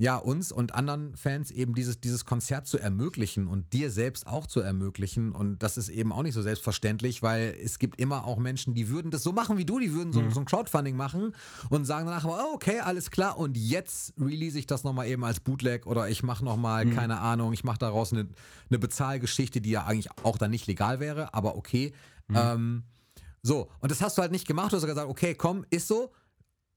ja, 0.00 0.16
uns 0.16 0.52
und 0.52 0.76
anderen 0.76 1.16
Fans 1.16 1.50
eben 1.50 1.74
dieses, 1.74 2.00
dieses 2.00 2.24
Konzert 2.24 2.68
zu 2.68 2.78
ermöglichen 2.78 3.48
und 3.48 3.72
dir 3.72 3.90
selbst 3.90 4.28
auch 4.28 4.46
zu 4.46 4.60
ermöglichen. 4.60 5.32
Und 5.32 5.58
das 5.58 5.76
ist 5.76 5.88
eben 5.88 6.12
auch 6.12 6.22
nicht 6.22 6.34
so 6.34 6.42
selbstverständlich, 6.42 7.20
weil 7.20 7.56
es 7.60 7.80
gibt 7.80 8.00
immer 8.00 8.24
auch 8.24 8.38
Menschen, 8.38 8.74
die 8.74 8.88
würden 8.88 9.10
das 9.10 9.24
so 9.24 9.32
machen 9.32 9.58
wie 9.58 9.64
du, 9.64 9.80
die 9.80 9.92
würden 9.92 10.12
so, 10.12 10.22
so 10.30 10.38
ein 10.38 10.46
Crowdfunding 10.46 10.96
machen 10.96 11.34
und 11.68 11.84
sagen 11.84 12.06
danach, 12.06 12.24
oh, 12.24 12.54
okay, 12.54 12.78
alles 12.78 13.10
klar, 13.10 13.36
und 13.38 13.56
jetzt 13.56 14.14
release 14.20 14.56
ich 14.56 14.68
das 14.68 14.84
nochmal 14.84 15.08
eben 15.08 15.24
als 15.24 15.40
Bootleg 15.40 15.84
oder 15.84 16.08
ich 16.08 16.22
mache 16.22 16.44
nochmal, 16.44 16.86
keine 16.90 17.18
Ahnung, 17.18 17.52
ich 17.52 17.64
mache 17.64 17.78
daraus 17.78 18.12
eine, 18.12 18.28
eine 18.70 18.78
Bezahlgeschichte, 18.78 19.60
die 19.60 19.70
ja 19.70 19.84
eigentlich 19.84 20.10
auch 20.22 20.38
dann 20.38 20.52
nicht 20.52 20.68
legal 20.68 21.00
wäre, 21.00 21.34
aber 21.34 21.56
okay. 21.56 21.92
Ähm, 22.32 22.84
so, 23.42 23.68
und 23.80 23.90
das 23.90 24.00
hast 24.00 24.16
du 24.16 24.22
halt 24.22 24.30
nicht 24.30 24.46
gemacht, 24.46 24.72
du 24.72 24.76
hast 24.76 24.86
gesagt, 24.86 25.08
okay, 25.08 25.34
komm, 25.34 25.64
ist 25.70 25.88
so, 25.88 26.12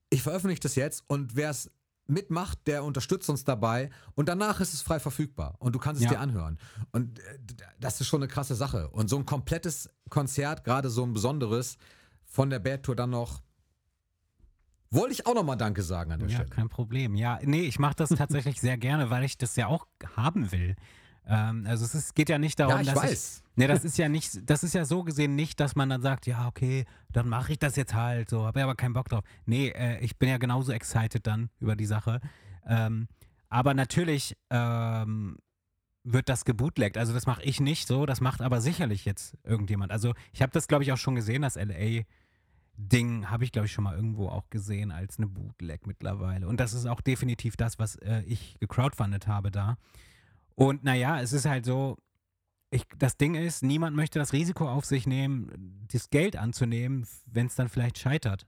ich 0.10 0.24
veröffentliche 0.24 0.62
das 0.62 0.74
jetzt 0.74 1.04
und 1.08 1.36
wer 1.36 1.52
es 1.52 1.70
mitmacht, 2.12 2.60
der 2.68 2.84
unterstützt 2.84 3.30
uns 3.30 3.44
dabei 3.44 3.90
und 4.16 4.30
danach 4.30 4.60
ist 4.60 4.74
es 4.74 4.82
frei 4.82 5.00
verfügbar 5.00 5.56
und 5.60 5.74
du 5.74 5.80
kannst 5.80 6.02
es 6.02 6.06
Ja. 6.06 6.12
dir 6.12 6.20
anhören. 6.20 6.60
Und 6.92 7.20
äh, 7.20 7.40
das 7.80 8.00
ist 8.02 8.08
schon 8.08 8.22
eine 8.22 8.28
krasse 8.28 8.56
Sache. 8.56 8.90
Und 8.90 9.10
so 9.10 9.18
ein 9.18 9.26
komplettes 9.26 9.90
Konzert, 10.10 10.64
gerade 10.64 10.90
so 10.90 11.04
ein 11.04 11.14
besonderes, 11.14 11.78
von 12.26 12.50
der 12.50 12.60
Bad 12.60 12.84
Tour 12.84 12.96
dann 12.96 13.10
noch, 13.10 13.42
wollte 14.90 15.14
ich 15.14 15.26
auch 15.26 15.34
nochmal 15.34 15.58
Danke 15.58 15.84
sagen 15.84 16.12
an 16.12 16.20
der 16.20 16.30
Ja, 16.30 16.36
Stelle. 16.36 16.50
kein 16.50 16.70
Problem. 16.70 17.16
Ja, 17.16 17.40
nee, 17.44 17.62
ich 17.62 17.80
mache 17.80 17.96
das 17.96 18.10
tatsächlich 18.10 18.60
sehr 18.60 18.78
gerne, 18.78 19.10
weil 19.10 19.24
ich 19.24 19.38
das 19.38 19.56
ja 19.56 19.68
auch 19.68 19.88
haben 20.18 20.52
will. 20.52 20.76
Ähm, 21.26 21.66
also 21.68 21.86
es 21.86 21.96
ist, 21.96 22.16
geht 22.16 22.30
ja 22.30 22.38
nicht 22.38 22.60
darum, 22.60 22.76
Ja, 22.76 22.82
ich 22.82 22.88
dass 22.88 22.96
weiß. 23.04 23.38
ich. 23.38 23.56
Nee, 23.56 23.68
das 23.68 23.84
ist 23.86 23.98
ja 23.98 24.10
nicht, 24.10 24.50
das 24.50 24.64
ist 24.64 24.74
ja 24.74 24.86
so 24.86 25.04
gesehen 25.04 25.36
nicht, 25.36 25.60
dass 25.60 25.76
man 25.76 25.90
dann 25.90 26.02
sagt, 26.02 26.26
ja, 26.28 26.48
okay, 26.48 26.86
dann 27.12 27.30
mache 27.30 27.54
ich 27.54 27.60
das 27.60 27.76
jetzt 27.76 27.94
halt, 27.94 28.30
so, 28.30 28.46
habe 28.46 28.60
ja 28.60 28.66
aber 28.66 28.76
keinen 28.76 28.94
Bock 28.94 29.10
drauf. 29.10 29.24
Nee, 29.46 29.70
äh, 29.70 30.00
ich 30.00 30.18
bin 30.18 30.30
ja 30.30 30.38
genauso 30.38 30.72
excited 30.72 31.26
dann 31.28 31.50
über 31.60 31.76
die 31.76 31.86
Sache. 31.86 32.20
Ähm, 32.66 33.08
aber 33.50 33.74
natürlich 33.74 34.36
ähm, 34.50 35.38
wird 36.04 36.30
das 36.30 36.46
gebootlegt. 36.46 36.98
Also 36.98 37.14
das 37.14 37.28
mache 37.28 37.44
ich 37.44 37.60
nicht 37.60 37.88
so, 37.88 38.06
das 38.06 38.22
macht 38.22 38.42
aber 38.42 38.62
sicherlich 38.62 39.06
jetzt 39.06 39.38
irgendjemand. 39.44 39.92
Also 39.92 40.14
ich 40.32 40.42
habe 40.42 40.52
das, 40.52 40.68
glaube 40.68 40.84
ich, 40.84 40.92
auch 40.92 40.98
schon 40.98 41.16
gesehen, 41.16 41.42
das 41.42 41.56
LA. 41.56 42.04
Ding 42.78 43.30
habe 43.30 43.44
ich, 43.44 43.52
glaube 43.52 43.68
ich, 43.68 43.74
schon 43.74 43.84
mal 43.84 43.96
irgendwo 43.96 44.30
auch 44.30 44.50
gesehen 44.50 44.92
als 44.92 45.18
eine 45.18 45.28
Bootleg 45.28 45.86
mittlerweile. 45.86 46.48
Und 46.48 46.60
das 46.60 46.74
ist 46.74 46.88
auch 46.88 47.02
definitiv 47.02 47.56
das, 47.56 47.78
was 47.78 47.96
äh, 47.98 48.24
ich 48.26 48.58
gecrowdfundet 48.60 49.28
habe 49.28 49.52
da. 49.52 49.78
Und 50.56 50.84
naja, 50.84 51.22
es 51.22 51.34
ist 51.34 51.46
halt 51.46 51.66
so, 51.66 51.98
ich, 52.72 52.86
das 52.98 53.18
Ding 53.18 53.36
ist, 53.36 53.64
niemand 53.64 53.96
möchte 53.96 54.20
das 54.20 54.34
Risiko 54.34 54.68
auf 54.68 54.86
sich 54.86 55.06
nehmen, 55.06 55.86
das 55.92 56.10
Geld 56.10 56.38
anzunehmen, 56.38 57.06
wenn 57.26 57.48
es 57.48 57.56
dann 57.56 57.70
vielleicht 57.70 57.98
scheitert. 57.98 58.48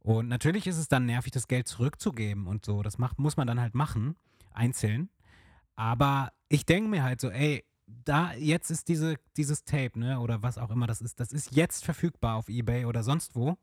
Und 0.00 0.28
natürlich 0.28 0.66
ist 0.66 0.78
es 0.78 0.88
dann 0.88 1.06
nervig, 1.06 1.32
das 1.32 1.48
Geld 1.48 1.66
zurückzugeben 1.66 2.46
und 2.46 2.64
so. 2.64 2.82
Das 2.82 2.98
macht, 2.98 3.18
muss 3.18 3.36
man 3.36 3.46
dann 3.46 3.60
halt 3.60 3.74
machen, 3.74 4.16
einzeln. 4.52 5.10
Aber 5.74 6.32
ich 6.48 6.66
denke 6.66 6.88
mir 6.88 7.02
halt 7.02 7.20
so, 7.20 7.30
ey, 7.30 7.64
da 7.86 8.32
jetzt 8.34 8.70
ist 8.70 8.88
diese, 8.88 9.16
dieses 9.36 9.64
Tape, 9.64 9.98
ne, 9.98 10.20
oder 10.20 10.42
was 10.42 10.58
auch 10.58 10.70
immer 10.70 10.86
das 10.86 11.00
ist, 11.00 11.20
das 11.20 11.32
ist 11.32 11.54
jetzt 11.54 11.84
verfügbar 11.84 12.36
auf 12.36 12.48
Ebay 12.48 12.84
oder 12.84 13.02
sonst 13.02 13.34
wo. 13.34 13.56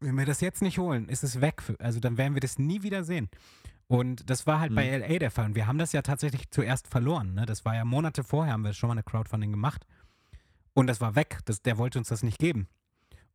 Wenn 0.00 0.16
wir 0.16 0.26
das 0.26 0.40
jetzt 0.40 0.62
nicht 0.62 0.78
holen, 0.78 1.08
ist 1.08 1.22
es 1.22 1.40
weg. 1.40 1.62
Für, 1.62 1.78
also 1.78 2.00
dann 2.00 2.18
werden 2.18 2.34
wir 2.34 2.40
das 2.40 2.58
nie 2.58 2.82
wieder 2.82 3.04
sehen. 3.04 3.28
Und 3.92 4.30
das 4.30 4.46
war 4.46 4.58
halt 4.58 4.74
bei 4.74 4.88
LA 4.96 5.18
der 5.18 5.30
Fall. 5.30 5.44
Und 5.44 5.54
wir 5.54 5.66
haben 5.66 5.76
das 5.76 5.92
ja 5.92 6.00
tatsächlich 6.00 6.50
zuerst 6.50 6.88
verloren. 6.88 7.34
Ne? 7.34 7.44
Das 7.44 7.66
war 7.66 7.74
ja 7.74 7.84
Monate 7.84 8.24
vorher, 8.24 8.54
haben 8.54 8.64
wir 8.64 8.72
schon 8.72 8.88
mal 8.88 8.94
eine 8.94 9.02
Crowdfunding 9.02 9.50
gemacht. 9.50 9.86
Und 10.72 10.86
das 10.86 11.02
war 11.02 11.14
weg. 11.14 11.40
Das, 11.44 11.60
der 11.60 11.76
wollte 11.76 11.98
uns 11.98 12.08
das 12.08 12.22
nicht 12.22 12.38
geben. 12.38 12.68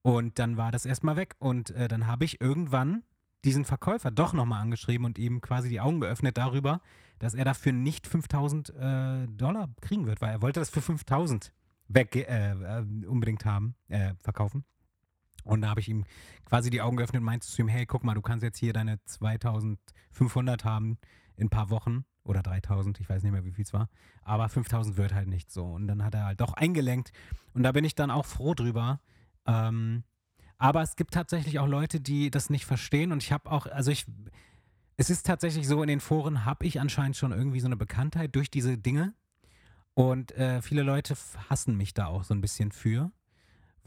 Und 0.02 0.40
dann 0.40 0.58
war 0.58 0.72
das 0.72 0.88
erstmal 0.88 1.16
weg. 1.16 1.36
Und 1.38 1.70
äh, 1.70 1.88
dann 1.88 2.08
habe 2.08 2.26
ich 2.26 2.42
irgendwann 2.42 3.04
diesen 3.46 3.66
Verkäufer 3.66 4.10
doch 4.10 4.34
nochmal 4.34 4.64
angeschrieben 4.64 5.06
und 5.06 5.20
ihm 5.20 5.42
quasi 5.42 5.70
die 5.70 5.80
Augen 5.80 6.00
geöffnet 6.00 6.40
darüber, 6.40 6.82
dass 7.20 7.36
er 7.36 7.46
dafür 7.46 7.72
nicht 7.72 8.08
5000 8.08 8.70
äh, 8.70 9.28
Dollar 9.28 9.70
kriegen 9.82 10.08
wird, 10.08 10.22
weil 10.22 10.32
er 10.32 10.42
wollte 10.42 10.60
das 10.60 10.72
für 10.72 10.82
5000 10.82 11.54
weg, 11.88 12.16
äh, 12.16 12.22
äh, 12.24 13.06
unbedingt 13.06 13.46
haben, 13.46 13.76
äh, 13.90 14.16
verkaufen. 14.24 14.66
Und 15.48 15.62
da 15.62 15.70
habe 15.70 15.80
ich 15.80 15.90
ihm 15.90 16.06
quasi 16.46 16.70
die 16.70 16.82
Augen 16.82 16.98
geöffnet 16.98 17.22
und 17.22 17.26
meinte 17.26 17.48
zu 17.48 17.62
ihm, 17.62 17.68
hey, 17.68 17.86
guck 17.86 18.04
mal, 18.04 18.14
du 18.14 18.22
kannst 18.22 18.44
jetzt 18.44 18.58
hier 18.58 18.74
deine 18.74 19.04
2500 19.06 20.64
haben 20.66 20.98
in 21.36 21.48
ein 21.48 21.50
paar 21.50 21.70
Wochen 21.70 22.06
oder 22.24 22.42
3000, 22.44 23.00
ich 23.00 23.10
weiß 23.10 23.24
nicht 23.24 23.32
mehr, 23.32 23.46
wie 23.46 23.52
viel 23.52 23.64
es 23.64 23.74
war, 23.74 23.90
aber 24.22 24.50
5000 24.50 24.98
wird 24.98 25.14
halt 25.14 25.28
nicht 25.28 25.52
so. 25.52 25.66
Und 25.66 25.88
dann 25.88 26.04
hat 26.04 26.14
er 26.14 26.26
halt 26.26 26.42
doch 26.42 26.54
eingelenkt 26.54 27.12
und 27.54 27.64
da 27.64 27.72
bin 27.72 27.86
ich 27.86 27.96
dann 27.96 28.12
auch 28.12 28.26
froh 28.26 28.54
drüber. 28.54 29.00
Ähm, 29.46 30.04
aber 30.58 30.82
es 30.82 30.96
gibt 30.96 31.14
tatsächlich 31.14 31.60
auch 31.60 31.68
Leute, 31.68 32.02
die 32.02 32.32
das 32.32 32.50
nicht 32.50 32.66
verstehen 32.66 33.12
und 33.12 33.24
ich 33.24 33.32
habe 33.32 33.50
auch, 33.50 33.68
also 33.68 33.92
ich, 33.92 34.06
es 34.98 35.10
ist 35.10 35.26
tatsächlich 35.26 35.68
so, 35.68 35.82
in 35.82 35.88
den 35.88 36.00
Foren 36.00 36.46
habe 36.46 36.66
ich 36.66 36.82
anscheinend 36.82 37.16
schon 37.16 37.32
irgendwie 37.32 37.60
so 37.60 37.68
eine 37.68 37.78
Bekanntheit 37.78 38.36
durch 38.36 38.50
diese 38.50 38.78
Dinge 38.78 39.14
und 39.94 40.32
äh, 40.34 40.62
viele 40.62 40.84
Leute 40.84 41.16
hassen 41.50 41.78
mich 41.78 41.94
da 41.94 42.08
auch 42.08 42.24
so 42.24 42.34
ein 42.34 42.42
bisschen 42.42 42.72
für, 42.72 43.12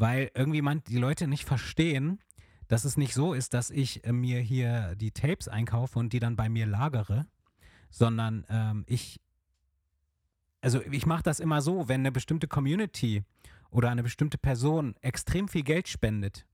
weil 0.01 0.30
irgendwie 0.34 0.62
man 0.62 0.82
die 0.84 0.96
Leute 0.96 1.28
nicht 1.28 1.44
verstehen, 1.44 2.20
dass 2.68 2.86
es 2.86 2.96
nicht 2.96 3.12
so 3.12 3.34
ist, 3.34 3.53
dass 3.53 3.70
ich 3.70 4.03
äh, 4.05 4.12
mir 4.12 4.40
hier 4.40 4.94
die 4.96 5.11
Tapes 5.11 5.46
einkaufe 5.46 5.98
und 5.98 6.14
die 6.14 6.20
dann 6.20 6.36
bei 6.36 6.48
mir 6.48 6.66
lagere, 6.66 7.26
sondern 7.90 8.46
ähm, 8.48 8.84
ich, 8.86 9.20
also 10.62 10.80
ich 10.90 11.05
mache 11.05 11.22
das 11.22 11.38
immer 11.38 11.61
so, 11.61 11.88
wenn 11.88 12.01
eine 12.01 12.12
bestimmte 12.12 12.48
Community 12.48 13.24
oder 13.70 13.90
eine 13.90 14.03
bestimmte 14.03 14.38
Person 14.38 14.94
extrem 15.03 15.48
viel 15.48 15.64
Geld 15.64 15.86
spendet, 15.86 16.46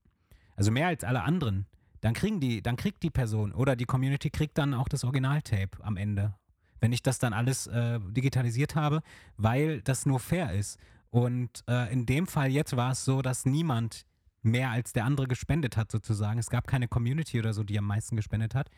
also 0.57 0.69
mehr 0.69 0.87
als 0.87 1.05
alle 1.05 1.23
anderen, 1.23 1.67
dann 2.01 2.13
kriegen 2.13 2.41
die, 2.41 2.61
dann 2.61 2.75
kriegt 2.75 3.01
die 3.01 3.11
Person 3.11 3.53
oder 3.53 3.77
die 3.77 3.85
Community 3.85 4.29
kriegt 4.29 4.57
dann 4.57 4.73
auch 4.73 4.89
das 4.89 5.05
Originaltape 5.05 5.81
am 5.83 5.95
Ende. 5.95 6.35
Wenn 6.81 6.91
ich 6.91 7.01
das 7.01 7.17
dann 7.17 7.31
alles 7.31 7.67
äh, 7.67 7.99
digitalisiert 8.09 8.75
habe, 8.75 9.01
weil 9.37 9.81
das 9.81 10.05
nur 10.05 10.19
fair 10.19 10.51
ist. 10.53 10.77
Und 11.09 11.63
äh, 11.67 11.91
in 11.91 12.05
dem 12.05 12.27
Fall 12.27 12.49
jetzt 12.51 12.75
war 12.75 12.91
es 12.91 13.05
so, 13.05 13.21
dass 13.21 13.45
niemand 13.45 14.05
mehr 14.41 14.69
als 14.71 14.93
der 14.93 15.05
andere 15.05 15.27
gespendet 15.27 15.77
hat, 15.77 15.91
sozusagen. 15.91 16.39
Es 16.39 16.49
gab 16.49 16.67
keine 16.67 16.87
Community 16.87 17.39
oder 17.39 17.53
so, 17.53 17.63
die 17.63 17.77
am 17.77 17.85
meisten 17.85 18.15
gespendet 18.15 18.55
hat. 18.55 18.69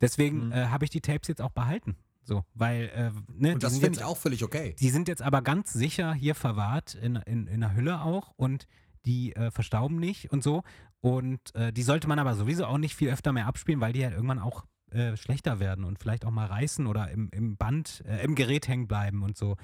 Deswegen 0.00 0.46
Mhm. 0.46 0.52
äh, 0.52 0.66
habe 0.66 0.84
ich 0.84 0.90
die 0.90 1.00
Tapes 1.00 1.28
jetzt 1.28 1.40
auch 1.40 1.52
behalten. 1.52 1.96
So, 2.22 2.44
weil, 2.54 2.90
äh, 2.94 3.10
ne, 3.32 3.54
Und 3.54 3.62
das 3.62 3.78
finde 3.78 3.98
ich 4.00 4.04
auch 4.04 4.16
völlig 4.16 4.42
okay. 4.42 4.74
die 4.80 4.90
sind 4.90 5.06
jetzt 5.06 5.22
aber 5.22 5.42
ganz 5.42 5.72
sicher 5.72 6.12
hier 6.12 6.34
verwahrt, 6.34 6.94
in, 6.94 7.16
in, 7.16 7.46
in 7.46 7.62
einer 7.62 7.74
Hülle 7.74 8.02
auch. 8.02 8.32
Und 8.36 8.66
die 9.04 9.34
äh, 9.36 9.52
verstauben 9.52 9.96
nicht 10.00 10.32
und 10.32 10.42
so. 10.42 10.64
Und 11.00 11.54
äh, 11.54 11.72
die 11.72 11.84
sollte 11.84 12.08
man 12.08 12.18
aber 12.18 12.34
sowieso 12.34 12.66
auch 12.66 12.78
nicht 12.78 12.96
viel 12.96 13.10
öfter 13.10 13.32
mehr 13.32 13.46
abspielen, 13.46 13.80
weil 13.80 13.92
die 13.92 14.02
halt 14.02 14.14
irgendwann 14.14 14.40
auch 14.40 14.64
äh, 14.90 15.16
schlechter 15.16 15.60
werden 15.60 15.84
und 15.84 16.00
vielleicht 16.00 16.24
auch 16.24 16.32
mal 16.32 16.46
reißen 16.46 16.88
oder 16.88 17.10
im, 17.12 17.28
im 17.30 17.56
Band, 17.56 18.02
äh, 18.08 18.24
im 18.24 18.34
Gerät 18.34 18.66
hängen 18.66 18.88
bleiben 18.88 19.22
und 19.22 19.36
so. 19.36 19.56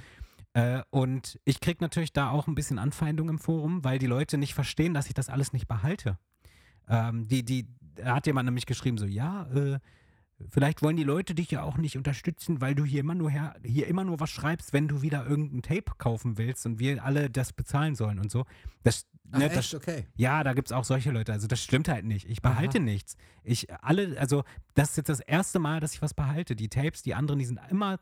Äh, 0.55 0.83
und 0.91 1.41
ich 1.45 1.61
kriege 1.61 1.79
natürlich 1.81 2.13
da 2.13 2.31
auch 2.31 2.47
ein 2.47 2.55
bisschen 2.55 2.79
Anfeindung 2.79 3.29
im 3.29 3.39
Forum, 3.39 3.85
weil 3.85 3.99
die 3.99 4.07
Leute 4.07 4.37
nicht 4.39 4.55
verstehen, 4.55 4.95
dass 4.95 5.07
ich 5.07 5.15
das 5.15 5.29
alles 5.29 5.53
nicht 5.53 5.67
behalte. 5.67 6.19
Ähm, 6.89 7.27
die, 7.27 7.45
die, 7.45 7.69
da 7.95 8.17
hat 8.17 8.27
jemand 8.27 8.47
nämlich 8.47 8.67
geschrieben, 8.67 8.99
so, 8.99 9.07
ja, 9.07 9.47
äh, 9.55 9.79
vielleicht 10.51 10.83
wollen 10.83 10.97
die 10.97 11.05
Leute 11.05 11.35
dich 11.35 11.51
ja 11.51 11.63
auch 11.63 11.79
nicht 11.79 11.97
unterstützen, 11.97 12.61
weil 12.61 12.75
du 12.75 12.85
hier 12.85 13.01
immer 13.01 13.15
nur 13.15 13.31
her, 13.31 13.55
hier 13.65 13.87
immer 13.87 14.05
nur 14.05 14.21
was 14.21 14.31
schreibst, 14.31 14.73
wenn 14.73 14.89
du 14.89 15.01
wieder 15.01 15.27
irgendein 15.27 15.63
Tape 15.63 15.97
kaufen 15.97 16.37
willst 16.37 16.67
und 16.67 16.79
wir 16.79 17.03
alle 17.03 17.31
das 17.31 17.53
bezahlen 17.53 17.95
sollen 17.95 18.19
und 18.19 18.31
so. 18.31 18.45
Das, 18.83 19.07
Ach, 19.31 19.39
ne, 19.39 19.49
das, 19.49 19.75
okay. 19.75 20.07
ja, 20.17 20.45
da 20.45 20.53
gibt 20.53 20.69
es 20.69 20.73
auch 20.73 20.85
solche 20.85 21.13
Leute. 21.13 21.33
Also 21.33 21.47
das 21.47 21.63
stimmt 21.63 21.89
halt 21.89 22.05
nicht. 22.05 22.29
Ich 22.29 22.43
behalte 22.43 22.79
Aha. 22.79 22.85
nichts. 22.85 23.17
Ich 23.43 23.73
alle, 23.83 24.19
also 24.19 24.45
das 24.75 24.91
ist 24.91 24.97
jetzt 24.99 25.09
das 25.09 25.21
erste 25.21 25.59
Mal, 25.59 25.81
dass 25.81 25.95
ich 25.95 26.03
was 26.03 26.13
behalte. 26.13 26.57
Die 26.57 26.69
Tapes, 26.69 27.03
die 27.03 27.15
anderen, 27.15 27.39
die 27.39 27.47
sind 27.47 27.61
immer 27.71 27.99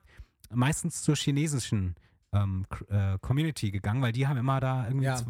meistens 0.52 1.02
zur 1.02 1.14
chinesischen 1.14 1.94
ähm, 2.32 2.64
äh, 2.88 3.18
Community 3.20 3.70
gegangen, 3.70 4.02
weil 4.02 4.12
die 4.12 4.26
haben 4.26 4.36
immer 4.36 4.60
da 4.60 4.84
irgendwie 4.86 5.06
Ja. 5.06 5.20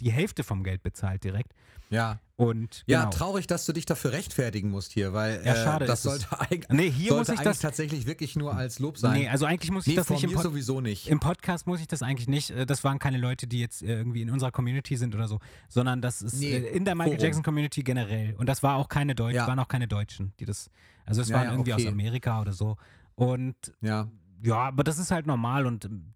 die 0.00 0.12
Hälfte 0.12 0.44
vom 0.44 0.62
Geld 0.64 0.82
bezahlt 0.82 1.24
direkt. 1.24 1.52
Ja. 1.88 2.18
Und 2.34 2.82
Ja, 2.86 3.04
genau. 3.04 3.10
traurig, 3.12 3.46
dass 3.46 3.64
du 3.64 3.72
dich 3.72 3.86
dafür 3.86 4.10
rechtfertigen 4.12 4.70
musst 4.70 4.92
hier, 4.92 5.12
weil 5.12 5.40
Ja, 5.44 5.52
äh, 5.54 5.64
schade 5.64 5.86
das 5.86 6.04
ist 6.04 6.12
es. 6.12 6.20
sollte, 6.28 6.40
eig 6.52 6.66
Nee, 6.70 6.90
hier 6.90 7.10
sollte 7.10 7.14
muss 7.20 7.28
ich 7.28 7.30
eigentlich 7.38 7.44
das- 7.44 7.58
tatsächlich 7.60 8.06
wirklich 8.06 8.34
nur 8.36 8.54
als 8.54 8.78
Lob 8.80 8.98
sein. 8.98 9.20
Nee, 9.20 9.28
also 9.28 9.46
eigentlich 9.46 9.70
muss 9.70 9.86
ich 9.86 9.92
Nee, 9.92 9.96
das 9.96 10.10
nicht 10.10 10.24
im 10.24 10.32
Pod 10.32 10.42
sowieso 10.42 10.80
nicht. 10.80 11.08
Im 11.08 11.20
Podcast 11.20 11.66
muss 11.68 11.80
ich 11.80 11.86
das 11.86 12.02
eigentlich 12.02 12.28
nicht. 12.28 12.50
äh, 12.50 12.66
Das 12.66 12.82
waren 12.84 12.98
keine 12.98 13.18
Leute, 13.18 13.46
die 13.46 13.60
jetzt 13.60 13.82
äh, 13.82 13.96
irgendwie 13.98 14.20
in 14.22 14.30
unserer 14.30 14.50
Community 14.50 14.96
sind 14.96 15.14
oder 15.14 15.28
so, 15.28 15.38
sondern 15.68 16.02
das 16.02 16.20
ist 16.22 16.40
Nee, 16.40 16.56
äh, 16.56 16.76
in 16.76 16.84
der 16.84 16.94
Michael 16.96 17.12
Forum. 17.14 17.24
Jackson 17.24 17.42
Community 17.44 17.82
generell. 17.84 18.34
Und 18.34 18.48
das 18.48 18.62
war 18.64 18.74
auch 18.76 18.88
keine 18.88 19.14
Deutschen, 19.14 19.36
Ja. 19.36 19.46
waren 19.46 19.58
auch 19.60 19.68
keine 19.68 19.86
Deutschen, 19.88 20.32
die 20.40 20.44
das. 20.44 20.70
Also 21.06 21.22
es 21.22 21.28
Ja, 21.28 21.36
waren 21.36 21.44
ja, 21.44 21.50
irgendwie 21.52 21.72
okay. 21.72 21.86
aus 21.86 21.92
Amerika 21.92 22.40
oder 22.40 22.52
so. 22.52 22.76
Und 23.14 23.54
ja. 23.80 24.08
ja, 24.42 24.56
aber 24.56 24.82
das 24.84 24.98
ist 24.98 25.10
halt 25.12 25.26
normal 25.26 25.66
und 25.66 25.84
ähm, 25.86 26.12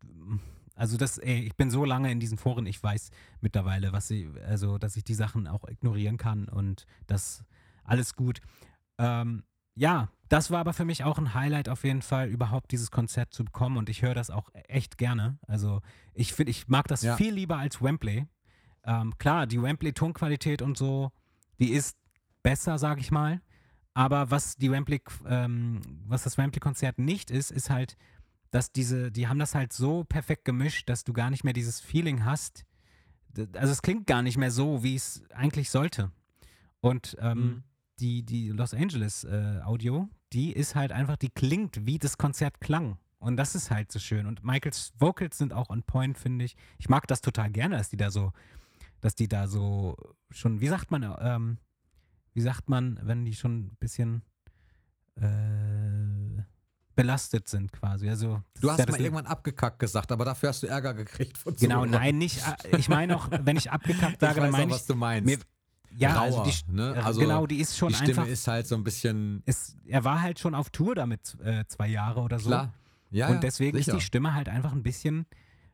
also 0.80 0.96
das, 0.96 1.18
ey, 1.18 1.40
ich 1.40 1.56
bin 1.56 1.70
so 1.70 1.84
lange 1.84 2.10
in 2.10 2.20
diesen 2.20 2.38
Foren, 2.38 2.64
ich 2.64 2.82
weiß 2.82 3.10
mittlerweile, 3.42 3.92
was 3.92 4.08
sie, 4.08 4.30
also 4.46 4.78
dass 4.78 4.96
ich 4.96 5.04
die 5.04 5.14
Sachen 5.14 5.46
auch 5.46 5.68
ignorieren 5.68 6.16
kann 6.16 6.48
und 6.48 6.86
das 7.06 7.44
alles 7.84 8.16
gut. 8.16 8.40
Ähm, 8.96 9.44
ja, 9.74 10.08
das 10.30 10.50
war 10.50 10.60
aber 10.60 10.72
für 10.72 10.86
mich 10.86 11.04
auch 11.04 11.18
ein 11.18 11.34
Highlight 11.34 11.68
auf 11.68 11.84
jeden 11.84 12.00
Fall, 12.00 12.28
überhaupt 12.28 12.72
dieses 12.72 12.90
Konzert 12.90 13.34
zu 13.34 13.44
bekommen 13.44 13.76
und 13.76 13.90
ich 13.90 14.00
höre 14.00 14.14
das 14.14 14.30
auch 14.30 14.48
echt 14.68 14.96
gerne. 14.96 15.38
Also 15.46 15.82
ich 16.14 16.32
finde, 16.32 16.50
ich 16.50 16.66
mag 16.68 16.88
das 16.88 17.02
Ja. 17.02 17.14
viel 17.16 17.34
lieber 17.34 17.58
als 17.58 17.82
Wembley. 17.82 18.26
Ähm, 18.84 19.18
klar, 19.18 19.46
die 19.46 19.60
Wembley-Tonqualität 19.60 20.62
und 20.62 20.78
so, 20.78 21.12
die 21.58 21.72
ist 21.72 21.98
besser, 22.42 22.78
sag 22.78 23.00
ich 23.00 23.10
mal. 23.10 23.42
Aber 23.92 24.30
was 24.30 24.56
die 24.56 24.70
Wembley, 24.70 25.02
ähm, 25.26 25.82
was 26.06 26.22
das 26.22 26.38
Wembley-Konzert 26.38 26.98
nicht 26.98 27.30
ist, 27.30 27.50
ist 27.50 27.68
halt, 27.68 27.98
dass 28.50 28.72
diese, 28.72 29.10
die 29.12 29.28
haben 29.28 29.38
das 29.38 29.54
halt 29.54 29.72
so 29.72 30.04
perfekt 30.04 30.44
gemischt, 30.44 30.88
dass 30.88 31.04
du 31.04 31.12
gar 31.12 31.30
nicht 31.30 31.44
mehr 31.44 31.52
dieses 31.52 31.80
Feeling 31.80 32.24
hast. 32.24 32.64
Also 33.54 33.72
es 33.72 33.82
klingt 33.82 34.06
gar 34.06 34.22
nicht 34.22 34.36
mehr 34.38 34.50
so, 34.50 34.82
wie 34.82 34.96
es 34.96 35.22
eigentlich 35.30 35.70
sollte. 35.70 36.10
Und 36.80 37.16
ähm, 37.20 37.38
Mhm. 37.38 37.62
die, 38.00 38.22
die 38.24 38.48
Los 38.48 38.74
Angeles 38.74 39.24
äh, 39.24 39.60
Audio, 39.62 40.08
die 40.32 40.52
ist 40.52 40.74
halt 40.74 40.90
einfach, 40.92 41.16
die 41.16 41.28
klingt, 41.30 41.86
wie 41.86 41.98
das 41.98 42.18
Konzert 42.18 42.60
klang. 42.60 42.98
Und 43.18 43.36
das 43.36 43.54
ist 43.54 43.70
halt 43.70 43.92
so 43.92 43.98
schön. 43.98 44.26
Und 44.26 44.42
Michaels 44.44 44.92
Vocals 44.98 45.36
sind 45.38 45.52
auch 45.52 45.68
on 45.68 45.82
point, 45.82 46.16
finde 46.18 46.44
ich. 46.46 46.56
Ich 46.78 46.88
mag 46.88 47.06
das 47.06 47.20
total 47.20 47.50
gerne, 47.50 47.76
dass 47.76 47.90
die 47.90 47.98
da 47.98 48.10
so, 48.10 48.32
dass 49.00 49.14
die 49.14 49.28
da 49.28 49.46
so 49.46 49.96
schon, 50.30 50.60
wie 50.60 50.68
sagt 50.68 50.90
man, 50.90 51.02
ähm, 51.20 51.58
wie 52.32 52.40
sagt 52.40 52.68
man, 52.70 52.98
wenn 53.02 53.24
die 53.26 53.34
schon 53.34 53.58
ein 53.66 53.76
bisschen 53.78 54.22
äh, 55.16 55.99
belastet 57.00 57.48
sind 57.48 57.72
quasi. 57.72 58.08
Also 58.08 58.42
Du 58.60 58.70
hast 58.70 58.78
ja 58.78 58.86
mal 58.90 59.00
irgendwann 59.00 59.26
abgekackt 59.26 59.78
gesagt, 59.78 60.12
aber 60.12 60.24
dafür 60.24 60.50
hast 60.50 60.62
du 60.62 60.66
Ärger 60.66 60.94
gekriegt 60.94 61.38
von 61.38 61.54
Genau, 61.56 61.76
Zuhörern. 61.84 61.90
nein, 61.90 62.18
nicht. 62.18 62.38
äh, 62.72 62.76
Ich 62.76 62.88
meine 62.88 63.16
auch, 63.16 63.28
wenn 63.30 63.56
ich 63.56 63.70
abgekackt 63.70 64.20
sage, 64.20 64.34
ich 64.34 64.36
dann 64.40 64.44
weiß 64.44 64.54
auch, 64.54 64.58
meine 64.58 64.70
was 64.72 64.80
ich. 64.82 64.86
du 64.86 64.94
meinst. 64.94 65.26
Mir, 65.26 65.38
ja, 65.96 66.12
Rauer, 66.14 66.42
also 66.44 66.62
die, 66.68 66.72
ne? 66.72 66.94
äh, 66.96 67.00
Also 67.00 67.20
genau, 67.20 67.46
die 67.46 67.56
ist 67.60 67.76
schon 67.76 67.88
die 67.88 67.94
Stimme 67.96 68.10
einfach. 68.20 68.26
ist 68.26 68.46
halt 68.46 68.66
so 68.68 68.74
ein 68.76 68.84
bisschen 68.84 69.42
ist, 69.46 69.76
er 69.86 70.04
war 70.04 70.22
halt 70.22 70.38
schon 70.38 70.54
auf 70.54 70.70
Tour 70.70 70.94
damit 70.94 71.36
äh, 71.42 71.64
zwei 71.66 71.88
Jahre 71.88 72.20
oder 72.20 72.38
so. 72.38 72.48
klar. 72.48 72.72
Ja, 73.10 73.26
und 73.26 73.34
ja, 73.34 73.40
deswegen 73.40 73.76
sicher. 73.76 73.92
ist 73.94 73.96
die 74.00 74.04
Stimme 74.06 74.34
halt 74.34 74.48
einfach 74.48 74.72
ein 74.72 74.84
bisschen, 74.84 75.26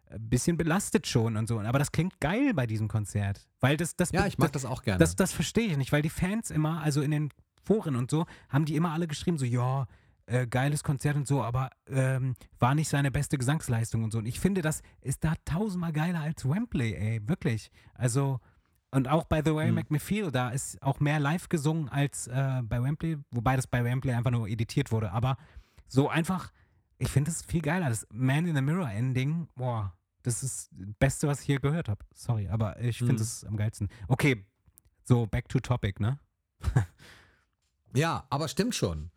ein 0.09 0.27
bisschen 0.31 0.57
belastet 0.57 1.07
schon 1.07 1.37
und 1.37 1.47
so. 1.49 1.61
Aber 1.61 1.79
das 1.79 1.93
klingt 1.93 2.19
geil 2.19 2.55
bei 2.55 2.67
diesem 2.67 2.89
Konzert. 2.89 3.47
Weil 3.61 3.77
das, 3.77 3.95
das, 3.95 4.11
Ja, 4.13 4.27
ich 4.27 4.39
mag 4.39 4.53
das, 4.53 4.63
das 4.63 4.71
auch 4.71 4.83
gerne. 4.83 4.99
das, 4.99 5.17
das 5.17 5.33
verstehe 5.33 5.67
ich 5.67 5.77
nicht, 5.77 5.93
weil 5.93 6.01
die 6.01 6.09
Fans 6.09 6.51
immer, 6.51 6.81
also 6.83 7.03
in 7.03 7.11
den 7.11 7.29
Foren 7.63 7.95
und 7.97 8.11
so, 8.11 8.25
haben 8.49 8.65
die 8.65 8.75
immer 8.77 8.93
alle 8.93 9.07
geschrieben, 9.09 9.37
so, 9.37 9.45
ja, 9.45 9.87
äh, 10.27 10.47
geiles 10.47 10.83
Konzert 10.83 11.17
und 11.17 11.27
so, 11.27 11.43
aber 11.43 11.71
ähm, 11.89 12.35
war 12.59 12.75
nicht 12.75 12.89
seine 12.89 13.11
beste 13.11 13.39
Gesangsleistung 13.39 14.05
und 14.05 14.13
so. 14.13 14.19
Und 14.19 14.27
ich 14.27 14.41
finde, 14.41 14.63
das 14.63 14.83
ist 15.01 15.25
da 15.25 15.35
tausendmal 15.45 15.93
geiler 15.93 16.21
als 16.21 16.49
Wembley, 16.49 16.95
ey, 16.95 17.29
wirklich. 17.29 17.71
Also, 17.95 18.41
und 18.91 19.09
auch 19.09 19.25
bei 19.25 19.43
The 19.45 19.55
Way 19.55 19.69
Hm. 19.69 19.85
Me 19.89 20.01
Feel, 20.01 20.31
da 20.31 20.51
ist 20.51 20.81
auch 20.83 21.01
mehr 21.01 21.21
live 21.21 21.49
gesungen 21.49 21.89
als 21.89 22.27
äh, 22.29 22.63
bei 22.65 22.83
Wembley, 22.83 23.19
wobei 23.31 23.57
das 23.57 23.67
bei 23.67 23.85
Wembley 23.85 24.13
einfach 24.13 24.31
nur 24.31 24.49
editiert 24.49 24.93
wurde. 24.93 25.13
Aber 25.13 25.37
so 25.87 26.09
einfach, 26.09 26.53
ich 26.99 27.09
finde 27.09 27.31
es 27.31 27.43
viel 27.43 27.63
geiler. 27.63 27.89
Das 27.89 28.07
Man 28.11 28.47
in 28.47 28.57
the 28.57 28.63
Mirror 28.63 28.91
Ending, 28.91 29.49
boah, 29.55 29.93
das 30.23 30.43
ist 30.43 30.71
das 30.73 30.89
Beste, 30.99 31.29
was 31.29 31.41
ich 31.41 31.47
hier 31.47 31.61
gehört 31.61 31.89
habe. 31.89 32.05
Sorry, 32.13 32.49
aber 32.49 32.81
ich 32.81 32.99
finde 32.99 33.23
es 33.23 33.45
am 33.45 33.57
geilsten. 33.57 33.89
Okay, 34.09 34.45
so 35.05 35.27
back 35.27 35.49
to 35.49 35.61
topic, 35.61 36.01
ne? 36.01 36.19
Ja, 37.95 38.27
aber 38.29 38.49
stimmt 38.49 38.75
schon. 38.75 39.11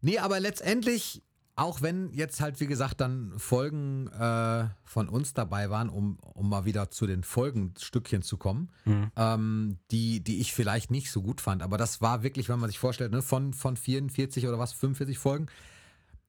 Nee, 0.00 0.18
aber 0.18 0.40
letztendlich, 0.40 1.22
auch 1.56 1.82
wenn 1.82 2.10
jetzt 2.12 2.40
halt, 2.40 2.58
wie 2.60 2.66
gesagt, 2.66 3.00
dann 3.00 3.34
Folgen 3.38 4.06
äh, 4.08 4.64
von 4.84 5.08
uns 5.08 5.34
dabei 5.34 5.68
waren, 5.68 5.88
um, 5.90 6.18
um 6.34 6.48
mal 6.48 6.64
wieder 6.64 6.90
zu 6.90 7.06
den 7.06 7.22
Folgenstückchen 7.22 8.22
zu 8.22 8.36
kommen, 8.38 8.70
Mhm. 8.86 9.10
ähm, 9.16 9.78
die, 9.90 10.20
die 10.24 10.40
ich 10.40 10.54
vielleicht 10.54 10.90
nicht 10.90 11.10
so 11.10 11.20
gut 11.22 11.40
fand. 11.40 11.62
Aber 11.62 11.76
das 11.76 12.00
war 12.00 12.22
wirklich, 12.22 12.48
wenn 12.48 12.58
man 12.60 12.70
sich 12.70 12.78
vorstellt, 12.78 13.12
ne, 13.12 13.20
von, 13.22 13.52
von 13.52 13.76
44 13.76 14.46
oder 14.48 14.58
was, 14.58 14.72
45 14.72 15.18
Folgen, 15.18 15.46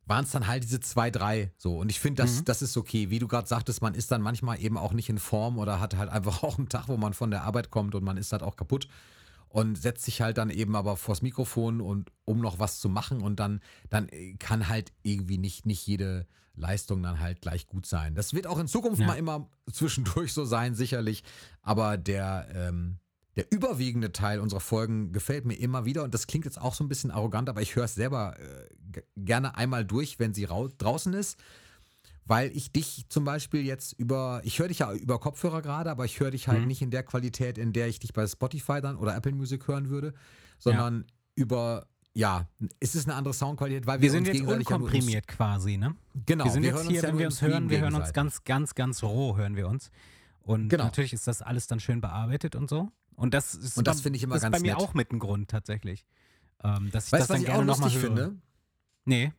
waren 0.05 0.25
es 0.25 0.31
dann 0.31 0.47
halt 0.47 0.63
diese 0.63 0.81
zwei, 0.81 1.09
drei 1.11 1.51
so. 1.57 1.77
Und 1.77 1.89
ich 1.89 1.99
finde, 2.01 2.23
das, 2.23 2.39
Mhm. 2.39 2.45
das 2.45 2.61
ist 2.61 2.75
okay. 2.75 3.09
Wie 3.09 3.19
du 3.19 3.27
gerade 3.29 3.47
sagtest, 3.47 3.81
man 3.81 3.93
ist 3.93 4.11
dann 4.11 4.21
manchmal 4.21 4.59
eben 4.59 4.77
auch 4.77 4.91
nicht 4.91 5.07
in 5.07 5.19
Form 5.19 5.57
oder 5.57 5.79
hat 5.79 5.95
halt 5.95 6.09
einfach 6.09 6.43
auch 6.43 6.57
einen 6.57 6.67
Tag, 6.67 6.89
wo 6.89 6.97
man 6.97 7.13
von 7.13 7.31
der 7.31 7.43
Arbeit 7.43 7.69
kommt 7.69 7.95
und 7.95 8.03
man 8.03 8.17
ist 8.17 8.33
halt 8.33 8.43
auch 8.43 8.57
kaputt 8.57 8.87
und 9.51 9.75
setzt 9.75 10.05
sich 10.05 10.21
halt 10.21 10.37
dann 10.37 10.49
eben 10.49 10.75
aber 10.75 10.97
vors 10.97 11.21
Mikrofon 11.21 11.81
und 11.81 12.11
um 12.25 12.39
noch 12.39 12.59
was 12.59 12.79
zu 12.79 12.89
machen 12.89 13.21
und 13.21 13.39
dann, 13.39 13.61
dann 13.89 14.07
äh, 14.09 14.35
kann 14.35 14.67
halt 14.67 14.91
irgendwie 15.03 15.37
nicht, 15.37 15.65
nicht 15.65 15.85
jede 15.85 16.25
Leistung 16.55 17.01
dann 17.03 17.19
halt 17.19 17.41
gleich 17.41 17.67
gut 17.67 17.85
sein. 17.85 18.15
Das 18.15 18.33
wird 18.33 18.47
auch 18.47 18.59
in 18.59 18.67
Zukunft 18.67 19.01
Ja. 19.01 19.07
mal 19.07 19.17
immer 19.17 19.49
zwischendurch 19.71 20.33
so 20.33 20.45
sein, 20.45 20.75
sicherlich. 20.75 21.23
Aber 21.61 21.97
der, 21.97 22.47
ähm, 22.53 22.97
der 23.35 23.51
überwiegende 23.51 24.11
Teil 24.11 24.39
unserer 24.39 24.59
Folgen 24.59 25.11
gefällt 25.13 25.45
mir 25.45 25.55
immer 25.55 25.85
wieder 25.85 26.03
und 26.03 26.13
das 26.13 26.27
klingt 26.27 26.45
jetzt 26.45 26.59
auch 26.59 26.73
so 26.73 26.83
ein 26.83 26.89
bisschen 26.89 27.11
arrogant, 27.11 27.47
aber 27.49 27.61
ich 27.61 27.75
höre 27.75 27.85
es 27.85 27.95
selber 27.95 28.35
äh, 28.39 29.01
gerne 29.15 29.55
einmal 29.55 29.85
durch, 29.85 30.19
wenn 30.19 30.33
sie 30.33 30.43
rau 30.45 30.67
draußen 30.67 31.13
ist 31.13 31.37
weil 32.31 32.55
ich 32.55 32.71
dich 32.71 33.05
zum 33.09 33.25
Beispiel 33.25 33.65
jetzt 33.65 33.91
über, 33.99 34.39
ich 34.45 34.57
höre 34.57 34.69
dich 34.69 34.79
ja 34.79 34.93
über 34.93 35.19
Kopfhörer 35.19 35.61
gerade, 35.61 35.91
aber 35.91 36.05
ich 36.05 36.17
höre 36.21 36.31
dich 36.31 36.47
halt 36.47 36.61
Mhm. 36.61 36.67
nicht 36.67 36.81
in 36.81 36.89
der 36.89 37.03
Qualität, 37.03 37.57
in 37.57 37.73
der 37.73 37.89
ich 37.89 37.99
dich 37.99 38.13
bei 38.13 38.25
Spotify 38.25 38.79
dann 38.79 38.95
oder 38.95 39.13
Apple 39.17 39.33
Music 39.33 39.67
hören 39.67 39.89
würde, 39.89 40.13
sondern 40.57 41.03
über, 41.35 41.87
ja, 42.13 42.47
es 42.79 42.95
ist 42.95 43.05
eine 43.09 43.15
andere 43.17 43.33
Soundqualität, 43.33 43.85
weil 43.85 43.99
wir, 43.99 44.03
Wir 44.03 44.11
sind 44.11 44.27
jetzt 44.27 44.37
gegenseitig 44.37 44.69
ja 44.69 44.75
unkomprimiert 44.77 45.27
quasi, 45.27 45.75
ne? 45.75 45.93
Genau, 46.25 46.45
wir 46.45 46.51
sind 46.51 46.63
jetzt 46.63 46.75
hören 46.75 46.87
hier, 46.89 47.01
ja 47.01 47.07
wenn 47.09 47.17
wir 47.17 47.25
uns 47.25 47.41
hören, 47.41 47.69
wir 47.69 47.81
hören 47.81 47.95
uns 47.95 48.13
ganz, 48.13 48.43
ganz, 48.45 48.75
ganz 48.75 49.03
roh, 49.03 49.35
hören 49.35 49.57
wir 49.57 49.67
uns. 49.67 49.91
Und 50.41 50.69
Genau. 50.69 50.85
natürlich 50.85 51.11
ist 51.11 51.27
das 51.27 51.41
alles 51.41 51.67
dann 51.67 51.81
schön 51.81 51.99
bearbeitet 51.99 52.55
und 52.55 52.69
so. 52.69 52.89
Und 53.15 53.33
das 53.33 53.55
ist, 53.55 53.77
Und 53.77 53.87
das 53.87 53.97
bei- 53.97 54.03
finde 54.03 54.17
ich 54.17 54.23
immer 54.23 54.35
das 54.35 54.43
ist 54.43 54.51
ganz 54.51 54.55
bei 54.55 54.61
mir 54.69 54.75
nett. 54.75 54.81
auch 54.81 54.93
mit 54.93 55.11
ein 55.11 55.19
Grund 55.19 55.49
tatsächlich. 55.49 56.05
Ähm, 56.63 56.91
dass 56.91 57.07
ich 57.07 57.11
Weißt 57.11 57.23
das 57.23 57.29
was 57.29 57.35
dann 57.35 57.41
ich 57.41 57.49
auch 57.49 57.53
gerne 57.55 57.65
nochmal 57.65 57.89
lustig 57.91 58.01
höre. 58.09 58.15
finde? 58.15 58.35
Nee. 59.03 59.33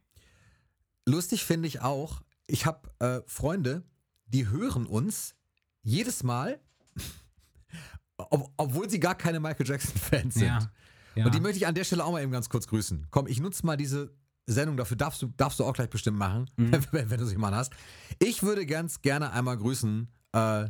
Lustig 1.06 1.44
finde 1.44 1.68
ich 1.68 1.80
auch, 1.80 2.20
ich 2.52 2.66
habe 2.66 2.90
äh, 2.98 3.20
Freunde, 3.26 3.82
die 4.26 4.48
hören 4.48 4.86
uns 4.86 5.34
jedes 5.82 6.22
Mal, 6.22 6.60
ob, 8.16 8.52
obwohl 8.56 8.88
sie 8.90 9.00
gar 9.00 9.14
keine 9.14 9.40
Michael 9.40 9.66
Jackson-Fans 9.66 10.34
sind. 10.34 10.46
Ja. 10.46 10.70
ja. 11.14 11.24
Und 11.24 11.34
die 11.34 11.40
möchte 11.40 11.56
ich 11.56 11.66
an 11.66 11.74
der 11.74 11.84
Stelle 11.84 12.04
auch 12.04 12.12
mal 12.12 12.22
eben 12.22 12.30
ganz 12.32 12.48
kurz 12.50 12.66
grüßen. 12.66 13.06
Komm, 13.10 13.26
ich 13.26 13.40
nutze 13.40 13.64
mal 13.64 13.76
diese 13.76 14.14
Sendung 14.46 14.76
dafür, 14.76 14.96
darfst 14.98 15.22
du, 15.22 15.28
darfst 15.36 15.60
du 15.60 15.64
auch 15.64 15.72
gleich 15.72 15.88
bestimmt 15.88 16.18
machen, 16.18 16.50
Mhm. 16.56 16.72
wenn, 16.90 17.10
wenn 17.10 17.18
du 17.20 17.26
sie 17.26 17.36
mal 17.36 17.54
hast. 17.54 17.72
Ich 18.18 18.42
würde 18.42 18.66
ganz 18.66 19.00
gerne 19.00 19.32
einmal 19.32 19.56
grüßen 19.56 20.08
äh, 20.32 20.68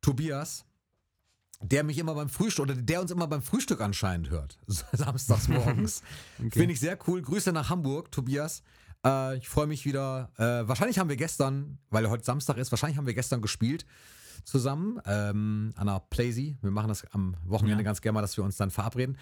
Tobias, 0.00 0.64
der 1.62 1.84
mich 1.84 1.98
immer 1.98 2.14
beim 2.14 2.28
Frühstück, 2.28 2.64
oder 2.64 2.74
der 2.74 3.02
uns 3.02 3.10
immer 3.10 3.28
beim 3.28 3.42
Frühstück 3.42 3.80
anscheinend 3.82 4.30
hört, 4.30 4.58
samstags 4.66 5.46
morgens. 5.48 6.02
Okay. 6.38 6.58
Finde 6.58 6.72
ich 6.72 6.80
sehr 6.80 6.98
cool. 7.06 7.22
Grüße 7.22 7.52
nach 7.52 7.68
Hamburg, 7.70 8.10
Tobias. 8.10 8.62
Äh, 9.04 9.36
ich 9.38 9.48
freue 9.48 9.66
mich 9.66 9.84
wieder. 9.84 10.30
Äh, 10.36 10.68
wahrscheinlich 10.68 10.98
haben 10.98 11.08
wir 11.08 11.16
gestern, 11.16 11.78
weil 11.90 12.08
heute 12.10 12.24
Samstag 12.24 12.56
ist, 12.56 12.70
wahrscheinlich 12.72 12.98
haben 12.98 13.06
wir 13.06 13.14
gestern 13.14 13.40
gespielt. 13.42 13.84
zusammen 14.44 14.98
ähm, 15.04 15.72
an 15.76 15.86
der 15.86 16.00
Playsee. 16.08 16.56
Wir 16.62 16.70
machen 16.70 16.88
das 16.88 17.04
am 17.12 17.36
Wochenende 17.44 17.82
Ja. 17.82 17.84
ganz 17.84 18.00
gerne 18.00 18.14
mal, 18.14 18.22
dass 18.22 18.36
wir 18.38 18.44
uns 18.44 18.56
dann 18.56 18.70
verabreden. 18.70 19.18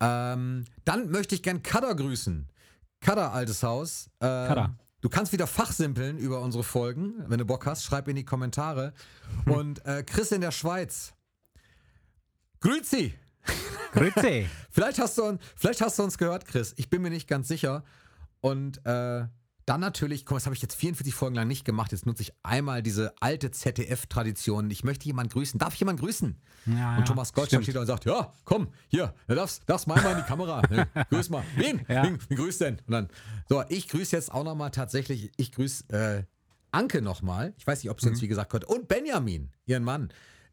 Ähm, 0.00 0.64
dann 0.84 1.10
möchte 1.10 1.34
ich 1.34 1.42
gern 1.42 1.62
Kada 1.62 1.92
grüßen. 1.94 2.46
Kada, 3.00 3.30
altes 3.30 3.62
Haus. 3.62 4.10
Ähm, 4.20 4.48
Kada. 4.48 4.74
Du 5.00 5.08
kannst 5.08 5.32
wieder 5.32 5.46
fachsimpeln 5.46 6.18
über 6.18 6.40
unsere 6.42 6.64
Folgen. 6.64 7.14
Wenn 7.28 7.38
du 7.38 7.44
Bock 7.46 7.64
hast, 7.66 7.84
schreib 7.84 8.08
in 8.08 8.16
die 8.16 8.24
Kommentare. 8.26 8.92
Und 9.46 9.84
äh, 9.86 10.02
Chris 10.02 10.32
in 10.32 10.40
der 10.42 10.50
Schweiz. 10.50 11.14
Grüezi! 12.60 13.14
Grüezi. 13.92 14.48
Vielleicht 14.70 14.98
hast, 14.98 15.16
du, 15.16 15.38
vielleicht 15.56 15.80
hast 15.80 15.98
du 15.98 16.02
uns 16.02 16.18
gehört, 16.18 16.44
Chris. 16.44 16.74
Ich 16.76 16.90
bin 16.90 17.00
mir 17.00 17.10
nicht 17.10 17.26
ganz 17.28 17.48
sicher. 17.48 17.84
Und 18.40 18.84
äh, 18.86 19.26
dann 19.66 19.80
natürlich, 19.80 20.24
guck 20.24 20.32
mal, 20.32 20.36
das 20.38 20.46
habe 20.46 20.56
ich 20.56 20.62
jetzt 20.62 20.76
44 20.76 21.14
Folgen 21.14 21.34
lang 21.36 21.46
nicht 21.46 21.64
gemacht. 21.66 21.92
Jetzt 21.92 22.06
nutze 22.06 22.22
ich 22.22 22.32
einmal 22.42 22.82
diese 22.82 23.12
alte 23.20 23.50
ZDF-Tradition. 23.50 24.70
Ich 24.70 24.82
möchte 24.84 25.04
jemanden 25.06 25.30
grüßen. 25.32 25.58
Darf 25.58 25.74
ich 25.74 25.80
jemanden 25.80 26.00
grüßen? 26.02 26.36
Ja, 26.66 26.96
Und 26.96 27.06
Thomas 27.06 27.28
stimmt. 27.46 27.64
steht 27.64 27.76
da 27.76 27.80
und 27.80 27.86
sagt, 27.86 28.04
ja, 28.06 28.32
komm, 28.44 28.68
hier, 28.88 29.14
darfst, 29.26 29.62
darfst 29.66 29.86
mal 29.86 29.98
in 30.12 30.16
die 30.16 30.22
Kamera. 30.22 30.62
Ne, 30.70 30.86
grüß 31.10 31.28
mal. 31.30 31.42
Wen? 31.56 31.84
Ja. 31.88 32.04
Wen, 32.04 32.18
wen 32.28 32.36
grüßt 32.38 32.60
denn? 32.62 32.76
Und 32.86 32.90
dann, 32.92 33.08
so, 33.48 33.62
ich 33.68 33.88
grüße 33.88 34.16
jetzt 34.16 34.32
auch 34.32 34.44
nochmal 34.44 34.70
tatsächlich, 34.70 35.32
ich 35.36 35.52
grüße 35.52 35.88
äh, 35.90 36.24
Anke 36.70 37.02
nochmal. 37.02 37.52
Ich 37.58 37.66
weiß 37.66 37.82
nicht, 37.82 37.90
ob 37.90 38.00
sie 38.00 38.06
Mhm. 38.06 38.12
uns, 38.12 38.22
wie 38.22 38.28
gesagt, 38.28 38.52
hört. 38.54 38.64
Und 38.64 38.88
Benjamin, 38.88 39.50
ihren 39.66 39.84
Mann, 39.84 40.08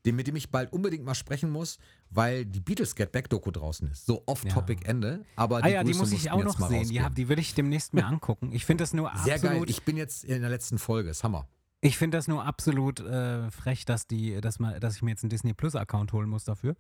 den, 0.06 0.16
mit 0.16 0.28
dem 0.28 0.36
ich 0.36 0.50
bald 0.52 0.72
unbedingt 0.72 1.04
mal 1.04 1.16
sprechen 1.16 1.50
muss, 1.50 1.78
weil 2.10 2.46
die 2.46 2.60
Beatles 2.60 2.96
Get 2.96 3.12
Back 3.12 3.30
Doku 3.30 3.52
draußen 3.52 3.90
ist. 3.90 4.06
So 4.06 4.24
off-topic 4.28 4.86
Ende. 4.86 5.26
Aber 5.36 5.64
Ah 5.64 5.68
ja, 5.68 5.84
die 5.84 5.94
muss 5.94 6.12
ich 6.12 6.30
auch 6.32 6.44
noch 6.44 6.60
sehen. 6.70 6.88
Die, 6.90 7.02
die 7.16 7.28
will 7.30 7.40
ich 7.40 7.54
demnächst 7.56 7.94
mir 7.94 8.06
angucken. 8.06 8.52
Ich 8.54 8.66
finde 8.66 8.84
das 8.84 8.94
nur 8.94 9.12
Sehr 9.24 9.40
geil. 9.40 9.50
absolut. 9.52 9.70
Ich 9.70 9.84
bin 9.84 9.98
jetzt 9.98 10.24
in 10.24 10.42
der 10.42 10.50
letzten 10.50 10.78
Folge. 10.78 11.10
Ist 11.10 11.24
Hammer. 11.24 11.48
Ich 11.82 11.98
finde 11.98 12.18
das 12.18 12.28
nur 12.28 12.44
absolut 12.46 13.00
äh, 13.00 13.50
frech, 13.52 13.86
dass 13.86 14.08
die, 14.08 14.40
dass 14.42 14.60
man, 14.60 14.80
dass 14.80 14.96
ich 14.96 15.02
mir 15.02 15.12
jetzt 15.12 15.24
einen 15.24 15.30
Disney 15.30 15.54
Plus 15.54 15.76
Account 15.76 16.14
holen 16.14 16.30
muss 16.30 16.44
dafür. 16.44 16.74
Den 16.74 16.80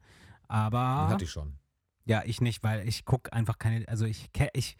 Aber 0.49 1.09
hatte 1.09 1.23
ich 1.25 1.31
schon. 1.31 1.53
ja, 2.05 2.23
ich 2.25 2.41
nicht, 2.41 2.63
weil 2.63 2.87
ich 2.87 3.05
gucke 3.05 3.31
einfach 3.33 3.57
keine, 3.59 3.87
also 3.87 4.05
ich, 4.05 4.29
ich, 4.53 4.77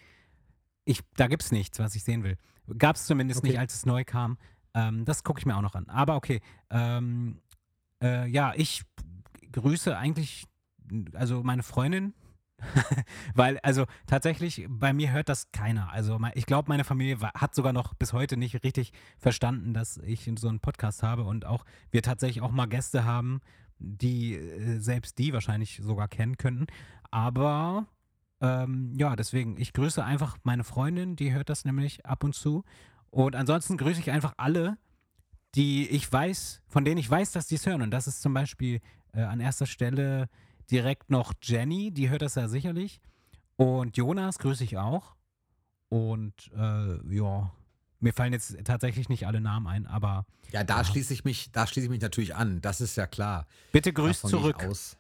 ich, 0.86 1.02
da 1.16 1.28
gibt's 1.28 1.52
nichts, 1.52 1.80
was 1.80 1.96
ich 1.96 2.04
sehen 2.04 2.24
will. 2.24 2.38
Gab 2.78 2.96
es 2.96 3.06
zumindest 3.06 3.40
Okay. 3.40 3.50
nicht, 3.50 3.60
als 3.60 3.76
es 3.76 3.86
neu 3.86 4.04
kam. 4.04 4.38
Ähm, 4.74 5.06
das 5.06 5.24
gucke 5.24 5.40
ich 5.40 5.46
mir 5.46 5.56
auch 5.56 5.62
noch 5.62 5.76
an. 5.76 5.88
Aber 5.90 6.16
okay, 6.16 6.42
ähm, 6.70 7.40
äh, 8.06 8.28
ja, 8.28 8.54
ich 8.56 8.84
grüße 9.52 9.98
eigentlich, 9.98 10.46
also 11.14 11.44
meine 11.44 11.64
Freundin, 11.64 12.14
weil, 13.36 13.60
also 13.60 13.86
tatsächlich, 14.08 14.66
bei 14.70 14.94
mir 14.94 15.12
hört 15.12 15.30
das 15.30 15.52
keiner. 15.52 15.92
Also 15.92 16.20
ich 16.36 16.46
glaube, 16.46 16.70
meine 16.70 16.84
Familie 16.84 17.20
hat 17.20 17.56
sogar 17.56 17.74
noch 17.74 17.94
bis 17.96 18.14
heute 18.14 18.38
nicht 18.38 18.64
richtig 18.64 18.94
verstanden, 19.18 19.74
dass 19.74 19.98
ich 19.98 20.30
so 20.38 20.48
einen 20.48 20.60
Podcast 20.60 21.04
habe 21.04 21.24
und 21.24 21.46
auch 21.46 21.66
wir 21.92 22.02
tatsächlich 22.02 22.42
auch 22.42 22.52
mal 22.52 22.68
Gäste 22.68 23.04
haben, 23.04 23.42
die 23.80 24.36
äh, 24.36 24.80
selbst 24.80 25.18
die 25.18 25.34
wahrscheinlich 25.34 25.80
sogar 25.82 26.08
kennen 26.08 26.38
könnten. 26.38 26.68
Aber 27.12 27.88
ähm, 28.42 28.94
ja, 28.98 29.16
deswegen, 29.16 29.58
ich 29.60 29.74
grüße 29.74 30.04
einfach 30.04 30.38
meine 30.44 30.64
Freundin, 30.64 31.16
die 31.16 31.34
hört 31.34 31.50
das 31.50 31.66
nämlich 31.66 32.06
ab 32.06 32.24
und 32.24 32.36
zu. 32.36 32.64
Und 33.10 33.36
ansonsten 33.36 33.78
grüße 33.78 34.00
ich 34.00 34.12
einfach 34.12 34.34
alle, 34.38 34.78
die 35.56 35.88
ich 35.90 36.12
weiß, 36.12 36.62
von 36.68 36.86
denen 36.86 36.98
ich 36.98 37.10
weiß, 37.10 37.32
dass 37.32 37.48
die 37.48 37.56
es 37.56 37.66
hören. 37.66 37.82
Und 37.82 37.92
das 37.92 38.08
ist 38.08 38.22
zum 38.22 38.34
Beispiel 38.34 38.80
äh, 39.14 39.22
an 39.22 39.40
erster 39.40 39.66
Stelle 39.66 40.28
direkt 40.72 41.10
noch 41.10 41.34
Jenny, 41.42 41.92
die 41.92 42.10
hört 42.10 42.22
das 42.22 42.36
ja 42.36 42.48
sicherlich. 42.48 43.00
Und 43.56 43.96
Jonas 43.98 44.40
grüße 44.40 44.64
ich 44.64 44.78
auch. 44.78 45.16
Und 45.90 46.34
äh, 46.58 47.16
ja, 47.16 47.52
mir 48.00 48.14
fallen 48.14 48.34
jetzt 48.34 48.58
tatsächlich 48.66 49.08
nicht 49.10 49.28
alle 49.28 49.40
Namen 49.42 49.68
ein, 49.68 49.88
aber 49.88 50.26
Ja, 50.52 50.64
da 50.64 50.78
Ja. 50.78 50.84
schließe 50.84 51.14
ich 51.14 51.24
mich, 51.24 51.52
da 51.52 51.66
schließe 51.68 51.86
ich 51.86 51.92
mich 51.92 52.02
natürlich 52.02 52.36
an. 52.36 52.62
Das 52.62 52.82
ist 52.82 52.96
ja 52.98 53.08
klar. 53.08 53.48
bitte 53.72 53.94
grüßt 53.94 54.24
Davon 54.26 54.30
zurück. 54.40 54.64
Aus. 54.64 54.98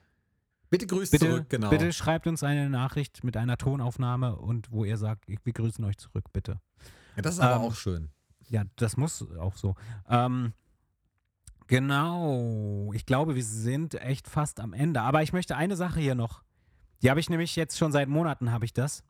Bitte 0.70 0.88
grüßt 0.88 1.12
Bitte, 1.12 1.26
zurück, 1.30 1.46
genau. 1.50 1.70
bitte 1.70 1.94
schreibt 1.94 2.28
uns 2.28 2.44
eine 2.44 2.70
Nachricht 2.70 3.24
mit 3.24 3.38
einer 3.38 3.58
Tonaufnahme 3.58 4.36
und 4.36 4.72
wo 4.72 4.84
ihr 4.84 4.98
sagt, 4.98 5.26
wir 5.28 5.54
grüßen 5.54 5.84
euch 5.86 5.98
zurück, 5.98 6.26
bitte. 6.34 6.60
Ja, 7.16 7.22
das 7.22 7.36
ist 7.36 7.40
aber 7.42 7.56
Ähm, 7.58 7.62
auch 7.62 7.76
schön. 7.76 8.10
Ja, 8.50 8.64
das 8.76 8.98
muss 8.98 9.26
auch 9.38 9.56
so. 9.56 9.76
Ähm, 10.10 10.54
genau. 11.68 12.92
Ich 12.94 13.06
glaube, 13.06 13.36
wir 13.36 13.44
sind 13.44 13.96
echt 13.96 14.28
fast 14.28 14.60
am 14.60 14.74
Ende. 14.74 15.02
Aber 15.02 15.24
ich 15.24 15.34
möchte 15.34 15.56
eine 15.56 15.76
Sache 15.76 16.00
hier 16.00 16.16
noch. 16.16 16.44
Die 17.02 17.10
habe 17.10 17.20
ich 17.20 17.30
nämlich 17.30 17.56
jetzt 17.56 17.78
schon 17.78 17.92
seit 17.92 18.08
Monaten, 18.08 18.52
habe 18.52 18.66
ich 18.66 18.74
das. 18.74 19.04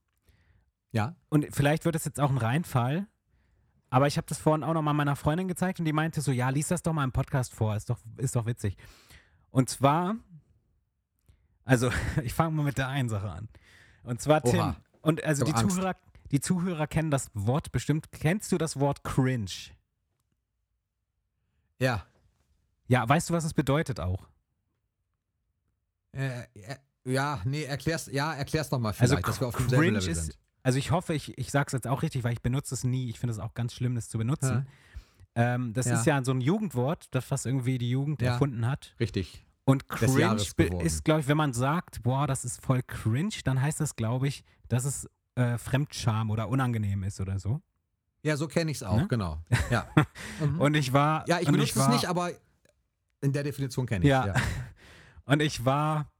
Ja. 0.92 1.16
Und 1.30 1.48
vielleicht 1.52 1.86
wird 1.86 1.96
es 1.96 2.06
jetzt 2.06 2.20
auch 2.20 2.30
ein 2.30 2.38
Reinfall. 2.38 3.08
Aber 3.90 4.08
ich 4.08 4.18
habe 4.18 4.28
das 4.28 4.40
vorhin 4.40 4.64
auch 4.64 4.74
noch 4.74 4.82
mal 4.82 4.94
meiner 4.94 5.16
Freundin 5.16 5.48
gezeigt 5.48 5.80
und 5.80 5.86
die 5.86 5.94
meinte 5.94 6.20
so, 6.22 6.32
ja, 6.32 6.50
lies 6.50 6.68
das 6.68 6.84
doch 6.84 6.94
mal 6.94 7.04
im 7.04 7.12
Podcast 7.12 7.54
vor, 7.54 7.76
ist 7.76 7.90
doch, 7.90 8.00
ist 8.18 8.36
doch 8.36 8.46
witzig. 8.46 8.78
Und 9.52 9.70
zwar, 9.70 10.16
also 11.64 11.92
ich 12.24 12.34
fange 12.34 12.52
mal 12.52 12.64
mit 12.64 12.78
der 12.78 12.90
einen 12.90 13.10
Sache 13.10 13.30
an. 13.30 13.48
Und 14.04 14.22
zwar 14.22 14.42
Tim. 14.42 14.60
Oha. 14.60 14.76
Und 15.02 15.24
also 15.24 15.46
die 15.46 15.54
Angst. 15.54 15.76
Zuhörer, 15.76 15.96
die 16.32 16.39
Zuhörer 16.39 16.88
kennen 16.88 17.11
das 17.11 17.30
Wort 17.34 17.71
bestimmt. 17.71 18.11
Kennst 18.11 18.51
du 18.51 18.57
das 18.57 18.80
Wort 18.80 19.03
cringe? 19.03 19.45
Ja. 21.80 22.05
Ja, 22.88 23.07
weißt 23.07 23.30
du, 23.30 23.34
was 23.34 23.43
es 23.45 23.53
bedeutet 23.53 23.99
auch? 23.99 24.28
Äh, 26.13 26.41
äh, 26.53 26.76
ja, 27.03 27.41
nee, 27.45 27.63
erklär's, 27.63 28.07
ja, 28.11 28.34
erklär's 28.34 28.71
nochmal 28.71 28.93
Also 28.97 29.13
vielleicht, 29.15 29.28
dass 29.28 29.39
wir 29.41 29.47
auf 29.47 29.55
demselben 29.55 29.84
cringe 29.84 29.97
ist, 30.11 30.26
sind. 30.26 30.38
also 30.63 30.80
ich 30.80 30.91
hoffe, 30.91 31.13
ich, 31.13 31.38
ich 31.38 31.51
sage 31.51 31.67
es 31.67 31.73
jetzt 31.73 31.88
auch 31.88 32.01
richtig, 32.03 32.23
weil 32.23 32.34
ich 32.34 32.41
benutze 32.41 32.73
es 32.73 32.84
nie. 32.84 33.09
Ich 33.09 33.19
finde 33.19 33.34
es 33.34 33.39
auch 33.39 33.53
ganz 33.53 33.73
schlimm, 33.73 33.95
das 33.95 34.09
zu 34.09 34.17
benutzen. 34.17 34.67
Ähm, 35.36 35.73
das 35.73 35.88
Ja. 35.88 35.99
ist 35.99 36.05
ja 36.05 36.23
so 36.23 36.32
ein 36.32 36.41
Jugendwort, 36.41 37.07
das 37.11 37.30
was 37.32 37.45
irgendwie 37.45 37.78
die 37.78 37.89
Jugend 37.89 38.21
Ja. 38.21 38.34
erfunden 38.34 38.65
hat. 38.65 38.95
Richtig. 38.99 39.45
Und 39.65 39.89
cringe 39.89 40.36
ist, 40.84 41.03
glaube 41.03 41.21
ich, 41.21 41.28
wenn 41.28 41.38
man 41.38 41.51
sagt, 41.53 42.03
boah, 42.03 42.28
das 42.28 42.45
ist 42.45 42.61
voll 42.63 42.84
cringe, 42.84 43.34
dann 43.43 43.61
heißt 43.61 43.82
das, 43.82 43.95
glaube 43.95 44.28
ich, 44.28 44.43
dass 44.69 44.86
es 44.86 45.09
äh, 45.36 45.58
Fremdscham 45.58 46.30
oder 46.32 46.48
unangenehm 46.50 47.04
ist 47.04 47.20
oder 47.20 47.40
so. 47.40 47.62
Ja, 48.24 48.38
so 48.38 48.48
kenne 48.48 48.72
ich's 48.72 48.82
auch, 48.84 48.98
Ne? 48.98 49.08
genau. 49.08 49.42
Ja. 49.70 49.88
Mhm. 50.42 50.60
Und 50.60 50.74
ich 50.76 50.92
war. 50.94 51.28
ja, 51.28 51.40
ich 51.40 51.46
benutze 51.50 51.78
war, 51.80 51.90
es 51.90 51.94
nicht, 51.96 52.10
aber 52.10 52.32
in 53.22 53.32
der 53.32 53.44
Definition 53.44 53.86
kenne 53.86 54.04
ich 54.04 54.10
Ja. 54.10 54.28
ja. 54.28 54.34
Und 55.26 55.42
ich 55.42 55.64
war, 55.66 56.12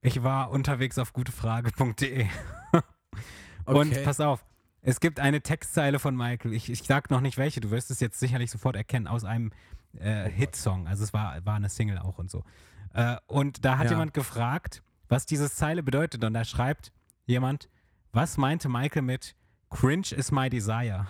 ich 0.00 0.22
war 0.22 0.50
unterwegs 0.50 0.98
auf 0.98 1.12
gutefrage.de. 1.12 2.26
Und 3.66 3.92
Okay. 3.92 4.02
pass 4.04 4.20
auf, 4.20 4.44
es 4.82 5.00
gibt 5.00 5.20
eine 5.20 5.40
Textzeile 5.40 5.98
von 5.98 6.16
Michael. 6.16 6.52
Ich, 6.52 6.68
ich 6.70 6.82
sag 6.82 7.10
noch 7.10 7.20
nicht 7.20 7.38
welche, 7.38 7.60
du 7.60 7.70
wirst 7.70 7.90
es 7.90 8.00
jetzt 8.00 8.18
sicherlich 8.20 8.50
sofort 8.50 8.76
erkennen, 8.76 9.06
aus 9.06 9.24
einem 9.24 9.52
äh, 9.98 10.28
Hitsong. 10.28 10.86
Also 10.86 11.04
es 11.04 11.12
war, 11.12 11.44
war 11.46 11.54
eine 11.54 11.68
Single 11.70 11.98
auch 11.98 12.18
und 12.18 12.30
so. 12.30 12.44
Äh, 12.92 13.16
und 13.26 13.64
da 13.64 13.78
hat 13.78 13.86
Ja. 13.86 13.92
jemand 13.92 14.12
gefragt, 14.14 14.82
was 15.08 15.26
diese 15.26 15.50
Zeile 15.50 15.82
bedeutet. 15.82 16.22
Und 16.24 16.34
da 16.34 16.44
schreibt 16.44 16.92
jemand, 17.26 17.68
was 18.14 18.36
meinte 18.36 18.68
Michael 18.68 19.02
mit 19.02 19.34
Cringe 19.70 20.12
is 20.12 20.30
my 20.30 20.48
desire? 20.48 21.06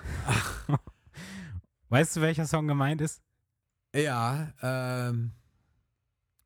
Weißt 1.90 2.16
du, 2.16 2.22
welcher 2.22 2.46
Song 2.46 2.66
gemeint 2.66 3.00
ist? 3.00 3.22
Ja, 3.94 4.52
ähm. 4.62 5.32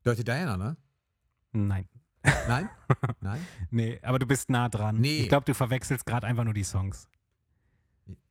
Dirty 0.05 0.25
Diana, 0.25 0.57
ne? 0.57 0.77
Nein. 1.53 1.89
Nein? 2.47 2.69
Nein? 3.21 3.47
Nee, 3.71 3.99
aber 4.03 4.19
du 4.19 4.27
bist 4.27 4.51
nah 4.51 4.69
dran. 4.69 4.97
Nee. 5.01 5.21
Ich 5.21 5.29
glaube, 5.29 5.45
du 5.45 5.55
verwechselst 5.55 6.05
gerade 6.05 6.27
einfach 6.27 6.45
nur 6.45 6.55
die 6.55 6.65
Songs. 6.65 7.09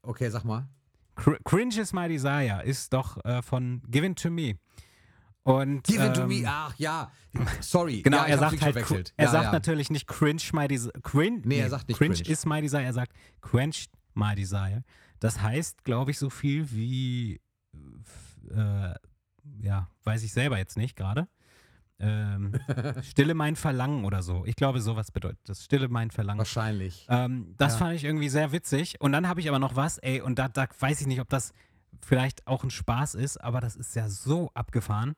Okay, 0.01 0.29
sag 0.29 0.43
mal. 0.43 0.67
Cr 1.15 1.37
Cringe 1.45 1.79
is 1.79 1.93
my 1.93 2.07
desire 2.07 2.61
ist 2.63 2.93
doch 2.93 3.23
äh, 3.25 3.41
von 3.41 3.81
Given 3.87 4.15
to 4.15 4.29
Me. 4.29 4.55
Und, 5.47 5.83
Give 5.83 6.05
it 6.05 6.13
to 6.13 6.23
ähm, 6.23 6.27
me. 6.27 6.43
Ach 6.45 6.75
ja. 6.77 7.09
Sorry. 7.61 8.01
Genau, 8.03 8.17
ja, 8.17 8.25
er 8.25 8.37
sagt 8.37 8.61
halt, 8.61 8.75
er 8.75 9.25
ja, 9.25 9.31
sagt 9.31 9.45
ja. 9.45 9.51
natürlich 9.53 9.89
nicht 9.89 10.05
cringe 10.05 10.41
my 10.51 10.67
desire. 10.67 10.91
Cringe, 11.03 11.41
Nee, 11.45 11.59
er 11.59 11.69
sagt 11.69 11.87
nicht 11.87 11.97
cringe, 11.97 12.15
cringe. 12.15 12.29
is 12.29 12.45
my 12.45 12.61
desire, 12.61 12.83
er 12.83 12.91
sagt 12.91 13.13
quench 13.41 13.85
my 14.13 14.35
desire. 14.35 14.83
Das 15.21 15.41
heißt, 15.41 15.85
glaube 15.85 16.11
ich, 16.11 16.19
so 16.19 16.29
viel 16.29 16.69
wie, 16.71 17.39
äh, 18.51 18.93
ja, 19.61 19.89
weiß 20.03 20.23
ich 20.23 20.33
selber 20.33 20.57
jetzt 20.57 20.75
nicht 20.75 20.97
gerade. 20.97 21.29
Ähm, 21.99 22.53
stille 23.03 23.33
mein 23.33 23.55
Verlangen 23.55 24.03
oder 24.03 24.21
so. 24.23 24.43
Ich 24.45 24.57
glaube, 24.57 24.81
sowas 24.81 25.11
bedeutet 25.11 25.39
das. 25.45 25.63
Stille 25.63 25.87
mein 25.87 26.11
Verlangen. 26.11 26.39
Wahrscheinlich. 26.39 27.07
Ähm, 27.09 27.55
das 27.57 27.73
Ja. 27.73 27.79
fand 27.79 27.95
ich 27.95 28.03
irgendwie 28.03 28.29
sehr 28.29 28.51
witzig. 28.51 28.99
Und 28.99 29.13
dann 29.13 29.29
habe 29.29 29.39
ich 29.39 29.47
aber 29.47 29.59
noch 29.59 29.77
was, 29.77 29.97
ey, 29.99 30.19
und 30.19 30.37
da, 30.39 30.49
da 30.49 30.67
weiß 30.77 30.99
ich 30.99 31.07
nicht, 31.07 31.21
ob 31.21 31.29
das 31.29 31.53
vielleicht 32.01 32.45
auch 32.47 32.63
ein 32.65 32.69
Spaß 32.69 33.15
ist, 33.15 33.37
aber 33.37 33.61
das 33.61 33.77
ist 33.77 33.95
ja 33.95 34.09
so 34.09 34.51
abgefahren. 34.53 35.15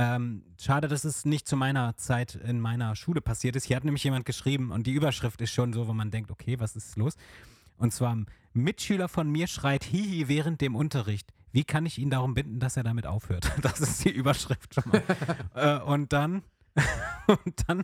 Ähm, 0.00 0.44
schade, 0.60 0.86
dass 0.86 1.02
es 1.02 1.24
nicht 1.24 1.48
zu 1.48 1.56
meiner 1.56 1.96
Zeit 1.96 2.36
in 2.36 2.60
meiner 2.60 2.94
Schule 2.94 3.20
passiert 3.20 3.56
ist. 3.56 3.64
Hier 3.64 3.74
hat 3.74 3.82
nämlich 3.82 4.04
jemand 4.04 4.26
geschrieben 4.26 4.70
und 4.70 4.86
die 4.86 4.92
Überschrift 4.92 5.40
ist 5.40 5.50
schon 5.50 5.72
so, 5.72 5.88
wo 5.88 5.92
man 5.92 6.12
denkt, 6.12 6.30
okay, 6.30 6.60
was 6.60 6.76
ist 6.76 6.96
los? 6.96 7.16
Und 7.78 7.92
zwar, 7.92 8.16
Mitschüler 8.52 9.08
von 9.08 9.28
mir 9.28 9.48
schreit 9.48 9.82
Hihi 9.82 10.28
während 10.28 10.60
dem 10.60 10.76
Unterricht. 10.76 11.32
Wie 11.50 11.64
kann 11.64 11.84
ich 11.84 11.98
ihn 11.98 12.10
darum 12.10 12.34
binden, 12.34 12.60
dass 12.60 12.76
er 12.76 12.84
damit 12.84 13.08
aufhört? 13.08 13.50
Das 13.62 13.80
ist 13.80 14.04
die 14.04 14.10
Überschrift 14.10 14.72
schon 14.72 14.84
mal. 14.86 15.02
äh, 15.54 15.80
und 15.80 16.12
dann, 16.12 16.44
und 17.26 17.68
dann 17.68 17.82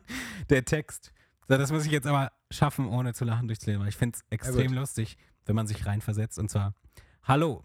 der 0.51 0.65
Text. 0.65 1.13
So, 1.49 1.59
das 1.59 1.73
muss 1.73 1.85
ich 1.85 1.91
jetzt 1.91 2.07
aber 2.07 2.31
schaffen, 2.49 2.87
ohne 2.87 3.13
zu 3.13 3.25
lachen 3.25 3.49
durchzulesen, 3.49 3.83
weil 3.83 3.89
ich 3.89 3.97
finde 3.97 4.19
es 4.19 4.25
extrem 4.31 4.69
gut. 4.69 4.77
lustig, 4.77 5.17
wenn 5.47 5.57
man 5.57 5.67
sich 5.67 5.85
reinversetzt. 5.85 6.39
Und 6.39 6.49
zwar, 6.49 6.75
hallo, 7.25 7.65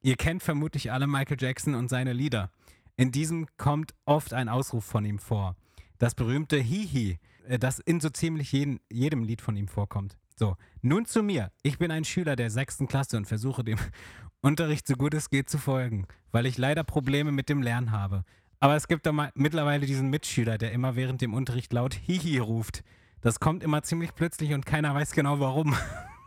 ihr 0.00 0.14
kennt 0.14 0.44
vermutlich 0.44 0.92
alle 0.92 1.08
Michael 1.08 1.38
Jackson 1.40 1.74
und 1.74 1.88
seine 1.88 2.12
Lieder. 2.12 2.52
In 2.98 3.12
diesem 3.12 3.46
kommt 3.56 3.94
oft 4.06 4.34
ein 4.34 4.48
Ausruf 4.48 4.84
von 4.84 5.04
ihm 5.04 5.20
vor. 5.20 5.54
Das 5.98 6.16
berühmte 6.16 6.58
Hihi, 6.58 7.20
äh, 7.46 7.56
das 7.56 7.78
in 7.78 8.00
so 8.00 8.10
ziemlich 8.10 8.50
jeden, 8.50 8.80
jedem 8.90 9.22
Lied 9.22 9.40
von 9.40 9.56
ihm 9.56 9.68
vorkommt. 9.68 10.18
So, 10.34 10.56
nun 10.82 11.06
zu 11.06 11.22
mir. 11.22 11.52
Ich 11.62 11.78
bin 11.78 11.92
ein 11.92 12.04
Schüler 12.04 12.34
der 12.34 12.50
sechsten 12.50 12.88
Klasse 12.88 13.16
und 13.16 13.26
versuche 13.26 13.62
dem 13.62 13.78
Unterricht 14.40 14.88
so 14.88 14.94
gut 14.94 15.14
es 15.14 15.30
geht 15.30 15.48
zu 15.48 15.58
folgen, 15.58 16.06
weil 16.32 16.44
ich 16.44 16.58
leider 16.58 16.82
Probleme 16.82 17.30
mit 17.30 17.48
dem 17.48 17.62
Lernen 17.62 17.92
habe. 17.92 18.24
Aber 18.58 18.74
es 18.74 18.88
gibt 18.88 19.06
da 19.06 19.30
mittlerweile 19.34 19.86
diesen 19.86 20.10
Mitschüler, 20.10 20.58
der 20.58 20.72
immer 20.72 20.96
während 20.96 21.20
dem 21.20 21.34
Unterricht 21.34 21.72
laut 21.72 21.94
Hihi 21.94 22.38
ruft. 22.38 22.82
Das 23.20 23.38
kommt 23.38 23.62
immer 23.62 23.84
ziemlich 23.84 24.12
plötzlich 24.16 24.54
und 24.54 24.66
keiner 24.66 24.92
weiß 24.92 25.12
genau 25.12 25.38
warum. 25.38 25.76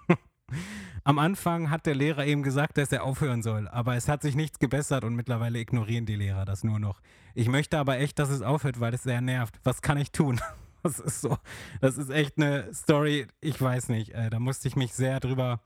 Am 1.04 1.20
Anfang 1.20 1.70
hat 1.70 1.86
der 1.86 1.96
Lehrer 1.96 2.26
eben 2.26 2.44
gesagt, 2.44 2.78
dass 2.78 2.92
er 2.92 3.04
aufhören 3.04 3.42
soll, 3.42 3.68
aber 3.68 3.96
es 3.96 4.08
hat 4.08 4.22
sich 4.22 4.36
nichts 4.36 4.60
gebessert 4.60 5.04
und 5.04 5.16
mittlerweile 5.16 5.60
ignorieren 5.60 6.06
die 6.06 6.16
Lehrer 6.16 6.46
das 6.46 6.64
nur 6.64 6.80
noch. 6.80 7.02
Ich 7.34 7.48
möchte 7.48 7.78
aber 7.80 7.98
echt, 8.00 8.20
dass 8.20 8.30
es 8.30 8.42
aufhört, 8.42 8.80
weil 8.80 8.94
es 8.94 9.04
sehr 9.04 9.22
nervt. 9.22 9.60
Was 9.64 9.82
kann 9.82 9.98
ich 9.98 10.12
tun? 10.12 10.40
Das 10.84 10.98
ist 10.98 11.22
so, 11.22 11.38
das 11.80 12.00
ist 12.00 12.10
echt 12.10 12.40
eine 12.40 12.74
Story, 12.74 13.28
ich 13.40 13.62
weiß 13.62 13.90
nicht. 13.90 14.16
Äh, 14.16 14.32
da 14.32 14.40
musste 14.40 14.68
ich 14.68 14.76
mich 14.76 14.94
sehr 14.94 15.20
drüber, 15.20 15.62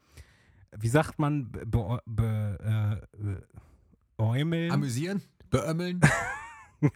wie 0.78 0.90
sagt 0.90 1.20
man, 1.20 1.50
be, 1.54 2.02
be, 2.06 3.00
äh, 3.18 4.22
äumeln? 4.22 4.72
Amüsieren? 4.72 5.22
Beömmeln? 5.50 6.02
ja. 6.82 6.90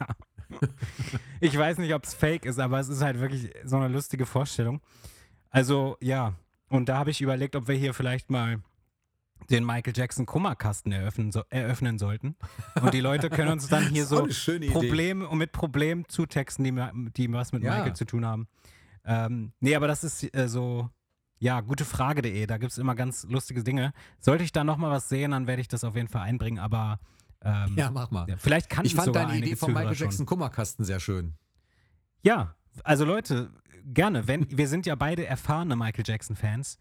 Ich 1.40 1.58
weiß 1.58 1.78
nicht, 1.78 1.94
ob 1.94 2.04
es 2.04 2.14
fake 2.14 2.46
ist, 2.46 2.60
aber 2.60 2.80
es 2.80 2.90
ist 2.90 3.02
halt 3.02 3.22
wirklich 3.22 3.52
so 3.64 3.78
eine 3.78 3.88
lustige 3.88 4.26
Vorstellung. 4.26 4.82
Also, 5.50 5.98
ja. 6.02 6.34
Und 6.70 6.90
da 6.90 6.98
habe 6.98 7.12
ich 7.12 7.22
überlegt, 7.22 7.56
ob 7.56 7.68
wir 7.68 7.76
hier 7.76 7.94
vielleicht 7.94 8.30
mal 8.30 8.62
den 9.50 9.66
Michael 9.66 9.94
Jackson 9.96 10.26
Kummerkasten 10.26 10.92
eröffnen, 10.92 11.32
so, 11.32 11.44
eröffnen 11.50 11.98
sollten. 11.98 12.36
Und 12.82 12.94
die 12.94 13.00
Leute 13.00 13.30
können 13.30 13.52
uns 13.52 13.68
dann 13.68 13.88
hier 13.88 14.06
so. 14.06 14.28
Probleme 14.72 15.28
und 15.28 15.38
mit 15.38 15.52
Problemen 15.52 16.06
zutexten, 16.08 16.64
die, 16.66 17.12
die 17.14 17.32
was 17.34 17.52
mit 17.52 17.64
Ja. 17.64 17.76
Michael 17.76 17.94
zu 17.96 18.06
tun 18.06 18.26
haben. 18.26 18.48
Ähm, 19.06 19.54
nee, 19.60 19.76
aber 19.76 19.88
das 19.88 20.04
ist 20.04 20.36
äh, 20.36 20.48
so, 20.48 20.90
ja, 21.40 21.62
gute 21.62 21.86
Frage.de. 21.86 22.46
Da 22.46 22.58
gibt 22.58 22.72
es 22.74 22.78
immer 22.78 22.96
ganz 22.96 23.24
lustige 23.30 23.64
Dinge. 23.64 23.94
Sollte 24.20 24.44
ich 24.44 24.52
da 24.52 24.64
nochmal 24.64 24.92
was 24.92 25.10
sehen, 25.10 25.32
dann 25.32 25.48
werde 25.48 25.62
ich 25.62 25.68
das 25.70 25.84
auf 25.84 25.96
jeden 25.96 26.10
Fall 26.10 26.24
einbringen, 26.24 26.60
aber 26.60 27.00
ähm, 27.42 27.76
Ja, 27.78 27.90
mach 27.90 28.12
mal. 28.12 28.28
ja, 28.30 28.36
vielleicht 28.38 28.70
kann 28.70 28.86
Ich 28.86 28.94
fand 28.94 29.06
sogar 29.08 29.26
deine 29.28 29.38
Idee 29.40 29.56
vom 29.56 29.72
Michael 29.74 29.96
schon. 29.96 30.08
Jackson 30.08 30.26
Kummerkasten 30.26 30.84
sehr 30.86 31.00
schön. 31.00 31.34
Ja, 32.22 32.56
also 32.84 33.06
Leute, 33.06 33.52
gerne. 33.86 34.28
Wenn, 34.28 34.46
wir 34.56 34.68
sind 34.68 34.86
ja 34.86 34.96
beide 34.96 35.26
erfahrene 35.26 35.76
Michael 35.76 36.04
Jackson-Fans. 36.06 36.78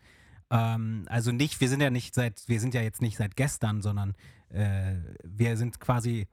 Ähm, 0.51 1.05
also 1.09 1.33
nicht, 1.33 1.61
wir 1.61 1.69
sind 1.69 1.81
ja 1.81 1.91
nicht 1.91 2.15
seit, 2.15 2.43
wir 2.49 2.61
sind 2.61 2.75
ja 2.75 2.83
jetzt 2.83 3.03
nicht 3.03 3.17
seit 3.17 3.37
gestern, 3.37 3.83
sondern 3.83 4.15
äh, 4.49 4.97
wir 5.25 5.57
sind 5.57 5.81
quasi 5.81 6.27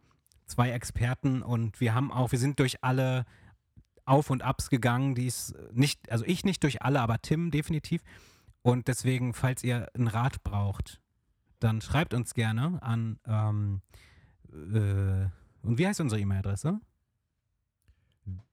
zwei 0.46 0.72
Experten 0.72 1.42
und 1.42 1.80
wir 1.82 1.94
haben 1.94 2.12
auch, 2.12 2.32
wir 2.32 2.40
sind 2.40 2.60
durch 2.60 2.84
alle 2.84 3.26
Auf 4.06 4.30
und 4.30 4.44
Abs 4.44 4.70
gegangen, 4.70 5.16
die 5.16 5.28
es 5.28 5.54
nicht, 5.72 6.12
also 6.12 6.24
ich 6.26 6.46
nicht 6.46 6.64
durch 6.64 6.82
alle, 6.82 7.02
aber 7.02 7.22
Tim 7.22 7.52
definitiv. 7.52 8.02
Und 8.62 8.88
deswegen, 8.88 9.34
falls 9.34 9.64
ihr 9.64 9.90
einen 9.96 10.08
Rat 10.08 10.44
braucht, 10.44 11.02
dann 11.60 11.82
schreibt 11.82 12.14
uns 12.14 12.34
gerne 12.34 12.82
an 12.82 13.20
ähm, 13.28 13.82
äh, 14.52 15.28
und 15.62 15.80
wie 15.80 15.88
heißt 15.88 16.00
unsere 16.00 16.22
E-Mail-Adresse? 16.22 16.80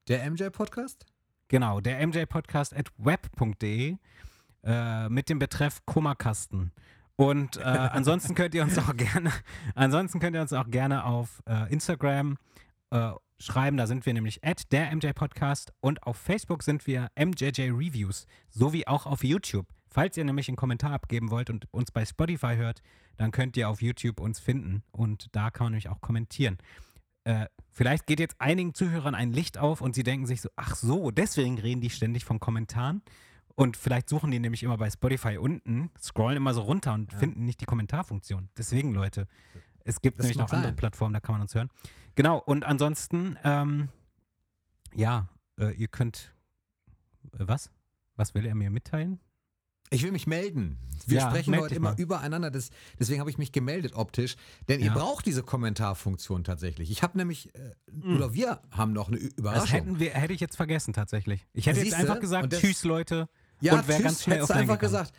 Der 0.08 0.28
MJ-Podcast? 0.28 1.06
Genau, 1.46 1.80
der 1.80 2.04
mjpodcast 2.04 2.74
at 2.74 2.88
web.de 2.98 3.96
äh, 4.64 5.08
mit 5.08 5.28
dem 5.28 5.38
Betreff 5.38 5.86
Kummerkasten. 5.86 6.72
Und 7.14 7.56
äh, 7.58 7.60
ansonsten 7.62 8.34
könnt 8.34 8.52
ihr 8.56 8.64
uns 8.64 8.76
auch 8.78 8.96
gerne, 8.96 9.30
ansonsten 9.76 10.18
könnt 10.18 10.34
ihr 10.34 10.42
uns 10.42 10.52
auch 10.52 10.68
gerne 10.68 11.04
auf 11.04 11.40
äh, 11.46 11.72
Instagram 11.72 12.36
äh, 12.90 13.12
schreiben. 13.38 13.76
Da 13.76 13.86
sind 13.86 14.04
wir 14.04 14.12
nämlich 14.12 14.42
at 14.42 14.72
der 14.72 14.92
MJ 14.92 15.10
Podcast 15.14 15.72
und 15.80 16.02
auf 16.02 16.16
Facebook 16.16 16.64
sind 16.64 16.84
wir 16.88 17.08
MJJ 17.16 17.70
Reviews, 17.70 18.26
sowie 18.50 18.88
auch 18.88 19.06
auf 19.06 19.22
YouTube. 19.22 19.68
Falls 19.88 20.16
ihr 20.16 20.24
nämlich 20.24 20.48
einen 20.48 20.56
Kommentar 20.56 20.94
abgeben 20.94 21.30
wollt 21.30 21.48
und 21.48 21.72
uns 21.72 21.92
bei 21.92 22.04
Spotify 22.04 22.56
hört, 22.56 22.82
dann 23.18 23.30
könnt 23.30 23.56
ihr 23.56 23.68
auf 23.68 23.82
YouTube 23.82 24.18
uns 24.18 24.40
finden 24.40 24.82
und 24.90 25.28
da 25.30 25.50
kann 25.50 25.66
man 25.66 25.72
nämlich 25.74 25.90
auch 25.90 26.00
kommentieren. 26.00 26.58
Äh, 27.24 27.46
vielleicht 27.70 28.06
geht 28.06 28.20
jetzt 28.20 28.40
einigen 28.40 28.74
Zuhörern 28.74 29.14
ein 29.14 29.32
Licht 29.32 29.58
auf 29.58 29.80
und 29.80 29.94
sie 29.94 30.02
denken 30.02 30.26
sich 30.26 30.40
so, 30.40 30.48
ach 30.56 30.74
so, 30.74 31.10
deswegen 31.10 31.58
reden 31.58 31.80
die 31.80 31.90
ständig 31.90 32.24
von 32.24 32.40
Kommentaren. 32.40 33.02
Und 33.54 33.76
vielleicht 33.76 34.08
suchen 34.08 34.30
die 34.30 34.38
nämlich 34.38 34.62
immer 34.62 34.78
bei 34.78 34.90
Spotify 34.90 35.36
unten, 35.36 35.90
scrollen 36.00 36.36
immer 36.36 36.54
so 36.54 36.62
runter 36.62 36.94
und 36.94 37.12
finden 37.12 37.44
nicht 37.44 37.60
die 37.60 37.66
Kommentarfunktion. 37.66 38.48
Deswegen, 38.56 38.92
Leute, 38.92 39.28
es 39.84 40.00
gibt 40.00 40.18
Das 40.18 40.24
nämlich 40.24 40.38
noch 40.38 40.50
andere 40.52 40.70
sein. 40.70 40.76
Plattformen, 40.76 41.12
da 41.12 41.20
kann 41.20 41.34
man 41.34 41.42
uns 41.42 41.54
hören. 41.54 41.68
Genau, 42.14 42.38
und 42.38 42.64
ansonsten, 42.64 43.38
ähm, 43.44 43.88
ja, 44.94 45.28
äh, 45.58 45.74
ihr 45.74 45.88
könnt, 45.88 46.34
äh, 47.34 47.44
was? 47.46 47.70
Was 48.16 48.34
will 48.34 48.46
er 48.46 48.54
mir 48.54 48.70
mitteilen? 48.70 49.20
Ich 49.92 50.02
will 50.02 50.12
mich 50.12 50.26
melden. 50.26 50.78
Wir 51.06 51.18
Ja, 51.18 51.28
sprechen 51.30 51.56
heute 51.58 51.74
immer 51.74 51.90
mal. 51.90 52.00
übereinander, 52.00 52.50
das, 52.50 52.70
deswegen 52.98 53.20
habe 53.20 53.28
ich 53.30 53.38
mich 53.38 53.52
gemeldet 53.52 53.94
optisch, 53.94 54.36
denn 54.68 54.80
ihr 54.80 54.86
Ja. 54.86 54.94
braucht 54.94 55.26
diese 55.26 55.42
Kommentarfunktion 55.42 56.44
tatsächlich. 56.44 56.90
Ich 56.90 57.02
habe 57.02 57.18
nämlich, 57.18 57.54
äh, 57.54 57.72
oder 58.14 58.32
wir 58.34 58.60
haben 58.70 58.92
noch 58.92 59.08
eine 59.08 59.18
Ü- 59.18 59.28
Das 59.30 59.38
Überraschung. 59.38 59.66
hätten 59.68 59.98
wir, 59.98 60.10
hätte 60.12 60.32
ich 60.32 60.40
jetzt 60.40 60.56
vergessen 60.56 60.92
tatsächlich. 60.92 61.44
Ich 61.52 61.66
hätte 61.66 61.78
jetzt 61.80 61.86
Siehste? 61.90 62.00
einfach 62.00 62.20
gesagt, 62.20 62.52
das- 62.52 62.60
tschüss 62.60 62.84
Leute. 62.84 63.28
ja, 63.60 63.74
und 63.78 63.88
wäre 63.88 64.02
ganz 64.02 64.22
schnell 64.22 64.42
offline 64.42 64.60
einfach 64.60 64.78
gegangen. 64.78 65.04
gesagt. 65.04 65.12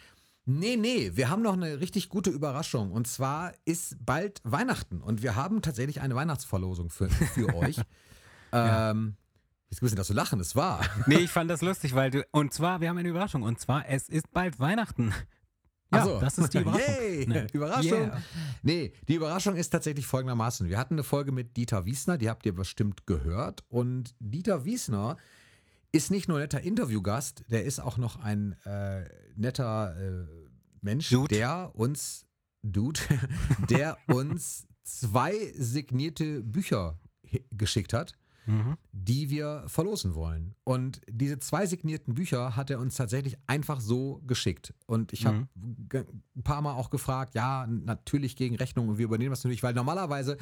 Nee, 0.45 0.75
nee, 0.75 1.11
wir 1.15 1.29
haben 1.29 1.41
noch 1.41 1.53
eine 1.53 1.79
richtig 1.79 2.09
gute 2.09 2.29
Überraschung. 2.29 2.91
Und 2.91 3.07
zwar 3.07 3.53
ist 3.65 3.95
bald 4.05 4.41
Weihnachten 4.43 5.01
und 5.01 5.21
wir 5.23 5.35
haben 5.35 5.61
tatsächlich 5.61 6.01
eine 6.01 6.15
Weihnachtsverlosung 6.15 6.89
für, 6.89 7.09
für 7.09 7.53
euch. 7.55 7.77
Ja. 8.53 8.91
ähm, 8.91 9.15
jetzt 9.73 9.81
müssen 9.81 9.95
das 9.95 10.07
so 10.07 10.13
lachen, 10.13 10.39
es 10.39 10.55
war. 10.55 10.81
Nee, 11.07 11.17
ich 11.17 11.29
fand 11.31 11.49
das 11.49 11.61
lustig, 11.61 11.93
weil 11.95 12.11
du, 12.11 12.25
und 12.31 12.53
zwar, 12.53 12.79
wir 12.81 12.89
haben 12.89 12.97
eine 12.97 13.09
Überraschung, 13.09 13.43
und 13.43 13.59
zwar, 13.59 13.87
es 13.89 14.07
ist 14.09 14.31
bald 14.31 14.59
Weihnachten. 14.59 15.13
Ja, 15.91 16.05
so. 16.05 16.19
das 16.19 16.37
ist 16.37 16.53
die 16.53 16.57
Überraschung. 16.61 16.93
Yay, 16.99 17.25
Nee. 17.27 17.47
Überraschung. 17.53 17.99
Yeah. 18.01 18.21
Nee, 18.63 18.93
die 19.07 19.15
Überraschung 19.15 19.55
ist 19.55 19.69
tatsächlich 19.69 20.07
folgendermaßen. 20.07 20.67
Wir 20.69 20.77
hatten 20.79 20.95
eine 20.95 21.03
Folge 21.03 21.31
mit 21.31 21.55
Dieter 21.57 21.85
Wiesner, 21.85 22.17
die 22.17 22.29
habt 22.29 22.45
ihr 22.45 22.55
bestimmt 22.55 23.05
gehört. 23.05 23.63
Und 23.67 24.15
Dieter 24.19 24.65
Wiesner 24.65 25.17
ist 25.91 26.09
nicht 26.09 26.27
nur 26.27 26.39
netter 26.39 26.61
Interviewgast, 26.61 27.43
der 27.49 27.65
ist 27.65 27.79
auch 27.79 27.97
noch 27.97 28.19
ein 28.23 28.53
äh, 28.65 29.03
netter 29.35 29.95
äh, 29.99 30.25
Mensch, 30.81 31.09
Dude. 31.09 31.35
der 31.35 31.71
uns, 31.75 32.25
Dude, 32.63 32.99
der 33.69 33.97
uns 34.07 34.65
zwei 34.83 35.53
signierte 35.55 36.41
Bücher 36.41 36.99
hi- 37.31 37.45
geschickt 37.51 37.93
hat 37.93 38.13
Mhm. 38.45 38.77
die 38.91 39.29
wir 39.29 39.63
verlosen 39.67 40.15
wollen. 40.15 40.53
Und 40.63 41.01
diese 41.09 41.39
zwei 41.39 41.65
signierten 41.65 42.13
Bücher 42.13 42.55
hat 42.55 42.69
er 42.69 42.79
uns 42.79 42.95
tatsächlich 42.95 43.37
einfach 43.47 43.79
so 43.79 44.21
geschickt. 44.27 44.73
Und 44.85 45.13
ich 45.13 45.25
habe 45.25 45.47
ge- 45.89 46.05
ein 46.35 46.43
paar 46.43 46.61
Mal 46.61 46.73
auch 46.73 46.89
gefragt, 46.89 47.35
ja, 47.35 47.65
natürlich 47.67 48.35
gegen 48.35 48.55
Rechnung 48.55 48.89
und 48.89 48.97
wir 48.97 49.05
übernehmen 49.05 49.31
das 49.31 49.43
natürlich, 49.43 49.63
weil 49.63 49.73
normalerweise 49.73 50.37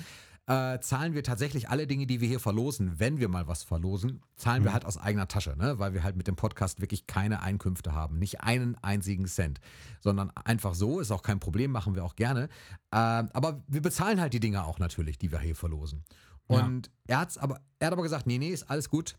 äh, 0.47 0.79
zahlen 0.79 1.13
wir 1.13 1.23
tatsächlich 1.23 1.69
alle 1.69 1.85
Dinge, 1.85 2.07
die 2.07 2.19
wir 2.19 2.27
hier 2.27 2.39
verlosen, 2.39 2.99
wenn 2.99 3.19
wir 3.19 3.29
mal 3.29 3.47
was 3.47 3.61
verlosen, 3.61 4.21
zahlen 4.35 4.63
wir 4.63 4.73
halt 4.73 4.85
aus 4.85 4.97
eigener 4.97 5.27
Tasche, 5.27 5.55
ne? 5.55 5.77
weil 5.77 5.93
wir 5.93 6.01
halt 6.03 6.15
mit 6.15 6.27
dem 6.27 6.35
Podcast 6.35 6.81
wirklich 6.81 7.05
keine 7.05 7.41
Einkünfte 7.43 7.93
haben, 7.93 8.17
nicht 8.17 8.41
einen 8.41 8.75
einzigen 8.81 9.27
Cent, 9.27 9.59
sondern 9.99 10.31
einfach 10.31 10.73
so, 10.73 10.99
ist 10.99 11.11
auch 11.11 11.21
kein 11.21 11.39
Problem, 11.39 11.69
machen 11.71 11.93
wir 11.93 12.03
auch 12.03 12.15
gerne. 12.15 12.45
Äh, 12.89 12.95
aber 12.97 13.63
wir 13.67 13.83
bezahlen 13.83 14.19
halt 14.19 14.33
die 14.33 14.39
Dinge 14.39 14.65
auch 14.65 14.79
natürlich, 14.79 15.19
die 15.19 15.31
wir 15.31 15.39
hier 15.39 15.55
verlosen. 15.55 16.03
Ja. 16.51 16.65
Und 16.65 16.91
er, 17.07 17.19
hat's 17.19 17.37
aber, 17.37 17.61
er 17.79 17.87
hat 17.87 17.93
aber 17.93 18.03
gesagt, 18.03 18.27
nee, 18.27 18.37
nee, 18.37 18.49
ist 18.49 18.69
alles 18.69 18.89
gut. 18.89 19.17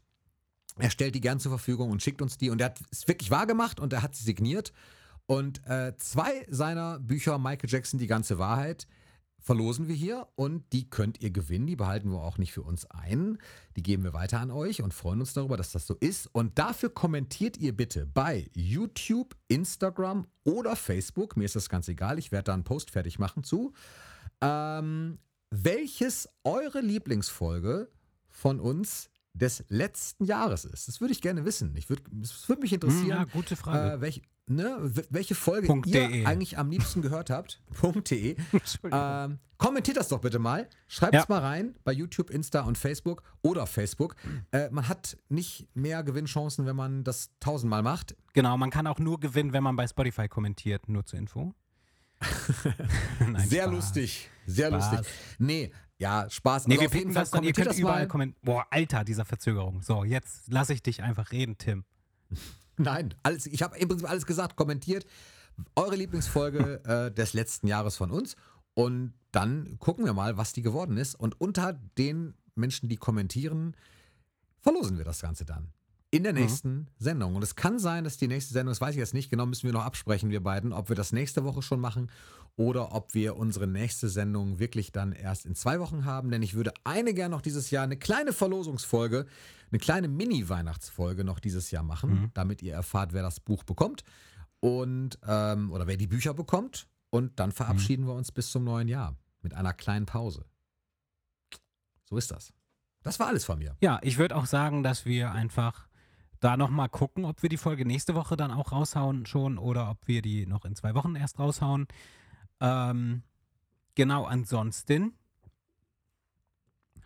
Er 0.78 0.90
stellt 0.90 1.14
die 1.14 1.20
gern 1.20 1.38
zur 1.38 1.50
Verfügung 1.50 1.90
und 1.90 2.02
schickt 2.02 2.22
uns 2.22 2.38
die. 2.38 2.50
Und 2.50 2.60
er 2.60 2.66
hat 2.66 2.80
es 2.90 3.06
wirklich 3.06 3.30
wahr 3.30 3.46
gemacht 3.46 3.80
und 3.80 3.92
er 3.92 4.02
hat 4.02 4.14
sie 4.14 4.24
signiert. 4.24 4.72
Und 5.26 5.64
äh, 5.66 5.94
zwei 5.96 6.46
seiner 6.48 6.98
Bücher, 6.98 7.38
Michael 7.38 7.70
Jackson, 7.70 7.98
die 7.98 8.06
ganze 8.06 8.38
Wahrheit, 8.38 8.86
verlosen 9.42 9.88
wir 9.88 9.94
hier 9.94 10.28
und 10.36 10.72
die 10.72 10.88
könnt 10.88 11.20
ihr 11.20 11.30
gewinnen. 11.30 11.66
Die 11.66 11.76
behalten 11.76 12.10
wir 12.10 12.22
auch 12.22 12.38
nicht 12.38 12.52
für 12.52 12.62
uns 12.62 12.86
ein. 12.90 13.38
Die 13.76 13.82
geben 13.82 14.04
wir 14.04 14.12
weiter 14.12 14.40
an 14.40 14.50
euch 14.50 14.82
und 14.82 14.94
freuen 14.94 15.20
uns 15.20 15.32
darüber, 15.32 15.56
dass 15.56 15.72
das 15.72 15.86
so 15.86 15.94
ist. 15.94 16.28
Und 16.28 16.59
dafür 16.59 16.90
kommentiert 16.90 17.59
ihr 17.59 17.76
bitte 17.76 18.06
bei 18.06 18.48
YouTube, 18.54 19.36
Instagram 19.48 20.26
oder 20.44 20.76
Facebook. 20.76 21.36
Mir 21.36 21.44
ist 21.44 21.56
das 21.56 21.68
ganz 21.68 21.88
egal. 21.88 22.18
Ich 22.18 22.30
werde 22.30 22.44
da 22.44 22.54
einen 22.54 22.64
Post 22.64 22.92
fertig 22.92 23.18
machen 23.18 23.42
zu. 23.42 23.72
Ähm, 24.40 25.18
welches 25.54 26.28
eure 26.44 26.80
Lieblingsfolge 26.80 27.90
von 28.30 28.58
uns 28.58 29.10
des 29.34 29.64
letzten 29.68 30.24
Jahres 30.24 30.64
ist. 30.64 30.88
Das 30.88 31.00
würde 31.00 31.12
ich 31.12 31.20
gerne 31.20 31.44
wissen. 31.44 31.74
Ich 31.76 31.88
würd, 31.90 32.02
es 32.22 32.48
würde 32.48 32.62
mich 32.62 32.72
interessieren, 32.72 33.08
Ja, 33.08 33.24
gute 33.24 33.54
Frage. 33.56 33.92
äh, 33.94 34.00
welch, 34.00 34.22
ne, 34.46 34.78
welche 35.10 35.34
Folge 35.34 35.66
Punkt 35.66 35.86
ihr 35.86 36.08
de. 36.08 36.26
eigentlich 36.26 36.58
am 36.58 36.70
liebsten 36.70 37.00
gehört 37.02 37.28
habt. 37.30 37.62
Entschuldigung. 37.82 38.90
Ähm, 38.92 39.38
kommentiert 39.58 39.96
das 39.98 40.08
doch 40.08 40.20
bitte 40.20 40.38
mal. 40.38 40.68
Schreibt 40.88 41.14
es 41.14 41.22
Ja. 41.22 41.26
mal 41.28 41.38
rein 41.40 41.74
bei 41.84 41.92
YouTube, 41.92 42.30
Insta 42.30 42.60
und 42.62 42.76
Facebook 42.78 43.22
oder 43.42 43.66
Facebook. 43.66 44.16
Äh, 44.52 44.68
man 44.70 44.88
hat 44.88 45.16
nicht 45.28 45.68
mehr 45.74 46.02
Gewinnchancen, 46.02 46.66
wenn 46.66 46.76
man 46.76 47.04
das 47.04 47.30
tausendmal 47.40 47.82
macht. 47.82 48.16
Genau, 48.34 48.56
man 48.58 48.70
kann 48.70 48.86
auch 48.86 48.98
nur 48.98 49.20
gewinnen, 49.20 49.52
wenn 49.52 49.62
man 49.62 49.76
bei 49.76 49.86
Spotify 49.86 50.28
kommentiert, 50.28 50.88
nur 50.88 51.04
zur 51.06 51.18
Info. 51.18 51.54
Nein, 53.20 53.49
Sehr 53.49 53.65
Spaß. 53.65 53.73
lustig. 53.74 54.31
Sehr 54.47 54.69
Spaß. 54.69 54.93
lustig. 54.93 55.12
Nee, 55.39 55.73
Ja, 55.99 56.28
Spaß. 56.28 56.66
Nee, 56.66 56.74
Also 56.74 56.82
wir 56.82 56.89
auf 56.89 56.94
jeden 56.94 57.12
Fall 57.12 57.23
das 57.23 57.31
dann. 57.31 57.44
Ihr 57.44 57.53
könnt 57.53 57.69
das 57.69 57.78
überall 57.78 58.09
kommentieren. 58.09 58.40
Boah, 58.44 58.66
Alter, 58.70 59.05
dieser 59.05 59.24
Verzögerung. 59.24 59.82
So, 59.82 60.05
jetzt 60.05 60.51
lasse 60.51 60.73
ich 60.74 60.82
dich 60.82 61.03
einfach 61.03 61.31
reden, 61.32 61.59
Tim. 61.59 61.85
Nein, 62.77 63.15
alles, 63.23 63.47
ich 63.47 63.62
habe 63.62 63.77
im 63.78 63.89
Prinzip 63.89 64.09
alles 64.09 64.27
gesagt, 64.27 64.57
kommentiert. 64.57 65.05
Eure 65.77 65.94
Lieblingsfolge 65.97 66.82
äh, 66.85 67.15
des 67.15 67.35
letzten 67.35 67.66
Jahres 67.69 67.97
von 67.97 68.11
uns. 68.11 68.36
Und 68.74 69.12
dann 69.32 69.78
gucken 69.78 70.05
wir 70.07 70.15
mal, 70.15 70.36
was 70.39 70.53
die 70.55 70.62
geworden 70.62 70.97
ist. 70.97 71.15
Und 71.15 71.40
unter 71.40 71.74
den 71.99 72.35
Menschen, 72.55 72.89
die 72.89 72.97
kommentieren, 72.97 73.77
verlosen 74.61 74.97
wir 74.99 75.05
das 75.05 75.20
Ganze 75.20 75.44
dann. 75.44 75.73
In 76.14 76.24
der 76.24 76.34
nächsten 76.34 76.89
Sendung. 76.98 77.34
Und 77.36 77.43
es 77.43 77.56
kann 77.56 77.78
sein, 77.78 78.05
dass 78.05 78.18
die 78.18 78.28
nächste 78.28 78.52
Sendung, 78.52 78.72
das 78.72 78.82
weiß 78.82 78.90
ich 78.90 78.98
jetzt 78.98 79.14
nicht 79.14 79.30
genau, 79.30 79.47
müssen 79.47 79.64
wir 79.64 79.72
noch 79.72 79.86
absprechen, 79.86 80.28
wir 80.28 80.43
beiden, 80.43 80.74
ob 80.74 80.90
wir 80.90 80.97
das 80.97 81.10
nächste 81.10 81.43
Woche 81.43 81.62
schon 81.62 81.80
machen 81.80 82.10
oder 82.55 82.94
ob 82.94 83.14
wir 83.14 83.36
unsere 83.36 83.66
nächste 83.66 84.10
Sendung 84.10 84.59
wirklich 84.59 84.93
dann 84.93 85.12
erst 85.12 85.47
in 85.47 85.55
zwei 85.55 85.80
Wochen 85.80 86.05
haben. 86.05 86.30
Denn 86.30 86.43
ich 86.43 86.52
würde 86.52 86.74
eine 86.84 87.14
gerne 87.14 87.34
noch 87.34 87.40
dieses 87.40 87.70
Jahr 87.70 87.84
eine 87.84 87.97
kleine 87.97 88.34
Verlosungsfolge, 88.34 89.24
eine 89.70 89.78
kleine 89.78 90.09
Mini-Weihnachtsfolge 90.09 91.24
noch 91.24 91.40
dieses 91.40 91.70
Jahr 91.70 91.82
machen, 91.82 92.30
damit 92.34 92.60
ihr 92.60 92.74
erfahrt, 92.74 93.14
wer 93.14 93.22
das 93.22 93.40
Buch 93.40 93.64
bekommt 93.64 94.05
und 94.60 95.18
ähm, 95.26 95.72
oder 95.72 95.86
wer 95.86 95.97
die 95.97 96.09
Bücher 96.09 96.34
bekommt. 96.34 96.89
Und 97.09 97.40
dann 97.40 97.52
verabschieden 97.52 98.06
wir 98.06 98.12
uns 98.12 98.32
bis 98.32 98.51
zum 98.51 98.64
neuen 98.64 98.89
Jahr 98.89 99.16
mit 99.40 99.55
einer 99.55 99.72
kleinen 99.72 100.05
Pause. 100.05 100.44
So 102.05 102.18
ist 102.18 102.30
das. 102.30 102.52
Das 103.02 103.18
war 103.18 103.28
alles 103.28 103.47
von 103.47 103.59
mir. 103.59 103.76
Ja, 103.80 103.98
ich 104.02 104.18
würde 104.18 104.36
auch 104.36 104.47
sagen, 104.47 104.82
dass 104.82 105.06
wir 105.06 105.32
einfach 105.32 105.89
da 106.43 106.56
nochmal 106.56 106.89
gucken, 106.89 107.24
ob 107.24 107.40
wir 107.43 107.48
die 107.48 107.56
Folge 107.56 107.86
nächste 107.86 108.16
Woche 108.16 108.36
dann 108.36 108.51
auch 108.51 108.73
raushauen 108.73 109.27
schon 109.27 109.59
oder 109.59 109.90
ob 109.90 110.09
wir 110.09 110.23
die 110.23 110.44
noch 110.44 110.64
in 110.64 110.74
zwei 110.74 110.94
Wochen 110.94 111.14
erst 111.14 111.39
raushauen. 111.39 111.86
Ähm, 112.60 113.23
genau, 113.94 114.24
ansonsten 114.24 115.14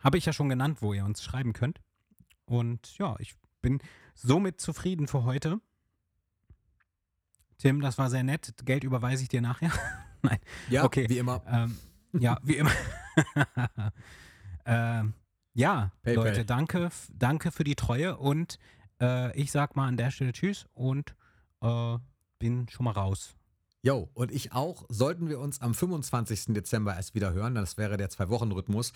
habe 0.03 0.17
ich 0.17 0.25
ja 0.25 0.33
schon 0.33 0.49
genannt, 0.49 0.81
wo 0.81 0.95
ihr 0.95 1.05
uns 1.05 1.23
schreiben 1.23 1.53
könnt. 1.53 1.83
Und 2.47 2.97
ja, 2.97 3.15
ich 3.19 3.35
bin 3.61 3.81
somit 4.15 4.59
zufrieden 4.59 5.07
für 5.07 5.25
heute. 5.25 5.61
Tim, 7.59 7.83
das 7.83 7.99
war 7.99 8.09
sehr 8.09 8.25
nett. 8.25 8.55
Geld 8.65 8.85
überweise 8.85 9.23
ich 9.23 9.29
dir 9.29 9.43
nachher. 9.43 9.71
Nein. 10.23 10.39
Ja, 10.71 10.85
Okay. 10.85 11.09
wie 11.11 11.19
immer. 11.19 11.43
Ähm, 11.47 11.77
ja, 12.19 12.39
wie 12.43 12.57
immer. 12.57 12.71
ähm, 14.65 15.13
ja, 15.53 15.91
PayPal. 16.03 16.25
Leute, 16.29 16.45
danke, 16.47 16.91
danke 17.13 17.51
für 17.51 17.65
die 17.65 17.75
Treue 17.75 18.17
und 18.17 18.59
äh, 19.01 19.37
ich 19.39 19.51
sag 19.51 19.77
mal 19.77 19.89
an 19.89 19.97
der 19.97 20.11
Stelle 20.11 20.33
Tschüss 20.33 20.67
und 20.75 21.15
äh, 21.63 21.99
bin 22.39 22.69
schon 22.69 22.85
mal 22.85 22.93
raus. 22.93 23.35
Jo, 23.83 24.11
und 24.15 24.33
ich 24.33 24.53
auch. 24.53 24.85
Sollten 24.89 25.29
wir 25.29 25.39
uns 25.39 25.61
am 25.61 25.75
25. 25.75 26.47
Dezember 26.55 26.97
erst 26.97 27.15
wieder 27.15 27.33
hören, 27.33 27.55
das 27.55 27.77
wäre 27.77 27.97
der 27.97 28.11
Zwei-Wochen-Rhythmus, 28.11 28.93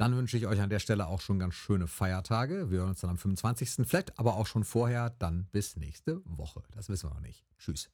dann 0.00 0.16
wünsche 0.16 0.38
ich 0.38 0.46
euch 0.46 0.58
an 0.62 0.70
der 0.70 0.78
Stelle 0.78 1.08
auch 1.08 1.20
schon 1.20 1.38
ganz 1.38 1.54
schöne 1.54 1.86
Feiertage. 1.86 2.70
Wir 2.70 2.78
hören 2.78 2.88
uns 2.88 3.02
dann 3.02 3.10
am 3.10 3.18
25. 3.18 3.86
Vielleicht 3.86 4.18
aber 4.18 4.36
auch 4.36 4.46
schon 4.46 4.64
vorher. 4.64 5.10
Dann 5.10 5.46
bis 5.52 5.76
nächste 5.76 6.22
Woche. 6.24 6.62
Das 6.70 6.88
wissen 6.88 7.10
wir 7.10 7.14
noch 7.14 7.20
nicht. 7.20 7.44
Tschüss. 7.58 7.90